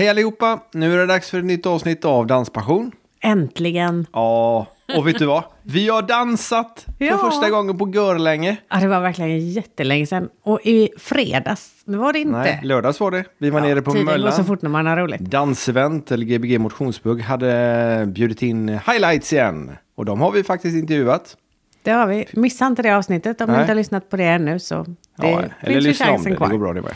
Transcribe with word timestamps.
Hej 0.00 0.08
allihopa! 0.08 0.60
Nu 0.74 0.92
är 0.94 0.98
det 0.98 1.06
dags 1.06 1.30
för 1.30 1.38
ett 1.38 1.44
nytt 1.44 1.66
avsnitt 1.66 2.04
av 2.04 2.26
Danspassion. 2.26 2.92
Äntligen. 3.22 4.06
Ja, 4.12 4.66
och 4.96 5.06
vet 5.06 5.18
du 5.18 5.26
vad? 5.26 5.42
Vi 5.62 5.88
har 5.88 6.02
dansat 6.02 6.86
för 6.98 7.04
Ja. 7.04 7.18
första 7.18 7.50
gången 7.50 7.78
på 7.78 7.88
görlänge. 7.88 8.56
Ja, 8.70 8.76
det 8.80 8.88
var 8.88 9.00
verkligen 9.00 9.50
jättelänge 9.50 10.06
sedan. 10.06 10.28
Och 10.44 10.60
i 10.64 10.88
fredags, 10.98 11.70
det 11.84 11.96
var 11.96 12.12
det 12.12 12.18
inte. 12.18 12.38
Nej, 12.38 12.60
lördags 12.62 13.00
var 13.00 13.10
det. 13.10 13.24
Vi 13.38 13.50
var 13.50 13.60
nere 13.60 13.82
på 13.82 13.90
Tiden 13.92 14.06
går 14.06 14.12
så 14.12 14.18
Möllan. 14.18 14.44
fort 14.44 14.62
när 14.62 14.70
man 14.70 14.86
har 14.86 14.96
roligt. 14.96 15.20
Dansevent, 15.20 16.10
eller 16.10 16.24
Gbg 16.26 16.58
Motionsbugg, 16.60 17.20
hade 17.22 18.04
bjudit 18.08 18.42
in 18.42 18.68
highlights 18.68 19.32
igen. 19.32 19.70
Och 19.96 20.04
de 20.04 20.20
har 20.20 20.30
vi 20.32 20.44
faktiskt 20.44 20.76
intervjuat. 20.76 21.36
Det 21.82 21.90
har 21.90 22.06
vi. 22.06 22.26
Missa 22.32 22.66
inte 22.66 22.82
det 22.82 22.96
avsnittet 22.96 23.40
om 23.40 23.46
Nej. 23.46 23.56
ni 23.56 23.62
inte 23.62 23.70
har 23.70 23.76
lyssnat 23.76 24.10
på 24.10 24.16
det 24.16 24.24
ännu. 24.24 24.58
Så 24.58 24.82
det 25.16 25.30
Ja, 25.30 25.42
eller 25.60 25.80
lyssna 25.80 26.06
om 26.06 26.12
det, 26.12 26.16
chansen 26.16 26.30
det 26.32 26.36
kvar. 26.36 26.48
går 26.48 26.58
bra 26.58 26.72
det 26.72 26.82
med. 26.82 26.94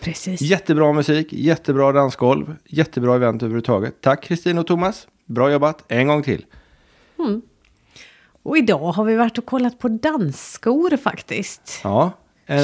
Precis. 0.00 0.40
Jättebra 0.40 0.92
musik, 0.92 1.32
jättebra 1.32 1.92
dansgolv, 1.92 2.56
jättebra 2.66 3.14
event 3.14 3.42
överhuvudtaget. 3.42 4.00
Tack 4.00 4.22
Kristin 4.22 4.58
och 4.58 4.66
Thomas. 4.66 5.06
Bra 5.26 5.52
jobbat, 5.52 5.84
en 5.88 6.08
gång 6.08 6.22
till. 6.22 6.44
Och 8.42 8.58
idag 8.58 8.92
har 8.92 9.04
vi 9.04 9.16
varit 9.16 9.38
och 9.38 9.46
kollat 9.46 9.78
på 9.78 9.88
dansskor 9.88 10.96
faktiskt. 10.96 11.80
Ja, 11.84 12.12
eh, 12.46 12.58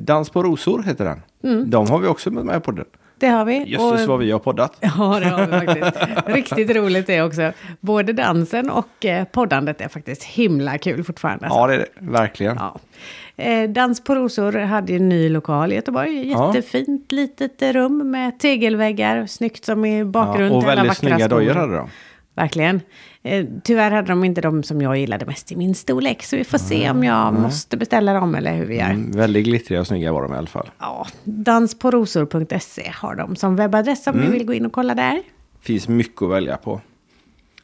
Dans 0.00 0.30
på 0.30 0.42
rosor 0.42 0.82
heter 0.82 1.04
den. 1.04 1.22
Mm. 1.52 1.70
De 1.70 1.90
har 1.90 1.98
vi 1.98 2.08
också 2.08 2.30
med 2.30 2.44
med 2.44 2.54
på 2.54 2.60
podden. 2.72 2.86
Det 3.18 3.28
har 3.28 3.44
vi. 3.44 3.64
Jösses 3.66 4.06
vad 4.06 4.18
vi 4.18 4.30
har 4.30 4.38
poddat. 4.38 4.76
Ja, 4.80 5.20
det 5.20 5.26
har 5.26 5.46
vi 5.46 5.66
faktiskt. 5.66 6.26
Riktigt 6.26 6.76
roligt 6.76 7.06
det 7.06 7.22
också. 7.22 7.52
Både 7.80 8.12
dansen 8.12 8.70
och 8.70 9.04
eh, 9.04 9.24
poddandet 9.24 9.80
är 9.80 9.88
faktiskt 9.88 10.24
himla 10.24 10.78
kul 10.78 11.04
fortfarande. 11.04 11.46
Ja, 11.50 11.66
det 11.66 11.74
är 11.74 11.78
det. 11.78 11.86
Verkligen. 11.98 12.56
Ja. 12.56 12.78
Eh, 13.42 13.70
Dans 13.70 14.04
på 14.04 14.14
rosor 14.14 14.52
hade 14.52 14.92
en 14.94 15.08
ny 15.08 15.28
lokal 15.28 15.72
i 15.72 15.74
Göteborg. 15.74 16.30
Ja. 16.30 16.46
Jättefint 16.54 17.12
litet 17.12 17.62
rum 17.62 18.10
med 18.10 18.38
tegelväggar. 18.38 19.26
Snyggt 19.26 19.64
som 19.64 19.84
i 19.84 20.04
bakgrund. 20.04 20.52
Ja, 20.52 20.56
och 20.56 20.66
väldigt 20.66 20.96
snygga 20.96 21.28
dojor 21.28 21.54
hade 21.54 21.76
de. 21.76 21.88
Verkligen. 22.34 22.80
Eh, 23.22 23.46
tyvärr 23.64 23.90
hade 23.90 24.08
de 24.08 24.24
inte 24.24 24.40
de 24.40 24.62
som 24.62 24.82
jag 24.82 24.96
gillade 24.98 25.26
mest 25.26 25.52
i 25.52 25.56
min 25.56 25.74
storlek. 25.74 26.22
Så 26.22 26.36
vi 26.36 26.44
får 26.44 26.58
se 26.58 26.90
om 26.90 27.04
jag 27.04 27.34
måste 27.34 27.76
beställa 27.76 28.12
dem 28.14 28.34
eller 28.34 28.54
hur 28.54 28.66
vi 28.66 28.76
gör. 28.76 28.90
Mm, 28.90 29.10
väldigt 29.10 29.44
glittriga 29.44 29.80
och 29.80 29.86
snygga 29.86 30.12
var 30.12 30.22
de 30.22 30.32
i 30.34 30.36
alla 30.36 30.46
fall. 30.46 30.70
Ja, 30.78 31.06
dansporosor.se 31.24 32.92
har 32.94 33.14
de 33.14 33.36
som 33.36 33.56
webbadress 33.56 34.06
om 34.06 34.14
Mm. 34.14 34.26
ni 34.26 34.32
vill 34.38 34.46
gå 34.46 34.54
in 34.54 34.66
och 34.66 34.72
kolla 34.72 34.94
där. 34.94 35.22
Finns 35.60 35.88
mycket 35.88 36.22
att 36.22 36.30
välja 36.30 36.56
på. 36.56 36.80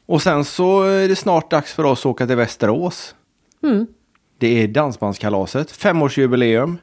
Och 0.06 0.22
sen 0.22 0.44
så 0.44 0.82
är 0.82 1.08
det 1.08 1.16
snart 1.16 1.50
dags 1.50 1.72
för 1.74 1.84
oss 1.84 2.00
att 2.00 2.06
åka 2.06 2.26
till 2.26 2.36
Västerås. 2.36 3.14
Mm. 4.40 4.54
Det 4.56 4.62
är 4.62 4.68
Dansbandskalaset, 4.68 5.70
femårsjubileum. 5.70 6.78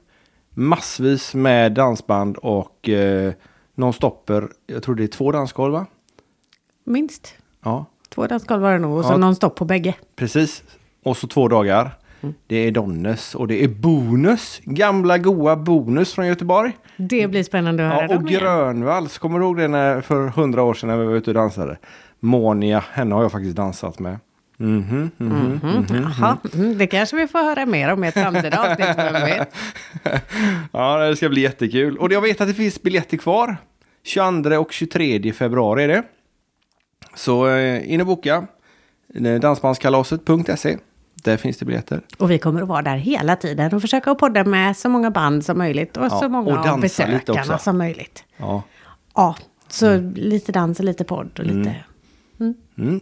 Massvis 0.58 1.36
med 1.36 1.72
dansband 1.74 2.38
och 2.38 2.90
eh, 2.90 3.34
non-stopper. 3.76 4.48
Jag 4.68 4.84
tror 4.84 4.96
det 4.96 5.04
är 5.04 5.08
två 5.08 5.32
dansgolv 5.32 5.74
va? 5.74 5.86
Minst. 6.86 7.34
Ja, 7.64 7.86
Två 8.10 8.28
dansgolv 8.28 8.62
var 8.62 8.72
det 8.74 8.80
nog. 8.80 8.98
Och 8.98 9.06
så 9.06 9.12
Ja. 9.14 9.18
någon 9.18 9.36
stopp 9.36 9.56
på 9.56 9.66
bägge. 9.66 9.94
precis. 10.16 10.64
Och 11.04 11.18
så 11.18 11.28
två 11.28 11.48
dagar. 11.48 11.92
Det 12.48 12.56
är 12.56 12.72
Donnes 12.72 13.36
och 13.36 13.48
det 13.48 13.64
är 13.64 13.68
Bonus. 13.68 14.62
Gamla 14.64 15.18
goa 15.18 15.56
Bonus 15.56 16.14
från 16.14 16.28
Göteborg. 16.28 16.72
Det 16.98 17.28
blir 17.28 17.44
spännande 17.44 17.88
att 17.88 17.94
höra 17.94 18.08
Ja, 18.12 18.18
och. 18.18 18.28
Grönvalls. 18.28 19.18
Kommer 19.18 19.40
du 19.40 19.46
ihåg 19.46 19.58
det 19.58 19.68
när, 19.68 20.02
för 20.02 20.28
hundra 20.28 20.64
år 20.64 20.74
sedan 20.74 20.90
när 20.90 20.98
vi 20.98 21.06
var 21.06 21.14
ute 21.14 21.30
och 21.30 21.34
dansade? 21.34 21.78
Monia, 22.20 22.84
henne 22.92 23.16
har 23.16 23.22
jag 23.22 23.32
faktiskt 23.32 23.56
dansat 23.56 24.00
med. 24.00 24.18
Mhm, 24.58 25.12
mhm, 25.18 25.60
mhm. 25.64 25.86
Jaha, 25.90 26.38
mm, 26.54 26.78
det 26.78 26.88
kanske 26.88 27.16
vi 27.16 27.28
får 27.28 27.40
höra 27.40 27.66
mer 27.66 27.94
om 27.94 28.04
i 28.04 28.08
ett 28.08 28.14
framtida 28.14 28.72
avsnitt, 28.72 28.98
vem 28.98 29.14
vet. 29.14 29.56
Ja, 30.72 30.98
det 30.98 31.16
ska 31.16 31.30
bli 31.30 31.42
jättekul. 31.42 31.98
Och 31.98 32.12
jag 32.12 32.22
vet 32.22 32.42
att 32.42 32.48
det 32.48 32.54
finns 32.54 32.82
biljetter 32.82 33.18
kvar. 33.18 33.58
22 34.04 34.58
och 34.58 34.72
23 34.72 35.34
februari 35.34 35.84
är 35.84 35.88
det. 35.88 36.04
Så 37.16 37.48
eh, 37.48 37.94
in 37.94 38.02
och 38.02 38.08
boka. 38.08 38.48
Eh, 39.16 39.40
Dansbandskalaset.se. 39.40 40.78
Där 41.24 41.38
finns 41.38 41.58
det 41.58 41.66
biljetter. 41.66 42.02
Och 42.18 42.32
vi 42.32 42.38
kommer 42.38 42.62
att 42.62 42.68
vara 42.68 42.82
där 42.82 42.98
hela 42.98 43.36
tiden 43.36 43.74
och 43.74 43.82
försöka 43.82 44.16
podda 44.16 44.44
med 44.44 44.78
så 44.78 44.90
många 44.90 45.12
band 45.12 45.46
som 45.46 45.58
möjligt 45.58 45.98
och 45.98 46.06
Ja, 46.06 46.10
så 46.10 46.30
många 46.30 46.60
och 46.60 46.66
av 46.66 46.82
besökarna 46.82 47.58
som 47.58 47.78
möjligt. 47.78 48.24
Ja. 48.38 48.64
Ja, 49.16 49.36
så 49.68 49.98
lite 50.16 50.52
dans 50.52 50.80
och 50.80 50.86
lite 50.86 51.04
podd 51.04 51.40
och 51.40 51.46
lite... 51.46 51.76
Mm. 52.78 53.02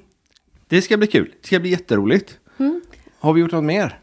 Det 0.73 0.81
ska 0.81 0.97
bli 0.97 1.07
kul. 1.07 1.33
Det 1.41 1.47
ska 1.47 1.59
bli 1.59 1.69
jätteroligt. 1.69 2.37
Har 3.19 3.33
vi 3.33 3.41
gjort 3.41 3.51
något 3.51 3.63
mer? 3.63 3.99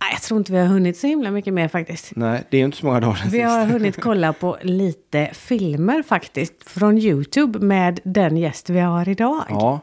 Nej, 0.00 0.10
jag 0.12 0.22
tror 0.22 0.38
inte 0.38 0.52
vi 0.52 0.58
har 0.58 0.66
hunnit 0.66 0.96
så 0.96 1.06
himla 1.06 1.30
mycket 1.30 1.54
mer 1.54 1.68
faktiskt. 1.68 2.12
Nej, 2.16 2.44
det 2.50 2.56
är 2.56 2.58
ju 2.58 2.64
inte 2.64 2.76
så 2.76 2.86
många 2.86 3.00
dagar 3.00 3.14
sedan 3.14 3.30
Vi 3.30 3.40
har 3.40 3.66
hunnit 3.66 4.00
kolla 4.00 4.32
på 4.32 4.56
lite 4.62 5.30
filmer 5.32 6.02
faktiskt 6.02 6.70
från 6.70 6.98
YouTube 6.98 7.58
med 7.58 8.00
den 8.04 8.36
gäst 8.36 8.70
vi 8.70 8.80
har 8.80 9.08
idag. 9.08 9.44
Ja. 9.48 9.80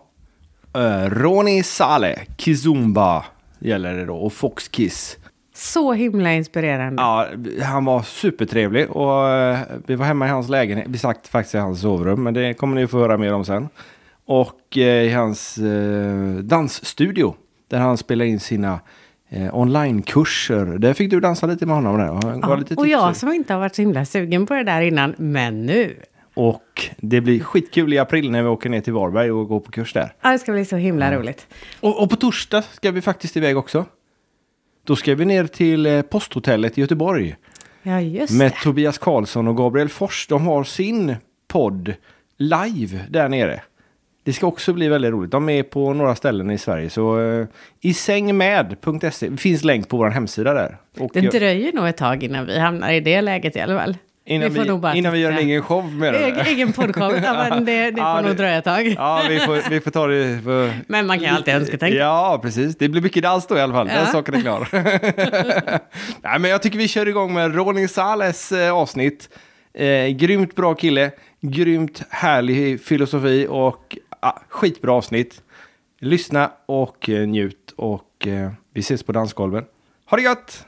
Uh, 0.77 1.09
Ronny 1.09 1.63
Saleh, 1.63 2.19
Kizumba 2.37 3.25
gäller 3.59 3.93
det 3.93 4.05
då, 4.05 4.15
och 4.15 4.33
Fox 4.33 4.67
Kiss. 4.67 5.17
Så 5.53 5.93
himla 5.93 6.33
inspirerande. 6.33 7.01
Ja, 7.01 7.27
han 7.63 7.85
var 7.85 8.01
supertrevlig 8.01 8.91
och 8.91 9.29
eh, 9.29 9.59
vi 9.85 9.95
var 9.95 10.05
hemma 10.05 10.25
i 10.25 10.29
hans 10.29 10.49
lägenhet. 10.49 10.85
Vi 10.89 10.97
satt 10.97 11.27
faktiskt 11.27 11.55
i 11.55 11.57
hans 11.57 11.81
sovrum, 11.81 12.23
men 12.23 12.33
det 12.33 12.53
kommer 12.53 12.75
ni 12.75 12.87
få 12.87 12.99
höra 12.99 13.17
mer 13.17 13.33
om 13.33 13.45
sen. 13.45 13.69
Och 14.25 14.77
eh, 14.77 15.03
i 15.03 15.09
hans 15.09 15.57
eh, 15.57 16.35
dansstudio, 16.35 17.35
där 17.67 17.79
han 17.79 17.97
spelar 17.97 18.25
in 18.25 18.39
sina 18.39 18.79
eh, 19.29 19.55
onlinekurser. 19.55 20.65
Där 20.65 20.93
fick 20.93 21.11
du 21.11 21.19
dansa 21.19 21.47
lite 21.47 21.65
med 21.65 21.75
honom 21.75 21.97
där. 21.97 22.11
och 22.11 22.23
han 22.23 22.39
Ja, 22.43 22.55
lite 22.55 22.75
och 22.75 22.87
jag 22.87 23.15
som 23.15 23.33
inte 23.33 23.53
har 23.53 23.59
varit 23.59 23.75
så 23.75 23.81
himla 23.81 24.05
sugen 24.05 24.45
på 24.45 24.53
det 24.53 24.63
där 24.63 24.81
innan, 24.81 25.15
men 25.17 25.65
nu. 25.65 25.95
Och 26.33 26.89
det 26.97 27.21
blir 27.21 27.39
skitkul 27.39 27.93
i 27.93 27.97
april 27.97 28.31
när 28.31 28.43
vi 28.43 28.49
åker 28.49 28.69
ner 28.69 28.81
till 28.81 28.93
Varberg 28.93 29.31
och 29.31 29.47
går 29.47 29.59
på 29.59 29.71
kurs 29.71 29.93
där. 29.93 30.13
Ja, 30.21 30.31
det 30.31 30.39
ska 30.39 30.51
bli 30.51 30.65
så 30.65 30.75
himla 30.75 31.11
roligt. 31.11 31.47
Och, 31.79 32.03
och 32.03 32.09
på 32.09 32.15
torsdag 32.15 32.61
ska 32.61 32.91
vi 32.91 33.01
faktiskt 33.01 33.37
iväg 33.37 33.57
också. 33.57 33.85
Då 34.83 34.95
ska 34.95 35.15
vi 35.15 35.25
ner 35.25 35.47
till 35.47 36.03
Posthotellet 36.09 36.77
i 36.77 36.81
Göteborg. 36.81 37.35
Ja, 37.83 38.01
just 38.01 38.33
Med 38.33 38.51
det. 38.51 38.63
Tobias 38.63 38.97
Karlsson 38.97 39.47
och 39.47 39.57
Gabriel 39.57 39.89
Fors. 39.89 40.27
De 40.27 40.47
har 40.47 40.63
sin 40.63 41.15
podd 41.47 41.93
live 42.37 43.05
där 43.09 43.29
nere. 43.29 43.61
Det 44.25 44.33
ska 44.33 44.47
också 44.47 44.73
bli 44.73 44.87
väldigt 44.87 45.11
roligt. 45.11 45.31
De 45.31 45.49
är 45.49 45.63
på 45.63 45.93
några 45.93 46.15
ställen 46.15 46.51
i 46.51 46.57
Sverige. 46.57 46.89
Så 46.89 47.17
uh, 47.19 47.45
isängmed.se. 47.81 49.29
Det 49.29 49.37
finns 49.37 49.63
länk 49.63 49.89
på 49.89 49.97
vår 49.97 50.09
hemsida 50.09 50.53
där. 50.53 50.77
Och 50.99 51.11
Det 51.13 51.19
jag- 51.19 51.33
dröjer 51.33 51.73
nog 51.73 51.87
ett 51.87 51.97
tag 51.97 52.23
innan 52.23 52.45
vi 52.45 52.59
hamnar 52.59 52.91
i 52.91 52.99
det 52.99 53.21
läget 53.21 53.55
i 53.55 53.59
alla 53.59 53.79
fall. 53.79 53.97
innan 54.25 54.53
vi, 54.53 54.65
nog 54.65 54.79
bara 54.79 54.93
innan 54.95 55.13
vi 55.13 55.19
gör 55.19 55.31
en 55.31 55.37
egen 55.37 55.61
show 55.61 55.93
med 55.93 56.13
det. 56.13 56.41
egen 56.47 56.73
podshow, 56.73 57.15
ja, 57.23 57.45
men 57.49 57.65
det, 57.65 57.91
det 57.91 57.97
Ja, 58.01 58.15
får 58.15 58.21
nog 58.21 58.31
det- 58.31 58.37
dröja 58.43 58.57
ett 58.57 58.63
tag. 58.63 58.87
Ja, 58.87 59.21
vi 59.29 59.39
får, 59.39 59.69
vi 59.69 59.81
får 59.81 59.91
ta 59.91 60.07
det. 60.07 60.39
För... 60.43 60.71
Men 60.87 61.05
man 61.07 61.17
kan 61.19 61.27
ju 61.29 61.35
alltid 61.35 61.53
önsketänka. 61.53 61.97
Ja, 61.97 62.39
precis. 62.41 62.77
Det 62.77 62.89
blir 62.89 63.01
mycket 63.01 63.23
dans 63.23 63.47
då 63.47 63.57
i 63.57 63.61
alla 63.61 63.73
fall. 63.73 63.87
Den 63.87 63.95
Ja. 63.95 64.05
saken 64.05 64.33
är 64.35 64.41
klar. 64.41 64.67
Nej, 66.21 66.39
men 66.39 66.51
jag 66.51 66.61
tycker 66.61 66.77
vi 66.77 66.87
kör 66.87 67.07
igång 67.07 67.33
med 67.33 67.55
Ronny 67.55 67.87
Sales 67.87 68.51
eh, 68.51 68.73
avsnitt. 68.73 69.29
Eh, 69.73 70.07
grymt 70.07 70.55
bra 70.55 70.73
kille, 70.75 71.11
grymt 71.41 72.03
härlig 72.09 72.81
filosofi 72.81 73.47
och 73.49 73.97
ah, 74.25 74.39
skitbra 74.49 74.93
avsnitt. 74.93 75.43
Lyssna 75.99 76.51
och 76.65 77.09
eh, 77.09 77.27
njut 77.27 77.73
och 77.75 78.27
eh, 78.27 78.51
vi 78.73 78.79
ses 78.79 79.03
på 79.03 79.11
dansgolven. 79.11 79.65
Ha 80.05 80.17
det 80.17 80.23
gött! 80.23 80.65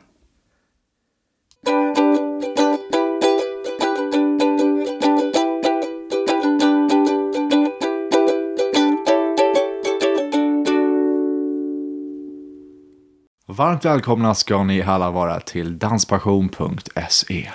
Varmt 13.45 13.85
välkomna 13.85 14.35
ska 14.35 14.63
ni 14.63 14.81
alla 14.81 15.11
vara 15.11 15.39
till 15.39 15.79
danspassion.se. 15.79 17.49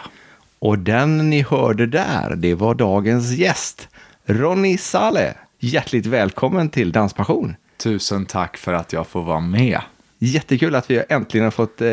Och 0.58 0.78
den 0.78 1.30
ni 1.30 1.42
hörde 1.42 1.86
där, 1.86 2.36
det 2.36 2.54
var 2.54 2.74
dagens 2.74 3.30
gäst, 3.32 3.88
Ronny 4.24 4.78
Sale. 4.78 5.34
Hjärtligt 5.64 6.06
välkommen 6.06 6.68
till 6.68 6.92
Danspassion. 6.92 7.54
Tusen 7.76 8.26
tack 8.26 8.56
för 8.56 8.72
att 8.72 8.92
jag 8.92 9.06
får 9.06 9.22
vara 9.22 9.40
med. 9.40 9.80
Jättekul 10.18 10.74
att 10.74 10.90
vi 10.90 11.02
äntligen 11.08 11.44
har 11.44 11.50
fått 11.50 11.80
eh, 11.80 11.88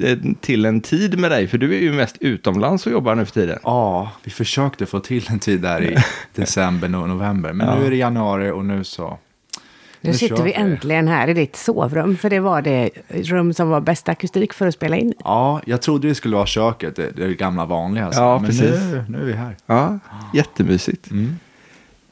t- 0.00 0.16
till 0.40 0.64
en 0.64 0.80
tid 0.80 1.18
med 1.18 1.30
dig, 1.30 1.48
för 1.48 1.58
du 1.58 1.74
är 1.74 1.80
ju 1.80 1.92
mest 1.92 2.16
utomlands 2.20 2.86
och 2.86 2.92
jobbar 2.92 3.14
nu 3.14 3.24
för 3.24 3.32
tiden. 3.32 3.58
Ja, 3.62 4.10
vi 4.24 4.30
försökte 4.30 4.86
få 4.86 5.00
till 5.00 5.26
en 5.30 5.38
tid 5.38 5.60
där 5.60 5.82
i 5.82 5.96
december 6.34 6.96
och 6.96 7.08
november, 7.08 7.52
men 7.52 7.78
nu 7.78 7.86
är 7.86 7.90
det 7.90 7.96
januari 7.96 8.50
och 8.50 8.64
nu 8.64 8.84
så... 8.84 9.18
Nu 10.00 10.12
sitter 10.12 10.42
vi 10.42 10.52
äntligen 10.52 11.08
här 11.08 11.28
i 11.28 11.34
ditt 11.34 11.56
sovrum, 11.56 12.16
för 12.16 12.30
det 12.30 12.40
var 12.40 12.62
det 12.62 12.90
rum 13.08 13.52
som 13.54 13.68
var 13.68 13.80
bäst 13.80 14.08
akustik 14.08 14.52
för 14.52 14.66
att 14.66 14.74
spela 14.74 14.96
in 14.96 15.08
i. 15.10 15.14
Ja, 15.24 15.60
jag 15.66 15.82
trodde 15.82 16.08
det 16.08 16.14
skulle 16.14 16.36
vara 16.36 16.46
köket, 16.46 16.96
det, 16.96 17.10
det 17.10 17.34
gamla 17.34 17.64
vanliga. 17.66 18.10
Ja, 18.12 18.38
men 18.38 18.50
precis. 18.50 18.70
Nu, 18.80 19.04
nu 19.08 19.18
är 19.20 19.24
vi 19.24 19.32
här. 19.32 19.56
Ja, 19.66 19.98
jättemysigt. 20.34 21.10
Mm. 21.10 21.36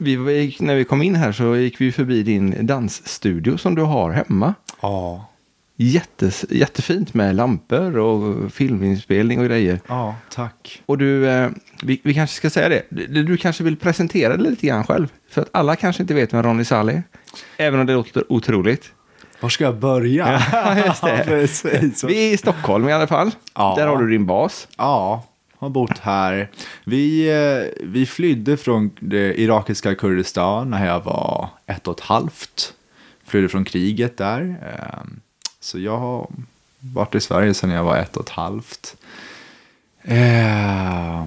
Vi, 0.03 0.57
när 0.59 0.75
vi 0.75 0.83
kom 0.85 1.01
in 1.01 1.15
här 1.15 1.31
så 1.31 1.55
gick 1.55 1.81
vi 1.81 1.91
förbi 1.91 2.23
din 2.23 2.67
dansstudio 2.67 3.57
som 3.57 3.75
du 3.75 3.81
har 3.81 4.11
hemma. 4.11 4.53
Ja, 4.81 5.29
jättes, 5.75 6.45
jättefint 6.49 7.13
med 7.13 7.35
lampor 7.35 7.97
och 7.97 8.51
filminspelning 8.53 9.39
och 9.39 9.45
grejer. 9.45 9.79
Ja, 9.87 10.15
tack. 10.29 10.81
Och 10.85 10.97
du, 10.97 11.29
eh, 11.29 11.49
vi, 11.83 12.01
vi 12.03 12.13
kanske 12.13 12.35
ska 12.35 12.49
säga 12.49 12.69
det, 12.69 12.83
du, 12.89 13.23
du 13.23 13.37
kanske 13.37 13.63
vill 13.63 13.77
presentera 13.77 14.37
dig 14.37 14.49
lite 14.49 14.67
grann 14.67 14.83
själv. 14.83 15.07
För 15.29 15.41
att 15.41 15.49
alla 15.51 15.75
kanske 15.75 16.03
inte 16.03 16.13
vet 16.13 16.33
vem 16.33 16.43
Ronny 16.43 16.65
Saleh 16.65 16.95
är. 16.95 17.03
Även 17.57 17.79
om 17.79 17.85
det 17.85 17.93
låter 17.93 18.33
otroligt. 18.33 18.91
Var 19.39 19.49
ska 19.49 19.63
jag 19.63 19.75
börja? 19.75 20.41
Ja. 20.51 20.75
Vi 22.07 22.29
är 22.29 22.33
i 22.33 22.37
Stockholm 22.37 22.89
i 22.89 22.93
alla 22.93 23.07
fall. 23.07 23.31
Ja. 23.55 23.73
Där 23.77 23.87
har 23.87 23.97
du 23.97 24.09
din 24.09 24.25
bas. 24.25 24.67
Ja, 24.77 25.23
har 25.63 25.69
bott 25.69 25.99
här. 25.99 26.49
Vi, 26.83 27.29
eh, 27.29 27.85
vi 27.87 28.05
flydde 28.05 28.57
från 28.57 28.91
det 28.99 29.41
irakiska 29.41 29.95
Kurdistan 29.95 30.69
när 30.69 30.85
jag 30.85 31.03
var 31.03 31.49
ett 31.65 31.87
och 31.87 31.97
ett 31.99 32.05
halvt. 32.05 32.73
Flydde 33.25 33.49
från 33.49 33.65
kriget 33.65 34.17
där. 34.17 34.55
Eh, 34.61 34.99
Så 35.59 35.79
jag 35.79 35.97
har 35.97 36.27
varit 36.79 37.15
i 37.15 37.19
Sverige 37.21 37.53
sedan 37.53 37.69
jag 37.69 37.83
var 37.83 37.97
ett 37.97 38.17
och 38.17 38.23
ett 38.23 38.29
halvt. 38.29 38.95
Eh, 40.01 41.23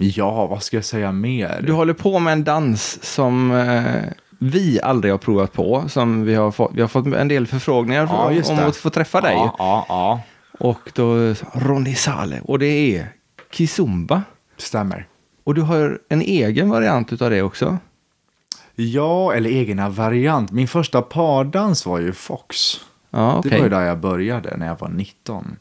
Ja, 0.00 0.46
vad 0.46 0.62
ska 0.62 0.76
jag 0.76 0.84
säga 0.84 1.12
mer? 1.12 1.60
Du 1.66 1.72
håller 1.72 1.92
på 1.92 2.18
med 2.18 2.32
en 2.32 2.44
dans 2.44 2.98
som 3.04 3.52
eh, 3.52 4.02
vi 4.38 4.80
aldrig 4.82 5.12
har 5.12 5.18
provat 5.18 5.52
på. 5.52 5.84
Som 5.88 6.24
vi 6.24 6.34
har 6.34 6.50
fått, 6.50 6.70
vi 6.74 6.80
har 6.80 6.88
fått 6.88 7.06
en 7.06 7.28
del 7.28 7.46
förfrågningar 7.46 8.06
Ja, 8.10 8.52
om 8.52 8.58
att 8.58 8.76
få 8.76 8.90
träffa 8.90 9.20
dig. 9.20 9.34
Ja, 9.34 9.54
ja, 9.58 9.86
ja. 9.88 10.20
Och 10.58 10.90
då 10.94 11.34
Ronny 11.52 11.94
Saleh. 11.94 12.40
Och 12.42 12.58
det 12.58 12.66
är 12.96 13.08
Kizumba. 13.50 14.22
Stämmer. 14.56 15.08
Och 15.44 15.54
du 15.54 15.62
har 15.62 15.98
en 16.08 16.22
egen 16.22 16.70
variant 16.70 17.22
av 17.22 17.30
det 17.30 17.42
också. 17.42 17.78
Ja, 18.74 19.32
eller 19.32 19.50
egna 19.50 19.88
variant. 19.88 20.52
Min 20.52 20.68
första 20.68 21.02
pardans 21.02 21.86
var 21.86 21.98
ju 21.98 22.12
Fox. 22.12 22.56
Ja, 23.10 23.38
okej. 23.38 23.50
Det 23.50 23.56
var 23.56 23.64
ju 23.64 23.70
där 23.70 23.80
jag 23.80 23.98
började 23.98 24.56
när 24.56 24.66
jag 24.66 24.80
var 24.80 24.88
19. 24.88 25.56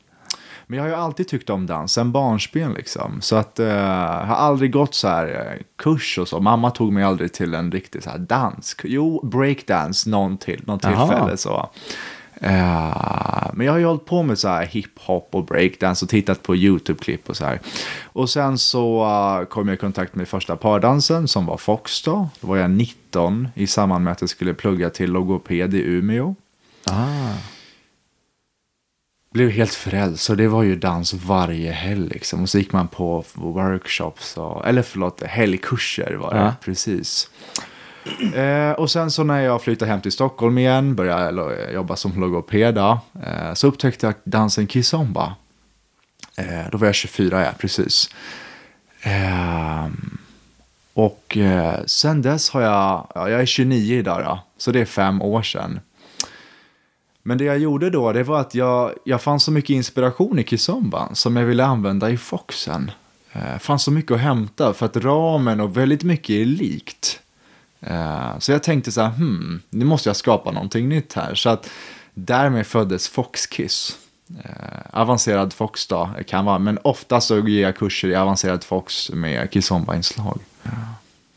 Men 0.68 0.78
jag 0.78 0.84
har 0.84 0.90
ju 0.90 0.96
alltid 0.96 1.28
tyckt 1.28 1.50
om 1.50 1.66
dans, 1.66 1.94
sen 1.94 2.12
barnsben 2.12 2.74
liksom. 2.74 3.22
Så 3.22 3.36
att 3.36 3.60
eh, 3.60 3.68
jag 3.68 4.26
har 4.26 4.36
aldrig 4.36 4.72
gått 4.72 4.96
så 4.96 5.08
här 5.08 5.28
eh, 5.28 5.62
kurs 5.78 6.18
och 6.18 6.28
så. 6.28 6.40
Mamma 6.40 6.72
tog 6.72 6.94
mig 6.94 7.04
aldrig 7.04 7.34
till 7.34 7.54
en 7.54 7.72
riktig 7.72 8.04
så 8.04 8.10
här 8.10 8.18
dans. 8.18 8.76
Jo, 8.84 9.28
breakdance 9.28 10.10
någon 10.10 10.38
till, 10.38 10.64
någon 10.66 10.80
tillfälle 10.80 11.38
så. 11.38 11.70
Eh, 12.42 13.48
men 13.54 13.66
jag 13.66 13.74
har 13.74 13.80
ju 13.80 13.86
hållit 13.86 14.06
på 14.06 14.24
med 14.24 14.40
så 14.40 14.48
här 14.48 14.66
hiphop 14.66 15.28
och 15.32 15.46
breakdance 15.46 16.06
och 16.06 16.10
tittat 16.10 16.44
på 16.44 16.56
YouTube-klipp 16.56 17.30
och 17.30 17.38
så 17.38 17.46
här. 17.46 17.60
Och 18.04 18.30
sen 18.30 18.58
så 18.58 19.04
eh, 19.04 19.46
kom 19.48 19.68
jag 19.68 19.76
i 19.76 19.78
kontakt 19.78 20.16
med 20.16 20.28
första 20.28 20.56
pardansen 20.56 21.28
som 21.28 21.46
var 21.46 21.58
Fox 21.58 22.02
då. 22.02 22.30
Då 22.42 22.48
var 22.48 22.58
jag 22.58 22.72
19 22.72 23.48
i 23.56 23.68
samband 23.68 24.04
med 24.04 24.12
att 24.12 24.22
jag 24.22 24.30
skulle 24.30 24.54
plugga 24.54 24.90
till 24.90 25.12
logoped 25.12 25.74
i 25.74 25.82
Umeå 25.82 26.36
Ah. 26.88 27.34
blev 29.34 29.50
helt 29.50 29.74
frälst. 29.74 30.24
Så 30.24 30.36
det 30.36 30.48
var 30.48 30.64
ju 30.64 30.76
dans 30.76 31.14
varje 31.14 31.72
helg 31.72 32.10
liksom. 32.10 32.42
Och 32.42 32.50
så 32.50 32.58
gick 32.58 32.72
man 32.74 32.88
på 32.88 33.24
workshops, 33.34 34.38
och, 34.38 34.68
eller 34.68 34.82
förlåt, 34.82 35.24
helgkurser 35.24 36.14
var 36.14 36.34
det. 36.34 36.40
Ja. 36.40 36.54
Precis. 36.62 37.30
Eh, 38.34 38.72
och 38.72 38.92
sen 38.92 39.12
så 39.12 39.24
när 39.24 39.42
jag 39.42 39.62
flyttade 39.62 39.92
hem 39.92 40.02
till 40.02 40.12
Stockholm 40.12 40.58
igen, 40.58 40.96
började 40.96 41.66
eh, 41.66 41.74
jobba 41.74 41.96
som 41.96 42.22
logoped, 42.22 42.78
eh, 42.78 43.54
så 43.54 43.68
upptäckte 43.68 44.06
jag 44.06 44.16
dansen 44.24 44.68
kizomba. 44.68 45.36
Eh, 46.38 46.70
då 46.72 46.78
var 46.78 46.88
jag 46.88 46.96
24, 46.96 47.46
ja, 47.46 47.52
precis. 47.58 48.10
Eh, 49.02 49.88
och 50.94 51.38
eh, 51.38 51.80
sen 51.86 52.22
dess 52.22 52.50
har 52.50 52.62
jag, 52.62 53.08
ja, 53.16 53.30
jag 53.30 53.42
är 53.42 53.46
29 53.46 54.00
idag 54.00 54.24
då, 54.26 54.40
så 54.58 54.72
det 54.72 54.80
är 54.80 54.86
fem 54.86 55.22
år 55.22 55.42
sedan. 55.42 55.80
Men 57.24 57.38
det 57.38 57.44
jag 57.44 57.60
gjorde 57.60 57.90
då, 57.90 58.12
det 58.12 58.24
var 58.24 58.40
att 58.40 58.56
jag, 58.56 58.92
jag 59.04 59.22
fann 59.22 59.40
så 59.40 59.52
mycket 59.52 59.70
inspiration 59.70 60.40
i 60.40 60.44
kizomban 60.44 61.16
som 61.16 61.36
jag 61.36 61.46
ville 61.46 61.66
använda 61.66 62.10
i 62.10 62.18
foxen. 62.18 62.92
Eh, 63.32 63.58
fanns 63.60 63.84
så 63.84 63.92
mycket 63.92 64.12
att 64.12 64.20
hämta 64.20 64.74
för 64.74 64.86
att 64.86 64.98
ramen 64.98 65.60
och 65.60 65.78
väldigt 65.78 66.04
mycket 66.04 66.30
är 66.30 66.46
likt. 66.46 67.20
Eh, 67.90 68.40
så 68.40 68.52
jag 68.52 68.64
tänkte 68.64 68.92
så 68.92 69.02
här, 69.02 69.10
hmm, 69.10 69.62
nu 69.70 69.86
måste 69.86 70.10
jag 70.10 70.16
skapa 70.16 70.52
någonting 70.52 70.90
nytt 70.90 71.14
här. 71.14 71.36
Så 71.36 71.50
att 71.50 71.70
därmed 72.14 72.68
föddes 72.68 73.10
Foxkiss. 73.10 73.98
Eh, 74.44 75.00
avancerad 75.02 75.54
fox 75.54 75.88
då, 75.88 76.10
kan 76.28 76.46
vara, 76.46 76.60
men 76.60 76.80
ofta 76.82 77.22
så 77.22 77.48
ger 77.48 77.62
jag 77.62 77.78
kurser 77.78 78.08
i 78.08 78.16
avancerad 78.16 78.64
fox 78.64 79.10
med 79.10 79.52
kizomba-inslag. 79.52 80.40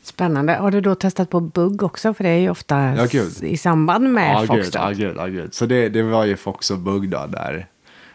Spännande. 0.02 0.52
Har 0.52 0.70
du 0.70 0.80
då 0.80 0.94
testat 0.94 1.30
på 1.30 1.40
bugg 1.40 1.82
också? 1.82 2.14
För 2.14 2.24
det 2.24 2.30
är 2.30 2.38
ju 2.38 2.50
ofta 2.50 2.78
Ja, 2.96 3.06
gud. 3.10 3.42
i 3.42 3.56
samband 3.56 4.12
med 4.12 4.34
Ja, 4.34 4.40
gud, 4.40 4.64
Fox. 4.64 4.70
ja, 4.74 4.90
gud, 4.90 5.16
ja, 5.16 5.26
gud. 5.26 5.54
Så 5.54 5.66
det, 5.66 5.88
det 5.88 6.02
var 6.02 6.24
ju 6.24 6.36
Fox 6.36 6.70
och 6.70 6.78
Bugg 6.78 7.08
då, 7.10 7.26
där 7.26 7.66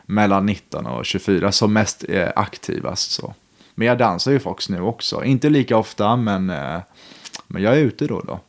mellan 0.06 0.46
19 0.46 0.86
och 0.86 1.06
24 1.06 1.52
som 1.52 1.74
mest 1.74 2.06
eh, 2.10 2.30
aktivast. 2.36 3.12
Så. 3.12 3.34
Men 3.76 3.88
jag 3.88 3.98
dansar 3.98 4.32
ju 4.32 4.40
Fox 4.40 4.70
nu 4.70 4.82
också. 4.82 5.24
Inte 5.24 5.50
lika 5.50 5.78
ofta, 5.78 6.16
men, 6.16 6.50
eh, 6.50 6.80
men 7.54 7.62
jag 7.64 7.74
är 7.78 7.80
ute 7.82 8.08
då 8.08 8.16
och 8.16 8.26
då. 8.26 8.40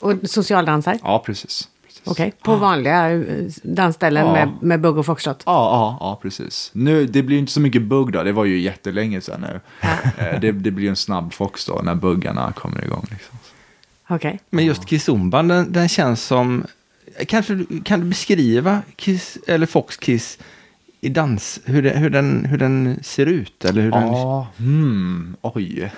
Och 0.00 0.12
socialdansar? 0.30 0.98
Ja, 1.02 1.22
precis. 1.26 1.68
precis. 1.86 2.02
Okej, 2.04 2.32
på 2.42 2.56
vanliga 2.56 3.10
eh, 3.12 3.22
dansställen 3.62 4.26
Ja. 4.26 4.32
med, 4.32 4.52
med 4.60 4.80
bugg 4.80 4.98
och 4.98 5.06
foxtrot? 5.06 5.42
Ja, 5.46 5.52
ja, 5.52 5.96
ja, 6.00 6.18
precis. 6.22 6.70
Nu, 6.74 7.06
det 7.06 7.22
blir 7.22 7.36
ju 7.36 7.40
inte 7.40 7.52
så 7.52 7.60
mycket 7.60 7.82
bugg 7.82 8.12
då, 8.12 8.22
det 8.22 8.32
var 8.32 8.44
ju 8.44 8.58
jättelänge 8.60 9.20
sedan 9.20 9.40
nu. 9.40 9.60
Eh, 10.18 10.40
det, 10.40 10.52
det 10.52 10.70
blir 10.70 10.88
en 10.88 10.96
snabb 10.96 11.32
Fox 11.32 11.66
då, 11.66 11.80
när 11.84 11.94
buggarna 11.94 12.52
kommer 12.52 12.84
igång. 12.84 13.06
Liksom. 13.10 13.38
Okej. 14.08 14.40
Men 14.50 14.64
just 14.64 14.88
Kizumban, 14.88 15.48
den, 15.48 15.72
den 15.72 15.88
känns 15.88 16.22
som... 16.24 16.64
Kanske 17.28 17.54
du- 17.54 17.82
kan 17.84 18.00
du 18.00 18.06
beskriva 18.06 18.82
Kiss, 18.96 19.38
eller 19.46 19.66
Fox 19.66 19.96
Kiss 19.96 20.38
i 21.06 21.08
dans, 21.08 21.60
hur, 21.64 21.82
det, 21.82 21.90
hur, 21.90 22.10
den, 22.10 22.44
hur 22.44 22.58
den 22.58 22.98
ser 23.02 23.26
ut? 23.26 23.64
Eller 23.64 23.82
hur 23.82 23.90
den, 23.90 24.06
Ja, 24.06 24.46
hmm, 24.58 25.36
oj. 25.42 25.92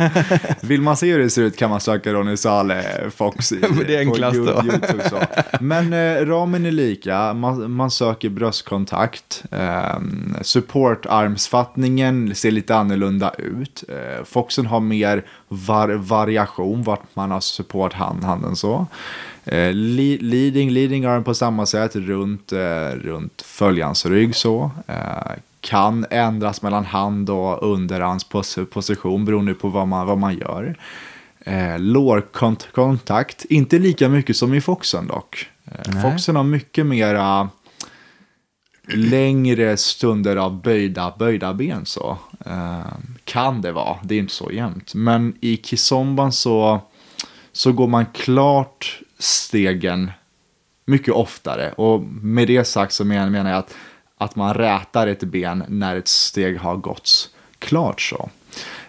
Vill 0.60 0.82
man 0.82 0.96
se 0.96 1.12
hur 1.12 1.18
det 1.18 1.30
ser 1.30 1.42
ut 1.42 1.56
kan 1.56 1.70
man 1.70 1.80
söka 1.80 2.12
Ronny 2.12 2.36
Saleh 2.36 3.08
Fox 3.16 3.52
i, 3.52 3.60
det 3.86 3.96
är 3.96 4.04
på 4.04 4.10
enklast 4.10 4.36
då. 4.36 4.62
YouTube. 4.64 5.08
Så. 5.10 5.18
Men 5.60 5.92
eh, 5.92 6.26
ramen 6.26 6.66
är 6.66 6.70
lika, 6.70 7.34
man, 7.34 7.72
man 7.72 7.90
söker 7.90 8.28
bröstkontakt. 8.28 9.44
Eh, 9.50 9.98
Supportarmsfattningen 10.42 12.34
ser 12.34 12.50
lite 12.50 12.76
annorlunda 12.76 13.32
ut. 13.38 13.84
Eh, 13.88 14.24
Foxen 14.24 14.66
har 14.66 14.80
mer 14.80 15.24
var, 15.48 15.88
variation 15.88 16.82
vart 16.82 17.14
man 17.14 17.30
har 17.30 17.40
support 17.40 17.92
hand, 17.92 18.24
handen 18.24 18.56
så. 18.56 18.86
Eh, 19.52 19.72
le- 19.74 20.18
leading, 20.20 20.70
leading 20.70 21.04
arm 21.04 21.24
på 21.24 21.34
samma 21.34 21.66
sätt 21.66 21.96
runt, 21.96 22.52
eh, 22.52 22.90
runt 22.90 23.42
följans 23.42 24.06
rygg 24.06 24.34
så. 24.36 24.70
Eh, 24.86 25.32
kan 25.60 26.06
ändras 26.10 26.62
mellan 26.62 26.84
hand 26.84 27.30
och 27.30 27.72
underarms 27.72 28.26
pos- 28.28 28.64
position 28.66 29.24
beroende 29.24 29.54
på 29.54 29.68
vad 29.68 29.88
man, 29.88 30.06
vad 30.06 30.18
man 30.18 30.38
gör. 30.38 30.76
Eh, 31.40 31.78
lårkontakt, 31.78 33.44
inte 33.44 33.78
lika 33.78 34.08
mycket 34.08 34.36
som 34.36 34.54
i 34.54 34.60
Foxen 34.60 35.06
dock. 35.06 35.46
Eh. 35.64 36.02
Foxen 36.02 36.36
har 36.36 36.44
mycket 36.44 36.86
mera 36.86 37.48
längre 38.94 39.76
stunder 39.76 40.36
av 40.36 40.62
böjda, 40.62 41.14
böjda 41.18 41.54
ben 41.54 41.86
så. 41.86 42.18
Eh, 42.46 42.86
kan 43.24 43.60
det 43.60 43.72
vara, 43.72 43.96
det 44.02 44.14
är 44.14 44.18
inte 44.18 44.34
så 44.34 44.50
jämnt. 44.52 44.94
Men 44.94 45.34
i 45.40 45.56
kizomban 45.56 46.32
så, 46.32 46.80
så 47.52 47.72
går 47.72 47.86
man 47.86 48.06
klart 48.06 49.00
stegen 49.18 50.10
mycket 50.86 51.14
oftare. 51.14 51.72
Och 51.72 52.02
med 52.02 52.48
det 52.48 52.64
sagt 52.64 52.92
så 52.92 53.04
men- 53.04 53.32
menar 53.32 53.50
jag 53.50 53.58
att, 53.58 53.74
att 54.18 54.36
man 54.36 54.54
rätar 54.54 55.06
ett 55.06 55.22
ben 55.22 55.64
när 55.68 55.96
ett 55.96 56.08
steg 56.08 56.58
har 56.58 56.76
gåtts 56.76 57.28
klart 57.58 58.00
så. 58.00 58.30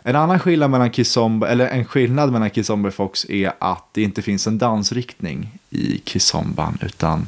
En 0.03 0.15
annan 0.15 0.39
skillnad 0.39 0.71
mellan 0.71 0.91
kizomba, 0.91 1.47
eller 1.47 1.67
en 1.67 1.85
skillnad 1.85 2.31
mellan 2.31 2.49
kizomba 2.49 2.87
och 2.87 2.93
fox 2.93 3.25
är 3.29 3.51
att 3.59 3.85
det 3.91 4.01
inte 4.01 4.21
finns 4.21 4.47
en 4.47 4.57
dansriktning 4.57 5.59
i 5.69 6.01
kizomban 6.05 6.77
utan 6.81 7.27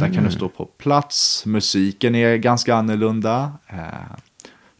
där 0.00 0.14
kan 0.14 0.24
du 0.24 0.30
stå 0.30 0.48
på 0.48 0.64
plats, 0.64 1.46
musiken 1.46 2.14
är 2.14 2.36
ganska 2.36 2.74
annorlunda. 2.74 3.52
Eh, 3.66 3.78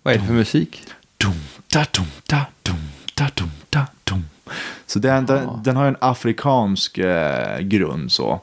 vad 0.03 0.15
är 0.15 0.19
det 0.19 0.25
för 0.26 0.33
musik? 0.33 0.83
dum, 1.17 1.33
da, 1.73 1.87
dum, 1.91 2.07
da, 2.26 2.47
dum, 2.62 2.76
da, 3.15 3.31
dum, 3.35 3.50
da, 3.71 3.87
dum. 4.05 4.25
Så 4.87 4.99
den, 4.99 5.26
den, 5.26 5.49
den 5.64 5.76
har 5.76 5.87
en 5.87 5.97
afrikansk 6.00 6.99
eh, 6.99 7.59
grund 7.61 8.12
så. 8.12 8.40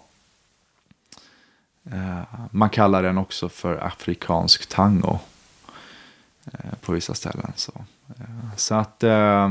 Eh, 1.92 2.22
man 2.52 2.70
kallar 2.70 3.04
den 3.04 3.18
också 3.18 3.50
för 3.50 3.78
afrikansk 3.88 4.66
tango. 4.70 5.20
Eh, 6.46 6.60
på 6.82 6.92
vissa 6.92 7.14
ställen 7.14 7.52
så. 7.56 7.72
Eh, 8.20 8.56
så 8.58 8.76
att... 8.76 9.04
Eh, 9.04 9.50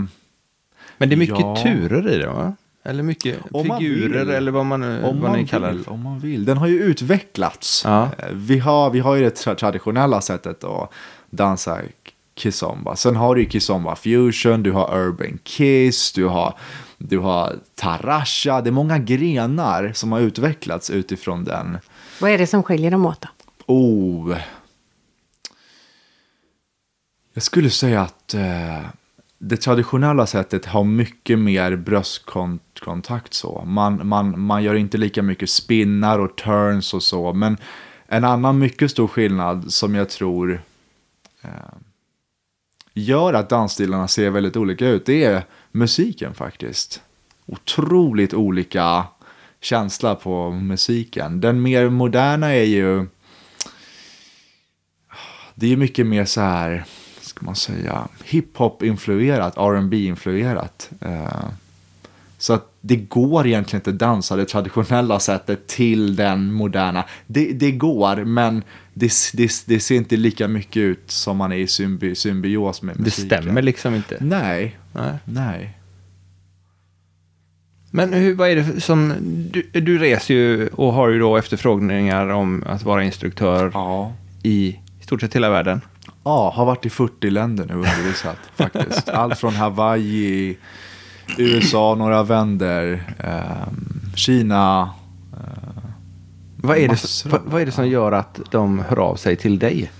Men 0.99 1.09
det 1.09 1.15
är 1.15 1.17
mycket 1.17 1.39
Ja. 1.41 1.57
turer 1.63 2.09
i 2.09 2.19
det 2.19 2.27
va? 2.27 2.55
Eller 2.85 3.03
mycket 3.03 3.39
Om 3.51 3.79
figurer 3.79 4.19
vill. 4.25 4.31
eller 4.35 4.53
vad 4.53 4.67
man, 4.67 4.83
om, 4.83 5.03
vad 5.03 5.15
man 5.31 5.33
ni 5.39 5.47
kallar 5.47 5.73
det. 5.73 5.87
om 5.87 6.03
man 6.03 6.19
vill. 6.21 6.45
Den 6.45 6.57
har 6.59 6.67
ju 6.67 6.83
utvecklats. 6.83 7.83
Ja. 7.85 8.09
Eh, 8.19 8.29
Vi, 8.33 8.59
har, 8.59 8.91
vi 8.91 9.01
har 9.01 9.15
ju 9.15 9.23
det 9.25 9.45
tra- 9.47 9.55
traditionella 9.55 10.21
sättet 10.21 10.65
att 10.65 10.91
dansa 11.31 11.81
kizomba. 12.35 12.97
Sen 12.97 13.17
har 13.17 13.35
du 13.35 13.43
ju 13.43 13.51
kizomba 13.51 13.97
fusion, 13.97 14.62
du 14.62 14.73
har 14.73 14.99
urban 14.99 15.39
kiss, 15.43 16.12
du 16.12 16.25
har, 16.25 16.59
du 16.99 17.19
har 17.19 17.59
tarasha. 17.75 18.61
Det 18.61 18.71
är 18.71 18.73
många 18.73 18.99
grenar 18.99 19.93
som 19.95 20.12
har 20.12 20.21
utvecklats 20.21 20.91
utifrån 20.91 21.45
den, 21.45 21.79
Vad 22.21 22.31
är 22.31 22.39
det 22.39 22.47
som 22.47 22.62
skiljer 22.62 22.91
dem 22.91 23.07
åt 23.07 23.21
då? 23.21 23.29
Oh. 23.67 24.37
Jag 27.35 27.43
skulle 27.43 27.71
säga 27.71 28.01
att 28.01 28.35
eh, 28.35 28.81
det 29.39 29.57
traditionella 29.57 30.27
sättet 30.27 30.67
har 30.67 30.85
mycket 30.85 31.39
mer 31.39 31.77
bröstkontakt 31.77 33.35
så. 33.35 33.62
Man, 33.67 34.09
man, 34.09 34.41
man 34.41 34.62
gör 34.62 34.75
inte 34.75 34.99
lika 34.99 35.23
mycket 35.23 35.51
spinnar 35.51 36.19
och 36.19 36.37
turns 36.37 36.95
och 36.95 37.03
så. 37.03 37.33
Men 37.33 37.57
en 38.07 38.25
annan 38.25 38.59
mycket 38.59 38.91
stor 38.91 39.07
skillnad 39.09 39.73
som 39.73 39.95
jag 39.95 40.11
tror 40.11 40.62
eh, 41.43 41.51
gör 42.95 43.35
att 43.35 43.49
dansstilarna 43.49 44.09
ser 44.09 44.31
väldigt 44.31 44.57
olika 44.57 44.89
ut, 44.89 45.07
det 45.07 45.25
är 45.25 45.45
musiken 45.73 46.35
faktiskt. 46.35 47.03
Otroligt 47.47 48.35
olika 48.35 49.05
känsla 49.61 50.15
på 50.15 50.51
musiken. 50.51 51.41
Den 51.41 51.63
mer 51.63 51.89
moderna 51.89 52.55
är 52.55 52.65
ju, 52.65 53.07
det 55.55 55.73
är 55.73 55.77
mycket 55.77 56.07
mer 56.07 56.25
så 56.25 56.41
här, 56.41 56.85
ska 57.21 57.47
man 57.47 57.57
säga, 57.57 58.09
hiphop-influerat, 58.25 59.57
rb 59.57 59.95
influerat 59.95 60.91
uh, 61.07 61.13
eh, 61.13 61.49
så 62.43 62.53
att 62.53 62.73
det 62.81 62.97
går 62.97 63.47
egentligen 63.47 63.81
inte 63.81 63.91
att 63.91 63.99
dansa 63.99 64.37
det 64.37 64.45
traditionella 64.45 65.21
sättet 65.21 65.67
till 65.67 66.17
den 66.17 66.53
moderna. 66.53 67.05
Det, 67.27 67.53
det 67.53 67.73
går, 67.73 68.25
men 68.25 68.65
det, 68.95 69.13
det, 69.33 69.51
det, 69.67 69.81
ser 69.81 69.95
inte 69.95 70.17
lika 70.17 70.49
mycket 70.49 70.77
ut 70.77 71.11
som 71.11 71.37
man 71.37 71.53
är 71.53 71.57
i 71.57 71.67
symbi, 71.67 72.15
symbios 72.15 72.83
med 72.83 73.01
musiken. 73.01 73.29
Det 73.29 73.43
stämmer 73.43 73.63
liksom 73.63 73.95
inte. 73.95 74.17
Nej. 74.21 74.79
Nej. 74.93 75.19
Nej. 75.25 75.79
Men 77.91 78.13
hur, 78.13 78.35
vad 78.35 78.49
är 78.49 78.57
det 78.57 78.81
som, 78.81 79.15
du, 79.53 79.81
du 79.81 79.99
reser 79.99 80.35
ju 80.35 80.69
och 80.69 80.93
har 80.93 81.09
ju 81.09 81.19
då 81.19 81.37
efterfrågningar 81.37 82.29
om 82.29 82.65
att 82.67 82.83
vara 82.83 83.05
instruktör 83.05 83.71
ja. 83.75 84.13
i 84.43 84.79
stort 85.01 85.21
sett 85.21 85.37
hela 85.37 85.51
världen. 85.51 85.81
Ja, 86.25 86.53
har 86.57 86.65
varit 86.65 86.87
i 86.87 86.91
40 86.91 87.31
länder 87.31 87.67
nu 87.67 87.75
undervisat 87.75 88.39
faktiskt. 88.57 89.09
Allt 89.09 89.39
från 89.39 89.55
Hawaii, 89.55 90.57
USA, 91.39 91.95
några 91.95 92.23
vänder, 92.23 93.15
eh, 93.19 93.73
Kina. 94.15 94.91
Eh, 95.33 95.83
vad, 96.57 96.79
är 96.79 96.89
det, 96.89 97.25
vad, 97.25 97.41
vad 97.45 97.62
är 97.62 97.67
det 97.67 97.73
som 97.73 97.89
gör 97.89 98.12
att 98.12 98.41
de 98.51 98.79
hör 98.79 98.99
av 98.99 99.17
sig 99.17 99.37
till 99.37 99.59
dig? 99.59 99.91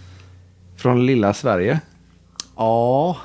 Från 0.77 1.07
lilla 1.07 1.35
Sverige? 1.35 1.81
Ja. 2.57 3.17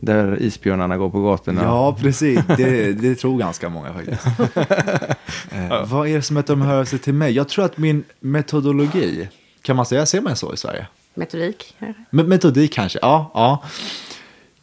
Där 0.00 0.42
isbjörnarna 0.42 0.96
går 0.96 1.10
på 1.10 1.22
gatorna. 1.22 1.62
Ja, 1.62 1.96
precis. 2.00 2.40
Det, 2.56 2.92
det 2.92 3.14
tror 3.14 3.38
ganska 3.38 3.68
många 3.68 3.92
faktiskt. 3.92 4.26
eh. 5.50 5.86
Vad 5.86 6.08
är 6.08 6.14
det 6.14 6.22
som 6.22 6.36
att 6.36 6.46
de 6.46 6.60
hör 6.60 6.80
av 6.80 6.84
sig 6.84 6.98
till 6.98 7.14
mig? 7.14 7.32
Jag 7.32 7.48
tror 7.48 7.64
att 7.64 7.78
min 7.78 8.04
metodologi, 8.20 9.28
kan 9.62 9.76
man 9.76 9.86
säga, 9.86 10.06
ser 10.06 10.20
man 10.20 10.36
så 10.36 10.54
i 10.54 10.56
Sverige? 10.56 10.86
Metodik? 11.14 11.76
Metodik 12.10 12.72
kanske, 12.72 12.98
ja. 13.02 13.30
ja. 13.34 13.62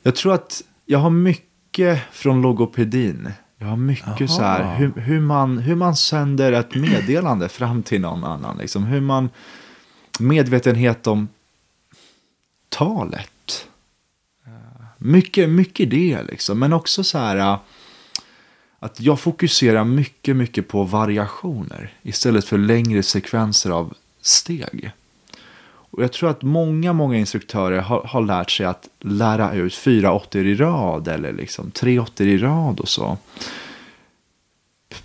Jag 0.03 0.15
tror 0.15 0.33
att 0.33 0.61
jag 0.85 0.99
har 0.99 1.09
mycket 1.09 1.52
från 2.11 2.41
logopedin. 2.41 3.31
Jag 3.57 3.67
har 3.67 3.77
mycket 3.77 4.07
Aha. 4.07 4.27
så 4.27 4.41
här, 4.41 4.75
hur, 4.75 4.91
hur, 4.95 5.19
man, 5.19 5.57
hur 5.57 5.75
man 5.75 5.95
sänder 5.95 6.51
ett 6.51 6.75
meddelande 6.75 7.49
fram 7.49 7.83
till 7.83 8.01
någon 8.01 8.23
annan. 8.23 8.57
Liksom. 8.57 8.83
Hur 8.83 9.01
man, 9.01 9.29
medvetenhet 10.19 11.07
om 11.07 11.27
talet. 12.69 13.67
Mycket, 14.97 15.49
mycket 15.49 15.89
det 15.89 16.23
liksom. 16.23 16.59
Men 16.59 16.73
också 16.73 17.03
så 17.03 17.17
här 17.17 17.57
att 18.79 18.99
jag 18.99 19.19
fokuserar 19.19 19.83
mycket, 19.83 20.35
mycket 20.35 20.67
på 20.67 20.83
variationer 20.83 21.93
istället 22.01 22.45
för 22.45 22.57
längre 22.57 23.03
sekvenser 23.03 23.69
av 23.69 23.93
steg. 24.21 24.91
Och 25.93 26.03
jag 26.03 26.11
tror 26.11 26.29
att 26.29 26.41
många, 26.41 26.93
många 26.93 27.17
instruktörer 27.17 27.79
har, 27.81 28.03
har 28.03 28.21
lärt 28.21 28.51
sig 28.51 28.65
att 28.65 28.89
lära 28.99 29.53
ut 29.53 29.75
fyra 29.75 30.13
åttor 30.13 30.45
i 30.45 30.55
rad 30.55 31.07
eller 31.07 31.33
liksom 31.33 31.71
tre 31.71 31.99
åttor 31.99 32.27
i 32.27 32.37
rad 32.37 32.79
och 32.79 32.87
så. 32.87 33.17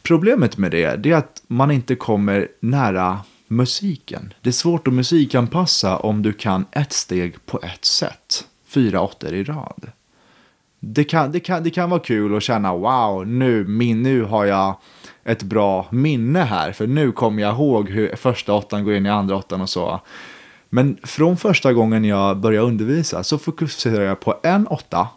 Problemet 0.02 0.56
med 0.56 0.70
det, 0.70 0.96
det 0.96 1.10
är 1.10 1.16
att 1.16 1.42
man 1.46 1.70
inte 1.70 1.94
kommer 1.94 2.48
nära 2.60 3.20
musiken. 3.48 4.34
Det 4.40 4.50
är 4.50 4.52
svårt 4.52 4.88
att 4.88 4.94
musikanpassa 4.94 5.96
om 5.96 6.22
du 6.22 6.32
kan 6.32 6.66
ett 6.70 6.92
steg 6.92 7.46
på 7.46 7.60
ett 7.62 7.84
sätt. 7.84 8.46
Fyra 8.66 9.00
åttor 9.00 9.32
i 9.32 9.44
rad. 9.44 9.90
Det 10.80 11.04
kan, 11.04 11.32
det, 11.32 11.40
kan, 11.40 11.62
det 11.64 11.70
kan 11.70 11.90
vara 11.90 12.00
kul 12.00 12.36
att 12.36 12.42
känna 12.42 12.74
wow, 12.74 13.26
nu, 13.26 13.64
min, 13.64 14.02
nu 14.02 14.22
har 14.22 14.44
jag 14.44 14.76
ett 15.24 15.42
bra 15.42 15.86
minne 15.90 16.40
här. 16.40 16.72
För 16.72 16.86
nu 16.86 17.12
kommer 17.12 17.42
jag 17.42 17.54
ihåg 17.54 17.90
hur 17.90 18.16
första 18.16 18.54
åttan 18.54 18.84
går 18.84 18.94
in 18.94 19.06
i 19.06 19.10
andra 19.10 19.36
åttan 19.36 19.60
och 19.60 19.68
så. 19.68 20.00
Men 20.68 20.98
från 21.02 21.36
första 21.36 21.72
gången 21.72 22.04
jag 22.04 22.36
började 22.36 22.66
undervisa 22.66 23.24
så 23.24 23.38
fokuserar 23.38 24.04
jag 24.04 24.20
på 24.20 24.40
en 24.42 24.66
åtta 24.66 25.08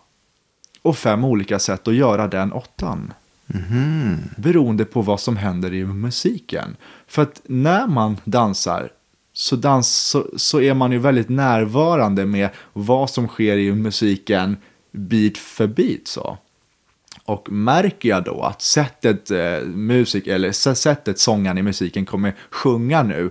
och 0.81 0.97
fem 0.97 1.23
olika 1.23 1.59
sätt 1.59 1.87
att 1.87 1.95
göra 1.95 2.27
den 2.27 2.51
åttan. 2.51 3.13
Mm. 3.53 4.17
Beroende 4.37 4.85
på 4.85 5.01
vad 5.01 5.19
som 5.19 5.37
händer 5.37 5.73
i 5.73 5.85
musiken. 5.85 6.75
För 7.07 7.21
att 7.21 7.41
när 7.45 7.87
man 7.87 8.17
dansar 8.23 8.89
så, 9.33 9.55
dans, 9.55 9.95
så, 9.95 10.27
så 10.35 10.61
är 10.61 10.73
man 10.73 10.91
ju 10.91 10.97
väldigt 10.97 11.29
närvarande 11.29 12.25
med 12.25 12.49
vad 12.73 13.09
som 13.09 13.27
sker 13.27 13.57
i 13.57 13.71
musiken 13.71 14.57
bit 14.91 15.37
för 15.37 15.67
bit. 15.67 16.07
Så. 16.07 16.37
Och 17.25 17.51
märker 17.51 18.09
jag 18.09 18.23
då 18.23 18.41
att 18.41 18.61
sättet 18.61 19.31
eh, 19.31 19.59
musik, 19.65 20.27
eller 20.27 20.73
sättet 20.73 21.19
sångaren 21.19 21.57
i 21.57 21.61
musiken 21.61 22.05
kommer 22.05 22.35
sjunga 22.49 23.03
nu 23.03 23.29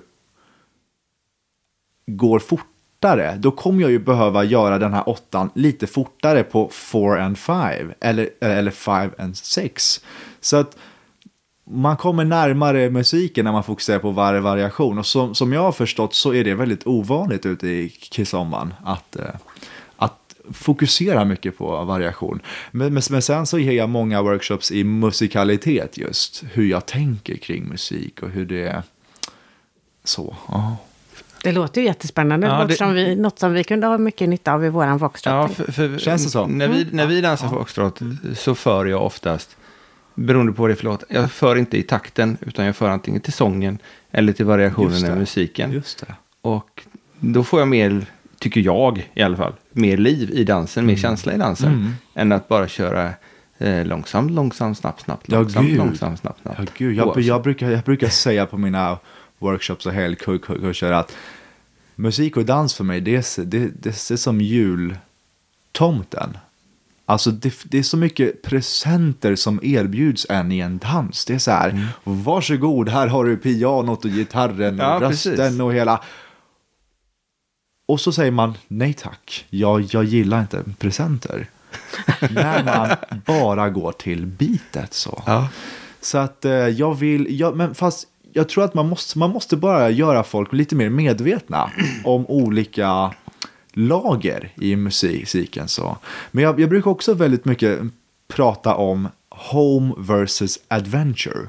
går 2.17 2.39
fortare, 2.39 3.37
då 3.37 3.51
kommer 3.51 3.83
jag 3.83 3.91
ju 3.91 3.99
behöva 3.99 4.45
göra 4.45 4.79
den 4.79 4.93
här 4.93 5.09
åttan 5.09 5.51
lite 5.55 5.87
fortare 5.87 6.43
på 6.43 6.69
4 6.69 7.25
and 7.25 7.39
5 7.39 7.93
eller, 8.01 8.31
eller 8.41 9.21
and 9.21 9.37
6. 9.37 10.01
Så 10.41 10.57
att 10.57 10.77
man 11.71 11.97
kommer 11.97 12.25
närmare 12.25 12.91
musiken 12.91 13.45
när 13.45 13.53
man 13.53 13.65
fokuserar 13.65 13.99
på 13.99 14.11
varje 14.11 14.41
variation. 14.41 14.99
Och 14.99 15.07
som, 15.07 15.35
som 15.35 15.53
jag 15.53 15.61
har 15.61 15.73
förstått 15.73 16.15
så 16.15 16.35
är 16.35 16.45
det 16.45 16.55
väldigt 16.55 16.87
ovanligt 16.87 17.47
ute 17.47 17.69
i 17.69 17.89
kizomban 17.89 18.75
att, 18.85 19.17
eh, 19.17 19.25
att 19.97 20.35
fokusera 20.53 21.25
mycket 21.25 21.59
på 21.59 21.85
variation. 21.85 22.41
Men, 22.71 22.95
men, 22.95 23.03
men, 23.11 23.23
sen 23.23 23.47
så 23.47 23.59
ger 23.59 23.73
jag 23.73 23.89
många 23.89 24.23
workshops 24.23 24.73
i 24.73 24.85
musikalitet 24.85 25.99
just. 25.99 26.45
Hur 26.53 26.65
jag 26.65 26.87
tänker 26.87 27.37
kring 27.37 27.69
musik 27.69 28.23
och 28.23 28.31
hur 28.31 28.47
det 28.47 28.63
är 28.63 28.83
så. 30.05 30.37
Oh. 30.49 30.75
Det 31.43 31.53
låter 31.53 31.81
ju 31.81 31.87
jättespännande. 31.87 32.47
Ja, 32.47 32.53
det 32.53 32.63
låter 32.63 32.75
som 32.75 32.95
vi, 32.95 33.17
något 33.17 33.39
som 33.39 33.53
vi 33.53 33.65
kunde 33.65 33.87
ha 33.87 33.99
mycket 33.99 34.29
nytta 34.29 34.53
av 34.53 34.65
i 34.65 34.69
våran 34.69 34.99
foxtrot. 34.99 35.33
Ja, 35.33 35.49
för, 35.49 35.73
för, 35.73 35.99
Känns 35.99 36.25
det 36.25 36.31
så? 36.31 36.47
När 36.47 36.69
vi, 36.69 36.87
när 36.93 37.07
vi 37.07 37.21
dansar 37.21 37.47
ja. 37.47 37.53
foxtrot 37.53 38.01
så 38.35 38.55
för 38.55 38.87
jag 38.87 39.03
oftast, 39.03 39.57
beroende 40.15 40.53
på 40.53 40.67
det 40.67 40.73
är 40.73 40.77
för 40.77 40.85
låt, 40.85 41.05
jag 41.09 41.31
för 41.31 41.57
inte 41.57 41.79
i 41.79 41.83
takten, 41.83 42.37
utan 42.41 42.65
jag 42.65 42.77
för 42.77 42.89
antingen 42.89 43.21
till 43.21 43.33
sången 43.33 43.79
eller 44.11 44.33
till 44.33 44.47
variationen 44.47 45.05
i 45.05 45.19
musiken. 45.19 45.73
Just 45.73 46.07
det. 46.07 46.15
Och 46.41 46.83
då 47.21 47.45
får 47.45 47.61
jag 47.61 47.69
mer, 47.69 48.07
tycker 48.39 48.61
jag 48.61 49.11
i 49.15 49.23
alla 49.23 49.37
fall, 49.37 49.53
mer 49.71 49.97
liv 49.97 50.31
i 50.31 50.45
dansen, 50.45 50.81
mm. 50.81 50.95
mer 50.95 51.01
känsla 51.01 51.35
i 51.35 51.39
dansen, 51.39 51.73
mm. 51.73 51.93
än 52.15 52.33
att 52.33 52.49
bara 52.49 52.69
köra 52.69 53.13
eh, 53.59 53.87
långsamt, 53.87 54.31
långsamt, 54.31 54.79
snabbt, 54.79 55.01
snabbt, 55.01 55.29
långsamt, 55.29 55.69
ja, 55.69 55.77
långsamt, 55.77 56.21
snabbt, 56.21 56.43
snabbt. 56.43 56.59
Ja, 56.59 56.67
gud. 56.77 56.97
Jag, 56.97 57.21
jag, 57.21 57.43
brukar, 57.43 57.71
jag 57.71 57.83
brukar 57.83 58.09
säga 58.09 58.47
på 58.47 58.57
mina 58.57 58.99
workshops 59.41 59.87
och 59.87 59.93
helgkurser 59.93 60.93
att 60.93 61.17
musik 61.95 62.37
och 62.37 62.45
dans 62.45 62.75
för 62.75 62.85
mig, 62.85 63.01
det 63.01 63.17
är, 63.17 63.45
det, 63.45 63.69
det 63.83 64.11
är 64.11 64.17
som 64.17 64.41
jultomten. 64.41 66.39
Alltså 67.07 67.31
det, 67.31 67.55
det, 67.65 67.79
är 67.79 67.83
så 67.83 67.97
mycket 67.97 68.43
presenter 68.43 69.37
som 69.37 69.61
erbjuds 69.63 70.27
en 70.29 70.53
i 70.53 70.59
en 70.59 70.79
dans. 70.79 71.25
Det 71.25 71.35
är 71.35 71.39
så 71.39 71.51
här, 71.51 71.71
mm. 71.71 71.87
varsågod, 72.05 72.89
här 72.89 73.07
har 73.07 73.25
du 73.25 73.37
pianot 73.37 74.05
och 74.05 74.11
gitarren 74.11 74.81
och 74.81 74.87
ja, 74.87 74.99
rösten 75.01 75.37
precis. 75.37 75.61
och 75.61 75.75
hela. 75.75 76.03
Och 77.87 78.01
så 78.01 78.13
säger 78.13 78.31
man 78.31 78.55
nej 78.69 78.95
tack, 78.95 79.47
jag, 79.51 79.81
jag 79.81 80.05
gillar 80.05 80.41
inte 80.41 80.65
presenter. 80.79 81.47
När 82.31 82.65
man 82.65 82.97
bara 83.27 83.71
går 83.71 83.93
till 83.93 84.27
bitet 84.27 84.95
så. 84.95 85.23
Ja. 85.27 85.49
Så 86.01 86.19
att 86.19 86.45
eh, 86.45 86.53
jag 86.53 86.95
vill, 86.95 87.41
jag, 87.41 87.57
men 87.57 87.75
fast 87.75 88.07
jag 88.33 88.49
tror 88.49 88.65
att 88.65 88.75
man 88.75 88.89
måste, 88.89 89.19
man 89.19 89.31
måste 89.31 89.57
bara 89.57 89.91
göra 89.91 90.23
folk 90.23 90.53
lite 90.53 90.75
mer 90.75 90.89
medvetna 90.89 91.71
om 92.05 92.27
olika 92.27 93.15
lager 93.73 94.53
i 94.57 94.77
musiken. 94.77 95.69
Så. 95.69 95.97
Men 96.31 96.45
jag, 96.45 96.61
jag 96.61 96.69
brukar 96.69 96.91
också 96.91 97.15
väldigt 97.15 97.45
mycket 97.45 97.81
prata 98.29 98.75
om 98.75 99.09
home 99.31 99.95
versus 99.99 100.59
adventure. 100.69 101.49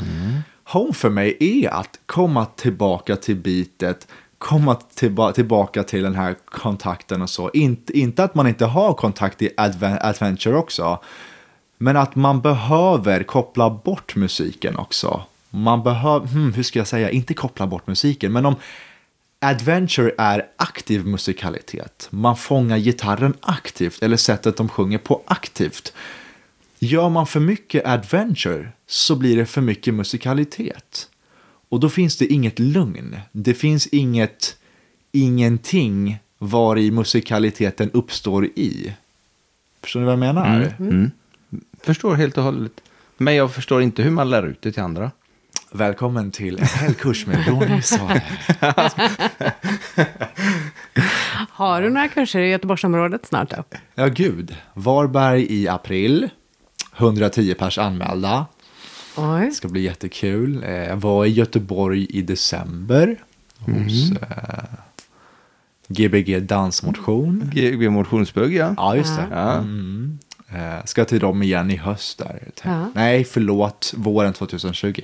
Mm. 0.00 0.40
Home 0.64 0.92
för 0.92 1.10
mig 1.10 1.36
är 1.40 1.68
att 1.68 2.00
komma 2.06 2.46
tillbaka 2.46 3.16
till 3.16 3.36
bitet, 3.36 4.08
komma 4.38 4.74
tillba 4.74 5.32
tillbaka 5.32 5.82
till 5.82 6.02
den 6.02 6.14
här 6.14 6.36
kontakten 6.44 7.22
och 7.22 7.30
så. 7.30 7.50
Inte, 7.54 7.98
inte 7.98 8.24
att 8.24 8.34
man 8.34 8.46
inte 8.46 8.64
har 8.64 8.94
kontakt 8.94 9.42
i 9.42 9.50
adven 9.56 9.98
adventure 10.00 10.56
också, 10.56 10.98
men 11.78 11.96
att 11.96 12.14
man 12.14 12.40
behöver 12.40 13.22
koppla 13.22 13.70
bort 13.70 14.16
musiken 14.16 14.76
också 14.76 15.24
man 15.54 15.82
behöver, 15.82 16.26
hmm, 16.26 16.52
hur 16.52 16.62
ska 16.62 16.78
jag 16.78 16.88
säga, 16.88 17.10
inte 17.10 17.34
koppla 17.34 17.66
bort 17.66 17.86
musiken, 17.86 18.32
men 18.32 18.46
om 18.46 18.56
adventure 19.38 20.12
är 20.18 20.46
aktiv 20.56 21.06
musikalitet, 21.06 22.08
man 22.10 22.36
fångar 22.36 22.78
gitarren 22.78 23.34
aktivt 23.40 24.02
eller 24.02 24.16
sättet 24.16 24.56
de 24.56 24.68
sjunger 24.68 24.98
på 24.98 25.22
aktivt. 25.26 25.92
Gör 26.78 27.08
man 27.08 27.26
för 27.26 27.40
mycket 27.40 27.86
adventure 27.86 28.68
så 28.86 29.16
blir 29.16 29.36
det 29.36 29.46
för 29.46 29.60
mycket 29.60 29.94
musikalitet. 29.94 31.08
Och 31.68 31.80
då 31.80 31.88
finns 31.88 32.16
det 32.16 32.26
inget 32.26 32.58
lugn. 32.58 33.16
Det 33.32 33.54
finns 33.54 33.86
inget, 33.86 34.56
ingenting 35.12 36.18
var 36.38 36.78
i 36.78 36.90
musikaliteten 36.90 37.90
uppstår 37.90 38.46
i. 38.46 38.94
Förstår 39.82 40.00
ni 40.00 40.06
vad 40.06 40.12
jag 40.12 40.18
menar? 40.18 40.72
Mm. 40.78 40.90
Mm. 40.90 41.10
Förstår 41.82 42.14
helt 42.14 42.38
och 42.38 42.44
hållet. 42.44 42.72
Men 43.16 43.34
jag 43.34 43.54
förstår 43.54 43.82
inte 43.82 44.02
hur 44.02 44.10
man 44.10 44.30
lär 44.30 44.46
ut 44.46 44.62
det 44.62 44.72
till 44.72 44.82
andra. 44.82 45.10
Välkommen 45.76 46.30
till 46.30 46.58
en 46.60 46.66
hel 46.66 46.94
kurs 46.94 47.26
med 47.26 47.48
Ronny 47.48 47.82
Sade. 47.82 48.22
Har 51.50 51.82
du 51.82 51.90
några 51.90 52.08
kurser 52.08 52.40
i 52.40 52.48
Göteborgsområdet 52.50 53.26
snart 53.26 53.50
då? 53.50 53.64
Ja, 53.94 54.06
gud. 54.06 54.56
Varberg 54.74 55.46
i 55.54 55.68
april. 55.68 56.28
110 56.96 57.54
pers 57.54 57.78
anmälda. 57.78 58.46
Oj. 59.16 59.44
Det 59.46 59.50
ska 59.52 59.68
bli 59.68 59.80
jättekul. 59.80 60.62
Eh, 60.64 60.70
Jag 60.70 60.96
var 60.96 61.24
i 61.24 61.28
Göteborg 61.28 62.06
i 62.10 62.22
december. 62.22 63.16
Hos 63.58 64.10
eh, 64.22 64.64
Gbg 65.88 66.40
Dansmotion. 66.42 67.50
GB 67.54 67.88
motionsbugg, 67.90 68.54
ja. 68.54 68.74
Ja, 68.76 68.96
just 68.96 69.16
det. 69.16 69.26
Ja. 69.30 69.52
Mm. 69.52 70.18
Eh, 70.54 70.84
Ska 70.84 71.04
till 71.04 71.20
dem 71.20 71.42
igen 71.42 71.70
i 71.70 71.76
höst 71.76 72.18
där. 72.18 72.48
Ja. 72.64 72.90
Nej, 72.94 73.24
förlåt. 73.24 73.92
Våren 73.96 74.32
2020. 74.32 75.00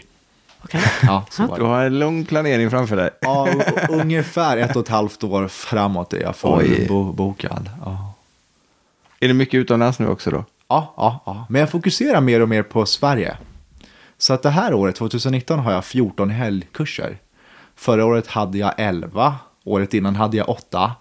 Okej. 0.65 0.81
Ja, 1.03 1.25
Du 1.57 1.63
har 1.63 1.85
en 1.85 1.99
lång 1.99 2.25
planering 2.25 2.71
framför 2.71 2.97
dig. 2.97 3.11
Ja, 3.21 3.49
ungefär 3.89 4.57
ett 4.57 4.77
och 4.77 4.83
ett 4.83 4.89
halvt 4.89 5.25
år 5.25 5.49
framåt 5.49 6.13
är 6.13 6.21
jag 6.23 6.37
för 6.37 6.59
Oj. 6.59 6.87
bo- 6.89 7.13
bokad. 7.13 7.71
Ja. 7.85 8.15
Är 9.21 9.29
det 9.29 9.35
mycket 9.35 9.55
utomlands 9.59 9.99
nu 9.99 10.09
också 10.09 10.31
då? 10.31 10.45
Ja, 10.69 10.95
ja, 10.97 11.23
ja. 11.27 11.47
Men 11.49 11.61
jag 11.61 11.71
fokuserar 11.71 12.21
mer 12.21 12.41
och 12.41 12.49
mer 12.49 12.63
på 12.63 12.87
Sverige. 12.87 13.37
Så 14.19 14.33
att 14.35 14.43
det 14.43 14.51
här 14.51 14.75
året, 14.75 14.97
2019, 14.97 15.59
har 15.59 15.73
jag 15.73 15.85
14 15.85 16.31
helgkurser. 16.31 17.19
Förra 17.77 18.05
året 18.05 18.27
hade 18.27 18.59
jag 18.59 18.75
11. 18.77 19.35
Året 19.65 19.95
innan 19.95 20.17
hade 20.17 20.37
jag 20.37 20.49
8. 20.49 20.93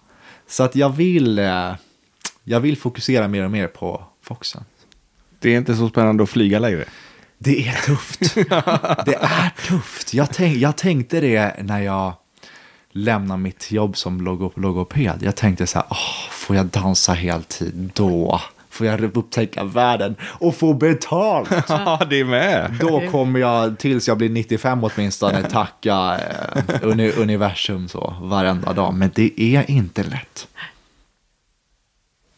Så 0.48 0.64
att 0.64 0.76
jag 0.76 0.90
vill, 0.90 1.40
eh, 1.40 1.72
jag 2.44 2.60
vill 2.60 2.78
fokusera 2.78 3.28
mer 3.28 3.44
och 3.44 3.52
mer 3.52 3.68
på 3.68 4.04
Foxen. 4.24 4.64
Det 5.40 5.54
är 5.54 5.58
inte 5.58 5.76
så 5.76 5.90
spännande 5.90 6.24
att 6.24 6.30
flyga 6.30 6.60
längre. 6.60 6.86
Det 7.42 7.68
är 7.68 7.74
tufft. 7.74 8.36
det 9.06 9.16
är 9.22 9.68
tufft. 9.68 10.14
Jag, 10.14 10.34
tänk, 10.34 10.58
jag 10.58 10.78
tänkte 10.78 11.20
det 11.22 11.56
när 11.64 11.80
jag 11.80 12.14
lämnade 12.92 13.42
mitt 13.42 13.72
jobb 13.72 13.98
som 13.98 14.22
logo, 14.22 14.52
logoped. 14.56 15.18
Jag 15.22 15.36
tänkte 15.36 15.68
så 15.68 15.80
här, 15.80 15.88
åh, 15.90 16.30
får 16.30 16.56
jag 16.56 16.66
dansa 16.66 17.14
heltid 17.14 17.92
då? 17.94 18.42
Får 18.70 18.88
jag 18.88 19.18
upptäcka 19.18 19.64
världen 19.64 20.16
och 20.24 20.56
få 20.56 20.74
betalt? 20.74 21.50
Ja, 21.70 22.02
det 22.10 22.20
är 22.20 22.26
med. 22.26 22.78
Då 22.80 23.12
kommer 23.12 23.40
jag, 23.40 23.78
tills 23.80 24.08
jag 24.08 24.18
blir 24.18 24.30
95 24.30 24.84
åtminstone, 24.84 25.50
tacka 25.50 26.20
eh, 26.20 26.80
uni, 26.82 27.12
universum 27.12 27.88
så 27.88 28.16
varenda 28.22 28.74
dag. 28.74 28.94
Men 28.94 29.12
det 29.16 29.42
är 29.42 29.72
inte 29.72 30.04
lätt. 30.04 30.48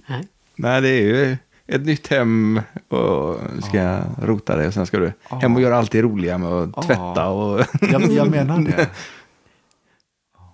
Nej. 0.08 0.28
Nej, 0.56 0.82
det 0.82 0.90
är 0.90 1.02
ju 1.02 1.38
ett 1.72 1.86
nytt 1.86 2.08
hem 2.08 2.62
och 2.88 3.36
ska 3.64 4.00
rota 4.22 4.56
dig 4.56 4.68
och 4.68 4.74
sen 4.74 4.86
ska 4.86 4.98
du 5.00 5.14
hem 5.42 5.56
och 5.56 5.62
göra 5.62 5.78
allt 5.78 5.92
det 5.92 6.02
roliga 6.02 6.38
med 6.38 6.50
att 6.50 6.88
tvätta 6.88 7.28
och... 7.28 7.66
Jag, 7.82 8.12
jag 8.12 8.32
menar 8.32 8.60
det. 8.60 8.90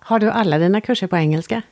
Har 0.00 0.18
du 0.18 0.30
alla 0.30 0.58
dina 0.58 0.80
kurser 0.80 1.06
på 1.06 1.16
engelska? 1.16 1.62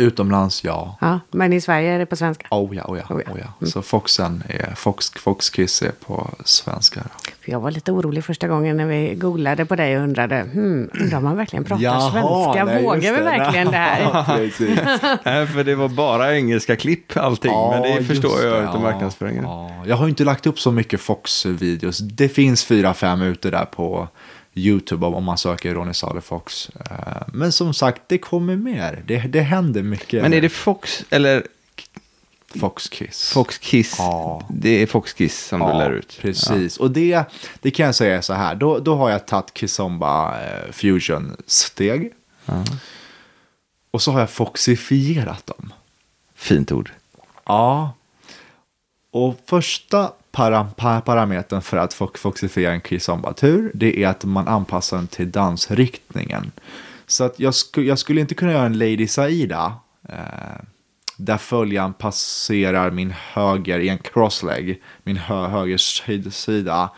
Utomlands, 0.00 0.64
ja. 0.64 0.96
Ja, 1.00 1.20
men 1.30 1.52
i 1.52 1.60
Sverige 1.60 1.90
är 1.92 1.98
det 1.98 2.06
på 2.06 2.16
svenska? 2.16 2.46
Oh 2.50 2.76
ja, 2.76 2.84
oh 2.88 2.98
ja, 2.98 3.14
Oh 3.14 3.22
ja. 3.26 3.32
oh 3.32 3.38
ja. 3.60 3.66
Så 3.66 3.82
Foxen 3.82 4.42
är, 4.48 4.74
Fox, 4.74 5.10
Foxkiss 5.10 5.82
är 5.82 5.90
på 6.06 6.30
svenska. 6.44 7.00
För 7.44 7.52
jag 7.52 7.60
var 7.60 7.70
lite 7.70 7.92
orolig 7.92 8.24
första 8.24 8.48
gången 8.48 8.76
när 8.76 8.86
vi 8.86 9.14
googlade 9.14 9.64
på 9.64 9.76
dig 9.76 9.96
och 9.96 10.02
undrade, 10.02 10.40
hmm, 10.52 10.90
undrar 11.00 11.18
om 11.18 11.24
man 11.24 11.36
verkligen 11.36 11.64
pratar 11.64 11.82
Jaha, 11.84 12.10
svenska? 12.10 12.64
nej, 12.64 12.82
Vågar 12.82 13.14
vi 13.14 13.20
verkligen 13.22 13.70
det 13.70 13.76
här? 13.76 14.00
Ja. 14.60 15.18
Nej, 15.24 15.46
för 15.46 15.64
det 15.64 15.74
var 15.74 15.88
bara 15.88 16.36
engelska 16.36 16.76
klipp 16.76 17.16
allting. 17.16 17.52
men 17.70 17.82
det 17.82 17.88
Ja, 17.88 18.02
förstår 18.02 18.30
just 18.30 18.42
jag 18.44 18.52
det. 18.54 18.62
utav 18.62 18.74
Ja, 18.74 18.80
marknadsföringen. 18.80 19.44
ja. 19.44 19.70
Jag 19.86 19.96
har 19.96 20.08
inte 20.08 20.24
lagt 20.24 20.46
upp 20.46 20.60
så 20.60 20.70
mycket 20.72 21.00
Fox-videos. 21.00 21.98
Det 21.98 22.28
finns 22.28 22.64
fyra, 22.64 22.94
fem 22.94 23.22
ute 23.22 23.50
där 23.50 23.64
på 23.64 24.08
YouTube 24.54 25.06
om 25.06 25.24
man 25.24 25.38
söker 25.38 25.74
Ronny 25.74 25.94
Sade 25.94 26.20
Fox. 26.20 26.70
Eh, 26.90 27.22
Men 27.32 27.52
som 27.52 27.74
sagt, 27.74 28.02
det 28.06 28.18
kommer 28.18 28.56
mer. 28.56 29.02
Det, 29.06 29.18
det 29.18 29.40
händer 29.40 29.82
mycket. 29.82 30.22
Men 30.22 30.32
är 30.32 30.40
det 30.40 30.48
Fox 30.48 31.04
eller 31.10 31.46
Fox 32.60 32.88
Kiss? 32.88 33.30
Fox 33.32 33.58
Kiss? 33.58 33.94
Ja. 33.98 34.46
Det 34.50 34.82
är 34.82 34.86
Fox 34.86 35.12
Kiss 35.12 35.46
som 35.46 35.60
du 35.60 35.66
lär 35.66 35.90
ut. 35.90 36.18
Precis, 36.20 36.76
och 36.76 36.90
det, 36.90 37.24
det 37.60 37.70
kan 37.70 37.86
jag 37.86 37.94
säga 37.94 38.22
så 38.22 38.32
här. 38.32 38.54
Då, 38.54 38.78
då 38.78 38.94
har 38.94 39.10
jag 39.10 39.26
tagit 39.26 39.58
Kizomba 39.58 40.40
eh, 40.40 40.72
Fusion-steg. 40.72 42.12
Och 43.90 44.02
så 44.02 44.12
har 44.12 44.20
jag 44.20 44.30
foxifierat 44.30 45.46
dem. 45.46 45.72
Fint 46.34 46.72
ord. 46.72 46.92
Ja. 47.46 47.92
Och 49.10 49.40
första 49.46 50.12
para, 50.32 50.64
pa, 50.64 51.00
parametern 51.00 51.62
för 51.62 51.76
att 51.76 51.94
fo- 51.94 52.16
foxifiera 52.18 52.72
en 52.72 52.80
kizomba-tur, 52.80 53.70
det 53.74 54.02
är 54.04 54.08
att 54.08 54.24
man 54.24 54.48
anpassar 54.48 54.96
den 54.96 55.06
till 55.06 55.30
dansriktningen. 55.30 56.52
Så 57.06 57.24
att 57.24 57.40
jag, 57.40 57.54
sku, 57.54 57.82
jag 57.82 57.98
skulle 57.98 58.20
inte 58.20 58.34
kunna 58.34 58.52
göra 58.52 58.66
en 58.66 58.78
Lady 58.78 59.06
Saida, 59.06 59.72
eh, 60.08 60.14
där 61.16 61.36
följaren 61.36 61.92
passerar 61.92 62.90
min 62.90 63.14
höger 63.32 63.78
i 63.78 63.88
en 63.88 63.98
crossleg, 63.98 64.82
min 65.02 65.16
hö, 65.16 65.46
höger 65.48 65.76
sid- 65.76 66.30
sida, 66.30 66.90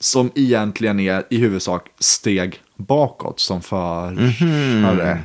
som 0.00 0.30
egentligen 0.34 1.00
är 1.00 1.22
i 1.30 1.38
huvudsak 1.38 1.88
steg 1.98 2.60
bakåt 2.76 3.40
som 3.40 3.62
förare. 3.62 5.18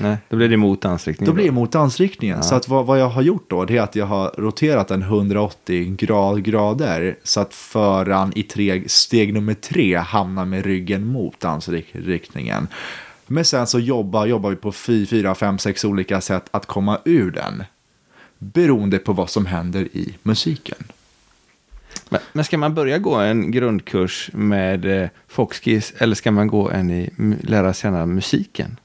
Nej, 0.00 0.16
då 0.28 0.36
blir 0.36 0.48
det 0.48 0.56
mot 0.56 0.80
dansriktningen. 0.80 1.30
Då 1.30 1.34
blir 1.34 1.44
det 1.44 1.52
mot 1.52 1.72
dansriktningen. 1.72 2.42
Så 2.42 2.54
att 2.54 2.68
vad, 2.68 2.86
vad 2.86 3.00
jag 3.00 3.08
har 3.08 3.22
gjort 3.22 3.50
då, 3.50 3.64
det 3.64 3.76
är 3.76 3.82
att 3.82 3.96
jag 3.96 4.06
har 4.06 4.34
roterat 4.38 4.88
den 4.88 5.02
180 5.02 5.96
grad, 5.96 6.44
grader. 6.44 7.16
Så 7.22 7.40
att 7.40 7.54
föraren 7.54 8.32
i 8.38 8.42
tre, 8.42 8.82
steg 8.86 9.34
nummer 9.34 9.54
tre 9.54 9.96
hamnar 9.96 10.44
med 10.44 10.64
ryggen 10.66 11.06
mot 11.06 11.40
dansriktningen. 11.40 12.68
Men 13.26 13.44
sen 13.44 13.66
så 13.66 13.78
jobbar, 13.78 14.26
jobbar 14.26 14.50
vi 14.50 14.56
på 14.56 14.72
fy, 14.72 15.06
fyra, 15.06 15.34
fem, 15.34 15.58
sex 15.58 15.84
olika 15.84 16.20
sätt 16.20 16.48
att 16.50 16.66
komma 16.66 16.98
ur 17.04 17.30
den. 17.30 17.64
Beroende 18.38 18.98
på 18.98 19.12
vad 19.12 19.30
som 19.30 19.46
händer 19.46 19.82
i 19.92 20.14
musiken. 20.22 20.84
Men, 22.32 22.44
ska 22.44 22.58
man 22.58 22.74
börja 22.74 22.98
gå 22.98 23.14
en 23.14 23.50
grundkurs 23.50 24.30
med 24.32 25.02
eh, 25.02 25.08
Foxkiss 25.28 25.92
eller 25.98 26.14
ska 26.14 26.30
man 26.30 26.46
gå 26.46 26.70
en 26.70 26.90
i 26.90 27.10
lära 27.42 27.74
känna 27.74 28.06
musiken? 28.06 28.76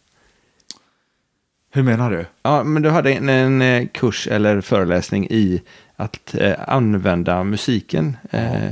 Hur 1.71 1.84
menar 1.84 2.12
du? 2.12 2.25
Ja, 2.43 2.63
men 2.63 2.82
du 2.82 2.89
hade 2.89 3.13
en, 3.13 3.30
en 3.30 3.62
eh, 3.62 3.88
kurs 3.88 4.27
eller 4.27 4.62
föreläsning 4.62 5.27
i 5.30 5.62
att 5.95 6.36
eh, 6.36 6.53
använda 6.67 7.43
musiken. 7.43 8.17
Eh, 8.32 8.69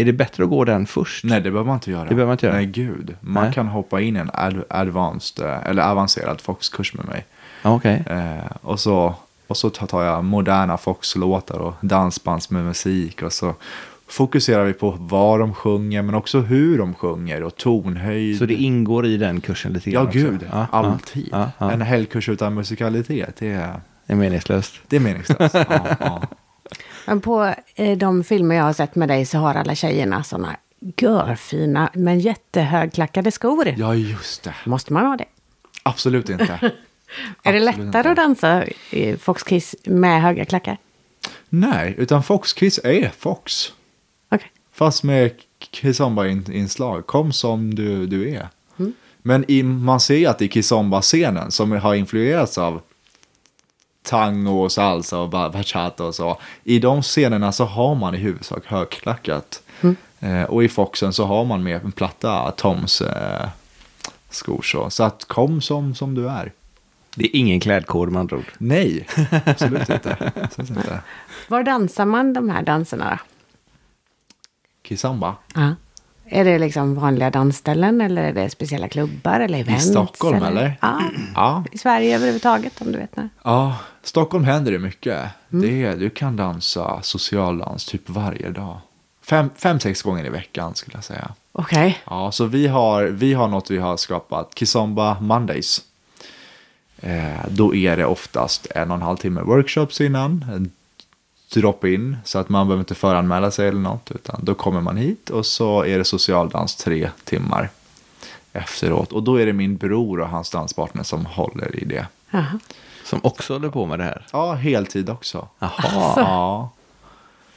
är 0.00 0.04
det 0.04 0.12
bättre 0.12 0.44
att 0.44 0.50
gå 0.50 0.64
den 0.64 0.86
först? 0.86 1.24
Nej, 1.24 1.40
det 1.40 1.50
behöver 1.50 1.66
man 1.66 1.76
inte 1.76 1.90
göra. 1.90 2.02
Det 2.02 2.08
behöver 2.08 2.26
man 2.26 2.34
inte 2.34 2.46
göra. 2.46 2.56
Nej, 2.56 2.66
gud. 2.66 3.16
Man 3.20 3.44
Nej. 3.44 3.52
kan 3.52 3.66
hoppa 3.66 4.00
in 4.00 4.16
i 4.16 4.20
en 4.20 4.30
ad, 4.34 4.64
advanced, 4.70 5.46
eh, 5.46 5.66
eller 5.66 5.82
avancerad 5.82 6.40
Fox-kurs 6.40 6.94
med 6.94 7.06
mig. 7.06 7.24
Okej. 7.62 8.04
Eh, 8.06 8.56
och, 8.62 8.80
så, 8.80 9.14
och 9.46 9.56
så 9.56 9.70
tar 9.70 10.04
jag 10.04 10.24
moderna 10.24 10.76
Fox-låtar 10.76 11.58
och 11.58 11.74
dansbands 11.80 12.50
med 12.50 12.64
musik. 12.64 13.22
Och 13.22 13.32
så 13.32 13.54
fokuserar 14.08 14.64
vi 14.64 14.72
på 14.72 14.90
vad 15.00 15.40
de 15.40 15.54
sjunger, 15.54 16.02
men 16.02 16.14
också 16.14 16.40
hur 16.40 16.78
de 16.78 16.94
sjunger 16.94 17.42
och 17.42 17.56
tonhöjd. 17.56 18.38
Så 18.38 18.46
det 18.46 18.54
ingår 18.54 19.06
i 19.06 19.16
den 19.16 19.40
kursen 19.40 19.72
lite 19.72 19.90
Ja, 19.90 20.00
grann 20.00 20.06
också? 20.08 20.18
gud. 20.18 20.46
Ja, 20.52 20.66
alltid. 20.72 21.28
Ja, 21.32 21.50
ja, 21.58 21.70
En 21.72 21.82
helgkurs 21.82 22.28
utan 22.28 22.54
musikalitet, 22.54 23.36
det 23.38 23.48
är, 23.48 23.80
Det 24.06 24.12
är 24.12 24.16
meningslöst. 24.16 24.74
det 24.88 24.96
är 24.96 25.00
meningslöst. 25.00 25.54
ja, 25.54 25.86
ja. 26.00 26.22
Men 27.06 27.20
på 27.20 27.54
eh, 27.74 27.98
de 27.98 28.24
filmer 28.24 28.54
jag 28.54 28.64
har 28.64 28.72
sett 28.72 28.94
med 28.94 29.08
dig 29.08 29.26
så 29.26 29.38
har 29.38 29.54
alla 29.54 29.74
tjejerna 29.74 30.22
sådana 30.22 30.56
görfina 30.96 31.90
men 31.94 32.20
jättehögklackade 32.20 33.30
skor. 33.30 33.74
ja, 33.76 33.94
just 33.94 34.42
det. 34.44 34.54
Måste 34.66 34.92
man 34.92 35.06
ha 35.06 35.16
det? 35.16 35.24
Absolut 35.82 36.28
inte. 36.28 36.44
är 37.42 37.52
det 37.52 37.60
lättare 37.60 37.82
inte. 37.86 38.00
att 38.10 38.16
dansa 38.16 38.64
i 38.90 39.16
Fox 39.16 39.42
Kiss 39.42 39.74
med 39.84 40.22
höga 40.22 40.44
klackar? 40.44 40.76
Nej, 41.48 41.94
utan 41.98 42.22
Fox-Kiss 42.22 42.78
är 42.84 43.08
Fox. 43.18 43.72
Fast 44.78 45.02
med 45.02 45.30
kizomba-inslag. 45.72 47.06
Kom 47.06 47.32
som 47.32 47.74
du, 47.74 48.06
du 48.06 48.30
är. 48.34 48.48
Men 49.22 49.44
i, 49.48 49.62
man 49.62 50.00
ser 50.00 50.16
ju 50.16 50.26
att 50.26 50.42
i 50.42 50.48
kizomba-scenen 50.48 51.50
som 51.50 51.72
har 51.72 51.94
influerats 51.94 52.58
av 52.58 52.80
tango 54.02 54.62
och 54.62 54.72
salsa 54.72 55.18
och 55.18 55.28
ba- 55.28 55.48
bachata 55.50 56.04
och 56.04 56.14
så. 56.14 56.38
I 56.64 56.78
de 56.78 57.02
scenerna 57.02 57.52
så 57.52 57.64
har 57.64 57.94
man 57.94 58.14
i 58.14 58.18
huvudsak 58.18 58.66
högklackat. 58.66 59.62
Eh, 60.20 60.42
och 60.42 60.64
i 60.64 60.68
Foxen 60.68 61.12
så 61.12 61.24
har 61.24 61.44
man 61.44 61.62
med 61.62 61.84
en 61.84 61.92
platta 61.92 62.50
Toms 62.50 63.00
eh, 63.00 63.48
skor. 64.30 64.62
Så. 64.62 64.90
så 64.90 65.02
att 65.02 65.24
kom 65.24 65.60
som, 65.60 65.94
som 65.94 66.14
du 66.14 66.28
är. 66.28 66.52
Det 67.14 67.24
är 67.24 67.36
ingen 67.36 67.60
klädkod 67.60 68.12
med 68.12 68.20
andra 68.20 68.36
ord. 68.36 68.52
Nej, 68.58 69.06
absolut 69.46 69.88
inte. 69.90 70.32
Absolut 70.42 70.70
inte. 70.70 71.00
Var 71.48 71.62
dansar 71.62 72.04
man 72.04 72.32
de 72.32 72.48
här 72.50 72.62
danserna 72.62 73.10
då? 73.10 73.37
Kizomba. 74.88 75.36
Ja. 75.54 75.74
Är 76.30 76.44
det 76.44 76.58
liksom 76.58 76.94
vanliga 76.94 77.30
dansställen 77.30 78.00
eller 78.00 78.22
är 78.22 78.32
det 78.32 78.50
speciella 78.50 78.88
klubbar 78.88 79.40
eller 79.40 79.58
events? 79.58 79.88
Stockholm, 79.88 80.42
eller? 80.42 80.76
Ja, 80.80 81.00
Ja, 81.34 81.64
i 81.72 81.78
Sverige 81.78 82.16
överhuvudtaget 82.16 82.80
om 82.80 82.92
du 82.92 82.98
vet. 82.98 83.16
När. 83.16 83.28
ja, 83.42 83.76
Stockholm 84.02 84.44
händer 84.44 84.72
det 84.72 84.78
mycket. 84.78 85.28
Det 85.48 85.84
är, 85.84 85.96
du 85.96 86.10
kan 86.10 86.36
dansa 86.36 87.02
socialdans 87.02 87.84
typ 87.86 88.08
varje 88.10 88.50
dag. 88.50 88.80
Fem, 89.22 89.50
fem, 89.56 89.80
sex 89.80 90.02
gånger 90.02 90.26
i 90.26 90.28
veckan 90.28 90.74
skulle 90.74 90.96
jag 90.96 91.04
säga. 91.04 91.30
Okej. 91.52 91.98
Ja, 92.06 92.32
så 92.32 92.44
vi 92.44 92.66
har, 92.66 93.04
vi 93.04 93.34
har 93.34 93.48
något 93.48 93.70
vi 93.70 93.78
har 93.78 93.96
skapat, 93.96 94.52
Kizomba 94.54 95.20
Mondays. 95.20 95.82
Eh, 97.00 97.46
då 97.48 97.74
är 97.74 97.96
det 97.96 98.04
oftast 98.04 98.66
en 98.74 98.90
och 98.90 98.96
en 98.96 99.02
halv 99.02 99.16
timme 99.16 99.40
workshops 99.40 100.00
innan, 100.00 100.44
en 100.52 100.70
drop-in, 101.54 102.16
så 102.24 102.38
att 102.38 102.48
man 102.48 102.66
behöver 102.66 102.80
inte 102.82 102.94
föranmäla 102.94 103.50
sig 103.50 103.68
eller 103.68 103.80
något, 103.80 104.10
utan 104.10 104.40
då 104.42 104.54
kommer 104.54 104.80
man 104.80 104.96
hit 104.96 105.30
och 105.30 105.46
så 105.46 105.84
är 105.84 105.98
det 105.98 106.04
socialdans 106.04 106.76
tre 106.76 107.10
timmar 107.24 107.68
efteråt. 108.52 109.12
Och 109.12 109.22
då 109.22 109.36
är 109.36 109.46
det 109.46 109.52
min 109.52 109.76
bror 109.76 110.20
och 110.20 110.28
hans 110.28 110.50
danspartner 110.50 111.02
som 111.02 111.26
håller 111.26 111.76
i 111.76 111.84
det. 111.84 112.06
Jaha. 112.30 112.58
Som 113.04 113.20
också 113.22 113.52
håller 113.52 113.68
på 113.68 113.86
med 113.86 113.98
det 113.98 114.04
här. 114.04 114.26
Ja, 114.32 114.52
heltid 114.52 115.10
också. 115.10 115.48
Jaha. 115.58 115.72
Ja. 116.16 116.70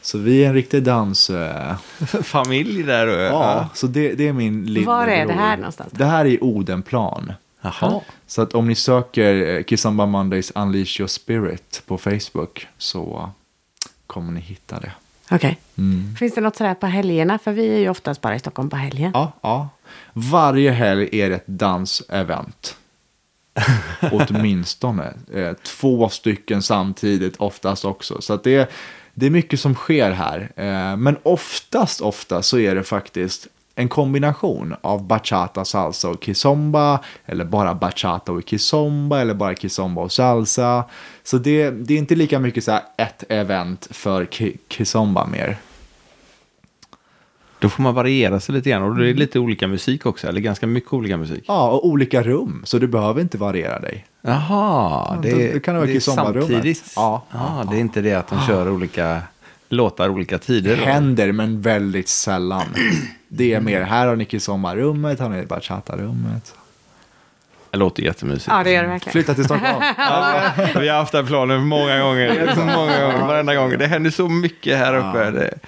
Så 0.01 0.17
vi 0.17 0.43
är 0.43 0.47
en 0.47 0.53
riktig 0.53 0.83
dans... 0.83 1.29
eh, 1.29 1.75
Familj 2.23 2.83
där 2.83 3.07
och... 3.07 3.21
Ja, 3.21 3.69
så 3.73 3.87
det, 3.87 4.13
det 4.13 4.27
är 4.27 4.33
min 4.33 4.65
lillebror. 4.65 4.95
Var 4.95 5.07
är 5.07 5.25
det 5.25 5.33
här 5.33 5.57
någonstans? 5.57 5.91
Det 5.91 6.05
här 6.05 6.25
är 6.25 6.29
i 6.29 6.39
Odenplan. 6.41 7.33
Jaha. 7.61 8.01
Så 8.27 8.41
att 8.41 8.53
om 8.53 8.67
ni 8.67 8.75
söker 8.75 9.57
eh, 9.57 9.63
Kissamba 9.63 10.05
Mondays 10.05 10.51
Unleash 10.55 11.01
Your 11.01 11.07
Spirit 11.07 11.83
på 11.87 11.97
Facebook 11.97 12.67
så 12.77 13.29
kommer 14.11 14.31
ni 14.31 14.39
hitta 14.39 14.79
det. 14.79 14.91
Okej. 15.31 15.59
Mm. 15.77 16.15
Finns 16.15 16.35
det 16.35 16.41
något 16.41 16.55
sådär 16.55 16.73
på 16.73 16.87
helgerna? 16.87 17.39
För 17.39 17.51
vi 17.51 17.73
är 17.73 17.79
ju 17.79 17.89
oftast 17.89 18.21
bara 18.21 18.35
i 18.35 18.39
Stockholm 18.39 18.69
på 18.69 18.75
helgen. 18.75 19.11
Ja, 19.13 19.31
ja. 19.41 19.69
Varje 20.13 20.71
helg 20.71 21.09
är 21.11 21.29
det 21.29 21.35
ett 21.35 21.47
dansevent. 21.47 22.77
Åtminstone. 24.11 25.13
Eh, 25.33 25.53
två 25.53 26.09
stycken 26.09 26.61
samtidigt 26.61 27.37
oftast 27.37 27.85
också. 27.85 28.21
Så 28.21 28.33
att 28.33 28.43
det, 28.43 28.55
är, 28.55 28.67
det 29.13 29.25
är 29.25 29.29
mycket 29.29 29.59
som 29.59 29.75
sker 29.75 30.11
här. 30.11 30.51
Eh, 30.55 30.97
men 30.97 31.17
oftast, 31.23 32.01
ofta 32.01 32.41
så 32.41 32.59
är 32.59 32.75
det 32.75 32.83
faktiskt 32.83 33.47
en 33.75 33.89
kombination 33.89 34.75
av 34.81 35.03
bachata, 35.07 35.65
salsa 35.65 36.09
och 36.09 36.23
kizomba. 36.23 36.99
Eller 37.25 37.45
bara 37.45 37.75
bachata 37.75 38.31
och 38.31 38.41
kizomba. 38.45 39.21
Eller 39.21 39.33
bara 39.33 39.55
kizomba 39.55 40.01
och 40.01 40.11
salsa. 40.11 40.83
Så 41.23 41.37
det, 41.37 41.69
det 41.69 41.93
är 41.93 41.97
inte 41.97 42.15
lika 42.15 42.39
mycket 42.39 42.63
så 42.63 42.71
här 42.71 42.81
ett 42.97 43.23
event 43.29 43.87
för 43.91 44.25
ki- 44.25 44.57
kizomba 44.69 45.25
mer. 45.25 45.57
Då 47.59 47.69
får 47.69 47.83
man 47.83 47.93
variera 47.93 48.39
sig 48.39 48.55
lite 48.55 48.69
grann. 48.69 48.83
Och 48.83 48.95
det 48.95 49.09
är 49.09 49.13
lite 49.13 49.39
olika 49.39 49.67
musik 49.67 50.05
också. 50.05 50.27
Eller 50.27 50.41
ganska 50.41 50.67
mycket 50.67 50.93
olika 50.93 51.17
musik. 51.17 51.43
Ja, 51.47 51.71
och 51.71 51.85
olika 51.87 52.23
rum. 52.23 52.61
Så 52.65 52.77
du 52.77 52.87
behöver 52.87 53.21
inte 53.21 53.37
variera 53.37 53.79
dig. 53.79 54.05
Jaha. 54.21 54.39
Ja, 54.49 55.17
då- 55.23 55.53
då 55.53 55.59
kan 55.59 55.73
det 55.73 55.79
vara 55.79 55.89
är 55.89 55.93
kizomba-rummet. 55.93 56.47
samtidigt. 56.47 56.93
Ja. 56.95 57.23
Ja, 57.31 57.65
det 57.71 57.75
är 57.77 57.79
inte 57.79 58.01
det 58.01 58.13
att 58.13 58.27
de 58.27 58.39
kör 58.47 58.69
olika 58.69 59.21
låtar 59.71 60.09
olika 60.09 60.37
tider. 60.37 60.77
då. 60.77 60.83
händer, 60.83 61.31
men 61.31 61.61
väldigt 61.61 62.09
sällan. 62.09 62.65
Det 63.27 63.53
är 63.53 63.61
mer, 63.61 63.81
här 63.81 64.07
har 64.07 64.15
ni 64.15 64.25
kizomba-rummet, 64.25 65.19
här 65.19 65.29
har 65.29 65.35
ni 65.35 65.45
bachata-rummet. 65.45 66.55
Det 67.71 67.77
låter 67.77 68.03
jättemysigt. 68.03 68.47
Ja, 68.47 68.63
det 68.63 68.71
gör 68.71 68.83
det 68.83 68.89
verkligen. 68.89 69.11
Flytta 69.11 69.33
till 69.33 69.43
Stockholm. 69.43 69.79
Vi 70.79 70.89
har 70.89 70.97
haft 70.97 71.11
den 71.11 71.27
planen 71.27 71.67
många 71.67 71.99
gånger. 71.99 72.51
Så 72.55 72.59
många 72.59 73.01
gånger, 73.01 73.27
varenda 73.27 73.55
gång. 73.55 73.77
Det 73.77 73.87
händer 73.87 74.11
så 74.11 74.29
mycket 74.29 74.77
här 74.77 74.97
uppe. 74.97 75.31
Det, 75.31 75.59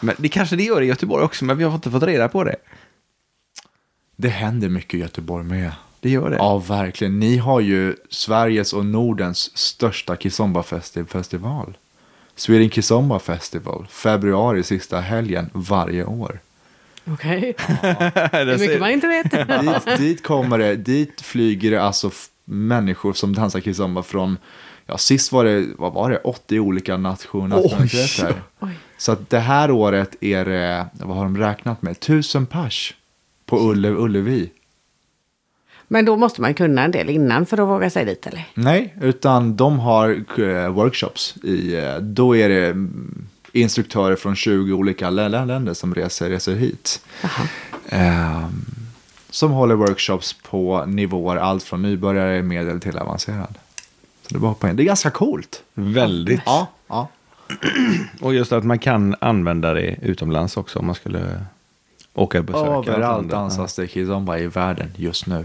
men 0.00 0.14
det 0.18 0.28
kanske 0.28 0.56
det 0.56 0.62
gör 0.62 0.80
i 0.80 0.86
Göteborg 0.86 1.24
också, 1.24 1.44
men 1.44 1.58
vi 1.58 1.64
har 1.64 1.74
inte 1.74 1.90
fått 1.90 2.02
reda 2.02 2.28
på 2.28 2.44
det. 2.44 2.56
Det 4.16 4.28
händer 4.28 4.68
mycket 4.68 4.94
i 4.94 4.98
Göteborg 4.98 5.44
med. 5.44 5.72
Det 6.00 6.10
gör 6.10 6.30
det. 6.30 6.36
Ja, 6.36 6.58
verkligen. 6.58 7.18
Ni 7.18 7.36
har 7.36 7.60
ju 7.60 7.96
Sveriges 8.10 8.72
och 8.72 8.86
Nordens 8.86 9.56
största 9.58 10.16
kizomba-festival. 10.16 11.76
Sweden 12.42 12.70
Kizomba 12.70 13.18
Festival, 13.18 13.86
februari 13.90 14.62
sista 14.62 15.00
helgen 15.00 15.50
varje 15.52 16.04
år. 16.04 16.40
Okej. 17.12 17.54
det 17.82 18.28
Det 18.32 18.38
är 18.54 18.58
mycket 18.58 18.80
man 18.80 18.90
inte 18.90 19.06
vet. 19.06 19.30
dit, 19.86 19.98
dit 19.98 20.22
kommer 20.22 20.58
det, 20.58 20.76
dit 20.76 21.20
flyger 21.20 21.70
det 21.70 21.82
alltså 21.82 22.10
människor 22.44 23.12
som 23.12 23.34
dansar 23.34 23.60
kizomba 23.60 24.02
från, 24.02 24.36
ja 24.86 24.98
sist 24.98 25.32
var 25.32 25.44
det, 25.44 25.66
vad 25.78 25.92
var 25.92 26.10
det, 26.10 26.18
80 26.18 26.60
olika 26.60 26.96
nation- 26.96 27.48
nationaliteter. 27.48 28.42
Oj. 28.60 28.70
Så 28.98 29.12
att 29.12 29.30
det 29.30 29.38
här 29.38 29.70
året 29.70 30.16
är 30.20 30.44
det, 30.44 30.86
vad 30.92 31.16
har 31.16 31.24
de 31.24 31.38
räknat 31.38 31.82
med, 31.82 32.00
tusen 32.00 32.46
pers 32.46 32.94
på 33.46 33.70
Ulle, 33.70 33.88
Ullevi. 33.88 34.50
Men 35.92 36.04
då 36.04 36.16
måste 36.16 36.40
man 36.40 36.54
kunna 36.54 36.84
en 36.84 36.90
del 36.90 37.10
innan 37.10 37.46
för 37.46 37.58
att 37.62 37.68
våga 37.68 37.90
sig 37.90 38.04
dit, 38.04 38.26
eller? 38.26 38.44
Nej, 38.54 38.94
utan 39.00 39.56
de 39.56 39.78
har 39.78 40.24
eh, 40.40 40.68
workshops 40.68 41.34
i, 41.42 41.74
eh, 41.76 41.96
då 41.96 42.36
är 42.36 42.48
det 42.48 42.66
mm, 42.66 43.24
instruktörer 43.52 44.16
från 44.16 44.36
20 44.36 44.72
olika 44.72 45.10
lä- 45.10 45.28
lä- 45.28 45.44
länder 45.44 45.74
som 45.74 45.94
reser, 45.94 46.30
reser 46.30 46.54
hit. 46.54 47.00
Ehm, 47.88 48.64
som 49.30 49.50
håller 49.50 49.74
workshops 49.74 50.32
på 50.32 50.84
nivåer 50.86 51.36
allt 51.36 51.62
från 51.62 51.82
nybörjare, 51.82 52.42
medel 52.42 52.80
till 52.80 52.98
avancerad. 52.98 53.54
Så 54.26 54.38
det, 54.38 54.68
en. 54.68 54.76
det 54.76 54.82
är 54.82 54.84
ganska 54.84 55.10
coolt. 55.10 55.62
Väldigt. 55.74 56.42
Ja, 56.46 56.68
ja. 56.88 57.08
Och 58.20 58.34
just 58.34 58.52
att 58.52 58.64
man 58.64 58.78
kan 58.78 59.14
använda 59.20 59.74
det 59.74 59.96
utomlands 60.02 60.56
också 60.56 60.78
om 60.78 60.86
man 60.86 60.94
skulle 60.94 61.40
åka 62.14 62.38
och 62.38 62.44
besöka. 62.44 62.92
Överallt 62.92 63.30
dansas 63.30 63.74
det 63.76 63.88
kizomba 63.88 64.38
i 64.38 64.46
världen 64.46 64.88
just 64.96 65.26
nu. 65.26 65.44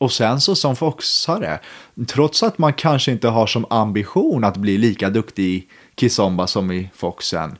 Och 0.00 0.12
sen 0.12 0.40
så 0.40 0.54
som 0.54 0.76
foxare, 0.76 1.60
trots 2.08 2.42
att 2.42 2.58
man 2.58 2.72
kanske 2.72 3.12
inte 3.12 3.28
har 3.28 3.46
som 3.46 3.66
ambition 3.70 4.44
att 4.44 4.56
bli 4.56 4.78
lika 4.78 5.10
duktig 5.10 5.44
i 5.44 5.66
kizomba 5.96 6.46
som 6.46 6.72
i 6.72 6.90
foxen. 6.94 7.58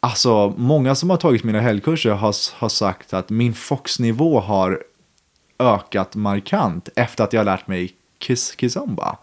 Alltså, 0.00 0.54
många 0.56 0.94
som 0.94 1.10
har 1.10 1.16
tagit 1.16 1.44
mina 1.44 1.60
helgkurser 1.60 2.10
har, 2.10 2.34
har 2.54 2.68
sagt 2.68 3.14
att 3.14 3.30
min 3.30 3.54
foxnivå 3.54 4.40
har 4.40 4.82
ökat 5.58 6.14
markant 6.14 6.88
efter 6.96 7.24
att 7.24 7.32
jag 7.32 7.40
har 7.40 7.44
lärt 7.44 7.66
mig 7.66 7.92
kiss, 8.18 8.54
kizomba. 8.60 9.18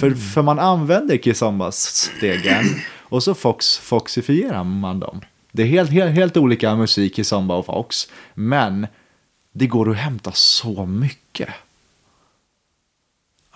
För, 0.00 0.10
för 0.10 0.42
man 0.42 0.58
använder 0.58 1.18
kizomba-stegen 1.18 2.64
och 3.02 3.22
så 3.22 3.34
fox, 3.34 3.78
foxifierar 3.78 4.64
man 4.64 5.00
dem. 5.00 5.20
Det 5.52 5.62
är 5.62 5.66
helt, 5.66 5.90
helt, 5.90 6.14
helt 6.14 6.36
olika 6.36 6.76
musik, 6.76 7.16
kizomba 7.16 7.54
och 7.54 7.66
fox. 7.66 8.08
Men 8.34 8.86
det 9.52 9.66
går 9.66 9.90
att 9.90 9.96
hämta 9.96 10.32
så 10.32 10.86
mycket. 10.86 11.48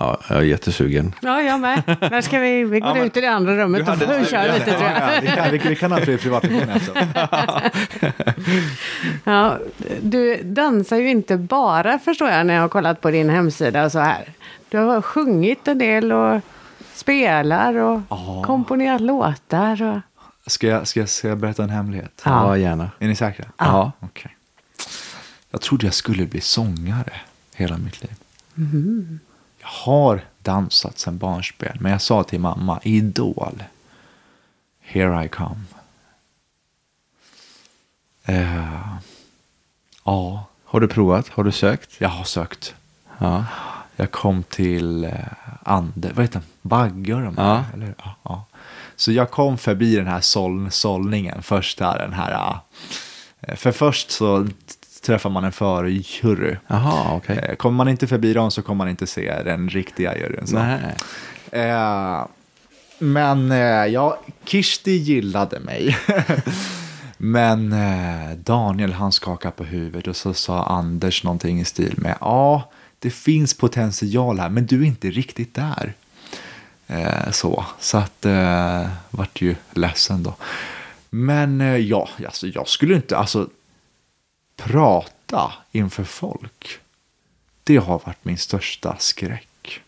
Ja, 0.00 0.20
jag 0.28 0.38
är 0.38 0.42
jättesugen. 0.42 1.14
Ja, 1.20 1.42
jag 1.42 1.60
med. 1.60 1.82
När 2.00 2.20
ska 2.20 2.38
vi? 2.38 2.64
Vi 2.64 2.80
går 2.80 2.88
Ja, 2.88 2.94
men- 2.94 3.04
ut 3.06 3.16
i 3.16 3.20
det 3.20 3.26
andra 3.26 3.56
rummet 3.56 3.88
och 3.88 3.98
får 3.98 4.24
köra 4.24 4.52
lite, 4.54 4.64
tror 4.64 4.82
jag. 4.90 5.02
Ja, 5.02 5.10
vi, 5.22 5.58
kan, 5.58 5.68
vi, 5.68 5.76
kan 5.76 5.92
ha 5.92 5.98
privatlektion 6.00 6.68
efter. 6.68 7.08
Ja, 9.24 9.58
du 10.02 10.42
dansar 10.42 10.96
ju 10.96 11.10
inte 11.10 11.36
bara, 11.36 11.98
förstår 11.98 12.28
jag, 12.30 12.46
när 12.46 12.54
jag 12.54 12.60
har 12.60 12.68
kollat 12.68 13.00
på 13.00 13.10
din 13.10 13.30
hemsida 13.30 13.84
och 13.84 13.92
så 13.92 13.98
här. 13.98 14.24
Du 14.68 14.78
har 14.78 15.02
sjungit 15.02 15.68
en 15.68 15.78
del 15.78 16.12
och 16.12 16.40
spelar 16.94 17.74
och 17.76 18.00
Ja. 18.08 18.42
komponerat 18.46 19.00
låtar. 19.00 19.82
Och... 19.82 20.00
Ska 20.50 20.66
jag, 20.66 20.88
ska, 20.88 21.00
jag, 21.00 21.08
ska 21.08 21.28
jag 21.28 21.38
berätta 21.38 21.62
en 21.62 21.70
hemlighet? 21.70 22.22
Ja. 22.24 22.30
Ja, 22.30 22.56
gärna. 22.56 22.90
Är 22.98 23.08
ni 23.08 23.14
säkra? 23.16 23.44
Ja. 23.56 23.92
Okej. 24.00 24.36
Jag 25.50 25.60
trodde 25.60 25.86
jag 25.86 25.94
skulle 25.94 26.26
bli 26.26 26.40
sångare 26.40 27.12
hela 27.54 27.78
mitt 27.78 28.02
liv. 28.02 28.10
Jag 28.54 29.18
har 29.70 30.24
dansat 30.42 30.98
sedan 30.98 31.18
barnsben, 31.18 31.76
men 31.80 31.92
jag 31.92 32.00
sa 32.02 32.22
till 32.24 32.40
mamma, 32.40 32.80
Idol, 32.82 33.62
here 34.80 35.24
I 35.24 35.28
come. 35.28 35.60
Eh, 38.24 38.96
ja, 40.04 40.44
Har 40.64 40.80
du 40.80 40.88
provat? 40.88 41.28
Har 41.28 41.44
du 41.44 41.52
sökt? 41.52 41.90
jag 42.00 42.08
har 42.08 42.24
sökt. 42.24 42.74
Ja. 43.18 43.44
Jag 43.96 44.10
kom 44.10 44.42
till 44.42 45.04
eh, 45.04 45.10
Ande, 45.62 46.10
vad 46.14 46.24
heter? 46.24 46.42
Bagge 46.62 47.14
och 47.14 47.20
de 47.22 47.34
Ja. 47.38 47.54
här, 47.54 47.64
eller? 47.74 47.94
Ja, 47.98 48.14
ja. 48.22 48.44
Så 48.96 49.12
jag 49.12 49.30
kom 49.30 49.58
förbi 49.58 49.96
den 49.96 50.06
här 50.06 50.20
såll, 50.20 50.70
sållningen, 50.70 51.42
första 51.42 51.98
den 51.98 52.12
här. 52.12 52.58
Eh, 53.40 53.56
För 53.56 53.72
först 53.72 54.10
så 54.10 54.46
träffar 55.00 55.30
man 55.30 55.44
en 55.44 55.52
förjury. 55.52 56.56
Jaha, 56.66 57.16
okej. 57.16 57.38
Eh, 57.48 57.54
Kommer 57.54 57.76
man 57.76 57.88
inte 57.88 58.06
förbi 58.06 58.32
dem 58.32 58.50
så 58.50 58.62
kommer 58.62 58.78
man 58.78 58.88
inte 58.88 59.06
se 59.06 59.42
den 59.42 59.68
riktiga 59.68 60.18
juryn. 60.18 60.46
Så. 60.46 60.56
Nej. 60.56 60.94
Eh, 61.50 62.26
men 62.98 63.52
eh, 63.52 63.86
ja, 63.86 64.20
Kirsti 64.44 64.92
gillade 64.92 65.60
mig. 65.60 65.96
Men 67.22 67.72
eh, 67.72 68.36
Daniel 68.36 68.92
han 68.92 69.12
skakade 69.12 69.54
på 69.56 69.64
huvudet 69.64 70.06
och 70.06 70.16
så 70.16 70.34
sa 70.34 70.64
Anders 70.64 71.24
någonting 71.24 71.60
i 71.60 71.64
stil 71.64 71.94
med 71.96 72.16
ja, 72.20 72.70
det 72.98 73.10
finns 73.10 73.54
potential 73.54 74.40
här 74.40 74.48
men 74.48 74.66
du 74.66 74.82
är 74.82 74.86
inte 74.86 75.10
riktigt 75.10 75.54
där. 75.54 75.92
Så, 77.30 77.64
så 77.80 77.98
att 77.98 78.24
eh, 78.24 78.86
vart 79.10 79.40
ju 79.40 79.54
ledsen 79.72 80.22
då. 80.22 80.34
Men 81.10 81.60
ja, 81.88 82.08
alltså, 82.26 82.46
jag 82.46 82.68
skulle 82.68 82.94
inte, 82.94 83.16
alltså 83.16 83.48
prata 84.64 85.52
inför 85.72 86.04
folk. 86.04 86.78
Det 87.64 87.76
har 87.76 87.98
varit 88.06 88.24
min 88.24 88.38
största 88.38 88.96
skräck. 88.98 89.80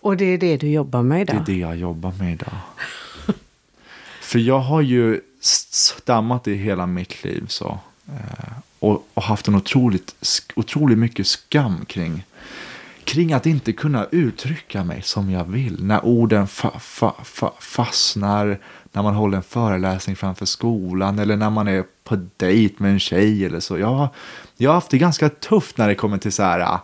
Och 0.00 0.16
det 0.16 0.24
är 0.24 0.38
det 0.38 0.56
du 0.56 0.68
jobbar 0.68 1.02
med 1.02 1.26
Det 1.26 1.32
idag? 1.32 1.42
är 1.42 1.46
det 1.52 1.58
jag 1.58 1.76
jobbar 1.76 2.12
med 2.18 2.32
idag. 2.32 2.54
För 4.20 4.38
jag 4.38 4.58
har 4.58 4.80
ju 4.80 5.20
stammat 5.40 6.48
i 6.48 6.54
hela 6.54 6.86
mitt 6.86 7.24
liv 7.24 7.44
så. 7.48 7.78
eh, 8.08 8.52
Och, 8.78 9.08
och 9.14 9.22
haft 9.22 9.48
en 9.48 9.54
otroligt, 9.54 10.14
otroligt 10.56 10.98
mycket 10.98 11.26
skam 11.26 11.84
kring, 11.84 12.24
kring 13.04 13.32
att 13.32 13.46
inte 13.46 13.72
kunna 13.72 14.06
uttrycka 14.10 14.84
mig 14.84 15.02
som 15.02 15.30
jag 15.30 15.44
vill. 15.44 15.84
När 15.84 16.04
orden 16.04 16.48
fa, 16.48 16.78
fa, 16.78 17.14
fa, 17.24 17.52
fastnar, 17.60 18.58
när 18.92 19.02
man 19.02 19.14
håller 19.14 19.36
en 19.36 19.42
föreläsning 19.42 20.16
framför 20.16 20.46
skolan 20.46 21.18
eller 21.18 21.36
när 21.36 21.50
man 21.50 21.68
är 21.68 21.84
på 22.04 22.26
dejt 22.36 22.74
med 22.78 22.90
en 22.90 23.00
tjej 23.00 23.44
eller 23.44 23.60
så. 23.60 23.78
Jag, 23.78 24.08
jag 24.56 24.70
har 24.70 24.74
haft 24.74 24.90
det 24.90 24.98
ganska 24.98 25.28
tufft 25.28 25.78
när 25.78 25.88
det 25.88 25.94
kommer 25.94 26.18
till 26.18 26.32
så 26.32 26.42
här, 26.42 26.78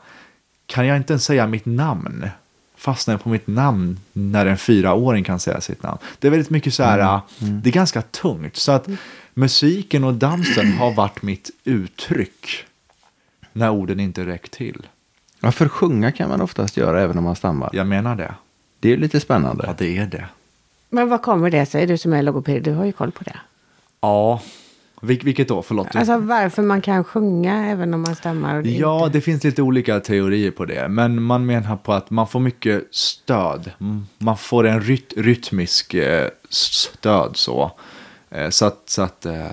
kan 0.66 0.87
jag 0.87 0.97
inte 0.97 1.12
ens 1.12 1.25
säga 1.25 1.47
mitt 1.47 1.66
namn? 1.66 2.29
Fastnar 2.77 3.14
jag 3.14 3.23
på 3.23 3.29
mitt 3.29 3.47
namn 3.47 4.01
när 4.12 4.47
en 4.47 4.59
fyraåring 4.59 5.25
kan 5.25 5.40
säga 5.40 5.61
sitt 5.61 5.83
namn? 5.83 5.99
Det 6.19 6.27
är 6.27 6.31
väldigt 6.31 6.51
mycket 6.51 6.75
så 6.75 6.83
här, 6.83 7.21
det 7.38 7.71
är 7.71 7.73
ganska 7.73 8.03
tungt. 8.03 8.57
Så 8.57 8.73
att 8.73 8.88
musiken 9.35 10.05
och 10.05 10.14
dansen 10.14 10.73
har 10.73 10.95
varit 10.95 11.23
mitt 11.23 11.51
uttryck 11.64 12.64
när 13.53 13.71
orden 13.71 14.01
inte 14.01 14.27
räckt 14.27 14.53
till. 14.53 14.87
Ja, 15.40 15.53
för 15.53 15.69
sjunga 15.69 16.12
kan 16.12 16.29
man 16.29 16.40
oftast 16.40 16.77
göra 16.77 17.01
även 17.03 17.19
om 17.19 17.25
man 17.25 17.37
stammar. 17.37 17.71
Jag 17.73 17.87
menar 17.87 18.16
det. 18.16 18.35
Det 18.81 18.92
är 18.92 18.97
lite 18.97 19.21
spännande. 19.21 19.64
Ja, 19.66 19.75
det 19.79 19.99
är 19.99 20.07
det. 20.07 20.27
Men 20.88 21.09
vad 21.09 21.22
kommer 21.22 21.51
det 21.51 21.66
sig? 21.66 21.87
Du 21.87 21.99
som 21.99 22.12
är 22.12 22.22
logoped, 22.22 22.62
du 22.62 22.72
har 22.72 22.85
ju 22.85 22.92
koll 22.92 23.12
på 23.12 23.25
det. 23.25 23.37
Ja, 24.01 24.40
Vil- 25.01 25.25
vilket 25.25 25.49
då? 25.49 25.62
Förlåt. 25.62 25.96
Alltså 25.96 26.18
varför 26.18 26.62
man 26.62 26.81
kan 26.81 27.05
sjunga 27.05 27.66
även 27.66 27.94
om 27.94 28.03
man 28.03 28.16
stammar 28.16 28.62
Ja, 28.62 29.05
inte... 29.07 29.18
det 29.18 29.20
finns 29.22 29.44
lite 29.44 29.62
olika 29.62 30.01
teorier 30.01 30.51
på 30.51 30.64
det. 30.64 30.88
Men 30.88 31.22
man 31.22 31.46
menar 31.46 31.77
på 31.77 31.92
att 31.92 32.11
man 32.11 32.29
får 32.29 32.40
mycket 32.40 32.85
stöd. 32.90 33.70
Man 34.18 34.37
får 34.37 34.66
en 34.66 34.81
ryt 34.81 35.12
rytmisk 35.16 35.94
eh, 35.94 36.29
stöd 36.49 37.37
så. 37.37 37.72
Eh, 38.31 38.49
så 38.51 38.66
att, 38.66 38.83
så 38.87 39.03
att 39.03 39.27
eh, 39.27 39.46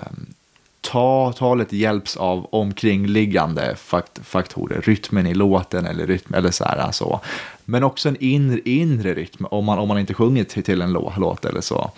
ta, 0.80 1.32
talet 1.32 1.72
hjälps 1.72 2.16
av 2.16 2.46
omkringliggande 2.50 3.76
fakt 3.76 4.26
faktorer. 4.26 4.80
Rytmen 4.80 5.26
i 5.26 5.34
låten 5.34 5.86
eller, 5.86 6.06
rytm, 6.06 6.34
eller 6.34 6.50
så 6.50 6.64
här. 6.64 6.92
Så. 6.92 7.20
Men 7.64 7.84
också 7.84 8.08
en 8.08 8.16
inre, 8.20 8.60
inre 8.64 9.14
rytm 9.14 9.46
om 9.50 9.64
man, 9.64 9.78
om 9.78 9.88
man 9.88 9.98
inte 9.98 10.14
sjunger 10.14 10.44
till, 10.44 10.62
till 10.62 10.82
en 10.82 10.92
lå, 10.92 11.12
låt 11.16 11.44
eller 11.44 11.60
så. 11.60 11.90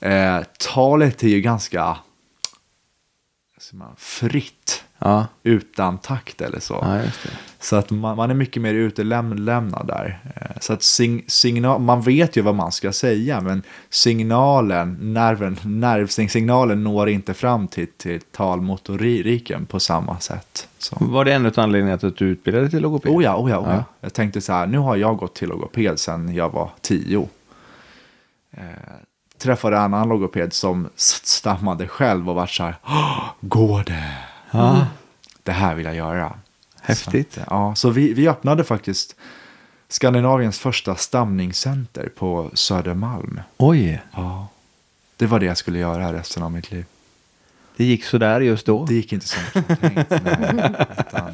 Eh, 0.00 0.38
talet 0.58 1.22
är 1.22 1.28
ju 1.28 1.40
ganska 1.40 1.96
man, 3.72 3.94
fritt 3.96 4.84
Ja, 5.02 5.26
utan 5.42 5.98
takt 5.98 6.40
eller 6.40 6.60
så. 6.60 6.78
ja. 6.82 7.00
Så 7.62 7.76
att 7.76 7.90
man, 7.90 8.16
man 8.16 8.30
är 8.30 8.34
mycket 8.34 8.62
mer 8.62 8.74
utelämnad 8.74 9.86
där. 9.86 10.20
Eh, 10.36 10.46
Så 10.60 10.72
att 10.72 10.82
sing, 10.82 11.24
signal, 11.26 11.80
man 11.80 12.02
vet 12.02 12.36
ju 12.36 12.42
vad 12.42 12.54
man 12.54 12.72
ska 12.72 12.92
säga, 12.92 13.40
men 13.40 13.62
signalen, 13.90 14.98
nerven, 15.00 15.56
nervsignalen 15.64 16.84
når 16.84 17.08
inte 17.08 17.34
fram 17.34 17.68
till, 17.68 17.86
till 17.96 18.20
talmotoriken 18.20 19.66
på 19.66 19.80
samma 19.80 20.18
sätt. 20.18 20.68
Så. 20.78 20.96
Var 21.00 21.24
det 21.24 21.32
en 21.32 21.46
av 21.46 21.52
anledningarna 21.56 21.98
till 21.98 22.08
att 22.08 22.16
du 22.16 22.24
utbildade 22.26 22.70
till 22.70 22.82
logoped? 22.82 23.12
Oh 23.12 23.24
ja, 23.24 23.36
oh 23.36 23.50
ja, 23.50 23.58
oh 23.58 23.68
ja. 23.68 23.74
Ja. 23.74 23.84
Jag 24.00 24.14
tänkte 24.14 24.40
så 24.40 24.52
här, 24.52 24.66
nu 24.66 24.78
har 24.78 24.96
jag 24.96 25.16
gått 25.16 25.34
till 25.34 25.48
logoped 25.48 25.98
sedan 25.98 26.34
jag 26.34 26.50
var 26.52 26.70
tio. 26.80 27.28
Eh, 28.56 28.62
träffade 29.38 29.76
en 29.76 29.82
annan 29.82 30.08
logoped 30.08 30.52
som 30.52 30.88
stammade 30.96 31.88
själv 31.88 32.28
och 32.28 32.34
var 32.34 32.46
så 32.46 32.62
här, 32.62 32.74
"Åh, 32.86 33.24
går 33.40 33.84
det? 33.86 34.12
Ja. 34.50 34.86
Det 35.42 35.52
här 35.52 35.74
vill 35.74 35.86
jag 35.86 35.94
göra. 35.96 36.32
Häftigt. 36.82 37.32
Så, 37.34 37.40
ja, 37.50 37.74
så 37.74 37.90
vi, 37.90 38.12
vi 38.14 38.28
öppnade 38.28 38.64
faktiskt 38.64 39.16
Skandinaviens 39.88 40.58
första 40.58 40.94
stamningscenter 40.94 42.08
på 42.16 42.50
Södermalm. 42.54 43.40
Oj, 43.56 44.02
Ja. 44.12 44.46
Det 45.16 45.26
var 45.26 45.40
det 45.40 45.46
jag 45.46 45.56
skulle 45.56 45.78
göra 45.78 46.12
resten 46.12 46.42
av 46.42 46.52
mitt 46.52 46.70
liv. 46.70 46.84
det 47.76 47.84
gick 47.84 48.04
så 48.04 48.18
där 48.18 48.40
just 48.40 48.66
då. 48.66 48.84
Det 48.84 48.94
gick 48.94 49.12
inte 49.12 49.26
som 49.28 49.42
jag 49.54 49.80
tänkt. 49.80 50.12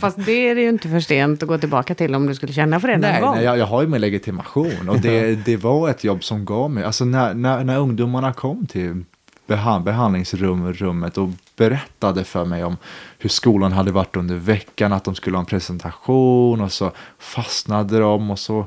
Fast 0.00 0.24
det 0.26 0.33
är 0.33 0.55
det 0.55 0.61
ju 0.61 0.68
inte 0.68 0.88
för 0.88 1.00
sent 1.00 1.42
att 1.42 1.48
gå 1.48 1.59
tillbaka 1.59 1.94
till 1.94 2.14
om 2.14 2.26
du 2.26 2.35
skulle 2.35 2.52
känna 2.52 2.81
för 2.81 2.88
det 2.88 2.94
någon 2.94 3.00
Nej, 3.11 3.20
gång. 3.20 3.35
nej 3.35 3.44
jag, 3.44 3.59
jag 3.59 3.66
har 3.66 3.83
ju 3.83 3.88
min 3.88 4.00
legitimation 4.00 4.88
och 4.88 5.00
det, 5.00 5.35
det 5.44 5.57
var 5.57 5.90
ett 5.90 6.05
jobb 6.05 6.24
som 6.24 6.44
gav 6.44 6.70
mig, 6.70 6.85
alltså 6.85 7.05
när, 7.05 7.35
när, 7.35 7.64
när 7.64 7.79
ungdomarna 7.79 8.33
kom 8.33 8.66
till 8.66 9.05
behand, 9.46 9.85
behandlingsrummet 9.85 11.18
och 11.18 11.28
berättade 11.56 12.24
för 12.24 12.44
mig 12.44 12.64
om 12.64 12.76
hur 13.18 13.28
skolan 13.30 13.72
hade 13.72 13.92
varit 13.92 14.16
under 14.16 14.35
veckan, 14.35 14.92
att 14.92 15.04
de 15.04 15.14
skulle 15.14 15.37
ha 15.37 15.40
en 15.40 15.46
presentation 15.46 16.61
och 16.61 16.72
så 16.72 16.92
fastnade 17.18 17.98
de 17.98 18.30
och 18.30 18.38
så. 18.38 18.66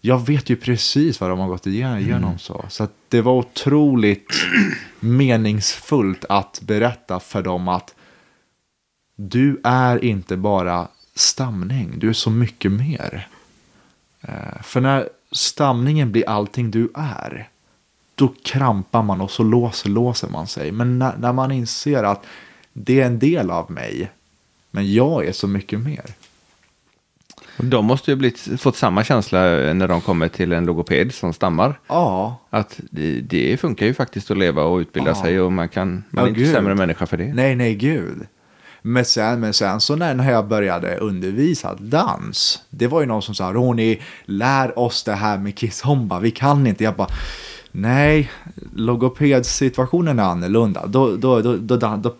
Jag 0.00 0.26
vet 0.26 0.50
ju 0.50 0.56
precis 0.56 1.20
vad 1.20 1.30
de 1.30 1.38
har 1.38 1.48
gått 1.48 1.66
igenom, 1.66 1.98
igenom 1.98 2.38
så. 2.38 2.64
Så 2.68 2.84
att 2.84 2.92
det 3.08 3.20
var 3.20 3.32
otroligt 3.32 4.34
meningsfullt 5.00 6.24
att 6.28 6.60
berätta 6.62 7.20
för 7.20 7.42
dem 7.42 7.68
att 7.68 7.94
du 9.16 9.60
är 9.64 10.04
inte 10.04 10.36
bara 10.36 10.88
stamning, 11.14 11.94
du 11.98 12.08
är 12.08 12.12
så 12.12 12.30
mycket 12.30 12.72
mer. 12.72 13.28
Eh, 14.20 14.62
För 14.62 14.80
när 14.80 15.08
stamningen 15.32 16.12
blir 16.12 16.28
allting 16.28 16.70
du 16.70 16.90
är, 16.94 17.48
då 18.22 18.34
krampar 18.42 19.02
man 19.02 19.20
och 19.20 19.30
så 19.30 19.42
låser, 19.42 19.88
låser 19.90 20.28
man 20.28 20.46
sig. 20.46 20.72
Men 20.72 20.98
när, 20.98 21.16
när 21.18 21.32
man 21.32 21.52
inser 21.52 22.02
att 22.04 22.24
det 22.72 23.00
är 23.00 23.06
en 23.06 23.18
del 23.18 23.50
av 23.50 23.70
mig, 23.70 24.10
men 24.70 24.92
jag 24.94 25.26
är 25.26 25.32
så 25.32 25.46
mycket 25.48 25.80
mer. 25.80 26.04
Och 27.58 27.64
De 27.64 27.84
måste 27.84 28.10
ju 28.10 28.16
blivit, 28.16 28.60
fått 28.60 28.76
samma 28.76 29.04
känsla 29.04 29.40
när 29.72 29.88
de 29.88 30.00
kommer 30.00 30.28
till 30.28 30.52
en 30.52 30.64
logoped 30.64 31.14
som 31.14 31.32
stammar. 31.32 31.80
Ja, 31.88 32.36
Att 32.50 32.80
det, 32.90 33.20
det 33.20 33.56
funkar 33.60 33.86
ju 33.86 33.94
faktiskt 33.94 34.30
att 34.30 34.38
leva 34.38 34.62
och 34.62 34.78
utbilda 34.78 35.10
Ja. 35.10 35.22
sig 35.22 35.40
och 35.40 35.52
man, 35.52 35.68
kan, 35.68 36.04
man 36.10 36.24
är 36.24 36.28
inte 36.28 36.40
gud. 36.40 36.52
sämre 36.54 36.74
människa 36.74 37.06
för 37.06 37.16
det. 37.16 37.34
nej, 37.34 37.54
nej, 37.56 37.74
gud. 37.74 38.26
Men 38.84 39.04
sen, 39.04 39.40
men 39.40 39.52
sen 39.52 39.80
så 39.80 39.96
när, 39.96 40.14
när 40.14 40.30
jag 40.32 40.48
började 40.48 40.96
undervisa 40.96 41.74
dans, 41.74 42.62
det 42.70 42.86
var 42.86 43.00
ju 43.00 43.06
någon 43.06 43.22
som 43.22 43.34
sa 43.34 43.52
Ronny, 43.52 43.98
lär 44.24 44.78
oss 44.78 45.02
det 45.04 45.12
här 45.14 45.38
med 45.38 45.58
kizomba, 45.58 46.18
vi 46.20 46.30
kan 46.30 46.66
inte. 46.66 46.84
Jag 46.84 46.94
bara, 46.96 47.08
nej, 47.72 48.30
logopedsituationen 48.74 50.18
är 50.18 50.22
annorlunda. 50.22 50.86
Då, 50.86 51.16
då, 51.16 51.40
då, 51.40 51.56
då, 51.56 51.76
då, 51.76 51.96
då 51.96 52.14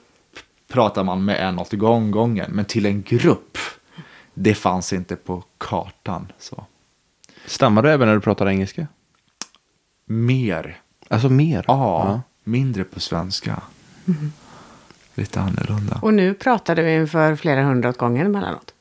pratar 0.68 1.04
man 1.04 1.24
med 1.24 1.48
en 1.48 1.58
åt 1.58 1.72
gång, 1.72 2.10
gången, 2.10 2.50
men 2.52 2.64
till 2.64 2.86
en 2.86 3.02
grupp, 3.02 3.58
det 4.34 4.54
fanns 4.54 4.92
inte 4.92 5.16
på 5.16 5.44
kartan. 5.58 6.32
Så. 6.38 6.66
Stammar 7.46 7.82
du 7.82 7.90
även 7.90 8.08
när 8.08 8.14
du 8.14 8.20
pratar 8.20 8.48
engelska? 8.48 8.86
Mer, 10.04 10.80
Alltså 11.08 11.28
mer? 11.28 11.64
ja, 11.68 12.20
mindre 12.44 12.84
på 12.84 13.00
svenska. 13.00 13.62
Lite 15.14 15.40
annorlunda. 15.40 15.98
Och 16.02 16.14
nu 16.14 16.34
pratar 16.34 16.76
du 16.76 16.90
inför 16.94 17.36
flera 17.36 17.62
hundra 17.62 17.88
åt 17.88 17.98
gången 17.98 18.26
emellanåt. 18.26 18.74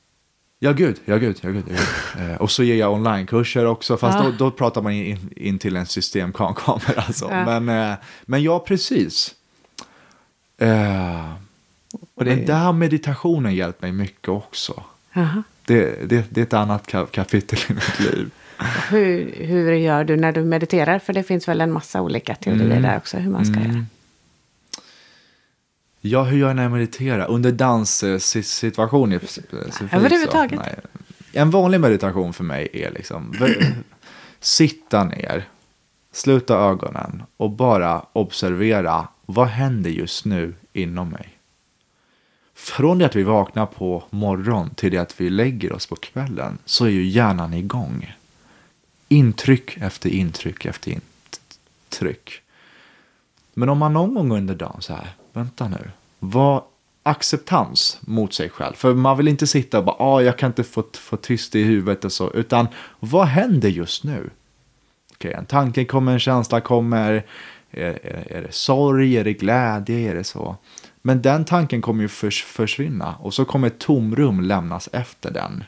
Ja, 0.64 0.72
gud, 0.74 1.00
ja, 1.06 1.18
gud, 1.18 1.38
ja, 1.42 1.50
gud. 1.50 1.64
Ja, 1.68 1.76
gud. 2.18 2.30
Eh, 2.32 2.36
och 2.36 2.52
så 2.52 2.64
ger 2.64 2.76
jag 2.76 2.94
onlinekurser 2.94 3.66
också, 3.66 3.98
fast 3.98 4.18
Ja. 4.20 4.24
då, 4.26 4.32
då 4.32 4.52
pratar 4.52 4.82
man 4.82 4.92
in, 4.92 5.30
in 5.36 5.60
till 5.60 5.76
en 5.76 5.86
systemkamera. 5.86 7.02
Alltså. 7.08 7.28
Ja. 7.32 7.60
Men, 7.60 7.92
eh, 7.92 7.98
men 8.26 8.44
ja, 8.44 8.60
precis. 8.60 9.36
Eh, 10.58 11.32
Och 12.16 12.26
det- 12.26 12.36
Men 12.36 12.46
där 12.46 12.72
meditationen 12.74 13.56
hjälpt 13.56 13.82
mig 13.82 13.92
mycket 13.92 14.30
också. 14.30 14.84
Det, 15.66 16.10
det, 16.10 16.26
det 16.30 16.42
är 16.42 16.44
ett 16.44 16.54
annat 16.54 16.88
ka- 16.88 17.06
kapitel 17.12 17.60
i 17.70 17.74
mitt 17.74 18.00
liv. 18.00 18.30
Hur, 18.90 19.32
hur 19.46 19.72
gör 19.74 20.04
du 20.04 20.18
när 20.18 20.32
du 20.32 20.44
mediterar? 20.44 21.00
För 21.00 21.14
det 21.14 21.24
finns 21.24 21.48
väl 21.48 21.62
en 21.62 21.72
massa 21.72 22.02
olika 22.02 22.36
teorier 22.36 22.66
Mm. 22.66 22.82
där 22.82 22.98
också 22.98 23.18
hur 23.18 23.32
man 23.32 23.46
ska 23.46 23.60
göra. 23.60 23.86
Ja, 26.02 26.24
hur 26.24 26.38
gör 26.38 26.48
jag 26.48 26.56
när 26.56 26.64
jag 26.64 26.72
mediterar? 26.72 27.30
Under 27.30 27.52
danssituationer? 27.52 29.22
överhuvudtaget. 29.92 30.60
Nej. 30.60 30.76
En 31.34 31.50
vanlig 31.50 31.80
meditation 31.80 32.34
för 32.34 32.44
mig 32.44 32.70
är 32.74 32.92
liksom 32.92 33.36
sitta 34.40 35.04
ner, 35.04 35.48
sluta 36.12 36.56
ögonen 36.56 37.24
och 37.38 37.50
bara 37.50 38.06
observera 38.14 39.08
vad 39.26 39.48
händer 39.48 39.90
just 39.90 40.26
nu 40.26 40.54
inom 40.74 41.10
mig. 41.10 41.38
Från 42.54 42.98
det 42.98 43.06
att 43.06 43.16
vi 43.16 43.24
vaknar 43.24 43.66
på 43.66 44.04
morgon 44.10 44.70
till 44.70 44.92
det 44.92 44.98
att 44.98 45.22
vi 45.22 45.30
lägger 45.30 45.74
oss 45.74 45.86
på 45.86 45.96
kvällen 45.96 46.58
så 46.66 46.86
är 46.86 46.90
ju 46.90 47.04
hjärnan 47.04 47.54
igång. 47.54 48.16
Intryck 49.08 49.78
efter 49.78 50.10
intryck 50.10 50.66
efter 50.66 51.00
intryck. 51.90 52.42
Men 53.54 53.70
om 53.70 53.78
man 53.78 53.94
någon 53.94 54.14
gång 54.14 54.32
under 54.32 54.56
dagen 54.56 54.82
så 54.82 54.94
här, 54.94 55.16
vänta 55.34 55.68
nu, 55.68 55.92
vad 56.20 56.64
acceptans 57.04 58.00
mot 58.02 58.34
sig 58.34 58.50
själv. 58.50 58.74
För 58.74 58.94
man 58.94 59.18
vill 59.18 59.28
inte 59.28 59.48
sitta 59.48 59.78
och 59.78 59.86
bara, 59.86 59.96
ah, 60.00 60.22
jag 60.22 60.38
kan 60.38 60.48
inte 60.48 60.64
få, 60.64 60.84
få 60.94 61.18
tyst 61.18 61.56
i 61.56 61.64
huvudet 61.64 62.06
och 62.06 62.12
så, 62.12 62.32
utan 62.32 62.68
vad 63.00 63.28
händer 63.28 63.70
just 63.70 64.04
nu? 64.04 64.30
Okej, 65.14 65.34
en 65.34 65.46
tanke 65.46 65.86
kommer, 65.86 66.12
en 66.12 66.20
känsla 66.20 66.62
kommer, 66.62 67.24
är, 67.72 68.00
är, 68.04 68.28
är 68.32 68.42
det 68.42 68.54
sorg, 68.54 69.18
är 69.18 69.24
det 69.24 69.34
glädje, 69.34 70.12
är 70.12 70.16
det 70.16 70.24
så? 70.24 70.56
Men 71.02 71.22
den 71.22 71.46
tanken 71.46 71.82
kommer 71.82 72.02
ju 72.02 72.08
förs, 72.08 72.44
försvinna 72.44 73.16
och 73.20 73.34
så 73.34 73.46
kommer 73.46 73.68
ett 73.68 73.80
tomrum 73.80 74.42
lämnas 74.42 74.90
efter 74.94 75.32
den 75.32 75.64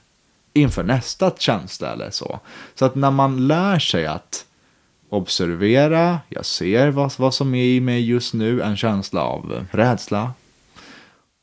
inför 0.53 0.83
nästa 0.83 1.31
känsla 1.37 1.93
eller 1.93 2.09
så. 2.09 2.39
Så 2.75 2.85
att 2.85 2.95
när 2.95 3.11
man 3.11 3.47
lär 3.47 3.79
sig 3.79 4.05
att 4.05 4.45
observera, 5.13 6.19
jag 6.29 6.45
ser 6.45 6.89
vad, 6.89 7.13
vad 7.17 7.33
som 7.33 7.55
är 7.55 7.63
i 7.63 7.79
mig 7.79 8.05
just 8.09 8.33
nu, 8.33 8.61
en 8.61 8.77
känsla 8.77 9.21
av 9.21 9.65
rädsla. 9.71 10.33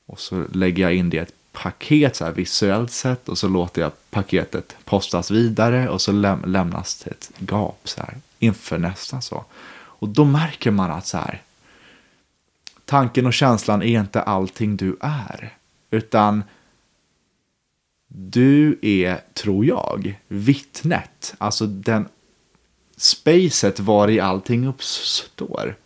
Och 0.07 0.21
så 0.21 0.45
lägger 0.53 0.83
jag 0.83 0.95
in 0.95 1.11
det 1.11 1.17
i 1.17 1.21
ett 1.21 1.35
paket 1.53 2.17
så 2.17 2.25
här 2.25 2.33
visuellt 2.33 2.91
sett 2.91 3.29
och 3.29 3.39
så 3.39 3.49
låter 3.49 3.83
jag 3.83 3.93
paketet 4.11 4.77
postas 4.85 5.31
vidare 5.31 5.89
och 5.89 6.01
så 6.01 6.13
läm 6.13 6.43
lämnas 6.47 7.03
det 7.05 7.11
ett 7.11 7.31
gap 7.39 7.81
så 7.85 8.01
här 8.01 8.15
inför 8.39 8.79
nästa 8.79 9.21
så. 9.21 9.45
Och 9.73 10.09
då 10.09 10.25
märker 10.25 10.71
man 10.71 10.91
att 10.91 11.07
så 11.07 11.17
här 11.19 11.43
tanken 12.85 13.27
och 13.27 13.35
känslan 13.35 13.83
är 13.83 14.01
inte 14.01 14.23
allting 14.23 14.77
du 14.77 14.97
är. 15.01 15.55
Utan 15.91 16.43
du 18.09 18.79
är, 18.83 19.21
tror 19.35 19.65
jag, 19.65 20.21
vittnet. 20.29 21.35
Alltså 21.39 21.67
den 21.67 22.09
spacet 23.03 23.81
var 23.81 24.11
i 24.11 24.21
allting 24.21 24.67
uppstår. 24.67 25.77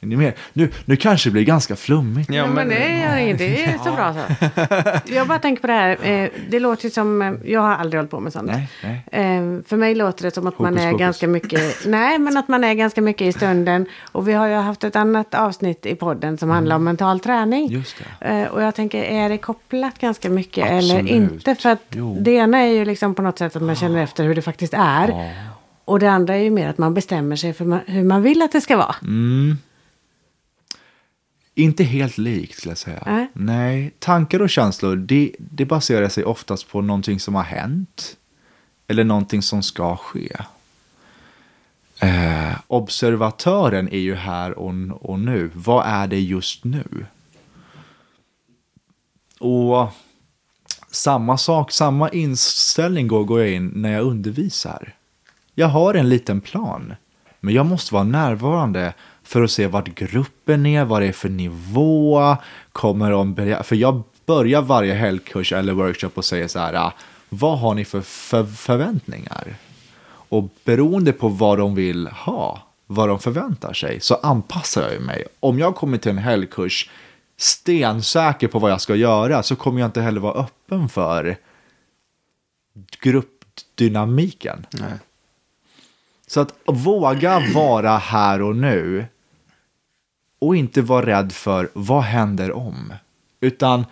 Är 0.00 0.06
ni 0.06 0.16
med? 0.16 0.32
Nu, 0.52 0.70
nu 0.84 0.96
kanske 0.96 1.28
det 1.28 1.32
blir 1.32 1.44
ganska 1.44 1.76
flummigt. 1.76 2.30
Ja, 2.30 2.46
men 2.46 2.68
det 2.68 2.74
inget. 3.22 3.38
Det 3.38 3.64
är 3.64 3.78
så 3.78 3.92
bra 3.92 4.14
så. 4.14 5.12
Jag 5.14 5.26
bara 5.28 5.38
tänker 5.38 5.60
på 5.60 5.66
det 5.66 5.72
här. 5.72 5.98
eh, 6.10 6.28
Det 6.50 6.60
låter 6.60 6.84
ju 6.84 6.90
som... 6.90 7.22
eh, 7.22 7.32
Jag 7.44 7.60
har 7.60 7.74
aldrig 7.74 7.98
hållit 7.98 8.10
på 8.10 8.20
med 8.20 8.32
sånt. 8.32 8.50
Nej, 8.52 8.68
nej. 8.82 9.04
Eh, 9.12 9.60
För 9.66 9.76
mig 9.76 9.94
låter 9.94 10.22
det 10.24 10.30
som 10.34 10.46
att 10.46 10.58
man 10.58 10.72
Hokus 10.72 10.84
är 10.84 10.90
pokus. 10.90 11.00
ganska 11.00 11.28
mycket... 11.28 11.86
Nej, 11.86 12.18
men 12.18 12.36
att 12.36 12.48
man 12.48 12.64
är 12.64 12.74
ganska 12.74 13.00
mycket 13.02 13.26
i 13.26 13.32
stunden. 13.32 13.86
Och 14.12 14.28
vi 14.28 14.32
har 14.32 14.46
ju 14.46 14.54
haft 14.54 14.84
ett 14.84 14.96
annat 14.96 15.34
avsnitt 15.34 15.86
i 15.86 15.94
podden 15.94 16.38
som 16.38 16.50
handlar 16.50 16.76
om 16.76 16.84
mental 16.84 17.20
träning. 17.20 17.66
Mm. 17.66 17.78
Just 17.78 17.96
det. 18.20 18.48
Och 18.48 18.62
jag 18.62 18.74
tänker, 18.74 19.02
är 19.02 19.28
det 19.28 19.38
kopplat 19.38 19.98
ganska 19.98 20.30
mycket 20.30 20.66
eller 20.66 20.78
Absolut. 20.94 21.10
inte? 21.10 21.54
För 21.54 21.68
att 21.70 21.82
Jo. 21.90 22.16
det 22.20 22.30
ena 22.30 22.58
är 22.58 22.66
ju 22.72 22.84
liksom 22.84 23.14
på 23.14 23.22
något 23.22 23.38
sätt 23.38 23.56
att 23.56 23.62
man 23.62 23.76
känner 23.76 24.02
efter 24.02 24.24
hur 24.24 24.34
det 24.34 24.42
faktiskt 24.42 24.74
är. 24.74 25.08
Ja. 25.08 25.30
Och 25.88 25.98
det 25.98 26.10
andra 26.10 26.34
är 26.34 26.42
ju 26.42 26.50
mer 26.50 26.68
att 26.68 26.78
man 26.78 26.94
bestämmer 26.94 27.36
sig 27.36 27.52
för 27.52 27.82
hur 27.86 28.04
man 28.04 28.22
vill 28.22 28.42
att 28.42 28.52
det 28.52 28.60
ska 28.60 28.76
vara. 28.76 28.96
Mm. 29.02 29.58
Inte 31.54 31.84
helt 31.84 32.18
likt 32.18 32.58
skulle 32.58 32.70
jag 32.70 32.78
säga. 32.78 33.02
Nej. 33.06 33.28
Nej, 33.32 33.94
tankar 33.98 34.42
och 34.42 34.50
känslor 34.50 34.96
det, 34.96 35.32
det 35.38 35.64
baserar 35.64 36.08
sig 36.08 36.24
oftast 36.24 36.68
på 36.68 36.80
någonting 36.80 37.20
som 37.20 37.34
har 37.34 37.42
hänt. 37.42 38.16
Eller 38.86 39.04
någonting 39.04 39.42
som 39.42 39.62
ska 39.62 39.96
ske. 39.96 40.36
Eh, 42.00 42.58
observatören 42.66 43.88
är 43.88 43.98
ju 43.98 44.14
här 44.14 44.58
och, 44.58 44.74
och 45.10 45.20
nu. 45.20 45.50
Vad 45.54 45.86
är 45.86 46.06
det 46.06 46.20
just 46.20 46.64
nu? 46.64 47.06
Och 49.38 49.88
samma 50.90 51.38
sak, 51.38 51.72
samma 51.72 52.08
inställning 52.08 53.08
går, 53.08 53.24
går 53.24 53.40
jag 53.40 53.52
in 53.52 53.72
när 53.74 53.92
jag 53.92 54.04
undervisar. 54.04 54.97
Jag 55.58 55.68
har 55.68 55.94
en 55.94 56.08
liten 56.08 56.40
plan, 56.40 56.94
men 57.40 57.54
jag 57.54 57.66
måste 57.66 57.94
vara 57.94 58.04
närvarande 58.04 58.94
för 59.22 59.42
att 59.42 59.50
se 59.50 59.66
vart 59.66 59.94
gruppen 59.94 60.66
är, 60.66 60.84
vad 60.84 61.02
det 61.02 61.06
är 61.06 61.12
för 61.12 61.28
nivå. 61.28 62.36
Kommer 62.72 63.10
de 63.10 63.36
för 63.64 63.76
jag 63.76 64.02
börjar 64.26 64.62
varje 64.62 64.94
helgkurs 64.94 65.52
eller 65.52 65.72
workshop 65.72 66.10
och 66.14 66.24
säger 66.24 66.48
så 66.48 66.58
här, 66.58 66.74
ah, 66.74 66.92
vad 67.28 67.58
har 67.58 67.74
ni 67.74 67.84
för, 67.84 68.00
för 68.00 68.44
förväntningar? 68.44 69.54
Och 70.08 70.48
beroende 70.64 71.12
på 71.12 71.28
vad 71.28 71.58
de 71.58 71.74
vill 71.74 72.06
ha, 72.06 72.62
vad 72.86 73.08
de 73.08 73.18
förväntar 73.18 73.72
sig, 73.72 74.00
så 74.00 74.14
anpassar 74.14 74.82
jag 74.82 74.92
ju 74.92 75.00
mig. 75.00 75.24
Om 75.40 75.58
jag 75.58 75.74
kommer 75.74 75.98
till 75.98 76.10
en 76.10 76.18
helgkurs 76.18 76.90
stensäker 77.36 78.48
på 78.48 78.58
vad 78.58 78.70
jag 78.70 78.80
ska 78.80 78.94
göra 78.94 79.42
så 79.42 79.56
kommer 79.56 79.80
jag 79.80 79.88
inte 79.88 80.00
heller 80.00 80.20
vara 80.20 80.40
öppen 80.40 80.88
för 80.88 81.36
gruppdynamiken. 83.00 84.66
Nej. 84.70 84.92
Så 86.28 86.40
att 86.40 86.54
våga 86.66 87.42
vara 87.54 87.96
här 87.96 88.42
och 88.42 88.56
nu 88.56 89.06
och 90.38 90.56
inte 90.56 90.82
vara 90.82 91.06
rädd 91.06 91.32
för 91.32 91.70
vad 91.72 92.02
händer 92.02 92.52
om. 92.52 92.92
Utan 93.40 93.84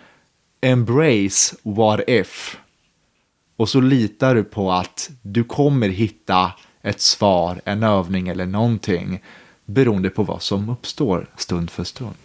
embrace 0.61 1.55
what 1.63 1.99
if. 2.07 2.57
Och 3.55 3.69
så 3.69 3.81
litar 3.81 4.35
du 4.35 4.43
på 4.43 4.71
att 4.71 5.09
du 5.21 5.43
kommer 5.43 5.89
hitta 5.89 6.51
ett 6.81 7.01
svar, 7.01 7.61
en 7.65 7.83
övning 7.83 8.27
eller 8.27 8.45
någonting 8.45 9.23
beroende 9.65 10.09
på 10.09 10.23
vad 10.23 10.41
som 10.41 10.69
uppstår 10.69 11.27
stund 11.35 11.69
för 11.69 11.83
stund. 11.83 12.15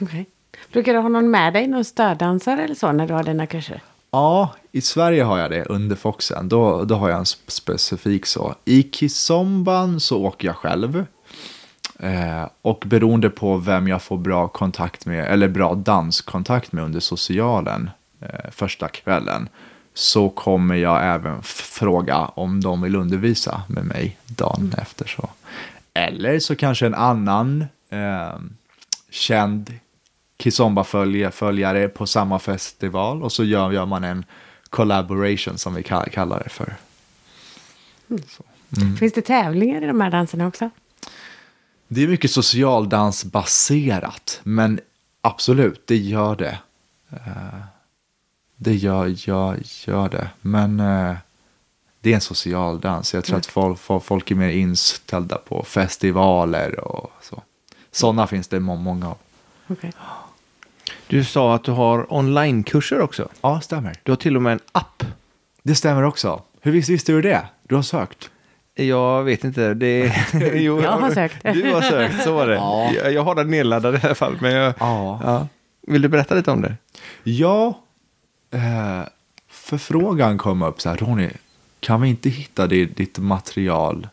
Okej. 0.00 0.26
Brukar 0.72 0.92
du 0.94 0.98
ha 0.98 1.08
någon 1.08 1.30
med 1.30 1.52
dig, 1.52 1.66
någon 1.66 1.84
stöddansare 1.84 2.64
eller 2.64 2.74
så 2.74 2.92
när 2.92 3.06
du 3.06 3.14
har 3.14 3.22
dina 3.22 3.46
kurser? 3.46 3.82
Ja, 4.10 4.54
i 4.72 4.80
Sverige 4.80 5.22
har 5.22 5.38
jag 5.38 5.50
det 5.50 5.64
under 5.64 5.96
Foxen. 5.96 6.48
Då, 6.48 6.84
då 6.84 6.94
har 6.94 7.08
jag 7.08 7.18
en 7.18 7.24
sp- 7.24 7.48
specifik 7.48 8.26
så. 8.26 8.54
I 8.64 8.82
Kizomban 8.92 10.00
så 10.00 10.24
åker 10.24 10.48
jag 10.48 10.56
själv. 10.56 11.06
Eh, 11.98 12.48
och 12.62 12.82
beroende 12.86 13.30
på 13.30 13.56
vem 13.56 13.88
jag 13.88 14.02
får 14.02 14.18
bra 14.18 14.48
kontakt 14.48 15.06
med, 15.06 15.32
eller 15.32 15.48
bra 15.48 15.74
danskontakt 15.74 16.72
med 16.72 16.84
under 16.84 17.00
socialen 17.00 17.90
eh, 18.20 18.50
första 18.50 18.88
kvällen, 18.88 19.48
så 19.94 20.28
kommer 20.28 20.74
jag 20.74 21.14
även 21.14 21.42
fråga 21.42 22.18
om 22.18 22.60
de 22.60 22.82
vill 22.82 22.96
undervisa 22.96 23.62
med 23.68 23.84
mig 23.84 24.18
dagen 24.26 24.74
efter. 24.78 25.06
så. 25.06 25.30
Eller 25.94 26.38
så 26.38 26.56
kanske 26.56 26.86
en 26.86 26.94
annan 26.94 27.64
eh, 27.90 28.38
känd 29.10 29.74
Kizomba-följare 30.38 31.88
på 31.88 32.06
samma 32.06 32.38
festival 32.38 33.22
och 33.22 33.32
så 33.32 33.44
gör, 33.44 33.72
gör 33.72 33.86
man 33.86 34.04
en 34.04 34.24
collaboration 34.70 35.58
som 35.58 35.74
vi 35.74 35.82
ka- 35.82 36.10
kallar 36.10 36.42
det 36.44 36.48
för. 36.50 36.76
Mm. 38.76 38.96
Finns 38.96 39.12
det 39.12 39.22
tävlingar 39.22 39.82
i 39.82 39.86
de 39.86 40.00
här 40.00 40.10
danserna 40.10 40.46
också? 40.46 40.70
Det 41.88 42.02
är 42.02 42.08
mycket 42.08 42.30
socialdansbaserat, 42.30 44.40
men 44.42 44.80
absolut, 45.20 45.86
det 45.86 45.96
gör 45.96 46.36
det. 46.36 46.58
Eh, 47.10 47.60
Det 48.56 48.74
gör, 48.74 49.06
gör, 49.06 49.58
gör 49.86 50.08
det, 50.08 50.30
men 50.40 50.80
eh, 50.80 51.14
det 52.00 52.10
är 52.10 52.14
en 52.14 52.20
socialdans. 52.20 53.14
Jag 53.14 53.24
tror 53.24 53.38
att 53.38 53.46
folk, 53.46 53.78
folk, 54.02 54.30
är 54.30 54.34
mer 54.34 54.48
inställda 54.48 55.38
på 55.38 55.62
festivaler 55.64 56.80
och 56.80 57.12
så. 57.22 57.42
Sådana 57.92 58.26
finns 58.26 58.48
det 58.48 58.60
må- 58.60 58.76
många 58.76 59.08
av. 59.08 59.16
Okej. 59.68 59.92
Du 61.10 61.24
sa 61.24 61.54
att 61.54 61.64
du 61.64 61.72
har 61.72 62.12
onlinekurser 62.14 63.00
också. 63.00 63.28
Ja, 63.40 63.60
stämmer. 63.60 63.94
Du 64.02 64.12
har 64.12 64.16
till 64.16 64.36
och 64.36 64.42
med 64.42 64.52
en 64.52 64.60
app. 64.72 65.04
Det 65.62 65.74
stämmer 65.74 66.02
också. 66.02 66.42
Hur 66.60 66.72
visste, 66.72 66.92
visste 66.92 67.12
du 67.12 67.22
det? 67.22 67.42
Du 67.62 67.74
har 67.74 67.82
sökt. 67.82 68.30
Jag 68.74 69.22
vet 69.22 69.44
inte. 69.44 69.74
Det... 69.74 70.12
jo, 70.54 70.82
Jag 70.82 70.90
har 70.90 71.10
sökt. 71.10 71.42
Du 71.42 71.72
har 71.72 71.82
sökt, 71.82 72.24
så 72.24 72.34
var 72.34 72.46
det. 72.46 72.54
Ja. 72.54 72.92
Jag, 72.92 73.12
jag 73.12 73.22
har 73.22 73.34
den 73.34 73.50
nedladdad 73.50 73.94
i 73.94 73.98
alla 74.02 74.14
fall. 74.14 74.38
Men 74.40 74.52
jag... 74.52 74.74
Ja. 74.78 75.20
Ja. 75.24 75.48
Vill 75.86 76.02
du 76.02 76.08
berätta 76.08 76.34
lite 76.34 76.50
om 76.50 76.62
det? 76.62 76.74
Ja, 77.22 77.78
eh, 78.50 79.02
förfrågan 79.48 80.38
kom 80.38 80.62
upp 80.62 80.80
så 80.80 80.88
här, 80.88 80.96
Ronny, 80.96 81.30
kan 81.80 82.00
vi 82.00 82.08
inte 82.08 82.28
hitta 82.28 82.66
ditt, 82.66 82.96
ditt 82.96 83.18
material 83.18 84.08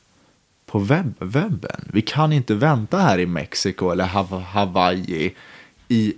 på 0.66 0.80
webb, 0.80 1.14
webben? 1.20 1.90
Vi 1.94 2.02
kan 2.02 2.34
inte 2.34 2.56
vänta 2.56 2.98
här 2.98 3.20
i 3.20 3.26
Mexiko 3.26 3.92
eller 3.92 4.06
Hawaii 4.40 5.34
i 5.88 6.14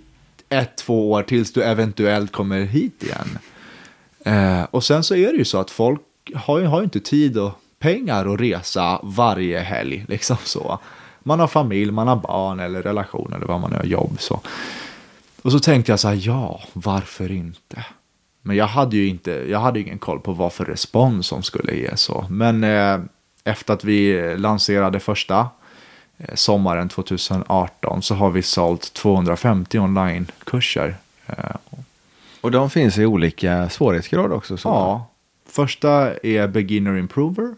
ett, 0.50 0.76
två 0.76 1.10
år 1.10 1.22
tills 1.22 1.52
du 1.52 1.62
eventuellt 1.62 2.32
kommer 2.32 2.60
hit 2.60 3.02
igen. 3.02 3.38
Eh, 4.24 4.62
och 4.70 4.84
sen 4.84 5.02
så 5.02 5.14
är 5.14 5.32
det 5.32 5.38
ju 5.38 5.44
så 5.44 5.58
att 5.58 5.70
folk 5.70 6.00
har 6.34 6.58
ju, 6.58 6.66
har 6.66 6.78
ju 6.78 6.84
inte 6.84 7.00
tid 7.00 7.38
och 7.38 7.52
pengar 7.78 8.34
att 8.34 8.40
resa 8.40 9.00
varje 9.02 9.58
helg. 9.58 10.04
Liksom 10.08 10.36
så. 10.44 10.78
Man 11.22 11.40
har 11.40 11.46
familj, 11.46 11.92
man 11.92 12.08
har 12.08 12.16
barn 12.16 12.60
eller 12.60 12.82
relation 12.82 13.32
eller 13.32 13.46
vad 13.46 13.60
man 13.60 13.70
nu 13.70 13.76
har 13.76 13.84
jobb. 13.84 14.16
Så. 14.18 14.40
Och 15.42 15.52
så 15.52 15.58
tänkte 15.58 15.92
jag 15.92 16.00
så 16.00 16.08
här, 16.08 16.18
ja, 16.26 16.60
varför 16.72 17.32
inte? 17.32 17.84
Men 18.42 18.56
jag 18.56 18.66
hade 18.66 18.96
ju 18.96 19.08
inte, 19.08 19.30
jag 19.30 19.58
hade 19.58 19.80
ingen 19.80 19.98
koll 19.98 20.20
på 20.20 20.32
vad 20.32 20.52
för 20.52 20.64
respons 20.64 21.26
som 21.26 21.42
skulle 21.42 21.74
ge 21.74 21.96
så. 21.96 22.26
Men 22.30 22.64
eh, 22.64 23.00
efter 23.44 23.74
att 23.74 23.84
vi 23.84 24.34
lanserade 24.36 25.00
första 25.00 25.48
sommaren 26.34 26.88
2018 26.88 28.02
så 28.02 28.14
har 28.14 28.30
vi 28.30 28.42
sålt 28.42 28.92
250 28.92 29.78
onlinekurser. 29.78 30.96
Eh, 31.26 31.34
Och 32.40 32.50
de 32.50 32.70
finns 32.70 32.98
i 32.98 33.06
olika 33.06 33.68
svårighetsgrad 33.68 34.32
också. 34.32 34.56
Så. 34.56 34.68
Ja, 34.68 35.06
första 35.46 36.14
är 36.22 36.48
Beginner 36.48 36.96
Improver 36.98 37.54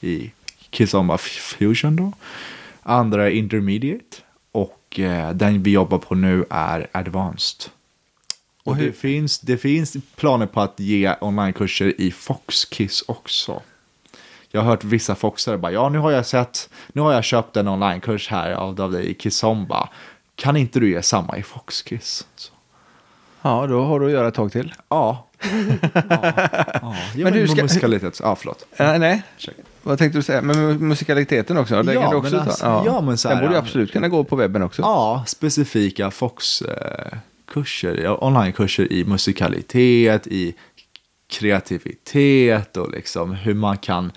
i 0.00 0.30
Kizomba 0.70 1.18
Fusion 1.18 1.96
då. 1.96 2.12
Andra 2.82 3.26
är 3.26 3.30
Intermediate 3.30 4.16
och 4.52 5.00
eh, 5.00 5.30
den 5.32 5.62
vi 5.62 5.70
jobbar 5.70 5.98
på 5.98 6.14
nu 6.14 6.44
är 6.50 6.86
advanced. 6.92 7.70
Och 8.64 8.76
det, 8.76 8.92
finns, 8.92 9.40
det 9.40 9.56
finns 9.58 9.96
planer 10.16 10.46
på 10.46 10.60
att 10.60 10.80
ge 10.80 11.14
onlinekurser 11.20 12.00
i 12.00 12.10
Foxkiss 12.10 13.02
också. 13.08 13.62
Jag 14.54 14.60
har 14.60 14.68
hört 14.70 14.84
vissa 14.84 15.14
foxare 15.14 15.58
bara, 15.58 15.72
ja 15.72 15.88
nu 15.88 15.98
har 15.98 16.10
jag 16.10 16.26
sett, 16.26 16.68
nu 16.92 17.00
har 17.02 17.12
jag 17.12 17.24
köpt 17.24 17.56
en 17.56 17.68
onlinekurs 17.68 18.28
här 18.28 18.50
av, 18.52 18.80
av 18.80 18.92
dig 18.92 19.10
i 19.10 19.14
Kizomba. 19.14 19.88
Kan 20.34 20.56
inte 20.56 20.80
du 20.80 20.90
ge 20.90 21.02
samma 21.02 21.36
i 21.36 21.42
Foxkiss? 21.42 22.26
Så. 22.36 22.52
Ja, 23.42 23.66
då 23.66 23.82
har 23.84 24.00
du 24.00 24.06
att 24.06 24.12
göra 24.12 24.28
ett 24.28 24.34
tag 24.34 24.52
till. 24.52 24.74
Ja. 24.88 25.26
ja. 25.40 25.50
ja. 26.02 26.94
ja 27.14 27.24
Men 27.24 27.32
hur 27.32 27.46
ska- 27.46 27.62
musikalitet, 27.62 28.20
ja 28.22 28.36
förlåt. 28.36 28.66
Äh, 28.76 28.98
nej, 28.98 29.22
vad 29.82 29.98
tänkte 29.98 30.18
du 30.18 30.22
säga? 30.22 30.42
Men 30.42 30.56
mu- 30.56 30.78
musikaliteten 30.78 31.58
också? 31.58 31.82
Den 31.82 31.94
Ja, 31.94 32.02
kan 32.02 32.10
du 32.10 32.16
också 32.16 32.38
alltså- 32.38 32.82
ja, 32.86 33.00
men 33.00 33.18
så 33.18 33.28
Den 33.28 33.36
här, 33.36 33.44
borde 33.44 33.54
ju 33.54 33.56
ja. 33.58 33.62
absolut 33.62 33.92
kunna 33.92 34.08
gå 34.08 34.24
på 34.24 34.36
webben 34.36 34.62
också. 34.62 34.82
Ja, 34.82 35.24
specifika 35.26 36.10
Fox-kurser, 36.10 38.00
ja, 38.04 38.18
onlinekurser 38.20 38.92
i 38.92 39.04
musikalitet, 39.04 40.26
i 40.26 40.54
kreativitet 41.30 42.76
och 42.76 42.90
liksom 42.90 43.32
hur 43.34 43.54
man 43.54 43.78
kan 43.78 44.12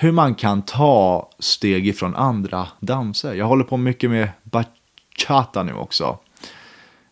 hur 0.00 0.12
man 0.12 0.34
kan 0.34 0.62
ta 0.62 1.28
steg 1.38 1.88
ifrån 1.88 2.16
andra 2.16 2.68
danser. 2.80 3.34
Jag 3.34 3.46
håller 3.46 3.64
på 3.64 3.76
mycket 3.76 4.10
med 4.10 4.28
bachata 4.42 5.62
nu 5.62 5.72
också. 5.72 6.18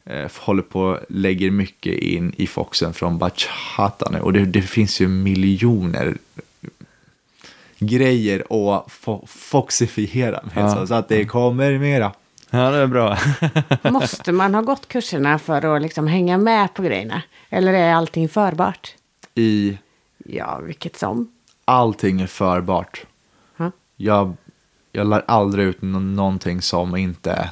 Eh, 0.05 0.31
håller 0.41 0.63
på 0.63 0.99
lägger 1.09 1.51
mycket 1.51 1.99
in 1.99 2.33
i 2.37 2.47
foxen 2.47 2.93
från 2.95 3.19
bachata 3.19 4.11
nu 4.11 4.21
och 4.21 4.33
det, 4.33 4.45
det 4.45 4.63
finns 4.63 5.01
ju 5.01 5.09
miljoner 5.09 6.17
grejer 7.79 8.41
att 8.41 8.87
fo- 8.89 9.27
foxifiera 9.27 10.41
med 10.55 10.65
Ja. 10.65 10.75
så, 10.75 10.87
så 10.87 10.95
att 10.95 11.09
det 11.09 11.25
kommer 11.25 11.79
mera. 11.79 12.13
Ja, 12.51 12.71
det 12.71 12.77
är 12.79 12.87
bra. 12.87 13.19
Måste 13.91 14.33
man 14.33 14.55
ha 14.55 14.63
gått 14.63 14.89
kurserna 14.89 15.39
för 15.39 15.77
att 15.77 15.83
liksom 15.83 16.07
hänga 16.07 16.39
med 16.39 16.75
på 16.75 16.83
grejerna? 16.83 17.23
Eller 17.51 17.73
är 17.75 17.95
allting 17.95 18.29
förbart? 18.29 18.95
I 19.35 19.79
Ja, 20.29 20.59
vilket 20.59 20.99
som. 20.99 21.29
Allting 21.67 22.21
är 22.21 22.27
förbart. 22.27 23.07
Ja. 23.57 23.71
Jag, 23.97 24.37
jag 24.93 25.07
lär 25.07 25.25
aldrig 25.27 25.67
ut 25.67 25.83
nå- 25.83 26.01
någonting 26.01 26.63
som 26.63 26.97
inte 26.97 27.51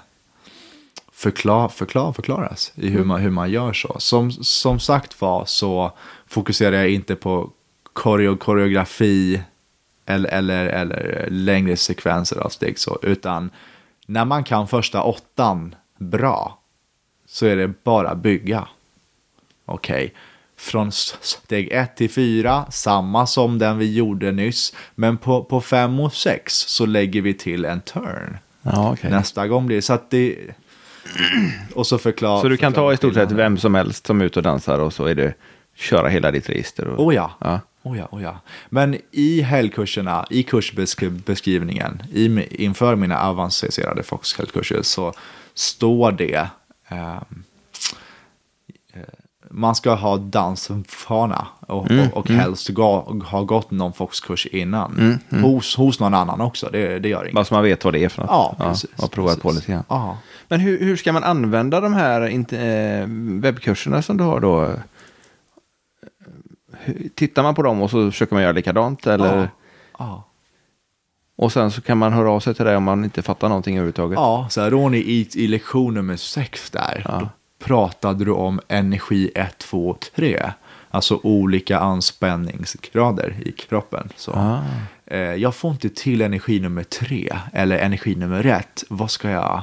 förklar, 1.13 1.69
förklar, 1.69 2.13
förklaras 2.13 2.73
i 2.75 2.89
hur 2.89 3.05
man, 3.05 3.21
hur 3.21 3.31
man 3.31 3.51
gör 3.51 3.73
så. 3.73 3.97
Som, 3.99 4.33
som 4.33 4.81
sagt 4.81 5.21
var 5.21 5.45
så 5.45 5.93
fokuserar 6.27 6.77
jag 6.77 6.91
inte 6.91 7.17
på 7.17 7.51
koreo, 7.93 8.37
koreografi 8.37 9.43
eller, 10.07 10.29
eller, 10.29 10.67
eller 10.67 11.29
längre 11.31 11.77
sekvenser 11.77 12.39
av 12.39 12.49
steg 12.49 12.79
så, 12.79 12.99
utan 13.03 13.51
när 14.07 14.25
man 14.25 14.45
kan 14.45 14.69
första 14.69 15.03
åttan 15.03 15.75
bra 15.99 16.59
så 17.27 17.47
är 17.47 17.57
det 17.57 17.85
bara 17.85 18.15
bygga. 18.15 18.69
Okej, 19.65 20.15
från 20.65 20.93
steg 20.93 21.69
1 21.73 21.97
till 21.97 22.11
4, 22.11 22.67
samma 22.71 23.27
som 23.27 23.59
den 23.59 23.79
vi 23.79 23.95
gjorde 23.95 24.33
nyss, 24.33 24.75
men 24.95 25.17
på, 25.17 25.45
på 25.45 25.61
5 25.61 26.01
och 26.01 26.13
6 26.13 26.55
så 26.55 26.87
lägger 26.87 27.23
vi 27.23 27.35
till 27.35 27.65
en 27.65 27.81
turn. 27.81 28.37
Ja, 28.63 28.93
okej. 28.93 29.11
Nästa 29.11 29.49
gång 29.49 29.67
blir 29.67 29.77
det 29.77 29.83
så 29.83 29.93
att 29.93 30.11
det... 30.11 30.37
Och 31.75 31.87
så 31.87 31.99
förklara. 31.99 32.41
Så 32.41 32.49
du 32.49 32.57
kan 32.57 32.73
ta 32.73 32.93
i 32.93 32.97
stort 32.97 33.15
sett 33.15 33.33
vem 33.33 33.59
som 33.59 33.75
helst 33.75 34.07
som 34.07 34.21
är 34.21 34.25
ute 34.25 34.39
och 34.39 34.43
dansar 34.43 34.79
och 34.79 34.93
så 34.93 35.05
är 35.05 35.15
det 35.15 35.35
köra 35.75 36.09
hela 36.09 36.31
ditt 36.31 36.49
register. 36.49 36.87
Och... 36.89 37.07
Oh 37.07 37.15
ja. 37.15 37.31
Ja. 37.41 37.61
Oh 37.83 37.99
ja, 37.99 38.09
oh 38.11 38.23
ja. 38.23 38.41
Men 38.69 38.97
i 39.11 39.41
helgkurserna, 39.41 40.27
i 40.31 40.43
kursbeskrivningen, 40.43 42.03
i, 42.13 42.47
inför 42.65 42.97
mina 42.97 43.21
avancerade 43.21 44.03
Fox-helgkurser 44.03 44.83
så 44.83 45.13
står 45.55 46.13
det 46.13 46.49
eh, 46.89 47.23
man 49.57 49.75
ska 49.75 49.95
ha 49.95 50.17
dansvana 50.17 51.47
och, 51.61 51.91
Mm, 51.91 52.09
och, 52.09 52.17
och 52.17 52.29
helst 52.29 52.69
gå, 52.69 53.21
ha 53.31 53.43
gått 53.43 53.71
någon 53.71 53.93
Fox-kurs 53.93 54.47
innan. 54.47 55.19
Hos, 55.31 55.77
hos 55.77 56.01
någon 56.01 56.15
annan 56.15 56.41
också, 56.41 56.69
det, 56.73 56.99
det 56.99 57.09
gör 57.09 57.25
inget. 57.25 57.35
Bara 57.35 57.45
så 57.45 57.55
man 57.55 57.63
vet 57.63 57.85
vad 57.85 57.95
det 57.95 58.05
är 58.05 58.09
för 58.09 58.23
något. 58.23 58.31
Ja, 58.31 58.57
precis. 58.59 58.91
och 58.97 59.11
provat 59.11 59.43
på 59.43 59.51
lite 59.51 59.73
grann. 59.73 59.85
Ja. 59.89 60.19
Men 60.49 60.61
hur, 60.61 60.79
hur 60.81 60.97
ska 60.97 61.13
man 61.13 61.25
använda 61.25 61.81
de 61.81 61.93
här 61.95 62.21
eh, 62.55 63.07
webbkurserna 63.41 64.03
som 64.03 64.17
du 64.17 64.25
har 64.25 64.41
då? 64.41 64.71
Tittar 67.15 67.43
man 67.43 67.55
på 67.55 67.63
dem 67.63 67.83
och 67.83 67.91
så 67.91 68.11
försöker 68.11 68.35
man 68.35 68.43
göra 68.43 68.53
likadant? 68.53 69.07
Eller? 69.07 69.37
Ja. 69.37 69.49
Ja. 69.99 70.25
Och 71.37 71.53
sen 71.53 71.71
så 71.71 71.81
kan 71.81 71.99
man 71.99 72.13
höra 72.13 72.31
av 72.31 72.41
sig 72.41 72.55
till 72.55 72.65
dig 72.65 72.77
om 72.77 72.85
man 72.85 73.05
inte 73.05 73.23
fattar 73.23 73.49
någonting 73.49 73.77
överhuvudtaget? 73.77 74.17
Ja, 74.17 74.47
så 74.51 74.61
här, 74.61 74.71
Ronny, 74.71 74.99
i, 74.99 75.29
i 75.35 75.47
lektion 75.47 75.95
nummer 75.95 76.17
sex 76.17 76.71
där, 76.71 77.07
då 77.21 77.29
pratade 77.65 78.25
du 78.25 78.31
om 78.31 78.61
energi 78.69 79.31
1, 79.35 79.59
2, 79.59 79.97
3. 80.17 80.53
Alltså 80.91 81.21
olika 81.23 81.79
anspänningsgrader 81.79 83.35
i 83.45 83.53
kroppen. 83.53 84.09
Så. 84.17 84.33
Ah. 84.33 84.63
Eh, 85.07 85.19
jag 85.19 85.55
får 85.55 85.71
inte 85.73 85.89
till 85.89 86.23
energi 86.23 86.61
nummer 86.61 86.83
3 86.85 87.33
eller 87.53 87.79
energi 87.79 88.15
nummer 88.17 88.47
1. 88.47 88.85
Vad 88.89 89.11
ska 89.11 89.31
jag... 89.31 89.63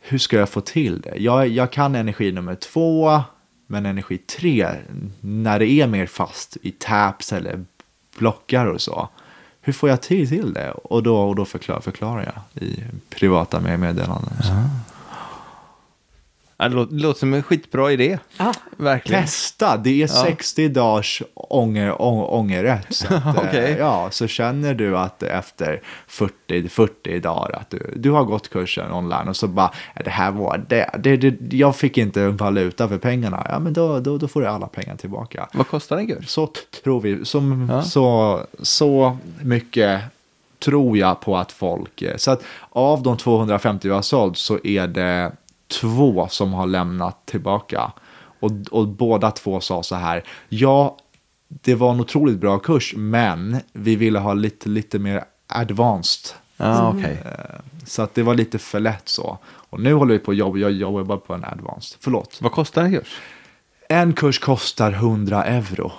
Hur 0.00 0.18
ska 0.18 0.36
jag 0.36 0.48
få 0.48 0.60
till 0.60 1.00
det? 1.00 1.14
Jag, 1.16 1.48
jag 1.48 1.72
kan 1.72 1.94
energi 1.94 2.32
nummer 2.32 2.54
2, 2.54 3.20
men 3.66 3.86
energi 3.86 4.18
3, 4.18 4.68
när 5.20 5.58
det 5.58 5.70
är 5.70 5.86
mer 5.86 6.06
fast 6.06 6.56
i 6.62 6.70
taps 6.70 7.32
eller 7.32 7.64
blockar 8.18 8.66
och 8.66 8.80
så. 8.80 9.08
Hur 9.60 9.72
får 9.72 9.88
jag 9.88 10.02
till, 10.02 10.28
till 10.28 10.52
det? 10.52 10.70
Och 10.70 11.02
då, 11.02 11.16
och 11.16 11.36
då 11.36 11.44
förklar, 11.44 11.80
förklarar 11.80 12.22
jag 12.34 12.62
i 12.64 12.84
privata 13.10 13.60
med- 13.60 13.80
meddelanden. 13.80 14.34
Så. 14.42 14.52
Ja, 16.56 16.68
det, 16.68 16.74
låter, 16.74 16.94
det 16.94 17.02
låter 17.02 17.20
som 17.20 17.34
en 17.34 17.42
skitbra 17.42 17.92
idé. 17.92 18.18
Ja. 18.38 18.52
Verkligen. 18.76 19.22
Testa, 19.22 19.76
det 19.76 20.02
är 20.02 20.06
60 20.06 20.68
dagars 20.68 21.22
ånger, 21.34 22.02
å, 22.02 22.24
ångerrätt. 22.26 22.86
Så, 22.90 23.06
att, 23.14 23.24
eh, 23.36 23.42
Okej. 23.48 23.76
ja, 23.78 24.08
så 24.10 24.26
känner 24.26 24.74
du 24.74 24.98
att 24.98 25.22
efter 25.22 25.80
40, 26.06 26.68
40 26.68 27.18
dagar 27.20 27.58
att 27.60 27.70
du, 27.70 27.92
du 27.96 28.10
har 28.10 28.24
gått 28.24 28.50
kursen 28.50 28.92
online 28.92 29.28
och 29.28 29.36
så 29.36 29.46
bara, 29.48 29.70
"Ja, 29.94 30.02
det 30.04 30.10
här 30.10 30.30
var, 30.30 30.64
det, 30.68 30.90
det, 30.98 31.16
det, 31.16 31.56
jag 31.56 31.76
fick 31.76 31.98
inte 31.98 32.28
valuta 32.28 32.88
för 32.88 32.98
pengarna. 32.98 33.46
Ja, 33.48 33.58
men 33.58 33.72
då, 33.72 33.98
då, 34.00 34.18
då 34.18 34.28
får 34.28 34.40
du 34.40 34.46
alla 34.46 34.66
pengar 34.66 34.96
tillbaka. 34.96 35.48
Vad 35.52 35.68
kostar 35.68 35.96
en 35.96 36.06
kurs? 36.06 36.28
Så 36.28 36.48
tror 36.84 37.00
vi, 37.00 37.24
som, 37.24 37.68
Ja. 37.72 37.82
så, 37.82 38.40
så 38.62 39.18
mycket 39.42 40.00
tror 40.58 40.98
jag 40.98 41.20
på 41.20 41.36
att 41.36 41.52
folk, 41.52 42.02
eh, 42.02 42.16
så 42.16 42.30
att 42.30 42.42
av 42.70 43.02
de 43.02 43.16
250 43.16 43.88
vi 43.88 43.94
har 43.94 44.02
sålt 44.02 44.38
så 44.38 44.58
är 44.64 44.86
det 44.86 45.32
två 45.72 46.28
som 46.28 46.52
har 46.52 46.66
lämnat 46.66 47.26
tillbaka. 47.26 47.92
Och, 48.40 48.50
och 48.70 48.88
båda 48.88 49.30
två 49.30 49.60
sa 49.60 49.82
så 49.82 49.94
här, 49.94 50.22
ja, 50.48 50.96
det 51.48 51.74
var 51.74 51.90
en 51.92 52.00
otroligt 52.00 52.38
bra 52.38 52.58
kurs, 52.58 52.94
men 52.96 53.56
vi 53.72 53.96
ville 53.96 54.18
ha 54.18 54.34
lite, 54.34 54.68
lite 54.68 54.98
mer 54.98 55.24
advanced. 55.46 56.36
Okej. 56.58 57.22
Eh, 57.24 57.60
Så 57.86 58.02
att 58.02 58.14
det 58.14 58.22
var 58.22 58.34
lite 58.34 58.58
för 58.58 58.80
lätt 58.80 59.08
så. 59.08 59.38
Och 59.44 59.80
nu 59.80 59.94
håller 59.94 60.12
vi 60.12 60.18
på 60.18 60.30
att 60.30 60.36
jobba, 60.36 60.58
jag 60.58 60.72
jobbar 60.72 61.16
på 61.16 61.34
en 61.34 61.44
advanced. 61.44 61.98
Förlåt. 62.00 62.38
Vad 62.40 62.52
kostar 62.52 62.82
en 62.82 62.92
kurs? 62.92 63.20
En 63.88 64.12
kurs 64.12 64.38
kostar 64.38 64.92
100 64.92 65.44
euro. 65.44 65.92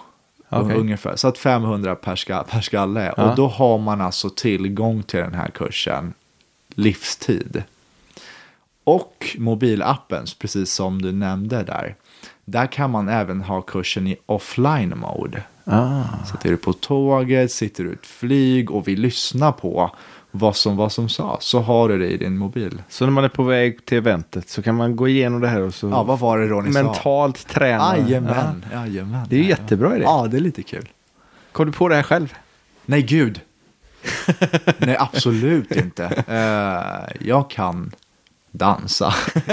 Okej. 0.50 0.76
Ungefär. 0.78 1.16
Så 1.16 1.28
att 1.28 1.38
500 1.38 1.96
per, 1.96 2.16
ska, 2.16 2.44
per 2.44 2.62
skalle. 2.62 3.14
Ja. 3.18 3.24
Och 3.30 3.36
då 3.36 3.48
har 3.48 3.78
man 3.78 4.02
alltså 4.02 4.30
tillgång 4.30 5.04
till 5.04 5.20
den 5.20 5.34
här 5.34 5.50
kursen 5.50 6.14
livstid. 6.76 7.64
Och 8.84 9.36
mobilappen, 9.38 10.26
precis 10.40 10.74
som 10.74 11.02
du 11.02 11.12
nämnde 11.12 11.64
där. 11.64 11.96
Där 12.46 12.68
kan 12.68 12.92
man 12.92 13.10
även 13.10 13.42
ha 13.42 13.62
kursen 13.62 14.08
i 14.08 14.18
offline 14.26 14.94
mode. 14.98 15.44
Ah. 15.66 16.04
Så 16.26 16.36
att 16.36 16.46
är 16.46 16.50
du 16.50 16.58
på 16.58 16.74
tåget, 16.74 17.52
sitter 17.52 17.84
du 17.84 17.90
i 17.90 17.94
ett 17.94 18.06
flyg 18.06 18.72
och 18.72 18.88
vill 18.88 19.02
lyssna 19.02 19.52
på 19.52 19.92
vad 20.32 20.56
som, 20.56 20.78
vad 20.78 20.92
som 20.92 21.10
sa, 21.10 21.38
så 21.42 21.60
har 21.60 21.90
du 21.90 21.98
det 22.00 22.08
i 22.08 22.18
din 22.18 22.38
mobil. 22.38 22.82
Så 22.90 23.06
när 23.06 23.12
man 23.12 23.24
är 23.24 23.30
på 23.30 23.44
väg 23.44 23.86
till 23.86 23.98
eventet 23.98 24.50
så 24.50 24.62
kan 24.62 24.76
man 24.76 24.96
gå 24.96 25.08
igenom 25.08 25.42
det 25.42 25.48
här 25.48 25.62
och 25.62 25.74
så 25.74 25.90
Ja, 25.90 26.04
vad 26.04 26.20
var 26.20 26.38
det 26.38 26.48
Ronny 26.48 26.74
sa? 26.74 26.84
mentalt 26.84 27.48
träna. 27.48 27.98
Jajamän, 27.98 28.66
jajamän. 28.74 29.26
Det 29.30 29.36
är 29.36 29.40
ju 29.40 29.50
jättebra 29.50 29.96
idé. 29.96 30.04
Ja, 30.04 30.28
det 30.32 30.38
är 30.38 30.42
lite 30.42 30.64
kul. 30.64 30.90
Kom 31.52 31.66
du 31.66 31.72
på 31.72 31.88
det 31.88 31.96
här 31.96 32.04
själv? 32.04 32.34
Nej, 32.86 33.02
gud. 33.02 33.42
Nej, 34.78 34.98
absolut 35.00 35.72
inte. 35.72 36.24
Eh, 36.28 37.28
jag 37.28 37.50
kan 37.50 37.92
dansa. 38.54 39.14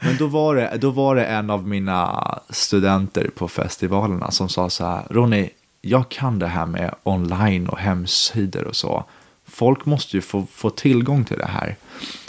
Men 0.00 0.16
då 0.18 0.26
var, 0.26 0.54
det, 0.54 0.76
då 0.80 0.90
var 0.90 1.16
det 1.16 1.24
en 1.24 1.50
av 1.50 1.68
mina 1.68 2.38
studenter 2.50 3.30
på 3.34 3.48
festivalerna 3.48 4.30
som 4.30 4.48
sa 4.48 4.70
så 4.70 4.84
här, 4.84 5.02
Ronny, 5.10 5.50
jag 5.80 6.08
kan 6.08 6.38
det 6.38 6.46
här 6.46 6.66
med 6.66 6.94
online 7.02 7.68
och 7.68 7.78
hemsidor 7.78 8.64
och 8.64 8.76
så. 8.76 9.04
Folk 9.46 9.86
måste 9.86 10.16
ju 10.16 10.20
få, 10.20 10.46
få 10.52 10.70
tillgång 10.70 11.24
till 11.24 11.38
det 11.38 11.46
här. 11.46 11.76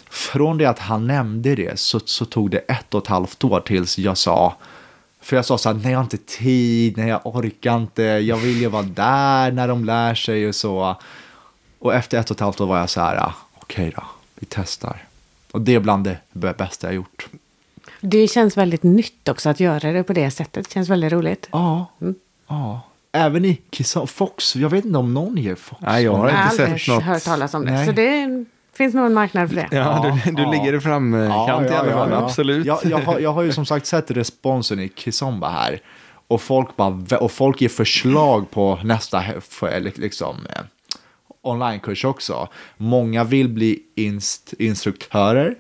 Från 0.09 0.57
det 0.57 0.65
att 0.65 0.79
han 0.79 1.07
nämnde 1.07 1.55
det 1.55 1.79
så, 1.79 1.99
så 1.99 2.25
tog 2.25 2.51
det 2.51 2.57
ett 2.57 2.93
och 2.93 3.01
ett 3.01 3.07
halvt 3.07 3.43
år 3.43 3.59
tills 3.59 3.97
jag 3.97 4.17
sa, 4.17 4.55
för 5.21 5.35
jag 5.35 5.45
sa 5.45 5.57
så 5.57 5.69
här, 5.69 5.75
nej 5.75 5.91
jag 5.91 5.99
har 5.99 6.03
inte 6.03 6.17
tid, 6.17 6.97
nej 6.97 7.07
jag 7.07 7.21
orkar 7.23 7.77
inte, 7.77 8.03
jag 8.03 8.37
vill 8.37 8.61
ju 8.61 8.67
vara 8.67 8.83
där 8.83 9.51
när 9.51 9.67
de 9.67 9.85
lär 9.85 10.15
sig 10.15 10.47
och 10.47 10.55
så. 10.55 10.95
Och 11.79 11.93
efter 11.93 12.19
ett 12.19 12.31
och 12.31 12.35
ett 12.35 12.41
halvt 12.41 12.61
år 12.61 12.67
var 12.67 12.79
jag 12.79 12.89
så 12.89 13.01
här, 13.01 13.31
okej 13.55 13.93
då, 13.95 14.03
vi 14.35 14.47
testar. 14.49 15.03
Och 15.55 15.61
det 15.61 15.75
är 15.75 15.79
bland 15.79 16.03
det 16.33 16.57
bästa 16.57 16.87
jag 16.87 16.95
gjort. 16.95 17.27
Det 18.01 18.27
känns 18.27 18.57
väldigt 18.57 18.83
nytt 18.83 19.29
också 19.29 19.49
att 19.49 19.59
göra 19.59 19.91
det 19.91 20.03
på 20.03 20.13
det 20.13 20.31
sättet. 20.31 20.65
Det 20.67 20.73
känns 20.73 20.89
väldigt 20.89 21.11
roligt. 21.11 21.49
Ja. 21.51 21.85
ja. 22.47 22.81
Även 23.11 23.45
i 23.45 23.61
Kissa- 23.71 24.05
Fox, 24.07 24.55
jag 24.55 24.69
vet 24.69 24.85
inte 24.85 24.97
om 24.97 25.13
någon 25.13 25.37
ger 25.37 25.55
Fox. 25.55 25.81
Nej, 25.81 26.03
jag 26.03 26.13
har 26.13 26.29
Jag 26.29 26.35
har 26.35 26.51
inte 26.51 26.63
aldrig 26.63 26.81
sett 26.81 26.93
något. 26.95 27.03
hört 27.03 27.23
talas 27.23 27.53
om 27.53 27.65
det. 27.65 27.71
Nej. 27.71 27.85
Så 27.85 27.91
det 27.91 28.45
finns 28.73 28.93
nog 28.95 29.05
en 29.05 29.13
marknad 29.13 29.49
för 29.49 29.55
det. 29.55 29.67
Ja, 29.71 30.19
du, 30.25 30.31
du 30.31 30.41
Ja. 30.41 30.51
ligger 30.51 30.73
i 30.73 30.79
framkant 30.79 31.71
i 31.71 31.73
alla 31.73 31.91
fall. 31.91 32.13
Absolut. 32.13 32.65
Jag, 32.65 32.79
jag, 32.85 32.97
har, 32.97 33.19
jag 33.19 33.33
har 33.33 33.41
ju 33.41 33.51
som 33.51 33.65
sagt 33.65 33.85
sett 33.85 34.11
responsen 34.11 34.79
i 34.79 34.91
Kizomba 34.95 35.49
här. 35.49 35.79
Och 36.27 36.41
folk, 36.41 36.75
bara, 36.75 37.17
och 37.19 37.31
folk 37.31 37.61
ger 37.61 37.69
förslag 37.69 38.51
på 38.51 38.79
nästa 38.83 39.23
liksom, 39.95 40.35
eh, 40.49 40.61
onlinekurs 41.47 42.05
också. 42.05 42.49
Många 42.77 43.23
vill 43.23 43.49
bli 43.49 43.79
inst, 43.95 44.53
instruktörer. 44.59 45.55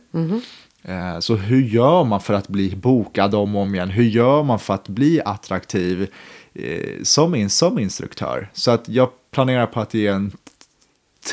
Eh, 0.83 1.19
Så 1.19 1.35
hur 1.35 1.61
gör 1.61 2.03
man 2.03 2.21
för 2.21 2.33
att 2.33 2.47
bli 2.47 2.75
bokad 2.75 3.35
om 3.35 3.55
och 3.55 3.61
om 3.61 3.75
igen? 3.75 3.89
Hur 3.89 4.03
gör 4.03 4.43
man 4.43 4.59
för 4.59 4.73
att 4.73 4.87
bli 4.87 5.21
attraktiv 5.25 6.09
eh, 6.53 7.03
som, 7.03 7.35
in, 7.35 7.49
som 7.49 7.79
instruktör? 7.79 8.49
Så 8.53 8.71
att 8.71 8.89
jag 8.89 9.09
planerar 9.31 9.65
på 9.67 9.79
att 9.79 9.93
ge 9.93 10.07
en 10.07 10.31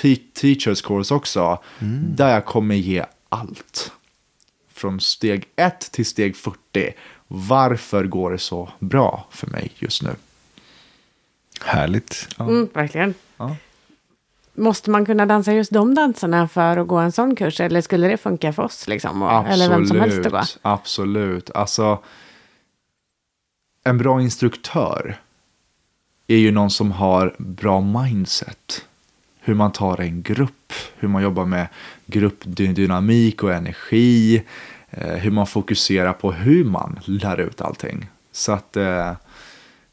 te- 0.00 0.16
teachers 0.34 0.82
course 0.82 1.14
också. 1.14 1.58
Där 2.16 2.28
jag 2.34 2.44
kommer 2.44 2.74
ge 2.74 3.04
allt. 3.28 3.92
Från 4.74 5.00
steg 5.00 5.44
1 5.56 5.80
till 5.92 6.06
steg 6.06 6.36
40. 6.36 6.56
Varför 7.28 8.04
går 8.04 8.30
det 8.30 8.38
så 8.38 8.68
bra 8.78 9.26
för 9.30 9.46
mig 9.46 9.70
just 9.78 10.02
nu? 10.02 10.10
Härligt. 11.60 12.28
Mm, 12.38 12.68
verkligen. 12.74 13.14
Ja. 13.36 13.56
Måste 14.54 14.90
man 14.90 15.06
kunna 15.06 15.26
dansa 15.26 15.52
just 15.52 15.72
de 15.72 15.94
danserna 15.94 16.48
för 16.48 16.76
att 16.76 16.86
gå 16.86 16.96
en 16.96 17.12
sån 17.12 17.36
kurs? 17.36 17.60
Eller 17.60 17.80
skulle 17.80 18.08
det 18.08 18.16
funka 18.16 18.52
för 18.52 18.62
oss? 18.62 18.88
Liksom? 18.88 19.22
Och, 19.22 19.46
eller 19.48 19.68
vem 19.68 19.86
som 19.86 20.00
helst 20.00 20.26
att 20.26 20.32
gå? 20.32 20.42
Absolut. 20.62 21.50
Alltså, 21.50 21.98
en 23.84 23.98
bra 23.98 24.20
instruktör 24.20 25.20
är 26.26 26.36
ju 26.36 26.50
någon 26.50 26.70
som 26.70 26.92
har 26.92 27.34
bra 27.38 27.80
mindset. 27.80 28.86
Hur 29.40 29.54
man 29.54 29.72
tar 29.72 30.00
en 30.00 30.22
grupp, 30.22 30.72
hur 30.96 31.08
man 31.08 31.22
jobbar 31.22 31.44
med 31.44 31.66
gruppdynamik 32.06 33.42
och 33.42 33.52
energi, 33.52 34.42
eh, 34.90 35.14
hur 35.14 35.30
man 35.30 35.46
fokuserar 35.46 36.12
på 36.12 36.32
hur 36.32 36.64
man 36.64 37.00
lär 37.04 37.40
ut 37.40 37.60
allting. 37.60 38.06
Så 38.32 38.52
att 38.52 38.76
eh, 38.76 39.12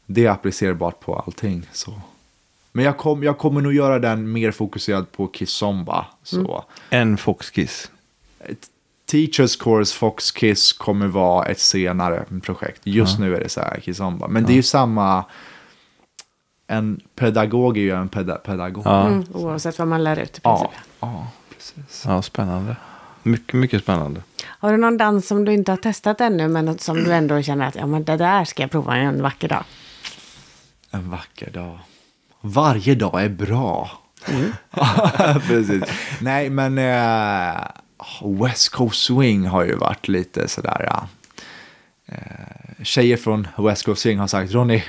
det 0.06 0.26
är 0.26 0.30
applicerbart 0.30 1.00
på 1.00 1.16
allting. 1.16 1.66
Så. 1.72 2.00
Men 2.72 2.84
jag, 2.84 2.98
kom, 2.98 3.22
jag 3.22 3.38
kommer 3.38 3.60
nog 3.60 3.72
göra 3.72 3.98
den 3.98 4.32
mer 4.32 4.50
fokuserad 4.50 5.12
på 5.12 5.30
Kizomba. 5.32 6.06
Så. 6.22 6.64
En 6.90 7.16
Foxkiss. 7.16 7.90
Ett 8.38 8.70
Teachers 9.10 9.56
Course 9.56 9.96
Fox 9.96 10.30
Kiss 10.30 10.72
kommer 10.72 11.06
vara 11.06 11.46
ett 11.46 11.60
senare 11.60 12.24
projekt. 12.42 12.80
Just 12.84 13.18
nu 13.18 13.36
är 13.36 13.40
det 13.40 13.48
så 13.48 13.60
här 13.60 13.80
Kizomba. 13.80 14.28
Men 14.28 14.44
det 14.44 14.52
är 14.52 14.54
ju 14.54 14.62
samma... 14.62 15.24
En 16.66 17.00
pedagog 17.14 17.78
är 17.78 17.80
ju 17.80 17.90
en 17.90 18.08
peda 18.08 18.34
pedagog. 18.34 18.86
Ja. 18.86 19.06
Mm, 19.06 19.24
oavsett 19.32 19.78
vad 19.78 19.88
man 19.88 20.04
lär 20.04 20.18
ut. 20.18 20.38
i 20.38 20.40
ja, 20.44 20.58
princip. 20.58 20.80
ja, 21.00 21.26
precis. 21.54 22.04
ja, 22.06 22.22
spännande. 22.22 22.76
Mycket, 23.22 23.54
mycket 23.54 23.82
spännande. 23.82 24.22
Har 24.46 24.72
du 24.72 24.76
någon 24.76 24.96
dans 24.96 25.26
som 25.26 25.44
du 25.44 25.52
inte 25.52 25.72
har 25.72 25.76
testat 25.76 26.20
ännu 26.20 26.48
men 26.48 26.78
som 26.78 26.96
du 26.96 27.12
ändå 27.12 27.42
känner 27.42 27.66
att 27.66 27.74
ja, 27.74 27.86
men 27.86 28.04
det 28.04 28.16
där 28.16 28.44
ska 28.44 28.62
jag 28.62 28.70
prova 28.70 28.96
en 28.96 29.22
vacker 29.22 29.48
dag? 29.48 29.64
En 30.90 31.10
vacker 31.10 31.50
dag. 31.50 31.78
Varje 32.40 32.94
dag 32.94 33.22
är 33.24 33.28
bra. 33.28 33.90
Precis. 35.46 35.82
Nej, 36.20 36.50
men 36.50 36.78
eh, 36.78 37.60
West 38.42 38.68
Coast 38.68 39.02
Swing 39.02 39.46
har 39.46 39.64
ju 39.64 39.74
varit 39.74 40.08
lite 40.08 40.48
sådär. 40.48 40.84
Ja. 40.90 41.08
Eh, 42.06 42.84
tjejer 42.84 43.16
från 43.16 43.48
West 43.58 43.84
Coast 43.84 44.02
Swing 44.02 44.18
har 44.18 44.26
sagt, 44.26 44.52
Ronny, 44.52 44.82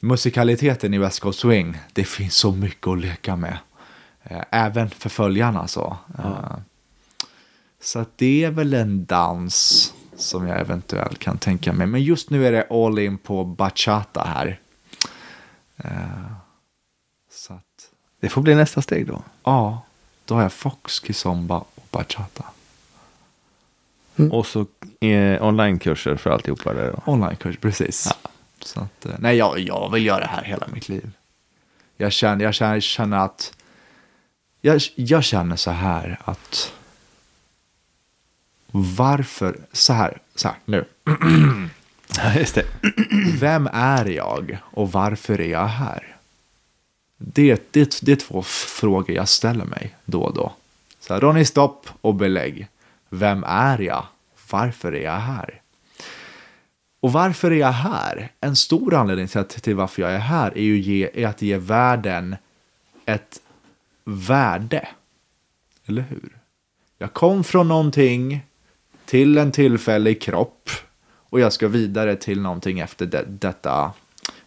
musikaliteten 0.00 0.94
i 0.94 0.98
West 0.98 1.20
Coast 1.20 1.38
Swing, 1.38 1.78
det 1.92 2.04
finns 2.04 2.34
så 2.34 2.52
mycket 2.52 2.86
att 2.86 3.00
leka 3.00 3.36
med. 3.36 3.58
Eh, 4.22 4.42
även 4.50 4.90
för 4.90 5.08
följarna 5.08 5.68
så. 5.68 5.96
Eh, 6.18 6.56
så 7.82 8.04
det 8.16 8.44
är 8.44 8.50
väl 8.50 8.74
en 8.74 9.04
dans 9.04 9.94
som 10.16 10.46
jag 10.46 10.60
eventuellt 10.60 11.18
kan 11.18 11.38
tänka 11.38 11.72
mig. 11.72 11.86
Men 11.86 12.02
just 12.02 12.30
nu 12.30 12.46
är 12.46 12.52
det 12.52 12.66
all 12.70 12.98
in 12.98 13.18
på 13.18 13.44
bachata 13.44 14.22
här. 14.22 14.60
Det 18.20 18.28
får 18.28 18.42
bli 18.42 18.54
nästa 18.54 18.82
steg 18.82 19.06
då. 19.06 19.22
ja, 19.42 19.82
då 20.24 20.34
har 20.34 20.42
jag 20.42 20.52
Fox, 20.52 21.02
Kizomba 21.02 21.58
och 21.74 21.86
bachata. 21.90 22.44
Och 24.30 24.46
så 24.46 24.66
eh, 25.00 25.42
onlinekurser 25.46 26.16
för 26.16 26.30
alltihopa 26.30 26.74
där 26.74 26.92
då. 26.92 27.12
Onlinekurs, 27.12 27.56
precis. 27.56 28.08
Så 28.60 28.80
att, 28.80 29.06
eh, 29.06 29.12
nej, 29.18 29.36
jag, 29.36 29.58
jag 29.58 29.90
vill 29.92 30.06
göra 30.06 30.20
det 30.20 30.26
här 30.26 30.42
hela 30.42 30.66
mitt 30.72 30.88
liv. 30.88 31.10
Jag 31.96 32.12
känner, 32.12 32.44
jag 32.44 32.54
känner, 32.54 32.80
känner 32.80 33.16
att... 33.16 33.56
Jag, 34.60 34.80
jag 34.94 35.24
känner 35.24 35.56
så 35.56 35.70
här 35.70 36.20
att... 36.24 36.72
Varför... 38.72 39.58
Så 39.72 39.92
här, 39.92 40.18
så 40.34 40.48
här 40.48 40.56
nu. 40.64 40.84
Just 42.38 42.54
det. 42.54 42.64
Vem 43.40 43.68
är 43.72 44.04
jag 44.04 44.58
och 44.64 44.92
varför 44.92 45.40
är 45.40 45.48
jag 45.48 45.66
här? 45.66 46.16
Det, 47.22 47.72
det, 47.72 48.00
det 48.02 48.12
är 48.12 48.16
två 48.16 48.42
frågor 48.42 49.10
jag 49.10 49.28
ställer 49.28 49.64
mig 49.64 49.96
då 50.04 50.22
och 50.22 50.34
då. 50.34 50.52
Så 51.00 51.14
här, 51.14 51.20
Ronny, 51.20 51.44
stopp 51.44 51.88
och 52.00 52.14
belägg. 52.14 52.68
Vem 53.08 53.44
är 53.46 53.78
jag? 53.78 54.06
Varför 54.50 54.92
är 54.92 55.04
jag 55.04 55.20
här? 55.20 55.60
Och 57.00 57.12
varför 57.12 57.50
är 57.50 57.56
jag 57.56 57.72
här? 57.72 58.32
En 58.40 58.56
stor 58.56 58.94
anledning 58.94 59.28
till, 59.28 59.40
att, 59.40 59.48
till 59.48 59.74
varför 59.74 60.02
jag 60.02 60.12
är 60.12 60.18
här 60.18 60.58
är, 60.58 60.62
ju 60.62 60.78
ge, 60.80 61.10
är 61.14 61.26
att 61.26 61.42
ge 61.42 61.56
världen 61.56 62.36
ett 63.06 63.40
värde. 64.04 64.88
Eller 65.86 66.02
hur? 66.02 66.36
Jag 66.98 67.12
kom 67.12 67.44
från 67.44 67.68
någonting 67.68 68.40
till 69.04 69.38
en 69.38 69.52
tillfällig 69.52 70.22
kropp 70.22 70.70
och 71.04 71.40
jag 71.40 71.52
ska 71.52 71.68
vidare 71.68 72.16
till 72.16 72.40
någonting 72.40 72.80
efter 72.80 73.06
de, 73.06 73.22
detta, 73.28 73.92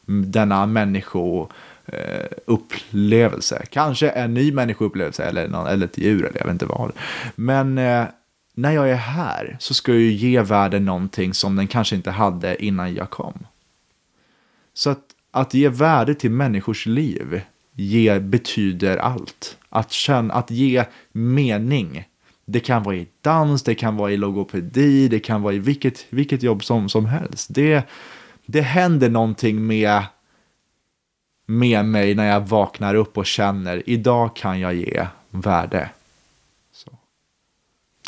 denna 0.05 0.65
människo... 0.65 1.47
Eh, 1.85 2.27
upplevelse. 2.45 3.65
Kanske 3.69 4.09
en 4.09 4.33
ny 4.33 4.51
människoupplevelse 4.51 5.23
eller, 5.23 5.47
någon, 5.47 5.67
eller 5.67 5.85
ett 5.85 5.97
djur 5.97 6.25
eller 6.25 6.37
jag 6.39 6.45
vet 6.45 6.51
inte 6.51 6.65
vad. 6.65 6.91
Men 7.35 7.77
eh, 7.77 8.05
när 8.53 8.71
jag 8.71 8.89
är 8.89 8.95
här 8.95 9.57
så 9.59 9.73
ska 9.73 9.91
jag 9.91 10.01
ju 10.01 10.11
ge 10.11 10.41
världen 10.41 10.85
någonting 10.85 11.33
som 11.33 11.55
den 11.55 11.67
kanske 11.67 11.95
inte 11.95 12.11
hade 12.11 12.65
innan 12.65 12.93
jag 12.93 13.09
kom. 13.09 13.45
Så 14.73 14.89
att, 14.89 15.03
att 15.31 15.53
ge 15.53 15.69
värde 15.69 16.15
till 16.15 16.31
människors 16.31 16.85
liv 16.85 17.41
ge, 17.75 18.19
betyder 18.19 18.97
allt. 18.97 19.57
Att, 19.69 19.91
känna, 19.91 20.33
att 20.33 20.51
ge 20.51 20.85
mening. 21.11 22.07
Det 22.45 22.59
kan 22.59 22.83
vara 22.83 22.95
i 22.95 23.07
dans, 23.21 23.63
det 23.63 23.75
kan 23.75 23.97
vara 23.97 24.11
i 24.11 24.17
logopedi, 24.17 25.07
det 25.07 25.19
kan 25.19 25.41
vara 25.41 25.53
i 25.53 25.59
vilket, 25.59 26.05
vilket 26.09 26.43
jobb 26.43 26.63
som, 26.63 26.89
som 26.89 27.05
helst. 27.05 27.47
Det, 27.53 27.83
det 28.45 28.61
händer 28.61 29.09
någonting 29.09 29.67
med, 29.67 30.03
med 31.59 31.85
mig 31.85 32.15
när 32.15 32.25
jag 32.25 32.41
vaknar 32.47 32.95
upp 32.95 33.17
och 33.17 33.25
känner 33.25 33.89
idag 33.89 34.35
kan 34.35 34.59
jag 34.59 34.73
ge 34.73 35.07
värde. 35.29 35.89
Så. 36.73 36.91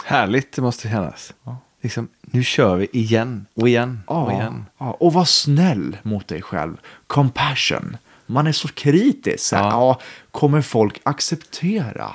Härligt 0.06 0.52
det 0.56 0.62
måste 0.62 0.90
kännas. 0.90 1.34
Liksom, 1.82 2.08
nu 2.22 2.44
kör 2.44 2.76
vi 2.76 2.88
igen 2.92 3.46
och 3.54 3.70
igen 3.70 4.00
och 4.08 4.16
Ja, 4.16 4.32
igen. 4.34 4.66
ja, 4.78 4.92
och 4.92 5.14
var 5.14 5.26
snäll 5.26 5.98
mot 6.04 6.28
dig 6.28 6.42
själv. 6.42 6.78
Compassion. 7.08 7.98
Man 8.26 8.48
är 8.48 8.52
så 8.52 8.68
kritisk. 8.68 9.40
Så 9.44 9.56
här, 9.56 9.64
Ja. 9.64 9.70
ja, 9.72 10.00
kommer 10.32 10.62
folk 10.62 11.00
acceptera 11.04 12.12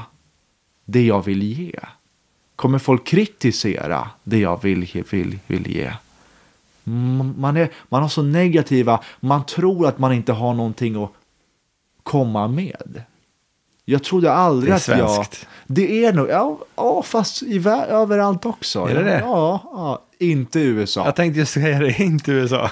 det 0.84 1.02
jag 1.06 1.24
vill 1.24 1.42
ge? 1.42 1.74
Kommer 2.56 2.78
folk 2.78 3.06
kritisera 3.06 4.10
det 4.24 4.38
jag 4.38 4.62
vill, 4.62 5.04
vill, 5.10 5.38
vill 5.46 5.66
ge? 5.66 5.92
Man, 7.36 7.56
är, 7.56 7.68
man 7.88 8.02
har 8.02 8.08
så 8.08 8.22
negativa, 8.22 9.00
man 9.20 9.46
tror 9.46 9.86
att 9.86 9.98
man 9.98 10.12
inte 10.12 10.32
har 10.32 10.54
någonting 10.54 11.04
att 11.04 11.12
komma 12.02 12.48
med. 12.48 13.02
Jag 13.84 14.04
trodde 14.04 14.32
aldrig 14.32 14.72
Det 14.72 14.74
är 14.74 14.76
att 14.76 14.98
jag... 14.98 15.10
svenskt. 15.10 15.46
Det 15.66 16.04
är 16.04 16.12
nog, 16.12 16.28
ja, 16.28 16.58
ja 16.76 17.02
fast 17.02 17.42
i, 17.42 17.62
överallt 17.88 18.46
också. 18.46 18.84
Är 18.84 18.94
det 18.94 19.02
det? 19.04 19.18
Ja, 19.18 19.60
ja, 19.64 20.02
inte 20.18 20.60
USA. 20.60 21.04
Jag 21.04 21.16
tänkte 21.16 21.38
just 21.40 21.52
säga 21.52 21.78
det, 21.78 21.98
inte 22.00 22.32
USA. 22.32 22.70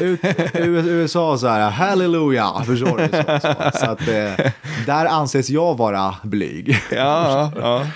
U- 0.00 0.18
USA 0.54 1.38
så 1.38 1.46
här, 1.48 1.70
halleluja, 1.70 2.62
förstår 2.66 2.98
du? 2.98 3.08
Så, 3.08 3.40
så, 3.40 3.78
så 3.78 3.86
att, 3.90 4.08
eh, 4.08 4.52
där 4.86 5.06
anses 5.06 5.50
jag 5.50 5.76
vara 5.76 6.14
blyg. 6.22 6.78
ja, 6.90 7.52
ja. 7.56 7.86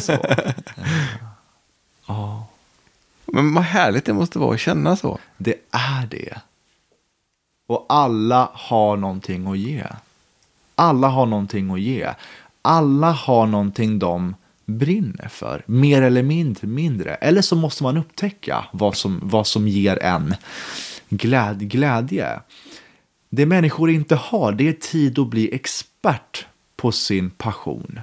Så. 0.00 0.16
Men 3.26 3.54
vad 3.54 3.64
härligt 3.64 4.04
det 4.04 4.12
måste 4.12 4.38
vara 4.38 4.54
att 4.54 4.60
känna 4.60 4.96
så. 4.96 5.18
Det 5.36 5.54
är 5.70 6.06
det. 6.10 6.34
Och 7.66 7.86
alla 7.88 8.48
har 8.52 8.96
någonting 8.96 9.46
att 9.46 9.58
ge. 9.58 9.84
Alla 10.78 11.08
har 11.08 11.26
någonting 11.26 11.70
att 11.70 11.80
ge. 11.80 12.08
Alla 12.62 13.12
har 13.12 13.46
någonting 13.46 13.98
de 13.98 14.34
brinner 14.66 15.28
för. 15.28 15.62
Mer 15.66 16.02
eller 16.02 16.22
mindre. 16.22 16.66
mindre. 16.66 17.14
Eller 17.14 17.42
så 17.42 17.56
måste 17.56 17.82
man 17.82 17.96
upptäcka 17.96 18.64
vad 18.72 18.96
som, 18.96 19.20
vad 19.22 19.46
som 19.46 19.68
ger 19.68 20.02
en 20.02 20.34
gläd, 21.08 21.70
glädje. 21.70 22.40
Det 23.30 23.46
människor 23.46 23.90
inte 23.90 24.16
har, 24.16 24.52
det 24.52 24.68
är 24.68 24.72
tid 24.72 25.18
att 25.18 25.28
bli 25.28 25.54
expert 25.54 26.46
på 26.76 26.92
sin 26.92 27.30
passion. 27.30 28.00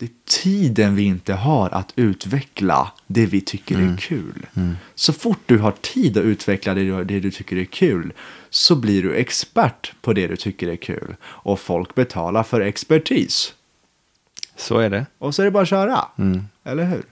Det 0.00 0.06
är 0.06 0.10
tiden 0.42 0.94
vi 0.96 1.02
inte 1.02 1.34
har 1.34 1.68
att 1.70 1.92
utveckla 1.96 2.92
det 3.06 3.26
vi 3.26 3.40
tycker 3.40 3.78
är 3.78 3.96
kul. 3.96 4.46
Så 4.94 5.12
fort 5.12 5.38
du 5.46 5.58
har 5.58 5.72
tid 5.72 6.18
att 6.18 6.24
utveckla 6.24 6.74
det, 6.74 6.84
du- 6.84 7.04
det 7.04 7.20
du 7.20 7.30
tycker 7.30 7.56
är 7.56 7.64
kul 7.64 8.12
så 8.50 8.76
blir 8.76 9.02
du 9.02 9.14
expert 9.14 9.92
på 10.00 10.12
det 10.12 10.26
du 10.26 10.36
tycker 10.36 10.68
är 10.68 10.76
kul. 10.76 11.16
Och 11.24 11.60
folk 11.60 11.94
betalar 11.94 12.42
för 12.42 12.60
expertis. 12.60 13.54
Så 14.56 14.78
är 14.78 14.90
det. 14.90 15.06
Och 15.18 15.34
så 15.34 15.42
är 15.42 15.44
det 15.44 15.50
bara 15.50 15.62
att 15.62 15.68
köra. 15.68 16.04
Eller 16.64 16.84
hur? 16.84 17.02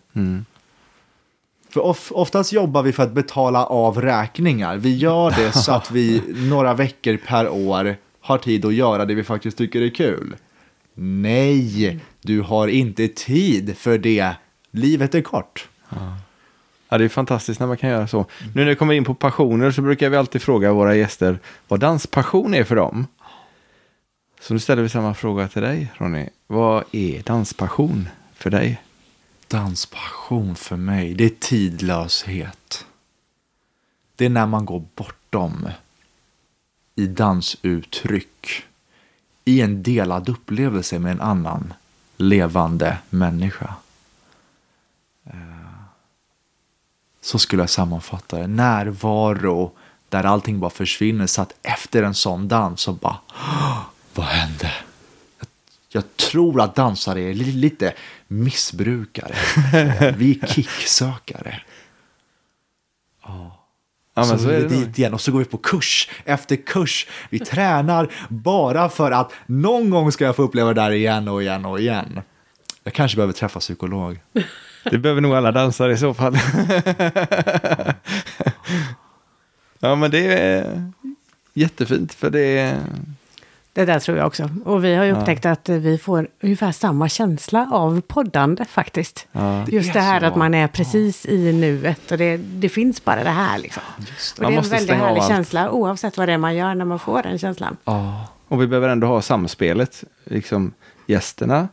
För 1.71 1.81
of, 1.85 2.13
oftast 2.13 2.53
jobbar 2.53 2.83
vi 2.83 2.93
för 2.93 3.03
att 3.03 3.13
betala 3.13 3.65
av 3.67 4.01
räkningar. 4.03 4.77
Vi 4.77 4.97
gör 4.97 5.31
det 5.31 5.53
så 5.53 5.73
att 5.73 5.91
vi 5.91 6.23
några 6.51 6.75
veckor 6.75 7.17
per 7.27 7.49
år 7.49 7.97
har 8.21 8.39
tid 8.39 8.65
att 8.65 8.75
göra 8.75 9.05
det 9.05 9.15
vi 9.15 9.25
faktiskt 9.25 9.59
tycker 9.59 9.81
är 9.83 9.91
kul. 9.91 10.37
Nej, 10.99 12.01
du 12.27 12.41
har 12.41 12.69
inte 12.69 13.09
tid 13.09 13.77
för 13.79 13.99
det. 13.99 14.35
Livet 14.71 15.15
är 15.15 15.23
kort. 15.23 15.69
Ja, 16.89 16.99
det 16.99 17.05
är 17.05 17.09
fantastiskt 17.09 17.61
när 17.61 17.67
man 17.67 17.77
kan 17.77 17.91
göra 17.91 18.07
så. 18.07 18.27
Nu 18.55 18.65
när 18.65 18.65
vi 18.65 18.77
kommer 18.77 18.95
in 18.95 19.05
på 19.05 19.15
passioner 19.15 19.71
så 19.71 19.83
brukar 19.83 20.11
vi 20.11 20.17
alltid 20.17 20.43
fråga 20.43 20.73
våra 20.73 20.95
gäster 20.95 21.39
vad 21.69 21.81
danspassion 21.81 22.55
är 22.55 22.65
för 22.65 22.77
dem. 22.77 23.07
Så 24.41 24.53
nu 24.53 24.61
ställer 24.61 24.83
vi 24.83 24.89
samma 24.89 25.15
fråga 25.15 25.49
till 25.49 25.63
dig, 25.63 25.93
Ronny. 25.97 26.29
Vad 26.47 26.85
är 26.93 27.23
danspassion 27.23 28.09
för 28.35 28.51
dig? 28.51 28.83
Danspassion 29.49 30.57
för 30.57 30.77
mig, 30.77 31.15
det 31.15 31.25
är 31.25 31.33
tidlöshet. 31.41 32.87
Det 34.17 34.25
är 34.25 34.31
när 34.31 34.47
man 34.47 34.65
går 34.65 34.85
bortom 34.95 35.69
i 36.95 37.07
dansuttryck. 37.07 38.65
I 39.45 39.61
en 39.61 39.83
delad 39.83 40.29
upplevelse 40.29 40.99
med 40.99 41.13
en 41.13 41.21
annan 41.21 41.75
levande 42.17 42.99
människa. 43.11 43.75
Eh, 45.27 45.33
Så 47.21 47.39
skulle 47.39 47.63
jag 47.63 47.71
sammanfatta 47.71 48.39
det. 48.39 48.47
Närvaro 48.47 49.73
där 50.09 50.25
allting 50.25 50.61
bara 50.61 50.71
försvinner. 50.71 51.27
Så 51.27 51.43
att 51.43 51.53
efter 51.63 52.03
en 52.03 52.15
sån 52.15 52.49
dans 52.49 52.81
så 52.81 52.93
bara, 52.93 53.17
"Åh, 53.29 53.83
vad 54.15 54.27
hände? 54.27 54.73
Jag 55.89 56.17
tror 56.17 56.61
att 56.61 56.75
dansare 56.75 57.21
är 57.23 57.35
li- 57.35 57.53
lite 57.53 57.95
missbrukare. 58.29 59.35
Vi 60.17 60.41
är 60.43 60.47
kicksökare. 60.47 61.63
Ja, 63.23 63.56
men 64.21 64.39
så, 64.39 64.39
så 64.45 64.49
är 64.49 64.61
vi 64.61 64.77
dit 64.77 64.99
igen 64.99 65.15
och 65.15 65.21
så 65.21 65.33
går 65.33 65.39
vi 65.39 65.45
på 65.45 65.59
kurs 65.59 66.09
efter 66.25 66.57
kurs. 66.57 67.07
Vi 67.31 67.39
tränar 67.39 68.13
bara 68.29 68.89
för 68.89 69.11
att 69.11 69.33
någon 69.47 69.91
gång 69.91 70.13
ska 70.13 70.25
jag 70.25 70.37
få 70.37 70.43
uppleva 70.43 70.75
det 70.75 70.81
där 70.81 70.91
igen 70.91 71.29
och 71.29 71.43
igen 71.43 71.65
och 71.65 71.81
igen. 71.81 72.21
Jag 72.85 72.93
kanske 72.93 73.17
behöver 73.17 73.33
träffa 73.33 73.61
psykolog. 73.61 74.21
Det 74.91 74.99
behöver 74.99 75.21
nog 75.21 75.35
alla 75.35 75.53
dansare 75.53 75.93
i 75.93 75.97
så 75.97 76.15
fall. 76.15 76.39
ja, 79.79 79.95
men 79.95 80.11
det 80.11 80.33
är 80.33 80.93
jättefint 81.55 82.15
för 82.15 82.31
det 82.31 82.59
är... 82.59 82.81
Det 83.77 83.85
där 83.85 83.99
tror 83.99 84.19
jag 84.19 84.27
också. 84.27 84.51
Och 84.65 84.85
vi 84.85 84.95
har 84.95 85.05
ju 85.05 85.13
upptäckt 85.13 85.47
att 85.47 85.69
vi 85.69 85.99
får 85.99 86.29
ungefär 86.43 86.73
samma 86.73 87.09
känsla 87.09 87.69
av 87.73 88.01
poddande 88.01 88.65
faktiskt. 88.65 89.27
Ja. 89.33 89.65
Just 89.69 89.93
Det 89.93 89.99
det 89.99 90.03
är 90.03 90.03
här 90.05 90.21
så. 90.21 90.27
att 90.27 90.37
man 90.37 90.55
är 90.55 90.69
precis 90.69 91.27
i 91.27 91.53
nuet 91.53 92.11
och 92.13 92.19
det, 92.19 92.37
det 92.37 92.69
finns 92.69 93.05
bara 93.05 93.25
det 93.25 93.31
här 93.31 93.59
liksom. 93.59 93.83
Och 94.37 94.43
Man 94.43 94.53
det 94.53 94.59
är 94.59 94.63
en 94.63 94.69
väldigt 94.69 94.97
härlig 94.97 95.23
känsla 95.23 95.71
oavsett 95.71 96.17
vad 96.17 96.29
det 96.29 96.33
är 96.33 96.39
man 96.39 96.57
gör 96.57 96.75
när 96.75 96.85
man 96.85 96.99
får 96.99 97.23
den 97.23 97.39
känslan. 97.39 97.77
Ja, 97.85 98.27
Och 98.49 98.63
vi 98.63 98.67
behöver 98.67 98.89
ändå 98.89 99.07
ha 99.07 99.23
samspelet. 99.23 100.05
Liksom 100.25 100.73
gästerna 101.07 101.69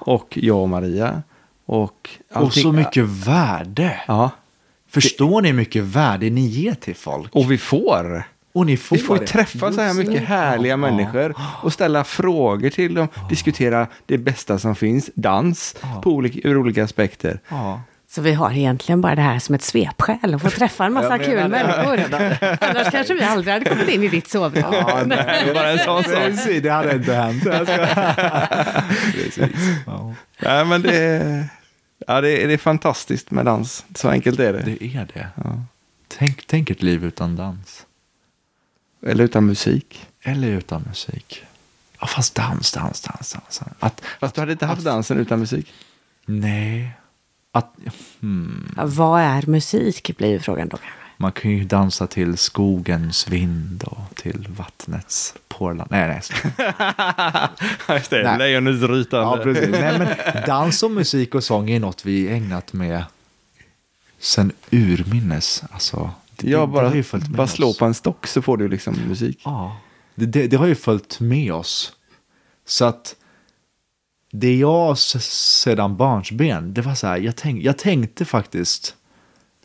och 0.00 0.38
jag 0.42 0.58
och 0.58 0.68
Maria. 0.68 1.22
Och, 1.66 2.10
och 2.34 2.52
så 2.54 2.72
mycket 2.72 3.04
värde. 3.04 4.00
Ja, 4.08 4.30
Förstår 4.90 5.40
ni 5.42 5.48
hur 5.48 5.56
mycket 5.56 5.82
värde 5.84 6.30
ni 6.30 6.40
ger 6.46 6.74
till 6.74 6.96
folk? 6.96 7.34
och 7.34 7.50
vi 7.50 7.58
får. 7.58 8.22
Och 8.58 8.66
ni 8.66 8.76
får 8.76 8.96
Vi 8.96 9.02
får 9.02 9.16
ju 9.16 9.20
det. 9.20 9.26
träffa 9.26 9.72
så 9.72 9.80
här 9.80 9.94
mycket 9.94 10.12
det. 10.14 10.18
härliga 10.20 10.72
Ja, 10.72 10.76
människor 10.76 11.34
och 11.62 11.72
ställa 11.72 12.04
frågor 12.04 12.70
till 12.70 12.94
dem, 12.94 13.08
diskutera 13.28 13.86
det 14.06 14.18
bästa 14.18 14.58
som 14.58 14.76
finns, 14.76 15.10
dans 15.14 15.74
på 16.02 16.10
olika, 16.10 16.48
ur 16.48 16.56
olika 16.56 16.84
aspekter. 16.84 17.40
Ja. 17.48 17.82
Så 18.10 18.20
vi 18.22 18.32
har 18.32 18.52
egentligen 18.52 19.00
bara 19.00 19.14
det 19.14 19.22
här 19.22 19.38
som 19.38 19.54
ett 19.54 19.62
svepskäl 19.62 20.34
och 20.34 20.42
få 20.42 20.50
träffa 20.50 20.84
en 20.84 20.92
massa 20.92 21.18
kul 21.18 21.36
det. 21.36 21.48
människor. 21.48 22.00
Annars 22.60 22.90
kanske 22.90 23.14
vi 23.14 23.22
aldrig 23.22 23.52
hade 23.52 23.64
kommit 23.64 23.88
in 23.88 24.02
i 24.02 24.08
ditt 24.08 24.28
sovrum. 24.28 24.64
Ja, 24.72 25.02
nej, 25.06 25.18
det 25.44 25.50
är 25.50 25.54
bara 25.54 25.70
en 25.70 25.78
sån 25.78 26.04
sak. 26.04 26.14
Precis, 26.14 26.62
det 26.62 26.68
hade 26.70 26.94
inte 26.94 27.14
hänt. 27.14 27.42
Precis. 29.14 29.56
Ja. 29.86 30.14
Nej, 30.42 30.64
men 30.64 30.82
det 30.82 30.96
är, 30.96 31.44
ja, 32.06 32.20
det, 32.20 32.42
är, 32.42 32.48
det 32.48 32.54
är 32.54 32.58
fantastiskt 32.58 33.30
med 33.30 33.44
dans. 33.44 33.84
Så 33.94 34.08
enkelt 34.08 34.40
är 34.40 34.52
det. 34.52 34.62
Det 34.62 34.84
är 34.96 35.08
det. 35.14 35.28
Tänk, 36.18 36.46
tänk 36.46 36.70
ett 36.70 36.82
liv 36.82 37.04
utan 37.04 37.36
dans. 37.36 37.84
Eller 39.02 39.24
utan 39.24 39.46
musik. 39.46 40.06
Eller 40.22 40.48
utan 40.48 40.82
musik. 40.88 41.44
Ja, 42.00 42.06
fast 42.06 42.34
dans, 42.34 42.72
dans, 42.72 43.00
dans, 43.00 43.32
dans. 43.32 43.62
Att, 43.78 44.02
Fast 44.20 44.34
du 44.34 44.40
hade 44.40 44.52
inte 44.52 44.66
haft 44.66 44.84
dansen 44.84 45.18
utan 45.18 45.38
musik. 45.40 45.72
nej. 46.26 46.90
Att, 47.52 47.74
hmm. 48.20 48.72
Ja, 48.76 48.82
vad 48.86 49.20
är 49.20 49.46
musik 49.46 50.16
blir 50.16 50.28
ju 50.28 50.40
frågan 50.40 50.68
då. 50.68 50.78
Man 51.16 51.32
kan 51.32 51.50
ju 51.50 51.64
dansa 51.64 52.06
till 52.06 52.36
skogens 52.36 53.28
vind 53.28 53.82
och 53.82 54.14
till 54.14 54.46
vattnets 54.56 55.34
porlan. 55.48 55.88
Nej, 55.90 56.08
nej. 56.08 56.20
Just 57.98 58.10
det, 58.10 58.22
Nej. 58.22 58.38
lejonets 58.38 58.82
rytande. 58.82 59.36
Ja, 59.36 59.42
precis. 59.42 59.68
Nej, 59.70 59.98
men 59.98 60.08
dans 60.46 60.82
och 60.82 60.90
musik 60.90 61.34
och 61.34 61.44
sång 61.44 61.70
är 61.70 61.80
något 61.80 62.04
vi 62.04 62.28
ägnat 62.28 62.72
med 62.72 63.04
sen 64.18 64.52
urminnes. 64.70 65.62
Alltså, 65.70 66.10
det, 66.38 66.50
Ja, 66.50 66.60
det 66.60 66.66
bara, 66.66 66.88
har 66.88 66.94
ju 66.94 67.02
följt 67.02 67.28
med 67.28 67.36
bara 67.36 67.42
oss. 67.42 67.52
slå 67.52 67.74
på 67.74 67.84
en 67.84 67.94
stock 67.94 68.26
så 68.26 68.42
får 68.42 68.56
du 68.56 68.68
liksom 68.68 68.94
musik. 69.08 69.40
Ja, 69.44 69.76
det, 70.14 70.26
det, 70.26 70.46
det 70.46 70.56
har 70.56 70.66
ju 70.66 70.74
följt 70.74 71.20
med 71.20 71.52
oss. 71.52 71.92
Så 72.64 72.84
att 72.84 73.16
det 74.30 74.56
jag 74.56 74.98
sedan 74.98 75.96
barnsben, 75.96 76.74
det 76.74 76.82
var 76.82 76.94
så 76.94 77.06
här, 77.06 77.16
jag, 77.18 77.36
tänk, 77.36 77.62
jag 77.64 77.78
tänkte 77.78 78.24
faktiskt 78.24 78.96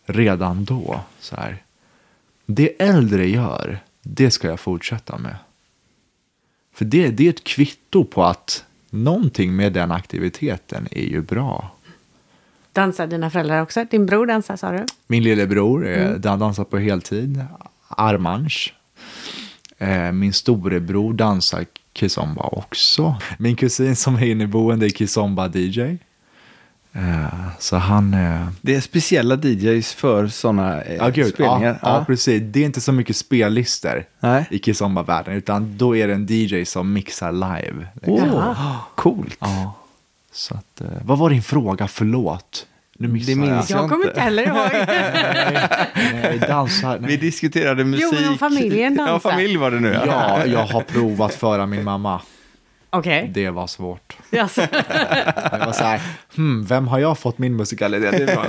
redan 0.05 0.65
då 0.65 1.01
så 1.19 1.35
här. 1.35 1.63
Det 2.45 2.81
äldre 2.81 3.29
gör, 3.29 3.79
det 4.01 4.31
ska 4.31 4.47
jag 4.47 4.59
fortsätta 4.59 5.17
med. 5.17 5.35
För 6.73 6.85
det, 6.85 7.07
det 7.09 7.25
är 7.25 7.29
ett 7.29 7.43
kvitto 7.43 8.05
på 8.05 8.23
att 8.23 8.65
någonting 8.89 9.55
med 9.55 9.73
den 9.73 9.91
aktiviteten 9.91 10.87
är 10.91 11.05
ju 11.05 11.21
bra. 11.21 11.72
Dansar 12.73 13.07
dina 13.07 13.29
föräldrar 13.29 13.61
också? 13.61 13.85
Din 13.89 14.05
bror 14.05 14.25
dansar 14.25 14.55
sa 14.55 14.71
du? 14.71 14.85
Min 15.07 15.23
lillebror 15.23 15.87
eh, 15.87 16.11
dan- 16.11 16.39
dansar 16.39 16.63
på 16.63 16.77
heltid, 16.77 17.45
armange. 17.87 18.71
Eh, 19.77 20.11
min 20.11 20.33
storebror 20.33 21.13
dansar 21.13 21.65
kizomba 21.93 22.41
också. 22.41 23.15
Min 23.37 23.55
kusin 23.55 23.95
som 23.95 24.15
är 24.15 24.25
inneboende 24.25 24.85
är 24.85 24.89
kizomba-DJ. 24.89 25.97
Eh, 26.93 27.27
så 27.59 27.75
han... 27.75 28.15
Det 28.61 28.75
är 28.75 28.81
speciella 28.81 29.35
DJs 29.35 29.93
för 29.93 30.27
sådana 30.27 30.83
ja, 30.85 31.11
spelningar. 31.11 31.79
Ja, 31.81 31.97
ja, 31.97 32.03
precis. 32.07 32.41
Det 32.45 32.59
är 32.59 32.65
inte 32.65 32.81
så 32.81 32.91
mycket 32.91 33.15
spellistor 33.15 34.05
Nej. 34.19 34.47
i 34.49 34.59
kizomba-världen, 34.59 35.33
utan 35.33 35.77
då 35.77 35.95
är 35.95 36.07
det 36.07 36.13
en 36.13 36.27
DJ 36.29 36.65
som 36.65 36.93
mixar 36.93 37.31
live. 37.31 37.87
Åh, 38.05 38.77
coolt. 38.95 39.37
Ja. 39.39 39.73
Så 40.33 40.55
att, 40.55 40.81
eh, 40.81 40.87
vad 41.03 41.17
var 41.17 41.29
din 41.29 41.43
fråga? 41.43 41.87
Förlåt. 41.87 42.67
Nu 42.97 43.07
missade 43.07 43.31
Det 43.31 43.39
minns 43.51 43.69
jag. 43.69 43.77
jag 43.77 43.83
Jag 43.83 43.89
kommer 43.91 44.07
inte. 44.07 44.21
heller 44.21 44.43
ihåg. 44.43 44.69
Nej, 46.13 46.39
dansar. 46.47 46.97
Vi 46.97 47.05
Nej. 47.07 47.17
diskuterade 47.17 47.83
musik. 47.83 48.19
men 48.21 48.37
familjen 48.37 48.95
dansar. 48.95 49.13
Ja, 49.13 49.19
familj 49.19 49.57
var 49.57 49.71
det 49.71 49.79
nu. 49.79 49.93
Ja. 49.93 50.05
Ja, 50.05 50.45
jag 50.45 50.65
har 50.65 50.81
provat 50.81 51.33
föra 51.35 51.65
min 51.65 51.83
mamma. 51.83 52.21
Okej. 52.89 53.31
Det 53.33 53.49
var 53.49 53.67
svårt. 53.67 54.17
Jaså. 54.31 54.61
Jag 55.51 55.65
var 55.65 55.71
så 55.71 55.83
här, 55.83 56.01
hmm, 56.35 56.65
vem 56.65 56.87
har 56.87 56.99
jag 56.99 57.17
fått 57.19 57.37
min 57.37 57.55
musikalitet 57.55 58.29
ifrån? 58.29 58.45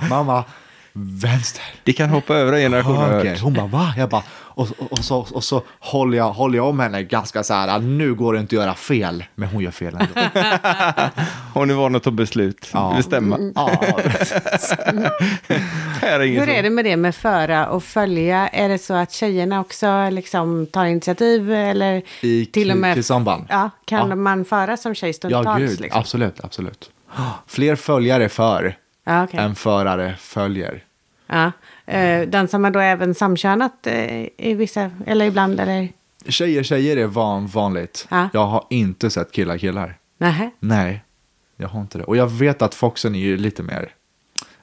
Mamma, 0.10 0.44
vänster. 0.92 1.62
Det 1.84 1.92
kan 1.92 2.10
hoppa 2.10 2.34
över 2.34 2.52
en 2.52 2.58
generation 2.58 2.96
hört. 2.96 3.40
Hon 3.40 3.54
bara, 3.54 3.66
va? 3.66 3.94
Jag 3.96 4.08
bara, 4.08 4.22
och, 4.30 4.68
och, 4.78 4.92
och, 4.92 4.98
så, 4.98 5.18
och 5.32 5.44
så 5.44 5.62
håller 5.80 6.18
jag, 6.18 6.32
håller 6.32 6.56
jag 6.56 6.68
om 6.68 6.80
henne 6.80 7.02
ganska 7.02 7.42
så 7.42 7.54
här, 7.54 7.78
nu 7.78 8.14
går 8.14 8.32
det 8.34 8.40
inte 8.40 8.56
att 8.56 8.62
göra 8.62 8.74
fel, 8.74 9.24
men 9.34 9.48
hon 9.48 9.62
gör 9.62 9.70
fel 9.70 9.94
ändå. 10.00 10.06
Hon 11.54 11.70
är 11.70 11.74
van 11.74 11.94
att 11.96 12.02
ta 12.02 12.10
beslut. 12.10 12.70
Ja. 12.72 12.94
Bestämma. 12.96 13.38
ja, 13.54 13.70
Här 16.00 16.20
är 16.20 16.26
Hur 16.26 16.48
är 16.48 16.62
det 16.62 16.70
med 16.70 16.84
det 16.84 16.96
med 16.96 17.14
föra 17.14 17.68
och 17.68 17.84
följa? 17.84 18.48
Är 18.48 18.68
det 18.68 18.78
så 18.78 18.94
att 18.94 19.12
tjejerna 19.12 19.60
också 19.60 20.10
liksom 20.10 20.66
tar 20.66 20.84
initiativ 20.84 21.52
eller 21.52 22.02
I 22.20 22.46
till 22.46 22.70
och 22.70 22.76
med... 22.76 22.94
kissamband? 22.94 23.44
Ja, 23.48 23.70
kan 23.84 24.08
Ja. 24.08 24.16
man 24.16 24.44
föra 24.44 24.76
som 24.76 24.94
tjej 24.94 25.08
ja 25.08 25.12
stundtals? 25.12 25.58
gud, 25.58 25.80
liksom? 25.80 26.00
absolut, 26.00 26.44
absolut. 26.44 26.90
Fler 27.46 27.76
följare 27.76 28.28
för 28.28 28.76
Ja, 29.08 29.24
okej. 29.24 29.40
än 29.40 29.54
förare 29.54 30.14
följer. 30.18 30.84
Ja. 31.26 31.52
Eh, 31.86 32.28
dansar 32.28 32.58
man 32.58 32.72
då 32.72 32.80
även 32.80 33.14
samkönat 33.14 33.86
eh, 33.86 34.28
i 34.36 34.54
vissa, 34.54 34.90
eller 35.06 35.26
ibland, 35.26 35.60
eller? 35.60 35.88
Tjejer, 36.28 36.62
tjejer 36.62 36.96
är 36.96 37.06
van, 37.06 37.46
vanligt. 37.46 38.06
Ja. 38.10 38.28
Jag 38.32 38.46
har 38.46 38.64
inte 38.70 39.10
sett 39.10 39.32
killar, 39.32 39.58
killar. 39.58 39.98
Nähä. 40.18 40.50
Nej, 40.60 41.04
jag 41.56 41.68
har 41.68 41.80
inte 41.80 41.98
det. 41.98 42.04
Och 42.04 42.16
jag 42.16 42.26
vet 42.26 42.62
att 42.62 42.74
Foxen 42.74 43.14
är 43.14 43.18
ju 43.18 43.36
lite 43.36 43.62
mer 43.62 43.92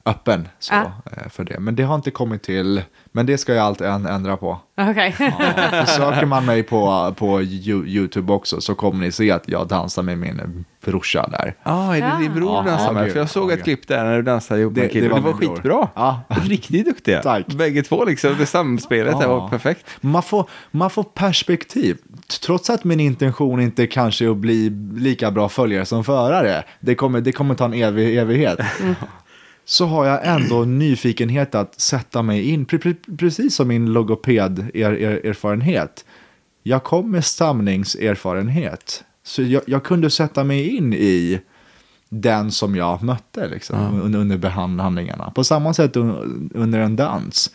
öppen 0.05 0.47
så, 0.59 0.73
Ja. 0.73 0.91
eh, 1.17 1.29
för 1.29 1.43
det. 1.43 1.59
Men 1.59 1.75
det 1.75 1.83
har 1.83 1.95
inte 1.95 2.11
kommit 2.11 2.43
till. 2.43 2.81
Men 3.11 3.25
det 3.25 3.37
ska 3.37 3.53
jag 3.53 3.65
alltid 3.65 3.87
än- 3.87 4.05
ändra 4.05 4.37
på. 4.37 4.57
Okej. 4.77 5.15
Ja, 5.71 5.85
söker 5.85 6.25
man 6.25 6.45
mig 6.45 6.63
på, 6.63 7.13
på 7.17 7.41
Yo- 7.41 7.85
YouTube 7.87 8.33
också 8.33 8.61
så 8.61 8.75
kommer 8.75 9.05
ni 9.05 9.11
se 9.11 9.31
att 9.31 9.43
jag 9.49 9.67
dansar 9.67 10.03
med 10.03 10.17
min 10.17 10.65
brorsa 10.85 11.27
där. 11.31 11.55
Ja, 11.63 11.95
är 11.95 12.01
det 12.01 12.17
din 12.23 12.33
bror 12.33 12.63
du 12.63 12.69
dansar 12.69 12.93
med? 12.93 13.11
För 13.11 13.19
jag 13.19 13.29
såg 13.29 13.51
ett 13.51 13.63
klipp 13.63 13.87
där 13.87 14.03
när 14.03 14.15
du 14.15 14.21
dansade 14.21 14.61
ihop 14.61 14.73
med 14.73 14.81
Det- 14.83 14.85
en 14.87 14.91
kille. 14.93 15.01
det 15.07 15.15
Det 15.15 15.21
var 15.21 15.31
var, 15.31 15.39
min 15.39 15.39
bror. 15.47 15.55
skitbra. 15.55 15.87
Ja. 15.95 16.21
Riktigt 16.27 16.85
duktiga. 16.85 17.21
Tack. 17.21 17.47
Bägge 17.47 17.83
två 17.83 18.05
liksom. 18.05 18.35
Det 18.39 18.45
samspelet 18.45 19.15
Ja. 19.21 19.27
var 19.39 19.49
perfekt. 19.49 19.85
Man 20.01 20.23
får, 20.23 20.49
man 20.71 20.89
får 20.89 21.03
perspektiv. 21.03 21.97
Trots 22.45 22.69
att 22.69 22.83
min 22.83 22.99
intention 22.99 23.61
inte 23.61 23.87
kanske 23.87 24.25
är 24.25 24.29
att 24.29 24.37
bli 24.37 24.69
lika 24.95 25.31
bra 25.31 25.49
följare 25.49 25.85
som 25.85 26.03
förare. 26.03 26.63
Det 26.79 26.95
kommer, 26.95 27.21
det 27.21 27.31
kommer 27.31 27.55
ta 27.55 27.65
en 27.65 27.73
evig, 27.73 28.17
evighet. 28.17 28.59
Så 29.65 29.85
har 29.85 30.05
jag 30.05 30.27
ändå 30.27 30.65
nyfikenhet 30.65 31.55
att 31.55 31.81
sätta 31.81 32.21
mig 32.21 32.49
in. 32.49 32.65
Pre, 32.65 32.77
pre, 32.77 32.93
precis 33.17 33.55
som 33.55 33.67
min 33.67 33.93
logoped-erfarenhet. 33.93 36.05
Jag 36.63 36.83
kom 36.83 37.11
med 37.11 37.25
stamningserfarenhet. 37.25 39.03
Så 39.23 39.41
jag, 39.41 39.61
jag 39.67 39.83
kunde 39.83 40.09
sätta 40.09 40.43
mig 40.43 40.75
in 40.75 40.93
i 40.93 41.41
den 42.09 42.51
som 42.51 42.75
jag 42.75 43.03
mötte 43.03 43.47
liksom, 43.47 44.01
under, 44.01 44.19
under 44.19 44.37
behandlingarna. 44.37 45.31
På 45.35 45.43
samma 45.43 45.73
sätt 45.73 45.95
un, 45.95 46.49
under 46.53 46.79
en 46.79 46.95
dans 46.95 47.51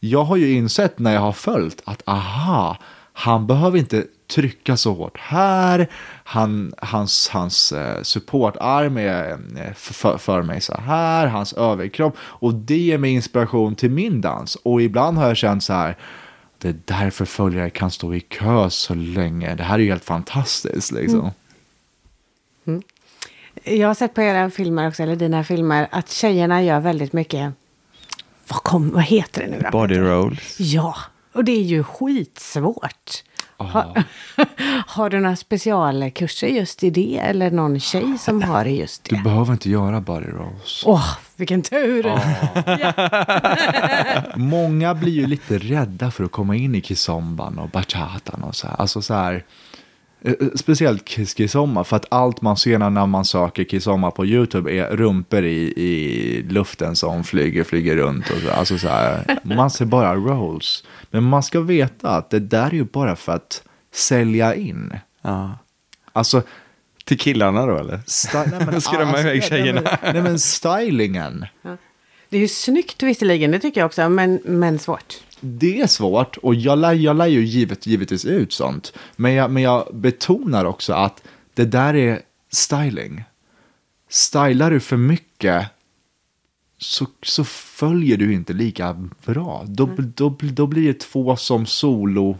jag 0.00 0.24
har 0.24 0.36
ju 0.36 0.52
insett 0.52 0.98
när 0.98 1.14
jag 1.14 1.20
har 1.20 1.32
följt 1.32 1.82
att 1.84 2.02
aha, 2.04 2.76
han 3.12 3.46
behöver 3.46 3.78
inte 3.78 4.06
trycka 4.26 4.76
så 4.76 4.94
hårt 4.94 5.18
här. 5.18 5.88
Han, 6.24 6.74
hans 6.78 7.28
hans 7.28 7.72
eh, 7.72 8.02
supportarm 8.02 8.96
är 8.96 9.30
eh, 9.30 9.72
för, 9.74 10.18
för 10.18 10.42
mig 10.42 10.60
så 10.60 10.74
här, 10.80 11.26
hans 11.26 11.52
överkropp. 11.52 12.16
Och 12.20 12.54
det 12.54 12.78
ger 12.78 12.98
mig 12.98 13.10
inspiration 13.10 13.74
till 13.74 13.90
min 13.90 14.20
dans. 14.20 14.56
Och 14.56 14.82
ibland 14.82 15.18
har 15.18 15.28
jag 15.28 15.36
känt 15.36 15.64
så 15.64 15.72
här, 15.72 15.96
det 16.58 16.68
är 16.68 16.76
därför 16.84 17.24
följare 17.24 17.70
kan 17.70 17.90
stå 17.90 18.14
i 18.14 18.20
kö 18.20 18.70
så 18.70 18.94
länge. 18.94 19.54
Det 19.54 19.62
här 19.62 19.74
är 19.74 19.82
ju 19.82 19.88
helt 19.88 20.04
fantastiskt 20.04 20.92
liksom. 20.92 21.30
Jag 23.64 23.88
har 23.88 23.94
sett 23.94 24.14
på 24.14 24.22
era 24.22 24.50
filmer 24.50 24.88
också, 24.88 25.02
eller 25.02 25.16
dina 25.16 25.44
filmer, 25.44 25.88
att 25.90 26.10
tjejerna 26.10 26.62
gör 26.62 26.80
väldigt 26.80 27.12
mycket... 27.12 27.52
Vad, 28.48 28.62
kom, 28.62 28.90
vad 28.90 29.02
heter 29.02 29.42
det 29.42 29.48
nu 29.50 29.60
då? 29.60 29.70
Body 29.70 29.98
rolls. 29.98 30.56
Ja, 30.60 30.96
och 31.32 31.44
det 31.44 31.52
är 31.52 31.62
ju 31.62 31.84
skitsvårt. 31.84 33.22
Har, 33.56 34.04
har 34.86 35.10
du 35.10 35.20
några 35.20 35.36
specialkurser 35.36 36.46
just 36.46 36.84
i 36.84 36.90
det? 36.90 37.18
Eller 37.18 37.50
någon 37.50 37.80
tjej 37.80 38.18
som 38.18 38.42
har 38.42 38.64
det 38.64 38.70
just 38.70 39.04
Du 39.04 39.16
det? 39.16 39.22
behöver 39.22 39.52
inte 39.52 39.70
göra 39.70 40.00
body 40.00 40.26
rolls. 40.26 40.82
Åh, 40.86 41.16
vilken 41.36 41.62
tur! 41.62 42.12
Många 44.36 44.94
blir 44.94 45.12
ju 45.12 45.26
lite 45.26 45.58
rädda 45.58 46.10
för 46.10 46.24
att 46.24 46.32
komma 46.32 46.56
in 46.56 46.74
i 46.74 46.82
kizomban 46.82 47.58
och 47.58 47.68
bachatan 47.68 48.42
och 48.42 48.56
så 48.56 48.66
här. 48.66 48.76
Alltså 48.80 49.02
så 49.02 49.14
här. 49.14 49.44
Eh, 50.22 50.32
eh, 50.40 50.46
Speciellt 50.54 51.08
kizomba, 51.08 51.84
för 51.84 51.96
att 51.96 52.06
allt 52.08 52.42
man 52.42 52.56
ser 52.56 52.78
när 52.78 53.06
man 53.06 53.24
söker 53.24 53.64
kizomba 53.64 54.10
på 54.10 54.26
YouTube 54.26 54.72
är 54.72 54.96
rumpor 54.96 55.44
i, 55.44 55.72
i 55.76 56.42
luften 56.48 56.96
som 56.96 57.24
flyger, 57.24 57.64
flyger 57.64 57.96
runt. 57.96 58.30
Och 58.30 58.38
så, 58.38 58.50
alltså 58.50 58.78
så 58.78 58.88
här, 58.88 59.38
man 59.42 59.70
ser 59.70 59.84
bara 59.84 60.14
rolls. 60.14 60.84
Men 61.10 61.22
man 61.24 61.42
ska 61.42 61.60
veta 61.60 62.10
att 62.10 62.30
det 62.30 62.38
där 62.40 62.66
är 62.66 62.74
ju 62.74 62.84
bara 62.84 63.16
för 63.16 63.32
att 63.32 63.62
sälja 63.92 64.54
in. 64.54 64.92
Ja. 65.22 65.58
Alltså, 66.12 66.42
Till 67.04 67.18
killarna 67.18 67.66
då 67.66 67.76
eller? 67.78 67.96
sta- 68.06 68.50
nej, 68.50 68.66
men, 68.66 68.80
Skrämma 68.80 69.20
iväg 69.20 69.44
tjejerna. 69.44 69.80
Nej 69.80 69.98
men, 70.02 70.12
nej, 70.14 70.22
men 70.22 70.38
stylingen. 70.38 71.46
Det 72.28 72.36
är 72.36 72.40
ju 72.40 72.48
snyggt 72.48 73.02
visserligen, 73.02 73.50
det 73.50 73.58
tycker 73.58 73.80
jag 73.80 73.86
också, 73.86 74.08
men, 74.08 74.40
men 74.44 74.78
svårt. 74.78 75.14
Det 75.40 75.80
är 75.80 75.86
svårt 75.86 76.36
och 76.36 76.54
jag 76.54 76.78
lär, 76.78 76.92
jag 76.92 77.16
lär 77.16 77.26
ju 77.26 77.44
givet, 77.44 77.86
givetvis 77.86 78.24
ut 78.24 78.52
sånt. 78.52 78.92
Men 79.16 79.32
jag, 79.32 79.50
men 79.50 79.62
jag 79.62 79.88
betonar 79.92 80.64
också 80.64 80.92
att 80.92 81.22
det 81.54 81.64
där 81.64 81.94
är 81.94 82.22
styling. 82.52 83.24
Stylar 84.08 84.70
du 84.70 84.80
för 84.80 84.96
mycket 84.96 85.66
så, 86.78 87.06
så 87.22 87.44
följer 87.44 88.16
du 88.16 88.32
inte 88.32 88.52
lika 88.52 89.08
bra. 89.24 89.64
Då, 89.66 89.88
då, 89.98 90.36
då 90.40 90.66
blir 90.66 90.86
det 90.86 91.00
två 91.00 91.36
som 91.36 91.66
solo 91.66 92.38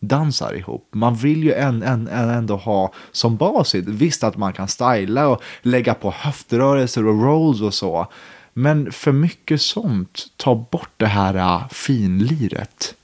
dansar 0.00 0.54
ihop. 0.54 0.88
Man 0.92 1.14
vill 1.14 1.44
ju 1.44 1.52
en, 1.52 1.82
en, 1.82 2.08
en 2.08 2.30
ändå 2.30 2.56
ha 2.56 2.92
som 3.12 3.36
basis. 3.36 3.84
Visst 3.86 4.24
att 4.24 4.36
man 4.36 4.52
kan 4.52 4.68
styla 4.68 5.28
och 5.28 5.42
lägga 5.62 5.94
på 5.94 6.10
höftrörelser 6.10 7.06
och 7.06 7.22
rolls 7.22 7.60
och 7.60 7.74
så. 7.74 8.06
Men 8.52 8.92
för 8.92 9.12
mycket 9.12 9.60
sånt 9.60 10.26
tar 10.36 10.54
bort 10.54 10.92
det 10.96 11.06
här 11.06 11.36
uh, 11.36 11.68
finliret. 11.68 12.94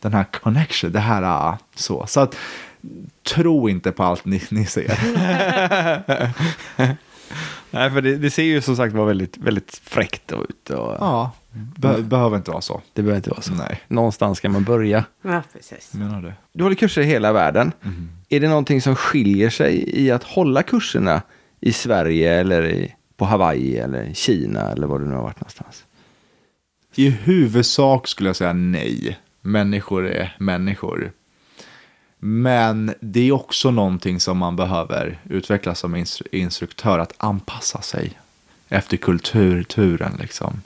Den 0.00 0.12
här 0.12 0.24
connection, 0.24 0.92
det 0.92 1.00
här 1.00 1.50
uh, 1.52 1.56
så. 1.74 2.06
Så 2.06 2.20
att 2.20 2.36
tro 3.22 3.68
inte 3.68 3.92
på 3.92 4.02
allt 4.02 4.24
ni, 4.24 4.42
ni 4.50 4.66
ser. 4.66 4.98
Nej, 7.70 7.90
för 7.90 8.00
det, 8.00 8.16
det 8.16 8.30
ser 8.30 8.42
ju 8.42 8.60
som 8.60 8.76
sagt 8.76 8.94
var 8.94 9.06
väldigt, 9.06 9.36
väldigt 9.36 9.80
fräckt 9.84 10.32
ut. 10.32 10.70
Och 10.70 10.96
Ja, 11.00 11.32
be, 11.52 12.02
behöver 12.02 12.36
inte 12.36 12.50
vara 12.50 12.60
så. 12.60 12.82
Det 12.92 13.02
behöver 13.02 13.16
inte 13.16 13.30
vara 13.30 13.40
så. 13.40 13.54
Nej. 13.54 13.80
Någonstans 13.88 14.38
ska 14.38 14.48
man 14.48 14.64
börja. 14.64 15.04
Ja, 15.22 15.42
precis. 15.52 15.94
Menar 15.94 16.22
du? 16.22 16.32
Du 16.52 16.62
håller 16.62 16.76
kurser 16.76 17.02
i 17.02 17.04
hela 17.04 17.32
världen. 17.32 17.72
Är 18.28 18.40
det 18.40 18.48
någonting 18.48 18.82
som 18.82 18.96
skiljer 18.96 19.50
sig 19.50 20.00
i 20.04 20.10
att 20.10 20.22
hålla 20.22 20.62
kurserna 20.62 21.22
i 21.60 21.72
Sverige 21.72 22.40
eller 22.40 22.66
i, 22.66 22.94
på 23.18 23.24
Hawaii 23.24 23.78
eller 23.78 24.14
Kina 24.14 24.70
eller 24.70 24.86
var 24.86 24.98
du 24.98 25.04
nu 25.04 25.14
har 25.14 25.22
varit 25.22 25.40
någonstans? 25.40 25.84
I 26.94 27.08
huvudsak 27.08 28.08
skulle 28.08 28.28
jag 28.28 28.36
säga 28.36 28.52
nej. 28.52 29.18
Människor 29.40 30.06
är 30.06 30.36
människor. 30.38 31.12
Men 32.18 32.94
det 33.00 33.20
är 33.28 33.32
också 33.32 33.70
någonting 33.70 34.20
som 34.20 34.38
man 34.38 34.56
behöver 34.56 35.18
utveckla 35.24 35.74
som 35.74 35.96
instru- 35.96 36.28
instruktör, 36.32 36.98
att 36.98 37.14
anpassa 37.16 37.80
sig 37.80 38.18
efter 38.68 38.96
kulturen. 38.96 40.16
Liksom. 40.20 40.62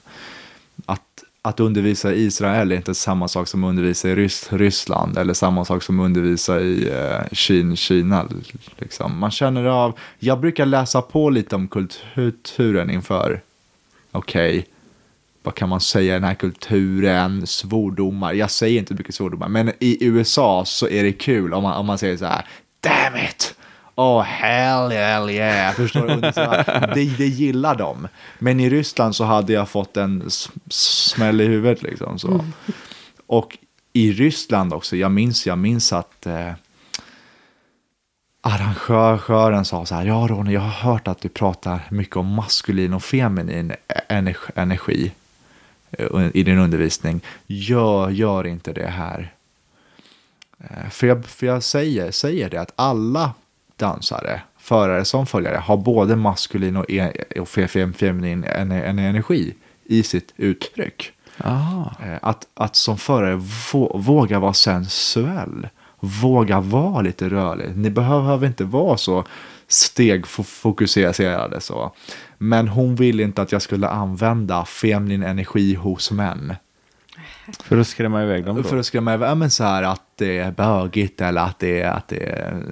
Att, 0.85 1.12
att 1.45 1.59
undervisa 1.59 2.13
i 2.13 2.23
Israel 2.23 2.71
är 2.71 2.75
inte 2.75 2.95
samma 2.95 3.27
sak 3.27 3.47
som 3.47 3.63
att 3.63 3.69
undervisa 3.69 4.09
i 4.09 4.15
Rys- 4.15 4.57
Ryssland 4.57 5.17
eller 5.17 5.33
samma 5.33 5.65
sak 5.65 5.83
som 5.83 5.99
att 5.99 6.03
undervisa 6.05 6.61
i 6.61 6.89
eh, 6.89 7.21
Kina. 7.31 7.75
Kina 7.75 8.27
liksom. 8.77 9.19
Man 9.19 9.31
känner 9.31 9.65
av, 9.65 9.99
jag 10.19 10.39
brukar 10.39 10.65
läsa 10.65 11.01
på 11.01 11.29
lite 11.29 11.55
om 11.55 11.67
kulturen 11.67 12.89
inför, 12.89 13.41
okej, 14.11 14.67
vad 15.43 15.55
kan 15.55 15.69
man 15.69 15.81
säga 15.81 16.13
i 16.13 16.19
den 16.19 16.23
här 16.23 16.35
kulturen, 16.35 17.47
svordomar. 17.47 18.33
Jag 18.33 18.51
säger 18.51 18.79
inte 18.79 18.93
mycket 18.93 19.15
svordomar, 19.15 19.47
men 19.47 19.71
i 19.79 20.05
USA 20.05 20.65
så 20.65 20.87
är 20.87 21.03
det 21.03 21.11
kul 21.13 21.53
om 21.53 21.63
man, 21.63 21.73
om 21.73 21.85
man 21.85 21.97
säger 21.97 22.17
så 22.17 22.25
här, 22.25 22.45
damn 22.79 23.15
it! 23.25 23.55
Oh 23.95 24.21
hell, 24.21 24.91
hell 24.91 25.29
yeah, 25.29 25.73
förstår 25.73 26.07
du? 26.07 26.21
Det, 26.93 27.17
det 27.17 27.27
gillar 27.27 27.75
de. 27.75 28.07
Men 28.39 28.59
i 28.59 28.69
Ryssland 28.69 29.15
så 29.15 29.23
hade 29.23 29.53
jag 29.53 29.69
fått 29.69 29.97
en 29.97 30.29
smäll 30.69 31.41
i 31.41 31.45
huvudet 31.45 31.83
liksom. 31.83 32.19
Så. 32.19 32.45
Och 33.27 33.57
i 33.93 34.11
Ryssland 34.11 34.73
också, 34.73 34.95
jag 34.95 35.11
minns, 35.11 35.47
jag 35.47 35.57
minns 35.57 35.93
att 35.93 36.25
eh, 36.25 36.51
arrangören 38.41 39.65
sa 39.65 39.85
så 39.85 39.95
här, 39.95 40.05
ja 40.05 40.27
Ronny, 40.29 40.53
jag 40.53 40.61
har 40.61 40.91
hört 40.91 41.07
att 41.07 41.21
du 41.21 41.29
pratar 41.29 41.87
mycket 41.91 42.15
om 42.15 42.27
maskulin 42.27 42.93
och 42.93 43.03
feminin 43.03 43.73
energi, 44.09 44.51
energi 44.55 45.11
i 46.33 46.43
din 46.43 46.59
undervisning. 46.59 47.21
Gör, 47.45 48.09
gör 48.09 48.47
inte 48.47 48.73
det 48.73 48.87
här. 48.87 49.33
Eh, 50.57 50.89
för 50.89 51.07
jag, 51.07 51.25
för 51.25 51.47
jag 51.47 51.63
säger, 51.63 52.11
säger 52.11 52.49
det 52.49 52.57
att 52.57 52.73
alla 52.75 53.33
dansare, 53.77 54.41
förare 54.57 55.05
som 55.05 55.25
följare, 55.25 55.57
har 55.57 55.77
både 55.77 56.15
maskulin 56.15 56.77
och, 56.77 56.91
e, 56.91 57.11
och 57.39 57.47
fe- 57.47 57.67
fe- 57.67 57.93
feminin 57.93 58.43
en- 58.43 58.71
en- 58.71 58.99
energi 58.99 59.55
i 59.85 60.03
sitt 60.03 60.33
uttryck. 60.37 61.11
Ah. 61.37 61.81
Eh, 62.05 62.17
Att, 62.21 62.47
att 62.53 62.75
som 62.75 62.97
förare 62.97 63.35
vå, 63.73 63.97
våga 63.97 64.39
vara 64.39 64.53
sensuell. 64.53 65.67
Våga 65.99 66.59
vara 66.59 67.01
lite 67.01 67.29
rörlig. 67.29 67.77
Ni 67.77 67.89
behöver 67.89 68.47
inte 68.47 68.63
vara 68.63 68.97
så 68.97 69.25
stegfokuserade 69.67 71.61
så. 71.61 71.91
Men 72.37 72.67
hon 72.67 72.95
ville 72.95 73.23
inte 73.23 73.41
att 73.41 73.51
jag 73.51 73.61
skulle 73.61 73.87
använda 73.87 74.65
feminin 74.65 75.23
energi 75.23 75.73
hos 75.75 76.11
män. 76.11 76.55
För 77.63 77.77
att 77.77 77.87
skrämma 77.87 78.23
iväg 78.23 78.45
dem 78.45 78.55
då? 78.55 78.63
För 78.63 78.77
att 78.77 78.85
skrämma 78.85 79.13
iväg, 79.13 79.29
ja, 79.29 79.35
men 79.35 79.49
så 79.49 79.63
här 79.63 79.83
att 79.83 80.01
det 80.15 80.37
är 80.39 80.51
bögigt 80.51 81.21
eller 81.21 81.41
att 81.41 81.59
det 81.59 81.81
är, 81.81 81.89
att 81.91 82.07
det 82.07 82.29
är 82.29 82.63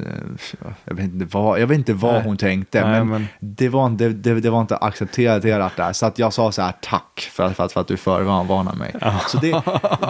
jag 0.85 0.95
vet 0.95 1.05
inte 1.05 1.25
vad, 1.25 1.59
jag 1.61 1.67
vet 1.67 1.77
inte 1.77 1.93
vad 1.93 2.13
Nej. 2.13 2.23
hon 2.23 2.37
tänkte, 2.37 2.87
Nej, 2.87 2.99
men, 2.99 3.07
men- 3.09 3.25
Det, 3.39 3.69
var, 3.69 3.85
inte- 3.85 4.09
det, 4.09 4.39
det 4.39 4.49
var 4.49 4.61
inte 4.61 4.77
accepterat 4.77 5.41
där. 5.75 5.93
Så 5.93 6.05
att 6.05 6.19
jag 6.19 6.33
sa 6.33 6.51
så 6.51 6.61
här, 6.61 6.73
tack 6.81 7.29
för 7.31 7.43
att, 7.43 7.55
för 7.55 7.63
att, 7.65 7.71
för 7.73 7.81
att 7.81 7.87
du 7.87 7.97
förvarnar 7.97 8.75
mig. 8.75 8.95
Så 9.27 9.37
det, 9.37 9.61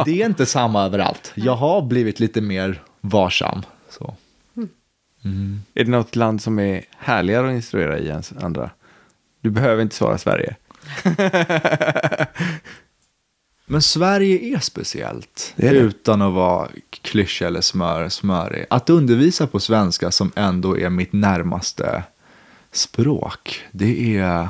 det 0.05 0.21
är 0.21 0.25
inte 0.25 0.45
samma 0.45 0.83
överallt. 0.83 1.31
Jag 1.35 1.55
har 1.55 1.81
blivit 1.81 2.19
lite 2.19 2.41
mer 2.41 2.81
varsam. 3.01 3.61
Så. 3.89 4.15
Är 5.73 5.83
det 5.83 5.91
något 5.91 6.15
land 6.15 6.41
som 6.41 6.59
är 6.59 6.81
härligare 6.97 7.47
att 7.47 7.53
instruera 7.53 7.97
i 7.99 8.09
än 8.09 8.23
andra? 8.41 8.69
Du 9.41 9.49
behöver 9.49 9.81
inte 9.81 9.95
svara 9.95 10.17
Sverige. 10.17 10.55
Men 13.71 13.81
Sverige 13.81 14.55
är 14.55 14.59
speciellt, 14.59 15.53
Det 15.55 15.67
är 15.67 15.73
det. 15.73 15.79
utan 15.79 16.21
att 16.21 16.33
vara 16.33 16.67
klyschig 17.01 17.45
eller 17.45 17.61
smör, 17.61 18.09
smörig. 18.09 18.65
Att 18.69 18.89
undervisa 18.89 19.47
på 19.47 19.59
svenska 19.59 20.11
som 20.11 20.31
ändå 20.35 20.77
är 20.77 20.89
mitt 20.89 21.13
närmaste 21.13 22.03
språk, 22.71 23.63
det 23.71 24.17
är... 24.17 24.47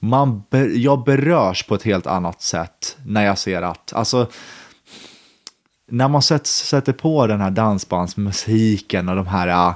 Man 0.00 0.42
ber, 0.50 0.68
jag 0.68 1.04
berörs 1.04 1.62
på 1.62 1.74
ett 1.74 1.82
helt 1.82 2.06
annat 2.06 2.42
sätt 2.42 2.96
när 3.06 3.24
jag 3.24 3.38
ser 3.38 3.62
att, 3.62 3.92
alltså, 3.92 4.30
när 5.90 6.08
man 6.08 6.22
sätt, 6.22 6.46
sätter 6.46 6.92
på 6.92 7.26
den 7.26 7.40
här 7.40 7.50
dansbandsmusiken 7.50 9.08
och 9.08 9.16
de 9.16 9.26
här, 9.26 9.74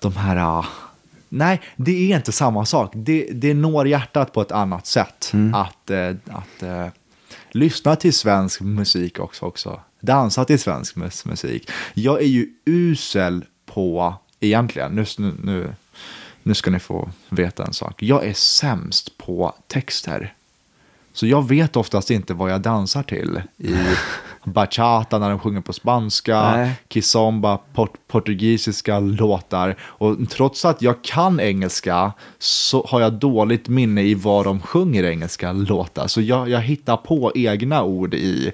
de 0.00 0.16
här, 0.16 0.66
nej, 1.32 1.60
det 1.76 2.12
är 2.12 2.16
inte 2.16 2.32
samma 2.32 2.64
sak. 2.66 2.92
Det, 2.94 3.28
det 3.32 3.54
når 3.54 3.88
hjärtat 3.88 4.32
på 4.32 4.42
ett 4.42 4.52
annat 4.52 4.86
sätt 4.86 5.32
att, 5.54 5.90
eh, 5.90 6.14
att 6.30 6.62
eh, 6.62 6.86
lyssna 7.50 7.96
till 7.96 8.12
svensk 8.12 8.60
musik 8.60 9.18
också, 9.18 9.44
också. 9.44 9.80
Dansa 10.00 10.44
till 10.44 10.58
svensk 10.58 10.96
mus- 10.96 11.24
musik. 11.26 11.70
Jag 11.94 12.22
är 12.22 12.26
ju 12.26 12.48
usel 12.64 13.44
på, 13.66 14.14
egentligen, 14.40 14.92
nu, 14.92 15.04
nu, 15.18 15.34
nu, 15.42 15.74
nu 16.42 16.54
ska 16.54 16.70
ni 16.70 16.78
få 16.78 17.10
veta 17.28 17.64
en 17.64 17.72
sak. 17.72 18.02
Jag 18.02 18.26
är 18.26 18.34
sämst 18.34 19.18
på 19.18 19.54
texter. 19.66 20.34
Så 21.12 21.26
jag 21.26 21.48
vet 21.48 21.76
oftast 21.76 22.10
inte 22.10 22.34
vad 22.34 22.50
jag 22.52 22.60
dansar 22.60 23.02
till 23.02 23.42
i 23.58 23.74
bachata 24.44 25.18
när 25.18 25.30
de 25.30 25.38
sjunger 25.38 25.60
på 25.60 25.72
spanska, 25.72 26.56
Nej. 26.56 26.74
kizomba, 26.88 27.58
port 27.74 27.94
portugisiska 28.08 29.00
låtar. 29.00 29.76
Och 29.80 30.16
trots 30.30 30.64
att 30.64 30.82
jag 30.82 31.02
kan 31.04 31.40
engelska 31.40 32.12
så 32.38 32.86
har 32.88 33.00
jag 33.00 33.12
dåligt 33.12 33.68
minne 33.68 34.02
i 34.02 34.14
vad 34.14 34.44
de 34.44 34.60
sjunger 34.60 35.04
engelska 35.04 35.52
låtar. 35.52 36.06
Så 36.06 36.20
jag, 36.20 36.48
jag 36.48 36.60
hittar 36.60 36.96
på 36.96 37.32
egna 37.34 37.82
ord 37.82 38.14
i. 38.14 38.52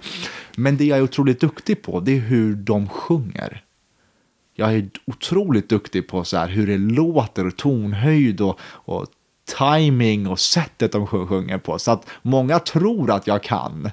Men 0.56 0.76
det 0.76 0.84
jag 0.84 0.98
är 0.98 1.02
otroligt 1.02 1.40
duktig 1.40 1.82
på, 1.82 2.00
det 2.00 2.16
är 2.16 2.20
hur 2.20 2.54
de 2.54 2.88
sjunger. 2.88 3.62
Jag 4.54 4.74
är 4.74 4.88
otroligt 5.06 5.68
duktig 5.68 6.08
på 6.08 6.24
så 6.24 6.36
här, 6.36 6.48
hur 6.48 6.66
det 6.66 6.78
låter 6.78 7.46
och 7.46 7.56
tonhöjd 7.56 8.40
och, 8.40 8.60
och 8.62 9.06
timing 9.58 10.26
och 10.26 10.40
sättet 10.40 10.92
de 10.92 11.06
sjung- 11.06 11.26
sjunger 11.26 11.58
på. 11.58 11.78
Så 11.78 11.90
att 11.90 12.06
många 12.22 12.58
tror 12.58 13.10
att 13.10 13.26
jag 13.26 13.42
kan. 13.42 13.90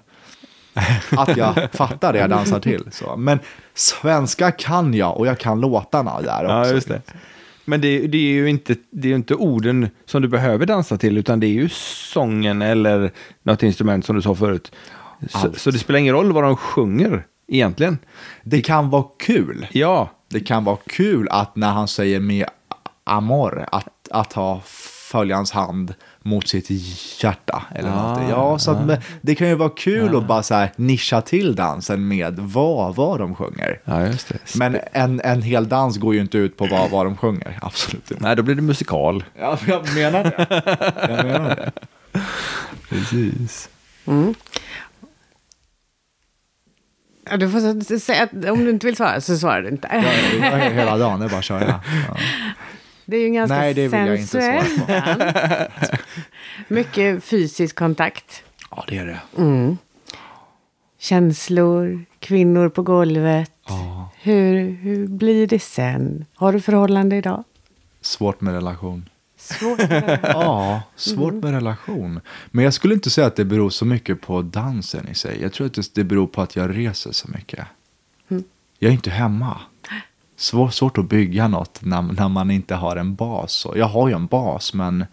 Att 1.18 1.38
jag 1.38 1.68
fattar 1.74 2.14
det 2.14 2.20
jag 2.20 2.30
dansar 2.30 2.60
till. 2.60 2.84
Så. 2.92 3.16
Men 3.16 3.40
svenska 3.74 4.52
kan 4.52 4.94
jag 4.94 5.18
och 5.18 5.28
jag 5.28 5.40
kan 5.40 5.62
låtarna 5.62 6.22
där 6.22 6.44
också. 6.44 6.70
Ja, 6.70 6.76
just 6.76 6.88
det. 6.88 7.02
Men 7.66 7.82
det, 7.82 8.08
det 8.08 8.18
är 8.18 8.34
ju 8.34 8.50
inte, 8.50 8.76
det 8.92 9.12
är 9.12 9.16
inte 9.16 9.36
orden 9.36 9.90
som 10.06 10.22
du 10.22 10.28
behöver 10.28 10.66
dansa 10.66 10.98
till, 10.98 11.18
utan 11.18 11.40
det 11.40 11.48
är 11.48 11.54
ju 11.54 11.70
sången 12.14 12.62
eller 12.62 13.12
något 13.44 13.64
instrument 13.64 14.06
som 14.06 14.16
du 14.16 14.22
sa 14.22 14.36
förut. 14.36 14.72
Så, 15.30 15.54
så 15.54 15.72
det 15.72 15.80
spelar 15.80 16.00
ingen 16.00 16.14
roll 16.14 16.32
vad 16.32 16.44
de 16.44 16.58
sjunger 16.58 17.26
egentligen. 17.48 17.98
Det 18.44 18.62
kan 18.62 18.90
vara 18.90 19.06
kul. 19.20 19.68
Ja, 19.72 20.10
Det 20.30 20.40
kan 20.40 20.64
vara 20.64 20.78
kul 20.88 21.28
att 21.32 21.56
när 21.56 21.72
han 21.72 21.88
säger 21.88 22.20
med 22.20 22.46
amor, 23.04 23.66
att, 23.72 24.08
att 24.12 24.34
ha 24.34 24.62
följa 25.12 25.36
hans 25.36 25.52
hand 25.52 25.94
mot 26.26 26.48
sitt 26.48 26.70
hjärta. 27.24 27.64
Eller 27.76 27.90
Ah, 27.90 28.20
något. 28.20 28.30
Ja, 28.30 28.60
så 28.60 28.72
att, 28.72 28.86
men 28.86 28.98
det 29.22 29.36
kan 29.36 29.48
ju 29.48 29.56
vara 29.56 29.70
kul 29.70 30.16
att 30.16 30.28
bara 30.28 30.44
så 30.44 30.54
här 30.56 30.72
nischa 30.76 31.22
till 31.22 31.56
dansen 31.56 32.08
med 32.08 32.40
vad, 32.40 32.96
vad 32.96 33.20
de 33.20 33.36
sjunger. 33.36 33.80
ja 33.86 34.06
just 34.06 34.28
det. 34.30 34.56
Men 34.56 34.78
en, 34.92 35.22
en 35.22 35.42
hel 35.42 35.70
dans 35.70 35.98
går 35.98 36.14
ju 36.16 36.22
inte 36.22 36.38
ut 36.38 36.58
på 36.58 36.68
vad, 36.72 36.90
vad 36.90 37.06
de 37.06 37.18
sjunger. 37.18 37.60
Absolut 37.62 38.12
inte. 38.12 38.24
Nej, 38.24 38.36
då 38.36 38.44
blir 38.44 38.56
det 38.56 38.62
musikal. 38.62 39.24
Ja, 39.40 39.58
jag 39.68 39.94
menar 39.96 40.24
det. 40.24 40.46
Jag 41.16 41.26
menar 41.26 41.50
det. 41.56 41.72
Precis. 42.90 43.70
Ja, 47.30 47.38
du 47.38 47.50
får 47.50 48.00
säga 48.00 48.24
att 48.24 48.50
om 48.50 48.66
du 48.66 48.70
inte 48.70 48.86
vill 48.86 48.96
svara 48.96 49.22
så 49.22 49.38
svarar 49.38 49.62
du 49.62 49.70
inte. 49.70 49.88
Ja, 50.42 50.56
hela 50.56 50.98
dagen, 50.98 51.20
det 51.20 51.26
är 51.26 51.30
bara 51.30 51.38
att 51.40 51.44
köra. 51.46 51.66
Ja. 52.08 52.18
Det 53.06 53.16
är 53.18 53.22
ju 53.22 53.26
en 53.28 53.34
ganska 53.34 53.58
Nej, 53.58 53.74
det 53.74 53.88
vill 53.88 54.00
jag 54.08 54.16
inte 54.20 54.28
sensuell 54.28 54.78
dans. 54.88 55.92
Mycket 56.68 57.24
fysisk 57.24 57.76
kontakt. 57.76 58.44
ja, 58.72 58.86
det 58.88 58.98
är 58.98 59.06
det. 59.06 59.20
Känslor, 61.00 62.06
kvinnor 62.20 62.70
på 62.70 62.82
golvet. 62.84 63.52
Ja. 63.68 64.10
Hur, 64.22 64.70
hur 64.70 65.08
blir 65.08 65.48
det 65.48 65.60
sen? 65.60 66.26
Har 66.36 66.54
du 66.54 66.62
förhållande 66.62 67.16
idag? 67.16 67.44
Svårt 68.02 68.42
med 68.42 68.54
relation. 68.54 69.10
Svårt. 69.38 69.80
Ja, 70.24 70.82
svårt 70.96 71.34
med 71.34 71.52
relation. 71.54 72.20
Men 72.52 72.64
jag 72.66 72.74
skulle 72.74 72.94
inte 72.94 73.10
säga 73.10 73.28
att 73.28 73.36
det 73.36 73.46
beror 73.46 73.70
så 73.70 73.86
mycket 73.86 74.22
på 74.22 74.42
dansen 74.42 75.08
i 75.08 75.16
sig. 75.16 75.42
Jag 75.42 75.54
tror 75.54 75.68
att 75.68 75.74
det- 75.74 75.94
det 75.94 76.04
beror 76.04 76.28
på 76.28 76.42
att 76.42 76.56
jag 76.56 76.78
reser 76.78 77.12
så 77.12 77.28
mycket. 77.32 77.66
Jag 78.80 78.90
är 78.90 78.94
inte 78.94 79.10
hemma. 79.10 79.58
Svår, 80.38 80.70
svårt 80.70 80.98
att 80.98 81.10
bygga 81.10 81.48
något 81.48 81.80
när, 81.82 82.02
när 82.02 82.30
man 82.30 82.52
inte 82.52 82.76
har 82.76 82.96
en 82.96 83.16
bas. 83.16 83.68
Jag 83.76 83.86
har 83.86 84.08
ju 84.08 84.14
en 84.16 84.28
bas, 84.28 84.74
men... 84.74 85.06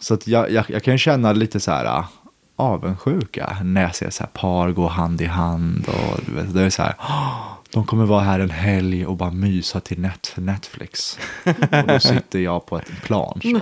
Så 0.00 0.14
att 0.14 0.26
jag, 0.26 0.50
jag, 0.50 0.64
jag 0.68 0.82
kan 0.82 0.98
känna 0.98 1.32
lite 1.32 1.60
så 1.60 1.70
här 1.70 1.84
äh, 1.84 2.04
avundsjuka 2.56 3.56
när 3.62 3.82
jag 3.82 3.94
ser 3.94 4.10
så 4.10 4.22
här 4.22 4.30
par 4.30 4.70
gå 4.72 4.88
hand 4.88 5.20
i 5.20 5.24
hand. 5.24 5.88
Och 5.88 6.20
du 6.26 6.32
vet, 6.32 6.54
det 6.54 6.62
är 6.62 6.70
så 6.70 6.82
här, 6.82 6.94
"Åh, 6.98 7.56
de 7.70 7.84
kommer 7.86 8.06
vara 8.06 8.20
här 8.22 8.40
en 8.40 8.50
helg 8.50 9.06
och 9.06 9.16
bara 9.16 9.30
mysa 9.30 9.80
till 9.80 10.00
net, 10.00 10.32
Netflix. 10.36 11.18
Och 11.44 11.86
då 11.86 12.00
sitter 12.00 12.38
jag 12.38 12.66
på 12.66 12.78
ett 12.78 13.02
plan. 13.02 13.40
Så. 13.42 13.60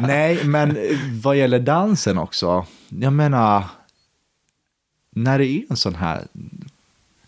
Nej, 0.00 0.44
men 0.44 0.78
vad 1.22 1.36
gäller 1.36 1.58
dansen 1.60 2.18
också. 2.18 2.66
Jag 2.88 3.12
menar, 3.12 3.64
när 5.10 5.38
det 5.38 5.46
är 5.46 5.62
en 5.70 5.76
sån 5.76 5.94
här 5.94 6.26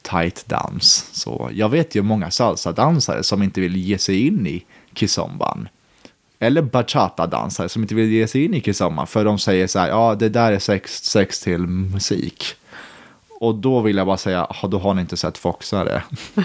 tight 0.03 0.44
dans. 0.48 1.07
Så 1.12 1.51
jag 1.53 1.68
vet 1.68 1.94
ju 1.94 2.03
många 2.03 2.30
salsa-dansare 2.30 3.22
som 3.22 3.42
inte 3.42 3.61
vill 3.61 3.76
ge 3.76 3.98
sig 3.98 4.26
in 4.26 4.46
i 4.46 4.64
kizomban. 4.94 5.68
Eller 6.38 6.62
bachata-dansare 6.62 7.68
som 7.68 7.82
inte 7.82 7.94
vill 7.94 8.11
ge 8.11 8.26
sig 8.26 8.44
in 8.44 8.55
i 8.55 8.61
kizomban. 8.61 9.07
För 9.07 9.24
de 9.24 9.38
säger 9.38 9.66
så 9.66 9.78
här, 9.78 9.88
ja 9.88 10.14
det 10.14 10.28
där 10.28 10.53
är 10.53 10.59
sex, 10.59 11.05
sex 11.05 11.40
till 11.40 11.66
musik. 11.66 12.44
Och 13.40 13.55
då 13.55 13.80
vill 13.80 13.96
jag 13.96 14.07
bara 14.07 14.16
säga, 14.16 14.46
"Ja, 14.62 14.68
då 14.68 14.78
har 14.78 14.94
ni 14.94 15.01
inte 15.01 15.16
sett 15.16 15.38
Foxare. 15.38 16.03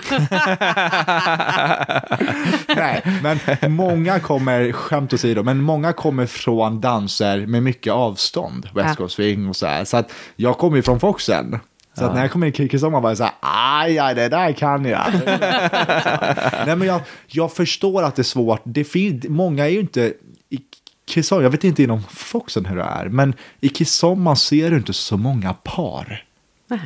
Nej, 2.75 3.01
men 3.23 3.39
många 3.71 4.19
kommer, 4.19 4.71
skämt 4.71 5.13
åsido, 5.13 5.43
men 5.43 5.61
många 5.61 5.93
kommer 5.93 6.25
från 6.25 6.81
danser 6.81 7.45
med 7.45 7.63
mycket 7.63 7.93
avstånd. 7.93 8.69
West 8.75 8.97
Coast 8.97 9.15
Swing 9.15 9.49
och 9.49 9.55
så 9.55 9.65
här. 9.65 9.85
Så 9.85 9.97
att 9.97 10.11
jag 10.35 10.57
kommer 10.57 10.77
ju 10.77 10.83
från 10.83 10.99
Foxen. 10.99 11.59
Så 11.97 12.05
att 12.05 12.13
när 12.13 12.21
jag 12.21 12.31
kommer 12.31 12.47
in 12.47 12.53
i 12.53 12.55
Kikisomma 12.55 12.99
var 12.99 13.09
jag 13.09 13.17
så 13.17 13.23
här, 13.23 13.33
aj, 13.41 13.99
aj, 13.99 14.15
det 14.15 14.29
där 14.29 14.51
kan 14.51 14.85
jag. 14.85 15.05
Nej, 16.65 16.75
men 16.75 16.87
jag, 16.87 17.01
jag 17.27 17.53
förstår 17.53 18.03
att 18.03 18.15
det 18.15 18.21
är 18.21 18.23
svårt. 18.23 18.61
Det 18.63 18.83
fin- 18.83 19.21
många 19.29 19.65
är 19.65 19.69
ju 19.69 19.79
inte 19.79 20.13
i 20.49 20.59
Kissomma, 21.07 21.43
jag 21.43 21.49
vet 21.49 21.63
inte 21.63 21.83
inom 21.83 22.03
Foxen 22.03 22.65
hur 22.65 22.75
det 22.75 22.83
är, 22.83 23.09
men 23.09 23.33
i 23.61 23.69
Kissomma 23.69 24.35
ser 24.35 24.69
du 24.71 24.77
inte 24.77 24.93
så 24.93 25.17
många 25.17 25.53
par. 25.53 26.23
Eh, 26.71 26.77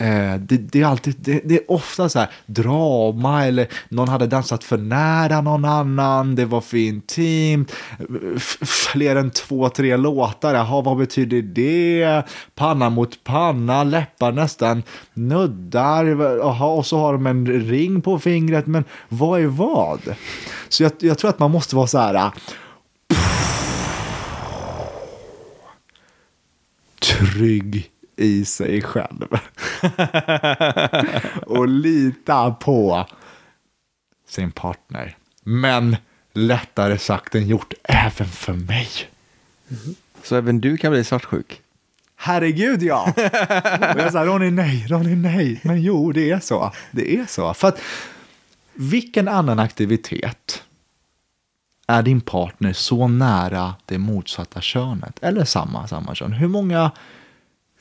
Eh, 0.00 0.34
det, 0.34 0.56
det, 0.56 0.82
är 0.82 0.86
alltid, 0.86 1.14
det, 1.18 1.40
det 1.44 1.54
är 1.54 1.70
ofta 1.70 2.08
så 2.08 2.18
här 2.18 2.30
drama 2.46 3.46
eller 3.46 3.68
någon 3.88 4.08
hade 4.08 4.26
dansat 4.26 4.64
för 4.64 4.78
nära 4.78 5.40
någon 5.40 5.64
annan, 5.64 6.34
det 6.34 6.44
var 6.44 6.60
för 6.60 6.76
intimt, 6.76 7.72
fler 8.60 9.16
än 9.16 9.30
två, 9.30 9.68
tre 9.68 9.96
låtar, 9.96 10.54
jaha 10.54 10.82
vad 10.82 10.96
betyder 10.96 11.42
det? 11.42 12.22
Panna 12.54 12.90
mot 12.90 13.24
panna, 13.24 13.84
läppar 13.84 14.32
nästan 14.32 14.82
nuddar, 15.14 16.04
jaha, 16.38 16.66
och 16.66 16.86
så 16.86 16.98
har 16.98 17.12
de 17.12 17.26
en 17.26 17.46
ring 17.46 18.02
på 18.02 18.18
fingret, 18.18 18.66
men 18.66 18.84
vad 19.08 19.40
är 19.40 19.46
vad? 19.46 20.14
Så 20.68 20.82
jag, 20.82 20.92
jag 20.98 21.18
tror 21.18 21.30
att 21.30 21.38
man 21.38 21.50
måste 21.50 21.76
vara 21.76 21.86
så 21.86 21.98
här, 21.98 22.30
trygg 27.00 27.90
i 28.18 28.44
sig 28.44 28.82
själv. 28.82 29.38
och 31.46 31.68
lita 31.68 32.50
på 32.50 33.06
sin 34.28 34.50
partner. 34.50 35.16
Men 35.42 35.96
lättare 36.32 36.98
sagt 36.98 37.34
än 37.34 37.48
gjort 37.48 37.74
även 37.82 38.28
för 38.28 38.52
mig. 38.52 38.88
Så 40.22 40.36
även 40.36 40.60
du 40.60 40.76
kan 40.76 40.92
bli 40.92 41.04
svartsjuk? 41.04 41.60
Herregud 42.16 42.82
ja! 42.82 43.12
Och 43.94 44.00
jag 44.00 44.12
sa 44.12 44.24
Ronny 44.24 44.50
nej, 44.50 44.86
Ronny 44.88 45.16
nej. 45.16 45.60
Men 45.64 45.82
jo, 45.82 46.12
det 46.12 46.30
är 46.30 46.40
så. 46.40 46.72
Det 46.90 47.16
är 47.16 47.26
så. 47.26 47.54
För 47.54 47.68
att 47.68 47.80
vilken 48.74 49.28
annan 49.28 49.58
aktivitet 49.58 50.62
är 51.86 52.02
din 52.02 52.20
partner 52.20 52.72
så 52.72 53.08
nära 53.08 53.74
det 53.86 53.98
motsatta 53.98 54.60
könet? 54.60 55.18
Eller 55.22 55.44
samma, 55.44 55.88
samma 55.88 56.14
kön? 56.14 56.32
Hur 56.32 56.48
många 56.48 56.90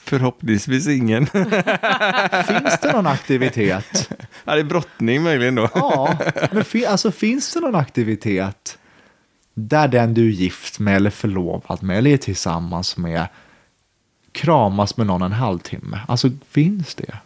Förhoppningsvis 0.07 0.87
ingen. 0.87 1.25
finns 2.47 2.79
det 2.81 2.91
någon 2.93 3.07
aktivitet? 3.07 4.09
ja, 4.43 4.53
det 4.53 4.59
är 4.59 4.63
brottning 4.63 5.23
möjligen 5.23 5.55
då. 5.55 5.69
Ja, 5.73 6.17
men 6.51 6.63
fi, 6.63 6.85
alltså 6.85 7.11
finns 7.11 7.53
det 7.53 7.59
någon 7.59 7.75
aktivitet 7.75 8.77
där 9.53 9.87
den 9.87 10.13
du 10.13 10.27
är 10.27 10.31
gift 10.31 10.79
med 10.79 10.95
eller 10.95 11.09
förlovad 11.09 11.83
med 11.83 11.97
eller 11.97 12.11
är 12.11 12.17
tillsammans 12.17 12.97
med 12.97 13.27
kramas 14.31 14.97
med 14.97 15.07
någon 15.07 15.21
en 15.21 15.31
halvtimme? 15.31 15.99
Alltså 16.07 16.29
finns 16.49 16.95
det? 16.95 17.17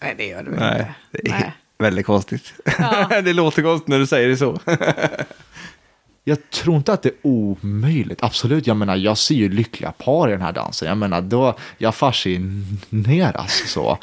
Nej, 0.00 0.14
det 0.16 0.26
gör 0.26 0.42
du 0.42 0.50
väl 0.50 0.60
Nej, 0.60 0.78
inte? 0.78 0.94
det 1.10 1.30
är 1.30 1.40
Nej. 1.40 1.52
väldigt 1.78 2.06
konstigt. 2.06 2.54
Ja. 2.78 3.08
det 3.24 3.32
låter 3.32 3.62
konstigt 3.62 3.88
när 3.88 3.98
du 3.98 4.06
säger 4.06 4.28
det 4.28 4.36
så. 4.36 4.60
Jag 6.24 6.50
tror 6.50 6.76
inte 6.76 6.92
att 6.92 7.02
det 7.02 7.08
är 7.08 7.14
omöjligt. 7.22 8.22
Absolut, 8.22 8.66
jag 8.66 8.76
menar, 8.76 8.96
jag 8.96 9.18
ser 9.18 9.34
ju 9.34 9.48
lyckliga 9.48 9.92
par 9.92 10.28
i 10.28 10.32
den 10.32 10.42
här 10.42 10.52
dansen. 10.52 10.88
Jag 10.88 10.98
menar, 10.98 11.20
då, 11.20 11.56
jag 11.78 11.94
fascineras 11.94 13.62
så. 13.66 13.98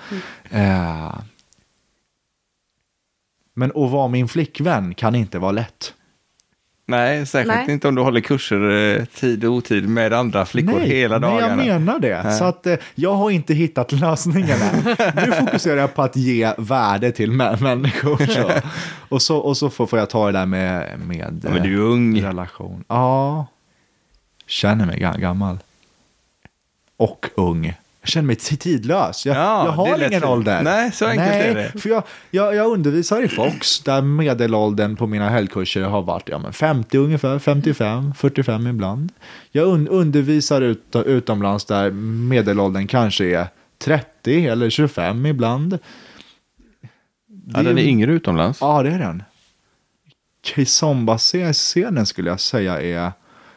Eh, 0.50 1.16
men 3.54 3.72
att 3.76 3.92
vara 3.92 4.08
min 4.08 4.28
flickvän 4.28 4.96
kan 4.96 5.16
inte 5.16 5.40
vara 5.40 5.52
lätt. 5.52 5.94
Nej, 6.92 7.26
särskilt 7.26 7.56
Nej. 7.56 7.72
inte 7.74 7.88
om 7.88 7.96
du 7.96 8.02
håller 8.02 8.22
kurser 8.22 8.70
eh, 9.00 9.06
tid 9.06 9.46
och 9.46 9.52
otid 9.54 9.90
med 9.90 10.14
andra 10.14 10.46
flickor 10.46 10.80
hela 10.80 11.20
nej, 11.20 11.30
dagarna. 11.30 11.66
jag 11.66 11.82
menar 11.82 12.00
det. 12.00 12.24
Nej. 12.24 12.38
Så 12.38 12.44
att, 12.44 12.68
eh, 12.68 12.76
jag 12.96 13.14
har 13.14 13.32
inte 13.32 13.54
hittat 13.54 13.92
lösningen 13.92 14.58
än. 14.62 14.96
Nu 15.16 15.32
fokuserar 15.32 15.78
jag 15.78 15.96
på 15.96 16.02
att 16.02 16.16
ge 16.16 16.54
värde 16.58 17.12
till 17.12 17.32
mä- 17.32 17.62
människor. 17.64 18.26
Så. 18.26 18.52
Och 19.10 19.22
så, 19.22 19.38
och 19.38 19.58
så 19.58 19.70
får, 19.70 20.00
jag 20.00 20.10
ta 20.10 20.26
det 20.26 20.32
där 20.40 20.46
med, 20.46 21.00
med 21.08 21.42
Ja, 21.44 21.50
men 21.50 21.64
du 21.64 21.74
är 21.76 21.80
eh, 21.80 21.92
ung. 21.92 22.22
relation. 22.24 22.84
Ja, 22.88 23.46
känner 24.48 24.86
mig 24.86 25.00
ga- 25.00 25.20
gammal. 25.20 25.60
Och 26.98 27.30
ung. 27.36 27.74
Jag 28.02 28.10
känner 28.10 28.28
mig 28.28 28.36
tidlös. 28.36 29.26
Jag, 29.26 29.36
Ja, 29.36 29.66
jag 29.66 29.66
det 29.66 29.72
har 29.72 30.08
ingen 30.08 30.24
ålder. 30.24 30.64
Nej, 30.64 30.92
så 30.92 31.06
enkelt 31.06 31.30
Nej, 31.30 31.50
är 31.50 31.56
det. 31.56 31.80
För 31.82 31.90
jag, 31.90 32.04
jag, 32.32 32.56
jag 32.56 32.72
undervisar 32.72 33.22
i 33.22 33.28
Fox 33.28 33.80
där 33.80 34.02
medelåldern 34.02 34.96
på 34.96 35.08
mina 35.08 35.30
helgkurser 35.30 35.82
har 35.82 36.02
varit 36.02 36.30
ja, 36.30 36.38
men 36.38 36.54
50 36.54 36.98
ungefär, 36.98 37.40
55, 37.40 38.14
45 38.14 38.68
ibland. 38.68 39.12
Jag 39.52 39.68
un, 39.68 39.88
undervisar 39.88 40.62
ut, 40.62 40.96
utomlands 41.06 41.66
där 41.66 41.92
medelåldern 41.92 42.88
kanske 42.88 43.26
är 43.26 43.48
30 43.78 44.48
eller 44.48 44.70
25 44.70 45.26
ibland. 45.26 45.80
Ja, 47.54 47.64
den 47.64 47.78
är 47.78 47.82
yngre 47.82 48.12
utomlands. 48.12 48.62
Ja, 48.62 48.84
det 48.84 48.90
är 48.90 49.00
den. 49.00 49.24
Kizomba-scenen 50.44 52.06
skulle 52.06 52.30
jag 52.30 52.40
säga 52.40 52.82
är 52.82 53.12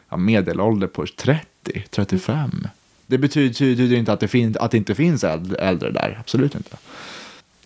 ja, 0.09 0.17
medelålder 0.17 0.87
på 0.87 1.05
30, 1.17 1.83
35. 1.89 2.67
Det 3.07 3.17
betyder, 3.17 3.49
betyder 3.49 3.95
inte 3.97 4.13
att 4.13 4.19
det, 4.19 4.27
fin- 4.27 4.55
att 4.59 4.71
det 4.71 4.77
inte 4.77 4.95
finns 4.95 5.23
äldre, 5.23 5.91
där, 5.91 6.17
absolut 6.19 6.55
inte. 6.55 6.77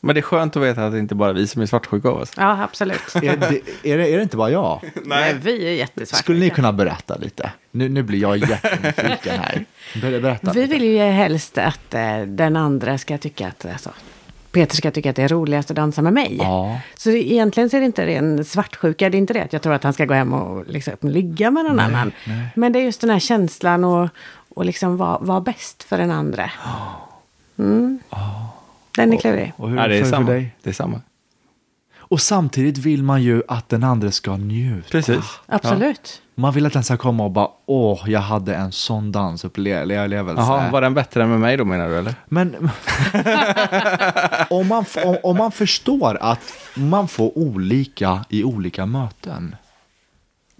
Men 0.02 0.16
det 0.16 0.20
är 0.20 0.22
skönt 0.22 0.56
att 0.58 0.64
veta 0.64 0.86
att 0.86 0.92
det 0.92 1.00
inte 1.00 1.16
bara 1.16 1.30
är 1.30 1.34
vi 1.34 1.48
som 1.48 1.62
är 1.62 1.66
svartsjuka 1.66 2.10
av 2.10 2.18
oss. 2.18 2.32
Ja, 2.38 2.64
absolut. 2.64 3.02
Är 3.16 3.22
det, 3.38 3.62
är 3.94 3.98
det, 3.98 4.10
är 4.14 4.18
det 4.18 4.24
inte 4.24 4.38
bara 4.38 4.52
jag? 4.52 4.82
Nej. 5.06 5.36
vi 5.42 5.68
är 5.68 5.72
jättesvarta. 5.72 6.24
Skulle 6.24 6.40
ni 6.40 6.50
kunna 6.50 6.74
berätta 6.74 7.16
lite? 7.16 7.52
Nu, 7.72 7.90
nu 7.90 8.04
blir 8.04 8.20
jag 8.20 8.38
jättenyfiken 8.38 9.40
här. 9.40 9.66
Ber- 10.02 10.20
Berätta. 10.22 10.52
Vi 10.54 10.62
lite. 10.62 10.74
vill 10.74 10.84
ju 10.84 10.98
helst 10.98 11.58
att 11.58 11.94
eh, 11.94 12.22
den 12.28 12.56
andra 12.56 12.98
ska 12.98 13.18
tycka 13.18 13.48
att, 13.48 13.66
alltså, 13.66 13.90
Peter 14.52 14.76
ska 14.76 14.92
tycka 14.92 15.10
att 15.10 15.16
det 15.16 15.24
är 15.24 15.28
roligast 15.28 15.70
att 15.72 15.76
dansa 15.76 16.02
med 16.02 16.14
mig. 16.14 16.38
Ja. 16.40 16.80
Så 16.98 17.10
det, 17.10 17.32
egentligen 17.32 17.70
så 17.70 17.76
är 17.78 17.82
det 17.82 17.86
inte 17.86 18.04
en 18.04 18.46
svartsjuka, 18.46 19.10
det 19.10 19.18
är 19.18 19.20
inte 19.20 19.34
det 19.34 19.44
att 19.44 19.54
jag 19.54 19.62
tror 19.62 19.74
att 19.74 19.84
han 19.84 19.94
ska 19.94 20.06
gå 20.06 20.14
hem 20.14 20.34
och 20.34 20.66
liksom, 20.68 20.94
ligga 21.02 21.52
med 21.52 21.66
någon 21.66 21.80
annan. 21.80 22.12
Men 22.56 22.72
det 22.74 22.80
är 22.80 22.84
just 22.84 23.02
den 23.02 23.10
här 23.10 23.20
känslan 23.20 23.84
och, 23.84 24.10
och 24.50 24.66
liksom 24.66 24.98
vara 24.98 25.18
vara 25.18 25.42
bäst 25.42 25.84
för 25.84 25.98
den 25.98 26.12
andra. 26.12 26.52
Mm. 27.58 28.00
Den 28.96 29.14
är 29.14 29.18
klurig. 29.18 29.54
Och 29.58 29.70
hur 29.70 29.78
Ja, 29.78 29.88
det 29.88 29.96
är 29.96 30.00
för, 30.00 30.10
för 30.10 30.18
samma. 30.18 30.32
dig? 30.32 30.56
Det 30.64 30.70
är 30.70 30.74
samma. 30.74 31.02
Och 31.98 32.22
samtidigt 32.22 32.78
vill 32.78 33.04
man 33.04 33.24
ju 33.24 33.44
att 33.48 33.70
den 33.70 33.84
andra 33.84 34.12
ska 34.12 34.38
njuta. 34.38 34.90
Precis. 34.90 35.40
Absolut. 35.46 36.22
Man 36.36 36.54
vill 36.54 36.66
att 36.66 36.74
den 36.74 36.84
ska 36.84 36.98
komma 36.98 37.24
och 37.24 37.32
bara, 37.32 37.48
åh, 37.66 38.04
jag 38.08 38.20
hade 38.20 38.56
en 38.56 38.72
sån 38.72 39.12
dansupplevelse. 39.12 40.42
Jaha, 40.42 40.72
var 40.72 40.82
den 40.82 40.94
bättre 40.94 41.24
än 41.24 41.30
med 41.30 41.40
mig 41.40 41.58
då 41.58 41.66
menar 41.66 41.90
du 41.90 41.98
eller? 41.98 42.16
Men 42.26 42.56
om, 44.50 44.68
man, 44.68 44.86
om, 45.06 45.18
om 45.24 45.38
man 45.38 45.52
förstår 45.52 46.18
att 46.22 46.54
man 46.76 47.08
får 47.08 47.38
olika 47.38 48.26
i 48.30 48.44
olika 48.44 48.86
möten. 48.86 49.56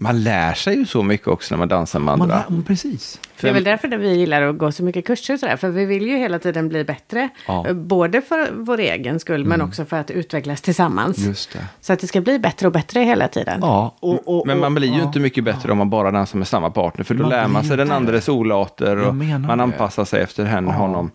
Man 0.02 0.22
lär 0.22 0.54
sig 0.54 0.76
ju 0.76 0.86
så 0.86 1.02
mycket 1.02 1.28
också 1.28 1.54
när 1.54 1.58
man 1.58 1.68
dansar 1.68 1.98
med 1.98 2.18
Man, 2.18 2.30
andra. 2.30 2.44
lär- 2.48 2.62
precis. 2.66 3.20
Det 3.40 3.48
är 3.48 3.52
väl 3.52 3.64
därför 3.64 3.88
det 3.88 3.96
vi 3.96 4.14
gillar 4.14 4.42
att 4.42 4.58
gå 4.58 4.72
så 4.72 4.82
mycket 4.84 5.06
kurser 5.06 5.34
och 5.34 5.40
sådär. 5.40 5.56
För 5.56 5.68
vi 5.68 5.84
vill 5.84 6.06
ju 6.06 6.16
hela 6.16 6.38
tiden 6.38 6.68
bli 6.68 6.84
bättre. 6.84 7.28
Ja. 7.46 7.66
Eh, 7.68 7.74
Både 7.74 8.22
för 8.22 8.50
vår 8.52 8.78
egen 8.80 9.20
skull 9.20 9.44
men 9.44 9.62
också 9.62 9.84
för 9.84 9.96
att 9.96 10.10
utvecklas 10.10 10.60
tillsammans. 10.62 11.18
Just 11.18 11.52
det. 11.52 11.66
Så 11.80 11.92
att 11.92 11.98
det 12.00 12.06
ska 12.06 12.20
bli 12.20 12.38
bättre 12.38 12.66
och 12.66 12.72
bättre 12.72 13.00
hela 13.00 13.28
tiden. 13.28 13.58
Ja, 13.62 13.94
och, 14.00 14.38
och, 14.38 14.46
Men 14.46 14.58
man 14.60 14.74
blir 14.74 14.88
ju 14.88 14.98
ja. 14.98 15.04
inte 15.04 15.20
mycket 15.20 15.44
bättre 15.44 15.72
om 15.72 15.78
man 15.78 15.90
bara 15.90 16.10
dansar 16.10 16.38
med 16.38 16.48
samma 16.48 16.70
partner. 16.70 17.04
För 17.04 17.14
då 17.14 17.22
Man 17.22 17.30
lär 17.30 17.48
man 17.48 17.64
sig 17.64 17.76
den 17.76 17.90
andres 17.92 18.28
olater 18.28 18.96
och 18.96 19.14
man 19.16 19.42
det. 19.58 19.62
anpassar 19.64 20.04
sig 20.04 20.22
efter 20.22 20.44
henne, 20.44 20.72
honom. 20.72 21.10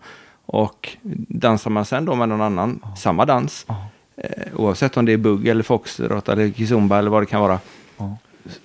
Och 0.46 0.96
dansar 1.28 1.70
man 1.70 1.84
sen 1.84 2.04
då 2.04 2.14
med 2.14 2.28
någon 2.28 2.42
annan, 2.42 2.80
samma 2.96 3.24
dans, 3.24 3.66
eh, 4.16 4.42
oavsett 4.56 4.96
om 4.96 5.04
det 5.04 5.12
är 5.12 5.16
bugg 5.16 5.48
eller 5.48 5.62
foxtrot 5.62 6.28
eller 6.28 6.50
kizumba 6.50 6.98
eller 6.98 7.10
vad 7.10 7.22
det 7.22 7.26
kan 7.26 7.40
vara, 7.40 7.58
Ja. 7.98 8.16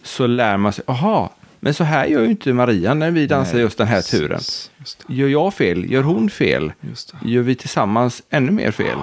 Så 0.03 0.27
lär 0.27 0.57
man 0.57 0.73
sig, 0.73 0.83
aha, 0.87 1.29
men 1.59 1.73
så 1.73 1.83
här 1.83 2.05
gör 2.05 2.21
ju 2.21 2.29
inte 2.29 2.53
Maria 2.53 2.93
när 2.93 3.11
vi 3.11 3.27
dansar 3.27 3.53
Nej, 3.53 3.61
just 3.61 3.77
den 3.77 3.87
här 3.87 3.95
precis. 3.95 4.19
turen. 4.19 4.41
Gör 5.07 5.27
jag 5.27 5.53
fel? 5.53 5.91
Gör 5.91 6.03
hon 6.03 6.29
fel? 6.29 6.73
Gör 7.25 7.41
vi 7.41 7.55
tillsammans 7.55 8.23
ännu 8.29 8.51
mer 8.51 8.71
fel? 8.71 8.97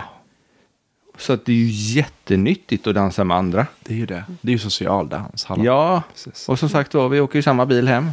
Så 1.18 1.32
att 1.32 1.44
det 1.44 1.52
är 1.52 1.56
ju 1.56 1.70
jättenyttigt 1.70 2.86
att 2.86 2.94
dansa 2.94 3.24
med 3.24 3.36
andra. 3.36 3.66
Det 3.84 3.94
är 3.94 3.98
ju 3.98 4.06
det. 4.06 4.24
Det 4.40 4.50
är 4.50 4.52
ju 4.52 4.58
social 4.58 5.08
dans. 5.08 5.44
Hallå. 5.44 5.64
Ja, 5.64 6.02
Precis. 6.14 6.48
och 6.48 6.58
som 6.58 6.68
sagt 6.68 6.94
var, 6.94 7.08
vi 7.08 7.20
åker 7.20 7.38
i 7.38 7.42
samma 7.42 7.66
bil 7.66 7.88
hem. 7.88 8.10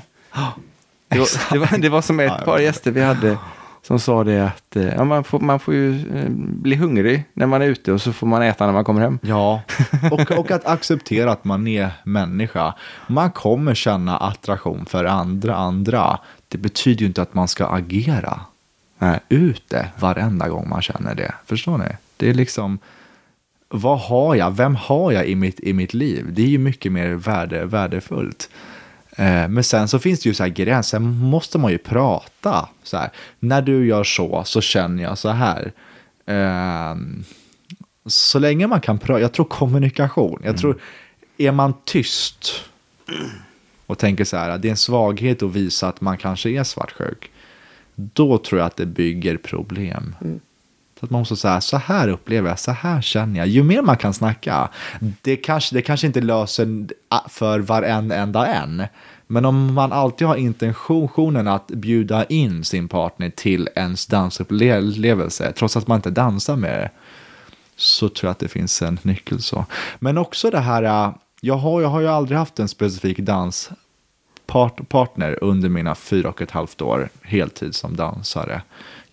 Det 1.07 1.19
var, 1.19 1.27
det 1.53 1.59
var, 1.59 1.77
det 1.77 1.89
var 1.89 2.01
som 2.01 2.19
ett 2.19 2.45
par 2.45 2.59
gäster 2.59 2.91
vi 2.91 3.01
hade 3.01 3.37
som 3.87 3.99
sa 3.99 4.23
det 4.23 4.45
att 4.45 4.75
eh, 4.75 4.87
ja, 4.87 5.03
man, 5.03 5.23
får, 5.23 5.39
man 5.39 5.59
får 5.59 5.73
ju 5.73 6.17
eh, 6.17 6.29
bli 6.29 6.75
hungrig 6.75 7.23
när 7.33 7.45
man 7.45 7.61
är 7.61 7.65
ute 7.65 7.91
och 7.91 8.01
så 8.01 8.13
får 8.13 8.27
man 8.27 8.41
äta 8.41 8.65
när 8.65 8.73
man 8.73 8.83
kommer 8.83 9.01
hem. 9.01 9.19
Ja, 9.21 9.61
och, 10.11 10.31
och 10.31 10.51
att 10.51 10.65
acceptera 10.65 11.31
att 11.31 11.45
man 11.45 11.67
är 11.67 11.91
människa. 12.03 12.73
Man 13.07 13.31
kommer 13.31 13.73
känna 13.73 14.17
attraktion 14.17 14.85
för 14.85 15.05
andra 15.05 15.55
andra. 15.55 16.19
Det 16.47 16.57
betyder 16.57 17.01
ju 17.01 17.07
inte 17.07 17.21
att 17.21 17.33
man 17.33 17.47
ska 17.47 17.65
agera 17.65 18.39
Nej. 18.97 19.19
ute 19.29 19.89
varenda 19.99 20.49
gång 20.49 20.69
man 20.69 20.81
känner 20.81 21.15
det. 21.15 21.33
Förstår 21.45 21.77
ni? 21.77 21.85
Det 22.17 22.29
är 22.29 22.33
liksom, 22.33 22.79
vad 23.69 23.99
har 23.99 24.35
jag? 24.35 24.51
Vem 24.51 24.75
har 24.75 25.11
jag 25.11 25.27
i 25.27 25.35
mitt, 25.35 25.59
i 25.59 25.73
mitt 25.73 25.93
liv? 25.93 26.25
Det 26.29 26.41
är 26.41 26.47
ju 26.47 26.57
mycket 26.57 26.91
mer 26.91 27.09
värde, 27.09 27.65
värdefullt. 27.65 28.49
Eh, 29.15 29.47
men 29.47 29.63
sen 29.63 29.87
så 29.87 29.99
finns 29.99 30.19
det 30.19 30.29
ju 30.29 30.33
så 30.33 30.43
här 30.43 30.49
gränser, 30.49 30.99
måste 30.99 31.57
man 31.57 31.71
ju 31.71 31.77
prata. 31.77 32.69
Så 32.83 32.97
här, 32.97 33.09
när 33.39 33.61
du 33.61 33.87
gör 33.87 34.03
så, 34.03 34.43
så 34.45 34.61
känner 34.61 35.03
jag 35.03 35.17
så 35.17 35.29
här. 35.29 35.73
Ehm, 36.25 37.23
så 38.05 38.39
länge 38.39 38.67
man 38.67 38.81
kan 38.81 38.99
prata, 38.99 39.21
jag 39.21 39.33
tror 39.33 39.45
kommunikation. 39.45 40.41
Jag 40.43 40.57
tror, 40.57 40.81
är 41.37 41.51
man 41.51 41.73
tyst 41.85 42.63
och 43.85 43.97
tänker 43.97 44.23
så 44.23 44.37
här, 44.37 44.57
det 44.57 44.67
är 44.67 44.69
en 44.69 44.77
svaghet 44.77 45.43
att 45.43 45.51
visa 45.51 45.87
att 45.87 46.01
man 46.01 46.17
kanske 46.17 46.49
är 46.49 46.63
svartsjuk. 46.63 47.31
Då 47.95 48.37
tror 48.37 48.59
jag 48.59 48.65
att 48.65 48.77
det 48.77 48.85
bygger 48.85 49.37
problem. 49.37 50.15
Så 50.99 51.05
att 51.05 51.11
man 51.11 51.21
måste 51.21 51.35
säga, 51.35 51.61
så 51.61 51.77
här 51.77 52.07
upplever 52.07 52.49
jag, 52.49 52.59
så 52.59 52.71
här 52.71 53.01
känner 53.01 53.39
jag. 53.39 53.47
Ju 53.47 53.63
mer 53.63 53.81
man 53.81 53.97
kan 53.97 54.13
snacka, 54.13 54.69
det 55.21 55.35
kanske, 55.35 55.75
det 55.75 55.81
kanske 55.81 56.07
inte 56.07 56.21
löser 56.21 56.87
för 57.29 57.59
varenda 57.59 58.47
en. 58.47 58.83
Men 59.27 59.45
om 59.45 59.73
man 59.73 59.91
alltid 59.91 60.27
har 60.27 60.35
intentionen 60.35 61.47
att 61.47 61.67
bjuda 61.67 62.25
in 62.25 62.63
sin 62.63 62.87
partner 62.87 63.29
till 63.29 63.69
ens 63.75 64.05
dansupplevelse, 64.05 65.51
trots 65.51 65.77
att 65.77 65.87
man 65.87 65.95
inte 65.95 66.09
dansar 66.09 66.55
med 66.55 66.79
det, 66.79 66.89
så 67.75 68.09
tror 68.09 68.27
jag 68.27 68.31
att 68.31 68.39
det 68.39 68.47
finns 68.47 68.81
en 68.81 68.99
nyckel 69.01 69.41
så. 69.41 69.65
Men 69.99 70.17
också 70.17 70.49
det 70.49 70.59
här, 70.59 70.83
äh, 70.83 71.13
jag 71.41 71.55
har, 71.55 71.81
jag 71.81 71.89
har 71.89 72.01
ju 72.01 72.07
aldrig 72.07 72.37
haft 72.37 72.59
en 72.59 72.67
specifik 72.67 73.19
danspartner 73.19 75.43
under 75.43 75.69
mina 75.69 75.95
fyra 75.95 76.29
och 76.29 76.41
ett 76.41 76.51
halvt 76.51 76.81
år 76.81 77.09
heltid 77.21 77.75
som 77.75 77.95
dansare. 77.95 78.61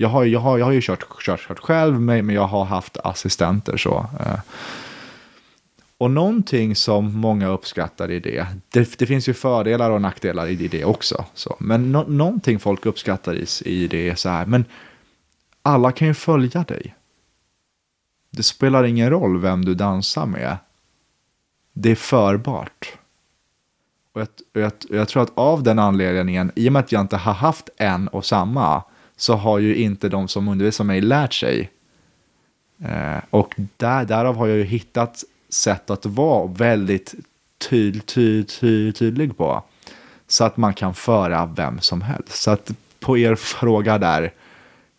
Jag 0.03 0.09
har, 0.09 0.25
jag 0.25 0.41
har, 0.41 0.59
jag 0.59 0.65
har 0.65 0.73
ju 0.73 0.81
kört, 0.81 1.05
kört, 1.21 1.41
kört 1.41 1.59
själv, 1.59 2.01
men 2.01 2.31
jag 2.31 2.47
har 2.47 2.65
haft 2.65 2.97
assistenter. 2.97 3.77
så. 3.77 4.07
Eh. 4.21 4.39
Och 5.99 6.11
någonting 6.11 6.77
som 6.77 7.13
många 7.13 7.49
uppskattar 7.49 8.11
i 8.11 8.21
det, 8.21 8.47
det, 8.69 8.99
det 8.99 9.07
finns 9.07 9.29
ju 9.29 9.35
fördelar 9.35 9.91
och 9.91 10.01
nackdelar 10.01 10.47
i 10.47 10.69
det 10.69 10.85
också. 10.85 11.25
Så. 11.35 11.57
Men 11.59 11.93
no, 11.93 12.05
någonting 12.09 12.59
folk 12.59 12.87
uppskattar 12.87 13.35
i, 13.35 13.47
i 13.65 13.89
det 13.89 14.09
är 14.09 14.15
så 14.15 14.29
här, 14.29 14.47
men 14.47 14.65
alla 15.63 15.93
kan 15.93 16.09
ju 16.09 16.15
följa 16.15 16.63
dig. 16.63 16.95
Det 18.31 18.43
spelar 18.43 18.85
ingen 18.85 19.11
roll 19.11 19.41
vem 19.41 19.65
du 19.65 19.75
dansar 19.75 20.27
med. 20.27 20.57
Det 21.73 21.91
är 21.91 21.95
förbart. 21.95 22.93
Och 24.13 24.21
jag, 24.21 24.29
och 24.55 24.61
jag, 24.61 24.73
och 24.91 24.97
jag 24.97 25.09
tror 25.09 25.23
att 25.23 25.33
av 25.35 25.63
den 25.63 25.79
anledningen, 25.79 26.53
i 26.57 26.69
och 26.69 26.73
med 26.73 26.81
att 26.81 26.93
jag 26.93 27.01
inte 27.01 27.17
har 27.17 27.35
haft 27.35 27.69
en 27.77 28.09
och 28.09 28.25
samma, 28.25 28.83
så 29.17 29.35
har 29.35 29.59
ju 29.59 29.77
inte 29.77 30.09
de 30.09 30.29
som 30.29 30.49
undervisar 30.49 30.85
mig 30.85 31.01
lärt 31.01 31.35
sig. 31.35 31.71
Eh, 32.85 33.19
och 33.31 33.55
där, 33.77 34.05
därav 34.05 34.37
har 34.37 34.47
jag 34.47 34.57
ju 34.57 34.65
hittat 34.65 35.25
sätt 35.49 35.91
att 35.91 36.07
vara 36.07 36.47
väldigt 36.47 37.15
tyd, 37.59 38.07
tyd, 38.07 38.49
tyd, 38.49 38.97
tydlig 38.97 39.37
på. 39.37 39.63
Så 40.27 40.45
att 40.45 40.57
man 40.57 40.75
kan 40.75 40.95
föra 40.95 41.47
vem 41.47 41.81
som 41.81 42.03
helst. 42.03 42.43
Så 42.43 42.51
att 42.51 42.71
på 43.01 43.19
er 43.19 43.35
fråga 43.35 43.99
där, 43.99 44.33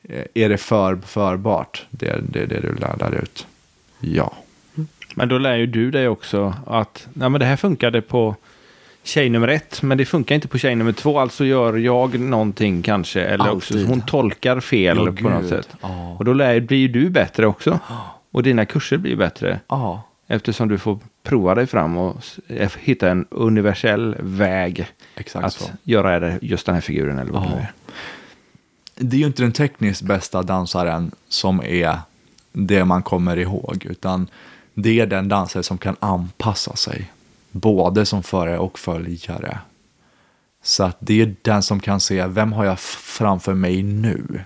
eh, 0.03 0.25
är 0.33 0.49
det 0.49 0.57
för, 0.57 0.95
förbart? 0.95 1.85
Det 1.89 2.07
är 2.07 2.21
det, 2.29 2.45
det 2.45 2.59
du 2.59 2.75
lär 2.75 3.23
ut. 3.23 3.47
Ja. 3.99 4.33
Men 5.15 5.29
då 5.29 5.37
lär 5.37 5.55
ju 5.55 5.65
du 5.65 5.91
dig 5.91 6.07
också 6.07 6.53
att 6.67 7.07
nej, 7.13 7.29
men 7.29 7.39
det 7.39 7.45
här 7.45 7.55
funkade 7.55 8.01
på 8.01 8.35
tjej 9.03 9.29
nummer 9.29 9.47
ett, 9.47 9.81
men 9.81 9.97
det 9.97 10.05
funkar 10.05 10.35
inte 10.35 10.47
på 10.47 10.57
tjej 10.57 10.75
nummer 10.75 10.91
två. 10.91 11.19
Alltså 11.19 11.45
gör 11.45 11.77
jag 11.77 12.19
någonting 12.19 12.81
kanske. 12.81 13.21
Eller 13.21 13.51
också 13.51 13.83
hon 13.85 14.01
tolkar 14.01 14.59
fel 14.59 14.97
Ja, 14.97 15.11
på 15.23 15.29
något 15.29 15.41
gud. 15.41 15.49
sätt. 15.49 15.69
Ja. 15.81 16.15
Och 16.19 16.25
då 16.25 16.33
lär, 16.33 16.59
blir 16.59 16.77
ju 16.77 16.87
du 16.87 17.09
bättre 17.09 17.47
också. 17.47 17.79
Och 18.31 18.43
dina 18.43 18.65
kurser 18.65 18.97
blir 18.97 19.15
bättre. 19.15 19.59
Ja. 19.67 20.03
Eftersom 20.27 20.67
du 20.67 20.77
får 20.77 20.99
prova 21.23 21.55
dig 21.55 21.67
fram 21.67 21.97
och 21.97 22.17
s- 22.49 22.75
hitta 22.79 23.09
en 23.09 23.25
universell 23.29 24.15
väg 24.19 24.87
Exakt 25.15 25.45
att 25.45 25.53
så. 25.53 25.69
göra 25.83 26.39
just 26.41 26.65
den 26.65 26.75
här 26.75 26.81
figuren 26.81 27.19
eller 27.19 27.31
vad 27.31 27.43
det 27.43 27.47
är. 27.55 27.71
det 28.95 29.15
är 29.15 29.19
ju 29.19 29.25
inte 29.25 29.41
den 29.43 29.51
tekniskt 29.51 30.01
bästa 30.01 30.41
dansaren 30.43 31.11
som 31.29 31.61
är 31.65 31.97
det 32.53 32.85
man 32.85 33.03
kommer 33.03 33.37
ihåg, 33.37 33.85
utan 33.89 34.27
det 34.73 34.99
är 34.99 35.05
den 35.05 35.29
dansare 35.29 35.63
som 35.63 35.77
kan 35.77 35.95
anpassa 35.99 36.75
sig, 36.75 37.11
både 37.53 38.05
som 38.05 38.23
förare 38.23 38.57
och 38.57 38.79
följare. 38.79 39.57
Så 40.63 40.83
att 40.83 40.97
det 40.99 41.21
är 41.21 41.35
den 41.41 41.63
som 41.63 41.79
kan 41.79 41.99
se, 41.99 42.27
vem 42.27 42.53
har 42.53 42.65
jag 42.65 42.79
framför 42.79 43.53
mig 43.53 43.83
nu? 43.83 44.41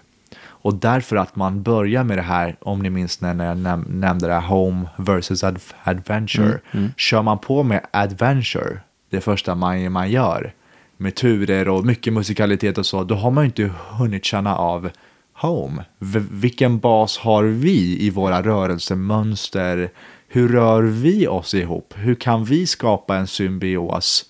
Och 0.45 0.76
därför 0.76 1.16
att 1.16 1.36
man 1.36 1.64
börjar 1.64 2.03
med 2.03 2.18
det 2.18 2.22
här, 2.22 2.55
om 2.62 2.80
ni 2.80 2.89
minns 2.89 3.22
när 3.22 3.45
jag 3.45 3.58
näm- 3.58 3.89
nämnde 3.89 4.28
det 4.28 4.34
här 4.34 4.47
Home 4.47 4.89
versus 4.97 5.43
ad- 5.43 5.60
Adventure. 5.84 6.60
Kör 6.97 7.22
man 7.22 7.39
på 7.39 7.64
med 7.64 7.86
Adventure, 7.93 8.80
det 9.10 9.22
första 9.22 9.55
man, 9.55 9.91
man 9.91 10.12
gör, 10.12 10.53
med 10.97 11.16
turer 11.16 11.70
och 11.70 11.86
mycket 11.86 12.14
musikalitet 12.14 12.78
och 12.78 12.86
så, 12.86 13.03
då 13.03 13.16
har 13.16 13.32
man 13.32 13.43
ju 13.43 13.45
inte 13.45 13.72
hunnit 13.89 14.26
känna 14.26 14.55
av 14.55 14.89
Home. 15.34 15.86
V- 15.99 16.24
vilken 16.32 16.80
bas 16.80 17.18
har 17.18 17.43
vi 17.43 17.97
i 18.05 18.10
våra 18.10 18.41
rörelsemönster? 18.43 19.89
Hur 20.28 20.49
rör 20.49 20.82
vi 20.84 21.28
oss 21.28 21.53
ihop? 21.53 21.93
Hur 21.97 22.15
kan 22.15 22.43
vi 22.45 22.67
skapa 22.67 23.15
en 23.17 23.28
symbios? 23.28 24.25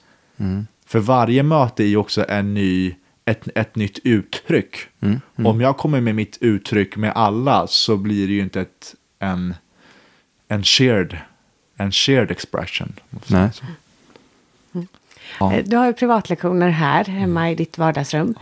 För 0.85 0.99
varje 0.99 1.43
möte 1.43 1.83
är 1.83 1.87
ju 1.87 1.97
också 1.97 2.25
en 2.29 2.53
ny, 2.53 2.95
ett, 3.25 3.47
ett 3.55 3.75
nytt 3.75 3.99
uttryck. 4.03 4.75
Om 5.35 5.61
jag 5.61 5.77
kommer 5.77 6.01
med 6.01 6.15
mitt 6.15 6.37
uttryck 6.41 6.95
med 6.97 7.11
alla 7.15 7.67
så 7.67 7.97
blir 7.97 8.27
det 8.27 8.33
ju 8.33 8.41
inte 8.41 8.61
ett, 8.61 8.95
en, 9.19 9.55
en, 10.47 10.63
shared, 10.63 11.17
en 11.77 11.91
shared 11.91 12.31
expression. 12.31 12.93
Nej. 13.27 13.49
Ja. 15.39 15.53
Eh, 15.53 15.63
Du 15.65 15.77
har 15.77 15.85
ju 15.85 15.93
privatlektioner 15.93 16.69
här 16.69 17.05
hemma 17.05 17.51
i 17.51 17.55
ditt 17.55 17.77
vardagsrum. 17.77 18.35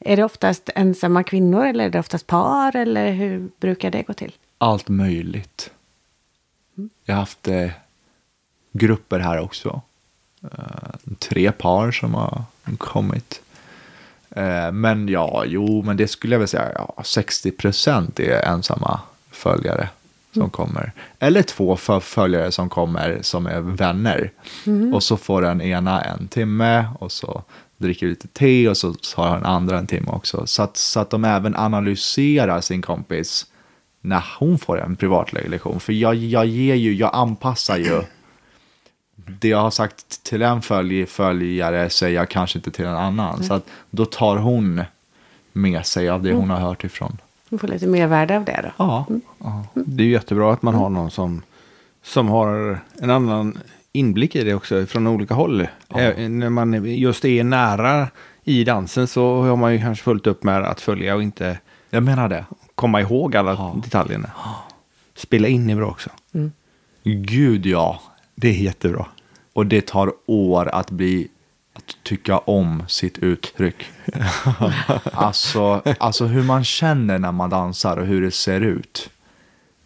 Är 0.00 0.16
det 0.16 0.24
oftast 0.24 0.70
ensamma 0.74 1.22
kvinnor 1.22 1.66
eller 1.66 1.84
är 1.84 1.90
det 1.90 1.98
oftast 1.98 2.26
par 2.26 2.76
eller 2.76 3.12
hur 3.12 3.48
brukar 3.60 3.90
det 3.90 4.02
gå 4.02 4.12
till? 4.12 4.32
Allt 4.58 4.88
möjligt. 4.88 5.70
Jag 7.04 7.14
har 7.14 7.20
haft 7.20 7.48
eh, 7.48 7.70
grupper 8.72 9.18
här 9.18 9.40
också. 9.40 9.80
Eh, 10.42 11.12
tre 11.18 11.52
par 11.52 11.90
som 11.90 12.14
har 12.14 12.44
kommit. 12.78 13.40
Eh, 14.30 14.72
men 14.72 15.08
ja, 15.08 15.44
jo, 15.46 15.82
men 15.82 15.96
det 15.96 16.08
skulle 16.08 16.34
jag 16.34 16.38
väl 16.38 16.48
säga, 16.48 16.72
ja, 16.74 16.94
60% 17.02 18.20
är 18.20 18.42
ensamma 18.42 19.00
följare 19.30 19.88
som 20.34 20.50
kommer. 20.50 20.92
Eller 21.18 21.42
två 21.42 21.76
följare 22.00 22.52
som 22.52 22.68
kommer 22.68 23.18
som 23.22 23.46
är 23.46 23.60
vänner. 23.60 24.30
Och 24.94 25.02
så 25.02 25.16
får 25.16 25.42
den 25.42 25.60
ena 25.60 26.02
en 26.02 26.28
timme 26.28 26.86
och 26.98 27.12
så 27.12 27.42
dricker 27.76 28.06
lite 28.06 28.28
te 28.28 28.68
och 28.68 28.76
så 28.76 28.94
har 29.14 29.34
den 29.34 29.46
andra 29.46 29.78
en 29.78 29.86
timme 29.86 30.10
också. 30.10 30.46
Så 30.46 30.62
att, 30.62 30.76
så 30.76 31.00
att 31.00 31.10
de 31.10 31.24
även 31.24 31.56
analyserar 31.56 32.60
sin 32.60 32.82
kompis 32.82 33.46
när 34.04 34.24
hon 34.38 34.58
får 34.58 34.80
en 34.80 34.96
privatlektion. 34.96 35.80
För 35.80 35.92
jag, 35.92 36.14
jag 36.14 36.46
ger 36.46 36.74
ju, 36.74 36.94
jag 36.94 37.10
anpassar 37.14 37.76
ju. 37.76 38.02
Det 39.16 39.48
jag 39.48 39.58
har 39.58 39.70
sagt 39.70 40.24
till 40.24 40.42
en 40.42 40.62
följ, 40.62 41.06
följare 41.06 41.90
säger 41.90 42.16
jag 42.16 42.28
kanske 42.28 42.58
inte 42.58 42.70
till 42.70 42.84
en 42.84 42.96
annan. 42.96 43.42
Så 43.44 43.54
att 43.54 43.66
då 43.90 44.04
tar 44.04 44.36
hon 44.36 44.82
med 45.52 45.86
sig 45.86 46.08
av 46.08 46.22
det 46.22 46.32
hon 46.32 46.50
har 46.50 46.58
hört 46.60 46.84
ifrån. 46.84 47.18
Du 47.48 47.58
får 47.58 47.68
lite 47.68 47.86
mervärde 47.86 48.36
av 48.36 48.44
det 48.44 48.60
då. 48.62 48.68
Ja, 48.76 49.06
ja. 49.38 49.64
Det 49.74 50.02
är 50.02 50.06
ju 50.06 50.12
jättebra 50.12 50.52
att 50.52 50.62
man 50.62 50.74
har 50.74 50.88
någon 50.90 51.10
som, 51.10 51.42
som 52.02 52.28
har 52.28 52.78
en 53.00 53.10
annan 53.10 53.58
inblick 53.92 54.36
i 54.36 54.44
det 54.44 54.54
också 54.54 54.86
från 54.86 55.06
olika 55.06 55.34
håll. 55.34 55.66
Ä- 55.94 56.28
När 56.28 56.50
man 56.50 56.84
just 56.84 57.24
är 57.24 57.44
nära 57.44 58.08
i 58.44 58.64
dansen 58.64 59.06
så 59.08 59.42
har 59.42 59.56
man 59.56 59.72
ju 59.72 59.78
kanske 59.80 60.04
fullt 60.04 60.26
upp 60.26 60.42
med 60.44 60.62
att 60.62 60.80
följa 60.80 61.14
och 61.14 61.22
inte 61.22 61.58
jag 61.90 62.02
menar 62.02 62.28
det. 62.28 62.44
Komma 62.82 63.00
ihåg 63.00 63.36
alla 63.36 63.52
Ja. 63.52 63.76
detaljerna. 63.84 64.30
Spela 65.14 65.48
in 65.48 65.70
är 65.70 65.76
bra 65.76 65.86
också. 65.86 66.10
Gud 67.04 67.66
ja. 67.66 68.00
Det 68.34 68.48
är 68.48 68.52
jättebra. 68.52 69.06
Och 69.52 69.66
det 69.66 69.86
tar 69.86 70.12
år 70.26 70.68
att 70.68 70.90
bli 70.90 71.28
att 71.74 71.96
tycka 72.02 72.38
om 72.38 72.84
sitt 72.88 73.18
uttryck. 73.18 73.84
alltså, 75.12 75.82
alltså 75.98 76.24
hur 76.26 76.42
man 76.42 76.64
känner 76.64 77.18
när 77.18 77.32
man 77.32 77.50
dansar 77.50 77.96
och 77.96 78.06
hur 78.06 78.22
det 78.22 78.30
ser 78.30 78.60
ut. 78.60 79.10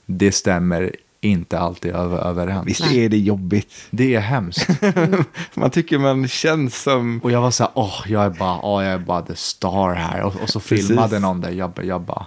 Det 0.06 0.32
stämmer 0.32 0.92
inte 1.20 1.58
alltid 1.58 1.92
över, 1.94 2.18
överens. 2.18 2.66
Visst 2.66 2.92
är 2.92 3.08
det 3.08 3.18
jobbigt. 3.18 3.72
Det 3.90 4.14
är 4.14 4.20
hemskt. 4.20 4.68
Man 5.54 5.70
tycker 5.70 5.98
man 5.98 6.28
känns 6.28 6.82
som... 6.82 7.20
Och 7.24 7.30
jag 7.30 7.40
var 7.40 7.50
så 7.50 7.64
här, 7.64 7.72
åh, 7.74 8.04
jag 8.06 8.24
är 8.24 8.30
bara, 8.30 8.60
åh, 8.62 8.84
jag 8.84 8.92
är 8.92 8.98
bara 8.98 9.22
the 9.22 9.36
star 9.36 9.94
här. 9.94 10.22
Och, 10.22 10.36
och 10.42 10.48
så 10.48 10.60
Precis. 10.60 10.86
filmade 10.88 11.18
någon 11.18 11.40
det, 11.40 11.50
jag, 11.50 11.72
jag 11.84 12.00
bara, 12.00 12.26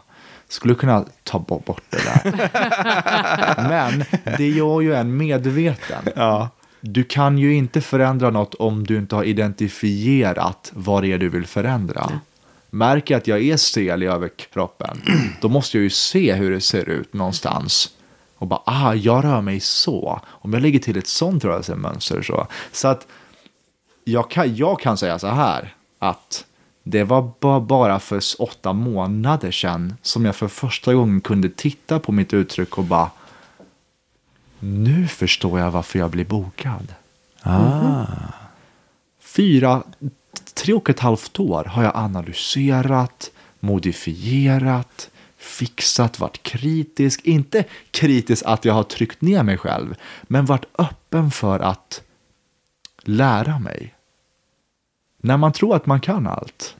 skulle 0.49 0.75
kunna 0.75 1.05
ta 1.23 1.39
bo- 1.39 1.59
bort 1.65 1.83
det 1.89 1.97
där. 1.97 2.49
Men 3.69 4.03
det 4.37 4.49
gör 4.49 4.81
ju 4.81 4.95
en 4.95 5.17
medveten. 5.17 6.03
Ja. 6.15 6.49
Du 6.81 7.03
kan 7.03 7.37
ju 7.37 7.53
inte 7.55 7.81
förändra 7.81 8.29
något 8.29 8.53
om 8.55 8.83
du 8.87 8.97
inte 8.97 9.15
har 9.15 9.23
identifierat 9.23 10.71
vad 10.75 11.03
det 11.03 11.11
är 11.13 11.17
du 11.17 11.29
vill 11.29 11.45
förändra. 11.45 12.11
Märker 12.69 13.13
jag 13.13 13.19
att 13.19 13.27
jag 13.27 13.41
är 13.41 13.57
stel 13.57 14.03
i 14.03 14.05
överkroppen, 14.05 15.01
då 15.41 15.49
måste 15.49 15.77
jag 15.77 15.83
ju 15.83 15.89
se 15.89 16.33
hur 16.33 16.51
det 16.51 16.61
ser 16.61 16.89
ut 16.89 17.13
någonstans. 17.13 17.89
Och 18.37 18.47
bara, 18.47 18.61
ah, 18.65 18.93
jag 18.93 19.23
rör 19.23 19.41
mig 19.41 19.59
så. 19.59 20.21
Om 20.27 20.53
jag 20.53 20.61
lägger 20.61 20.79
till 20.79 20.97
ett 20.97 21.07
sånt 21.07 21.43
rörelsemönster 21.45 22.21
så. 22.21 22.47
Så 22.71 22.87
att 22.87 23.07
jag 24.03 24.29
kan, 24.31 24.55
jag 24.55 24.79
kan 24.79 24.97
säga 24.97 25.19
så 25.19 25.27
här, 25.27 25.73
att 25.99 26.45
det 26.89 27.03
var 27.03 27.31
ba- 27.39 27.59
bara 27.59 27.99
för 27.99 28.21
åtta 28.39 28.73
månader 28.73 29.51
sedan 29.51 29.93
som 30.01 30.25
jag 30.25 30.35
för 30.35 30.47
första 30.47 30.93
gången 30.93 31.21
kunde 31.21 31.49
titta 31.49 31.99
på 31.99 32.11
mitt 32.11 32.33
uttryck 32.33 32.77
och 32.77 32.83
bara, 32.83 33.11
nu 34.59 35.07
förstår 35.07 35.59
jag 35.59 35.71
varför 35.71 35.99
jag 35.99 36.11
blir 36.11 36.25
bokad. 36.25 36.93
Ah. 37.41 38.05
Fyra, 39.21 39.83
tre 40.53 40.73
och 40.73 40.89
ett 40.89 40.99
halvt 40.99 41.39
år 41.39 41.63
har 41.63 41.83
jag 41.83 41.95
analyserat, 41.95 43.31
modifierat, 43.59 45.09
fixat, 45.37 46.19
varit 46.19 46.43
kritisk. 46.43 47.25
Inte 47.25 47.65
kritisk 47.91 48.43
att 48.45 48.65
jag 48.65 48.73
har 48.73 48.83
tryckt 48.83 49.21
ner 49.21 49.43
mig 49.43 49.57
själv, 49.57 49.95
men 50.23 50.45
varit 50.45 50.65
öppen 50.77 51.31
för 51.31 51.59
att 51.59 52.01
lära 53.03 53.59
mig. 53.59 53.95
När 55.21 55.37
man 55.37 55.53
tror 55.53 55.75
att 55.75 55.85
man 55.85 55.99
kan 55.99 56.27
allt, 56.27 56.75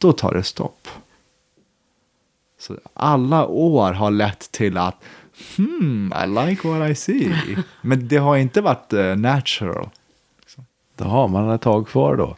då 0.00 0.12
tar 0.12 0.34
det 0.34 0.42
stopp. 0.42 0.88
Så 2.58 2.76
alla 2.94 3.46
år 3.46 3.92
har 3.92 4.10
lett 4.10 4.52
till 4.52 4.76
att 4.76 4.96
hmm, 5.56 6.12
I 6.24 6.26
like 6.26 6.68
what 6.68 6.90
I 6.90 6.94
see. 6.94 7.34
Men 7.82 8.08
det 8.08 8.16
har 8.16 8.36
inte 8.36 8.60
varit 8.60 8.92
eh, 8.92 9.16
natural. 9.16 9.88
Då 10.96 11.04
har 11.04 11.28
man 11.28 11.50
ett 11.50 11.60
tag 11.60 11.88
kvar 11.88 12.16
då. 12.16 12.36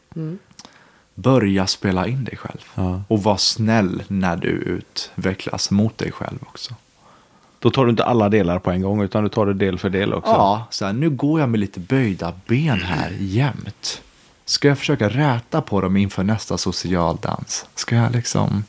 Börja 1.14 1.66
spela 1.66 2.06
in 2.06 2.24
dig 2.24 2.36
själv. 2.36 2.60
Ja. 2.74 3.02
Och 3.08 3.22
var 3.22 3.36
snäll 3.36 4.02
när 4.08 4.36
du 4.36 4.48
utvecklas 4.48 5.70
mot 5.70 5.98
dig 5.98 6.12
själv 6.12 6.38
också. 6.42 6.74
Då 7.58 7.70
tar 7.70 7.84
du 7.84 7.90
inte 7.90 8.04
alla 8.04 8.28
delar 8.28 8.58
på 8.58 8.70
en 8.70 8.82
gång 8.82 9.02
utan 9.02 9.22
du 9.22 9.28
tar 9.28 9.46
det 9.46 9.54
del 9.54 9.78
för 9.78 9.90
del 9.90 10.14
också. 10.14 10.30
Ja, 10.30 10.66
så 10.70 10.84
här, 10.84 10.92
nu 10.92 11.10
går 11.10 11.40
jag 11.40 11.48
med 11.48 11.60
lite 11.60 11.80
böjda 11.80 12.32
ben 12.46 12.80
här 12.80 13.16
jämt. 13.20 14.02
Ska 14.44 14.68
jag 14.68 14.78
försöka 14.78 15.08
räta 15.08 15.62
på 15.62 15.80
dem 15.80 15.96
inför 15.96 16.24
nästa 16.24 16.58
socialdans? 16.58 17.66
Ska 17.74 17.96
jag 17.96 18.12
liksom... 18.12 18.64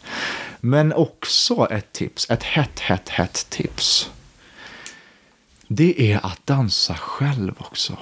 Men 0.59 0.93
också 0.93 1.67
ett 1.71 1.93
tips, 1.93 2.29
ett 2.29 2.43
hett, 2.43 2.79
hett, 2.79 3.09
hett 3.09 3.45
tips. 3.49 4.09
Det 5.67 6.11
är 6.11 6.25
att 6.25 6.45
dansa 6.45 6.93
själv 6.93 7.53
också. 7.57 7.97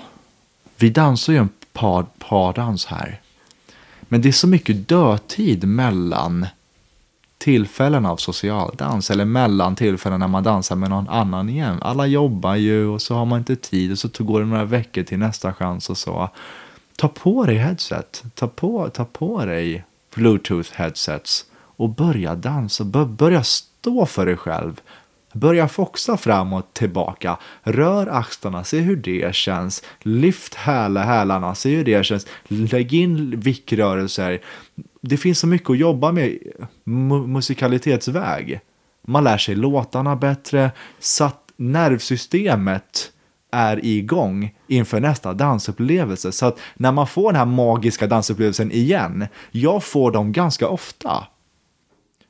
Vi 0.77 0.89
dansar 0.89 1.33
ju 1.33 1.39
en 1.39 1.49
par, 1.73 2.05
pardans 2.19 2.85
här. 2.85 3.21
Men 4.01 4.21
det 4.21 4.29
är 4.29 4.33
så 4.33 4.47
mycket 4.47 4.89
dödtid 4.89 5.67
mellan 5.67 6.47
tillfällen 7.37 8.05
av 8.05 8.17
socialdans 8.17 9.11
eller 9.11 9.25
mellan 9.25 9.75
tillfällen 9.75 10.19
när 10.19 10.27
man 10.27 10.43
dansar 10.43 10.75
med 10.75 10.89
någon 10.89 11.09
annan 11.09 11.49
igen. 11.49 11.77
Alla 11.81 12.07
jobbar 12.07 12.55
ju 12.55 12.87
och 12.87 13.01
så 13.01 13.15
har 13.15 13.25
man 13.25 13.39
inte 13.39 13.55
tid 13.55 13.91
och 13.91 13.97
så 13.97 14.09
går 14.19 14.39
det 14.39 14.45
några 14.45 14.65
veckor 14.65 15.03
till 15.03 15.19
nästa 15.19 15.53
chans 15.53 15.89
och 15.89 15.97
så. 15.97 16.29
Ta 17.01 17.07
på 17.07 17.45
dig 17.45 17.55
headset, 17.55 18.23
ta 18.35 18.47
på, 18.47 18.89
ta 18.89 19.05
på 19.05 19.45
dig 19.45 19.83
bluetooth 20.15 20.73
headsets 20.73 21.45
och 21.53 21.89
börja 21.89 22.35
dansa, 22.35 22.83
börja 23.05 23.43
stå 23.43 24.05
för 24.05 24.25
dig 24.25 24.37
själv. 24.37 24.81
Börja 25.33 25.67
foxa 25.67 26.17
fram 26.17 26.53
och 26.53 26.73
tillbaka. 26.73 27.37
Rör 27.63 28.07
axlarna, 28.07 28.63
se 28.63 28.79
hur 28.79 28.95
det 28.95 29.35
känns. 29.35 29.83
Lyft 29.99 30.55
häla 30.55 31.03
hälarna, 31.03 31.55
se 31.55 31.75
hur 31.75 31.83
det 31.83 32.05
känns. 32.05 32.27
Lägg 32.47 32.93
in 32.93 33.39
vickrörelser. 33.39 34.41
Det 35.01 35.17
finns 35.17 35.39
så 35.39 35.47
mycket 35.47 35.69
att 35.69 35.77
jobba 35.77 36.11
med 36.11 36.37
mu- 36.85 37.27
musikalitetsväg. 37.27 38.59
Man 39.07 39.23
lär 39.23 39.37
sig 39.37 39.55
låtarna 39.55 40.15
bättre, 40.15 40.71
så 40.99 41.23
att 41.23 41.51
nervsystemet 41.57 43.11
är 43.51 43.85
igång 43.85 44.53
inför 44.67 44.99
nästa 44.99 45.33
dansupplevelse. 45.33 46.31
Så 46.31 46.45
att 46.45 46.59
när 46.75 46.91
man 46.91 47.07
får 47.07 47.31
den 47.31 47.39
här 47.39 47.45
magiska 47.45 48.07
dansupplevelsen 48.07 48.71
igen, 48.71 49.27
jag 49.51 49.83
får 49.83 50.11
dem 50.11 50.31
ganska 50.31 50.67
ofta. 50.67 51.27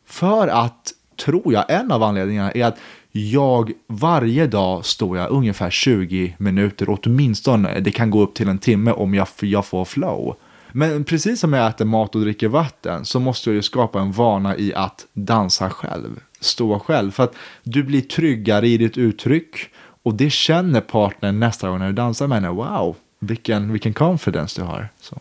För 0.05 0.47
att, 0.47 0.93
tror 1.25 1.53
jag, 1.53 1.65
en 1.69 1.91
av 1.91 2.03
anledningarna 2.03 2.51
är 2.51 2.65
att 2.65 2.77
jag 3.11 3.71
varje 3.87 4.47
dag 4.47 4.85
står 4.85 5.17
jag 5.17 5.29
ungefär 5.31 5.69
20 5.69 6.35
minuter, 6.37 6.97
åtminstone, 7.01 7.79
det 7.79 7.91
kan 7.91 8.09
gå 8.09 8.21
upp 8.21 8.33
till 8.33 8.49
en 8.49 8.57
timme 8.57 8.91
om 8.91 9.13
jag, 9.13 9.27
jag 9.39 9.65
får 9.65 9.85
flow. 9.85 10.35
Men 10.71 11.03
precis 11.03 11.39
som 11.39 11.53
jag 11.53 11.67
äter 11.69 11.85
mat 11.85 12.15
och 12.15 12.21
dricker 12.21 12.47
vatten 12.47 13.05
så 13.05 13.19
måste 13.19 13.49
jag 13.49 13.55
ju 13.55 13.61
skapa 13.61 14.01
en 14.01 14.11
vana 14.11 14.57
i 14.57 14.73
att 14.73 15.05
dansa 15.13 15.69
själv, 15.69 16.19
stå 16.39 16.79
själv. 16.79 17.11
För 17.11 17.23
att 17.23 17.35
du 17.63 17.83
blir 17.83 18.01
tryggare 18.01 18.67
i 18.67 18.77
ditt 18.77 18.97
uttryck 18.97 19.55
och 20.03 20.13
det 20.13 20.29
känner 20.29 20.81
partnern 20.81 21.39
nästa 21.39 21.69
gång 21.69 21.79
när 21.79 21.87
du 21.87 21.93
dansar 21.93 22.27
med 22.27 22.35
henne. 22.35 22.49
Wow, 22.49 22.95
vilken, 23.19 23.71
vilken 23.71 23.93
confidence 23.93 24.61
du 24.61 24.65
har. 24.65 24.89
Så. 24.99 25.19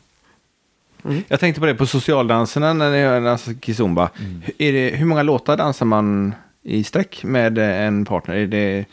Jag 1.28 1.40
tänkte 1.40 1.60
på 1.60 1.66
det 1.66 1.74
på 1.74 1.86
socialdanserna 1.86 2.72
när 2.72 2.90
ni 3.20 3.24
dansar 3.26 3.54
kizumba. 3.62 4.10
Är 4.58 4.72
det, 4.72 4.96
hur 4.96 5.06
många 5.06 5.22
låtar 5.22 5.56
dansar 5.56 5.86
man 5.86 6.34
i 6.62 6.84
sträck 6.84 7.24
med 7.24 7.58
en 7.58 8.04
partner? 8.04 8.34
Är 8.34 8.46
det, 8.46 8.84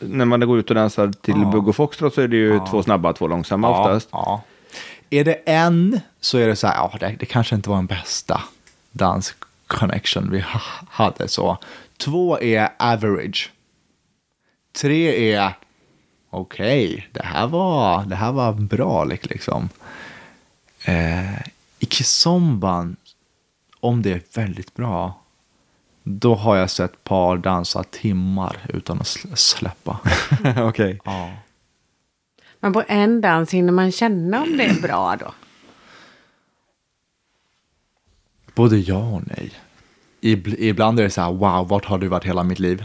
när 0.00 0.24
man 0.24 0.40
går 0.40 0.58
ut 0.58 0.68
och 0.70 0.74
dansar 0.74 1.12
till 1.20 1.34
Ja. 1.42 1.50
bugg 1.50 1.68
och 1.68 1.76
foxtrot 1.76 2.14
så 2.14 2.20
är 2.20 2.28
det 2.28 2.36
ju 2.36 2.60
två 2.70 2.82
snabba, 2.82 3.12
två 3.12 3.28
långsamma 3.28 3.68
oftast. 3.80 4.08
Ja. 4.12 4.42
Är 5.10 5.24
det 5.24 5.34
en 5.34 6.00
så 6.20 6.38
är 6.38 6.46
det 6.48 6.56
så 6.56 6.66
här, 6.66 6.74
ja, 6.74 6.92
det, 7.00 7.16
det 7.18 7.26
kanske 7.26 7.54
inte 7.54 7.68
var 7.68 7.76
den 7.76 7.86
bästa 7.86 8.42
dans 8.92 9.34
connection 9.66 10.30
vi 10.30 10.40
ha, 10.40 10.60
hade. 10.88 11.28
så. 11.28 11.58
Två 11.96 12.40
är 12.40 12.68
average. 12.78 13.50
Tre 14.72 15.32
är 15.34 15.56
okej, 16.30 17.08
det, 17.12 17.22
här 17.24 17.46
var, 17.46 18.04
det 18.04 18.14
här 18.16 18.32
var 18.32 18.52
bra 18.52 19.04
lik- 19.04 19.30
liksom. 19.30 19.68
Eh, 20.84 21.40
I 21.78 21.86
kizomban, 21.90 22.96
om 23.80 24.02
det 24.02 24.12
är 24.12 24.22
väldigt 24.34 24.74
bra, 24.74 25.20
då 26.02 26.34
har 26.34 26.56
jag 26.56 26.70
sett 26.70 27.04
par 27.04 27.36
dansa 27.36 27.82
timmar 27.84 28.56
utan 28.68 29.00
att 29.00 29.06
sl- 29.06 29.34
släppa. 29.36 30.00
Okej. 30.68 31.00
ja. 31.04 31.30
Men 32.60 32.72
på 32.72 32.82
en 32.88 33.20
dans 33.20 33.50
hinner 33.54 33.72
man 33.72 33.92
känna 33.92 34.42
om 34.42 34.56
det 34.56 34.64
är 34.64 34.80
bra 34.82 35.16
då? 35.16 35.34
Både 38.54 38.76
ja 38.78 38.96
och 39.08 39.22
nej. 39.26 39.52
Ib- 40.20 40.56
ibland 40.58 40.98
är 41.00 41.04
det 41.04 41.10
så 41.10 41.20
här, 41.20 41.32
wow, 41.32 41.68
vart 41.68 41.84
har 41.84 41.98
du 41.98 42.08
varit 42.08 42.24
hela 42.24 42.42
mitt 42.42 42.58
liv? 42.58 42.84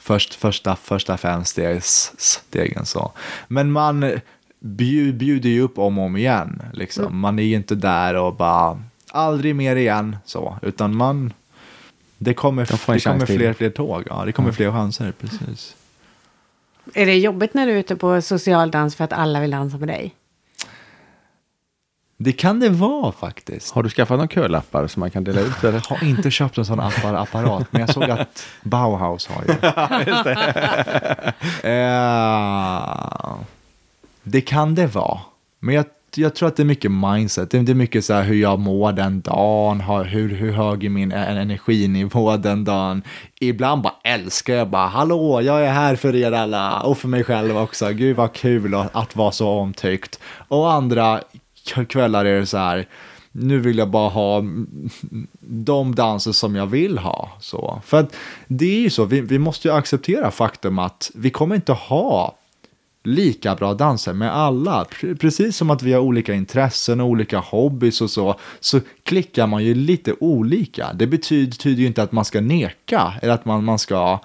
Först, 0.00 0.34
första, 0.34 0.76
första 0.76 1.16
fem 1.16 1.44
stegs, 1.44 2.12
stegen 2.18 2.86
så. 2.86 3.12
Men 3.48 3.72
man 3.72 4.20
bjud, 4.60 5.16
bjuder 5.16 5.50
ju 5.50 5.60
upp 5.60 5.78
om 5.78 5.98
och 5.98 6.04
om 6.04 6.16
igen. 6.16 6.62
Liksom. 6.72 7.20
Man 7.20 7.38
är 7.38 7.42
ju 7.42 7.56
inte 7.56 7.74
där 7.74 8.14
och 8.14 8.34
bara, 8.34 8.82
aldrig 9.10 9.56
mer 9.56 9.76
igen, 9.76 10.16
så. 10.24 10.56
Utan 10.62 10.96
man, 10.96 11.32
det 12.18 12.34
kommer, 12.34 12.66
De 12.66 12.92
det 12.94 13.00
kommer 13.00 13.26
fler, 13.26 13.52
fler 13.52 13.70
tåg. 13.70 14.02
Ja, 14.06 14.24
det 14.24 14.32
kommer 14.32 14.52
fler 14.52 14.72
chanser, 14.72 15.12
precis. 15.20 15.76
Är 16.94 17.06
det 17.06 17.18
jobbigt 17.18 17.54
när 17.54 17.66
du 17.66 17.72
är 17.72 17.76
ute 17.78 17.96
på 17.96 18.22
socialdans 18.22 18.96
för 18.96 19.04
att 19.04 19.12
alla 19.12 19.40
vill 19.40 19.50
dansa 19.50 19.78
med 19.78 19.88
dig? 19.88 20.14
Det 22.22 22.32
kan 22.32 22.60
det 22.60 22.68
vara 22.68 23.12
faktiskt. 23.12 23.74
Har 23.74 23.82
du 23.82 23.88
skaffat 23.88 24.16
några 24.18 24.28
kölappar 24.28 24.86
som 24.86 25.00
man 25.00 25.10
kan 25.10 25.24
dela 25.24 25.40
ut? 25.40 25.64
Eller? 25.64 25.82
Jag 25.88 25.96
har 25.96 26.06
inte 26.08 26.30
köpt 26.30 26.58
en 26.58 26.64
sån 26.64 26.80
appar- 26.80 27.22
apparat, 27.22 27.66
men 27.70 27.80
jag 27.80 27.90
såg 27.94 28.10
att 28.10 28.46
Bauhaus 28.62 29.28
har 29.28 29.44
ju. 29.44 29.54
Eh, 31.70 33.34
det 34.22 34.40
kan 34.40 34.74
det 34.74 34.86
vara. 34.86 35.20
Men 35.60 35.74
jag, 35.74 35.84
jag 36.14 36.34
tror 36.34 36.48
att 36.48 36.56
det 36.56 36.62
är 36.62 36.64
mycket 36.64 36.90
mindset. 36.92 37.50
Det 37.50 37.58
är- 37.58 37.74
mycket 37.74 38.04
så 38.04 38.14
här 38.14 38.22
hur 38.22 38.34
jag 38.40 38.58
mår 38.58 38.92
den 38.92 39.20
dagen, 39.20 39.80
hur, 39.80 40.28
hur 40.28 40.52
hög 40.52 40.84
är 40.84 40.88
min 40.88 41.12
energinivå 41.12 42.36
den 42.36 42.64
dagen. 42.64 43.02
Ibland 43.40 43.82
bara 43.82 43.94
älskar 44.04 44.54
jag 44.54 44.68
bara, 44.68 44.86
hallå, 44.86 45.42
jag 45.42 45.64
är 45.66 45.72
här 45.72 45.96
för 45.96 46.14
er 46.16 46.32
alla 46.32 46.80
och 46.80 46.98
för 46.98 47.08
mig 47.08 47.24
själv 47.24 47.58
också. 47.58 47.88
Gud 47.92 48.16
vad 48.16 48.32
kul 48.32 48.74
att, 48.74 48.96
att 48.96 49.16
vara 49.16 49.32
så 49.32 49.48
omtyckt. 49.50 50.18
Och 50.48 50.72
andra 50.72 51.20
kvällar 51.88 52.24
är 52.24 52.40
det 52.40 52.46
så 52.46 52.58
här, 52.58 52.88
nu 53.32 53.58
vill 53.58 53.78
jag 53.78 53.90
bara 53.90 54.08
ha 54.08 54.38
mm, 54.38 54.88
de 55.40 55.94
danser 55.94 56.32
som 56.32 56.54
jag 56.54 56.66
vill 56.66 56.98
ha. 56.98 57.30
Så. 57.40 57.82
För 57.84 58.00
att 58.00 58.16
det 58.46 58.76
är 58.76 58.80
ju 58.80 58.90
så, 58.90 59.04
vi, 59.04 59.20
vi 59.20 59.38
måste 59.38 59.68
ju 59.68 59.74
acceptera 59.74 60.30
faktum 60.30 60.78
att 60.78 61.10
vi 61.14 61.30
kommer 61.30 61.54
inte 61.54 61.72
ha 61.72 62.36
lika 63.04 63.54
bra 63.54 63.74
danser 63.74 64.12
med 64.12 64.36
alla. 64.36 64.84
Pre- 64.84 65.16
Precis 65.16 65.56
som 65.56 65.70
att 65.70 65.82
vi 65.82 65.92
har 65.92 66.00
olika 66.00 66.34
intressen 66.34 67.00
och 67.00 67.06
olika 67.06 67.38
hobbys 67.38 68.00
och 68.00 68.10
så, 68.10 68.38
så 68.60 68.80
klickar 69.02 69.46
man 69.46 69.64
ju 69.64 69.74
lite 69.74 70.14
olika. 70.20 70.92
Det 70.92 71.06
betyder, 71.06 71.50
betyder 71.50 71.80
ju 71.80 71.86
inte 71.86 72.02
att 72.02 72.12
man 72.12 72.24
ska 72.24 72.40
neka 72.40 73.14
eller 73.22 73.34
att 73.34 73.44
man, 73.44 73.64
man 73.64 73.78
ska 73.78 74.18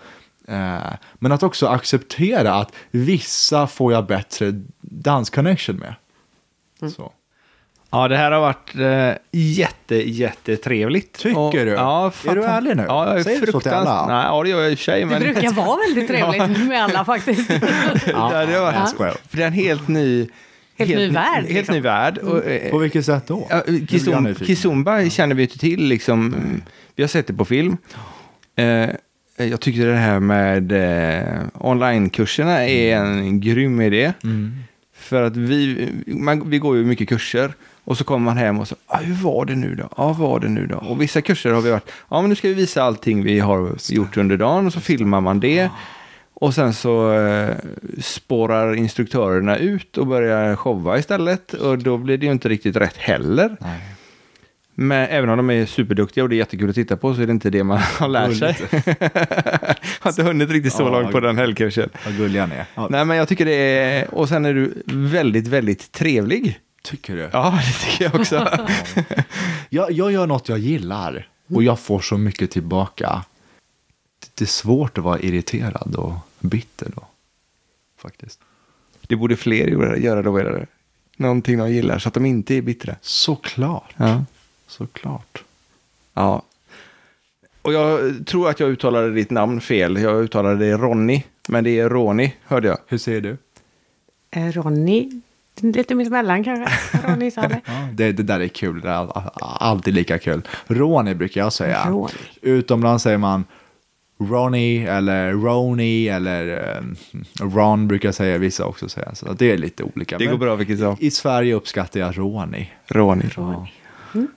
eh, 0.47 0.93
men 1.13 1.31
att 1.31 1.43
också 1.43 1.67
acceptera 1.67 2.53
att 2.53 2.73
vissa 2.91 3.67
får 3.67 3.93
jag 3.93 4.05
bättre 4.05 4.63
dansconnection 4.81 5.75
med. 5.75 5.95
Så. 6.91 7.11
Ja, 7.95 8.07
det 8.07 8.17
här 8.17 8.31
har 8.31 8.39
varit 8.41 8.75
eh, 8.75 9.17
jätte, 9.31 9.95
jättetrevligt. 9.95 11.17
Tycker 11.17 11.39
Och- 11.39 11.53
du? 11.53 11.69
Ja, 11.69 12.11
Är 12.27 12.35
du 12.35 12.43
ärlig 12.43 12.77
nu? 12.77 12.83
Ja, 12.87 13.07
jag 13.09 13.19
är 13.19 13.23
Säger 13.23 13.45
du 13.45 13.51
så 13.51 13.59
till 13.59 13.71
alla? 13.71 14.07
Nej, 14.07 14.25
ja, 14.25 14.43
det 14.43 14.49
gör 14.49 14.61
jag 14.61 14.71
i 14.71 14.73
och 14.73 14.77
för 14.79 14.83
sig. 14.83 14.99
Det 14.99 15.05
Men 15.05 15.19
brukar 15.21 15.51
vara 15.51 15.77
väldigt 15.87 16.07
trevligt 16.07 16.67
med 16.67 16.83
alla 16.83 17.05
faktiskt. 17.05 17.47
det 18.05 18.15
hade 18.15 18.59
varit, 18.59 18.75
jag 18.75 18.89
skojar. 18.89 19.15
För 19.29 19.37
det 19.37 19.43
är 19.43 19.47
en 19.47 19.53
helt 19.53 19.87
ny... 19.87 20.27
Helt 20.77 20.95
ny 20.95 21.09
värld, 21.09 21.25
Helt 21.35 21.49
liksom. 21.49 21.75
ny 21.75 21.81
värld. 21.81 22.17
Och, 22.17 22.45
eh, 22.45 22.71
På 22.71 22.77
vilket 22.77 23.05
sätt 23.05 23.27
då? 23.27 23.47
Ja, 23.49 23.63
Kizum. 23.89 24.35
Kizumba 24.35 25.09
känner 25.09 25.35
vi 25.35 25.43
inte 25.43 25.59
till. 25.59 25.83
Liksom. 25.87 26.35
Vi 26.95 27.03
har 27.03 27.07
sett 27.07 27.27
det 27.27 27.33
på 27.33 27.45
film. 27.45 27.77
Eh, 28.55 28.89
jag 29.37 29.59
tycker 29.59 29.85
det 29.87 29.95
här 29.95 30.19
med 30.19 30.71
eh, 30.71 31.41
onlinekurserna 31.53 32.67
är 32.67 32.95
en 32.95 33.39
grym 33.41 33.81
idé. 33.81 34.13
För 34.97 35.23
att 35.23 35.37
vi, 35.37 35.89
man, 36.07 36.49
vi 36.49 36.57
går 36.57 36.77
ju 36.77 36.85
mycket 36.85 37.09
kurser. 37.09 37.53
Och 37.85 37.97
så 37.97 38.03
kommer 38.03 38.25
man 38.25 38.37
hem 38.37 38.59
och 38.59 38.67
så, 38.67 38.75
ah, 38.87 38.97
hur 38.97 39.15
var 39.15 39.45
det 39.45 39.55
nu 39.55 39.75
då? 39.75 39.89
Ja, 39.97 40.07
vad 40.07 40.17
var 40.17 40.39
det 40.39 40.49
nu 40.49 40.67
då? 40.67 40.75
Och 40.77 41.01
vissa 41.01 41.21
kurser 41.21 41.51
har 41.51 41.61
vi 41.61 41.71
varit, 41.71 41.91
ja 42.09 42.21
men 42.21 42.29
nu 42.29 42.35
ska 42.35 42.47
vi 42.47 42.53
visa 42.53 42.83
allting 42.83 43.23
vi 43.23 43.39
har 43.39 43.75
gjort 43.89 44.17
under 44.17 44.37
dagen 44.37 44.65
och 44.65 44.73
så 44.73 44.79
filmar 44.79 45.21
man 45.21 45.39
det. 45.39 45.69
Och 46.33 46.53
sen 46.53 46.73
så 46.73 47.13
eh, 47.13 47.55
spårar 48.01 48.75
instruktörerna 48.75 49.57
ut 49.57 49.97
och 49.97 50.07
börjar 50.07 50.55
showa 50.55 50.97
istället. 50.97 51.53
Och 51.53 51.77
då 51.77 51.97
blir 51.97 52.17
det 52.17 52.25
ju 52.25 52.31
inte 52.31 52.49
riktigt 52.49 52.75
rätt 52.75 52.97
heller. 52.97 53.57
Nej. 53.59 53.79
Men 54.77 55.07
även 55.09 55.29
om 55.29 55.37
de 55.37 55.49
är 55.49 55.65
superduktiga 55.65 56.23
och 56.23 56.29
det 56.29 56.35
är 56.35 56.37
jättekul 56.37 56.69
att 56.69 56.75
titta 56.75 56.97
på 56.97 57.13
så 57.15 57.21
är 57.21 57.25
det 57.25 57.31
inte 57.31 57.49
det 57.49 57.63
man 57.63 57.77
har 57.77 58.07
lärt 58.07 58.37
sig. 58.37 58.55
har 59.99 60.11
inte 60.11 60.23
hunnit 60.23 60.49
riktigt 60.49 60.73
så 60.73 60.83
Ja, 60.83 60.89
långt 60.89 61.11
på 61.11 61.19
den 61.19 61.37
helgkursen. 61.37 61.89
Vad 62.05 62.17
gulliga 62.17 62.45
ni 62.45 62.55
är. 62.55 62.65
Ja. 62.75 62.87
Nej 62.89 63.05
men 63.05 63.17
jag 63.17 63.27
tycker 63.27 63.45
det 63.45 63.79
är, 63.79 64.15
och 64.15 64.29
sen 64.29 64.45
är 64.45 64.53
du 64.53 64.73
väldigt, 64.85 65.47
väldigt 65.47 65.91
trevlig. 65.91 66.59
Tycker 66.85 67.15
du? 67.15 67.29
Ja, 67.33 67.59
det 67.65 67.85
tycker 67.91 68.05
jag 68.05 68.15
också. 68.15 68.47
Jag, 69.69 69.91
jag 69.91 70.11
gör 70.11 70.27
något 70.27 70.49
jag 70.49 70.59
gillar 70.59 71.29
och 71.47 71.63
jag 71.63 71.79
får 71.79 71.99
så 71.99 72.17
mycket 72.17 72.51
tillbaka. 72.51 73.23
Det 74.35 74.43
är 74.43 74.47
svårt 74.47 74.97
att 74.97 75.03
vara 75.03 75.19
irriterad 75.19 75.95
och 75.95 76.13
bitter 76.39 76.91
då. 76.95 77.05
Faktiskt. 77.97 78.39
Det 79.01 79.15
borde 79.15 79.35
fler 79.35 79.67
göra- 79.97 80.21
då, 80.21 80.37
eller? 80.37 80.67
Någonting 81.17 81.57
de 81.57 81.71
gillar, 81.71 81.99
så 81.99 82.07
att 82.07 82.13
de 82.13 82.25
inte 82.25 82.55
är 82.55 82.61
bittra. 82.61 82.95
Såklart. 83.01 83.93
Ja. 83.97 84.25
Såklart. 84.67 85.43
Ja. 86.13 86.41
Och 87.61 87.73
jag 87.73 88.13
tror 88.27 88.49
att 88.49 88.59
jag 88.59 88.69
uttalade 88.69 89.11
ditt 89.13 89.29
namn 89.31 89.61
fel. 89.61 89.97
Jag 90.01 90.23
uttalade 90.23 90.65
det 90.65 90.77
Ronny, 90.77 91.23
men 91.47 91.63
det 91.63 91.79
är 91.79 91.89
Ronny, 91.89 92.33
hörde 92.45 92.67
jag. 92.67 92.77
Hur 92.87 92.97
säger 92.97 93.21
du? 93.21 93.37
Eh, 94.31 94.51
Ronny, 94.51 95.21
lite 95.61 95.95
mittemellan 95.95 96.43
kanske. 96.43 96.97
Ronny 97.07 97.31
sa 97.31 97.41
det. 97.41 97.61
Ja, 97.65 97.73
det, 97.93 98.11
det 98.11 98.23
där 98.23 98.39
är 98.39 98.47
kul. 98.47 98.81
Det 98.81 98.89
är 98.89 98.93
all- 98.93 99.11
all- 99.15 99.31
alltid 99.59 99.93
lika 99.93 100.19
kul. 100.19 100.41
Ronny 100.67 101.13
brukar 101.13 101.41
jag 101.41 101.53
säga. 101.53 101.85
Ronny. 101.89 102.11
Utomlands 102.41 103.03
säger 103.03 103.17
man 103.17 103.43
Ronny 104.19 104.85
eller 104.85 105.31
Roni 105.31 106.07
eller 106.07 106.75
eh, 106.77 106.83
Ron 107.55 107.87
brukar 107.87 108.07
jag 108.07 108.15
säga 108.15 108.37
vissa 108.37 108.65
också 108.65 108.89
säga. 108.89 109.15
Så 109.15 109.33
det 109.33 109.51
är 109.51 109.57
lite 109.57 109.83
olika. 109.83 110.17
Det 110.17 110.25
går 110.25 110.37
bra 110.37 110.55
vilket 110.55 110.79
som. 110.79 110.97
I 110.99 111.11
Sverige 111.11 111.53
uppskattar 111.53 111.99
jag 111.99 112.17
Ronny. 112.17 112.67
Ronny. 112.87 113.25
Ronny. 113.35 113.67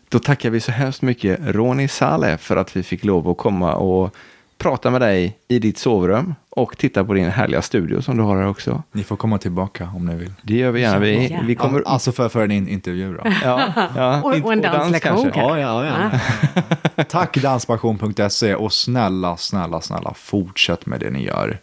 Då 0.08 0.18
tackar 0.18 0.50
vi 0.50 0.60
så 0.60 0.72
hemskt 0.72 1.02
mycket 1.02 1.40
Ronny 1.42 1.88
Saleh 1.88 2.36
för 2.36 2.56
att 2.56 2.76
vi 2.76 2.82
fick 2.82 3.04
lov 3.04 3.28
att 3.28 3.36
komma 3.38 3.74
och 3.74 4.14
prata 4.59 4.90
med 4.90 5.01
dig 5.01 5.39
i 5.48 5.59
ditt 5.59 5.78
sovrum 5.78 6.35
och 6.51 6.78
titta 6.78 7.05
på 7.05 7.14
din 7.14 7.30
härliga 7.30 7.62
studio 7.62 8.02
som 8.02 8.16
du 8.16 8.22
har 8.22 8.36
här 8.36 8.47
också. 8.48 8.82
Ni 8.93 9.05
får 9.05 9.16
komma 9.16 9.39
tillbaka 9.39 9.90
om 9.97 10.06
ni 10.06 10.14
vill. 10.16 10.32
Det 10.43 10.55
gör 10.55 10.70
vi 10.70 10.80
gärna. 10.80 10.98
Vi, 10.98 11.28
Ja. 11.30 11.40
vi 11.44 11.55
kommer... 11.55 11.82
Alltså 11.86 12.12
för, 12.12 12.28
för 12.28 12.44
en 12.44 12.51
in 12.51 12.68
intervju 12.68 13.14
då. 13.14 13.22
Ja, 13.44 13.72
ja, 13.97 14.22
Och- 14.24 14.44
och 14.44 14.52
en 14.52 14.60
dans 14.62 14.76
danslektion 14.78 15.22
kanske. 15.22 15.40
Ja, 15.40 15.59
ja, 15.59 16.10
ja. 16.97 17.05
Tack 17.05 17.36
danspassion.se 17.43 18.55
och 18.55 18.72
snälla, 18.72 19.36
snälla, 19.36 19.80
snälla 19.80 20.14
fortsätt 20.14 20.86
med 20.86 21.01
det 21.01 21.10
ni 21.10 21.24
gör. 21.24 21.59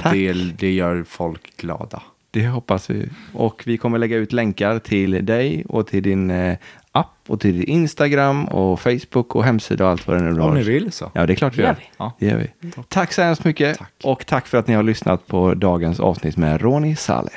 Tack. 0.00 0.12
Det, 0.12 0.32
det 0.32 0.70
gör 0.72 1.04
folk 1.08 1.56
glada. 1.56 2.02
Det 2.30 2.48
hoppas 2.48 2.90
vi. 2.90 3.08
Och 3.32 3.62
vi 3.66 3.76
kommer 3.78 3.98
lägga 3.98 4.16
ut 4.16 4.32
länkar 4.32 4.78
till 4.78 5.26
dig 5.26 5.64
och 5.68 5.86
till 5.86 6.02
din 6.02 6.30
eh, 6.30 6.56
app 6.98 7.12
och 7.28 7.40
till 7.40 7.64
Instagram 7.64 8.44
och 8.44 8.80
Facebook 8.80 9.34
och 9.36 9.44
hemsida 9.44 9.84
och 9.84 9.90
allt 9.90 10.06
vad 10.06 10.16
det 10.16 10.22
nu 10.24 10.30
Om 10.32 10.38
har. 10.40 10.52
ni 10.54 10.62
vill 10.62 10.92
så. 10.92 11.10
Ja, 11.14 11.26
det 11.26 11.32
är 11.32 11.34
klart 11.34 11.54
vi 11.58 11.62
Gör 11.62 11.68
gör. 11.68 11.74
vi. 11.78 11.84
Ja. 11.98 12.12
Det 12.18 12.26
gör 12.26 12.36
vi. 12.36 12.70
Tack 12.88 13.12
så 13.12 13.22
hemskt 13.22 13.44
mycket 13.44 13.78
Tack. 13.78 13.92
och 14.04 14.26
tack 14.26 14.46
för 14.46 14.58
att 14.58 14.66
ni 14.66 14.74
har 14.74 14.82
lyssnat 14.82 15.26
på 15.26 15.54
dagens 15.54 16.00
avsnitt 16.00 16.36
med 16.36 16.60
Ronny 16.62 16.96
Saleh. 16.96 17.32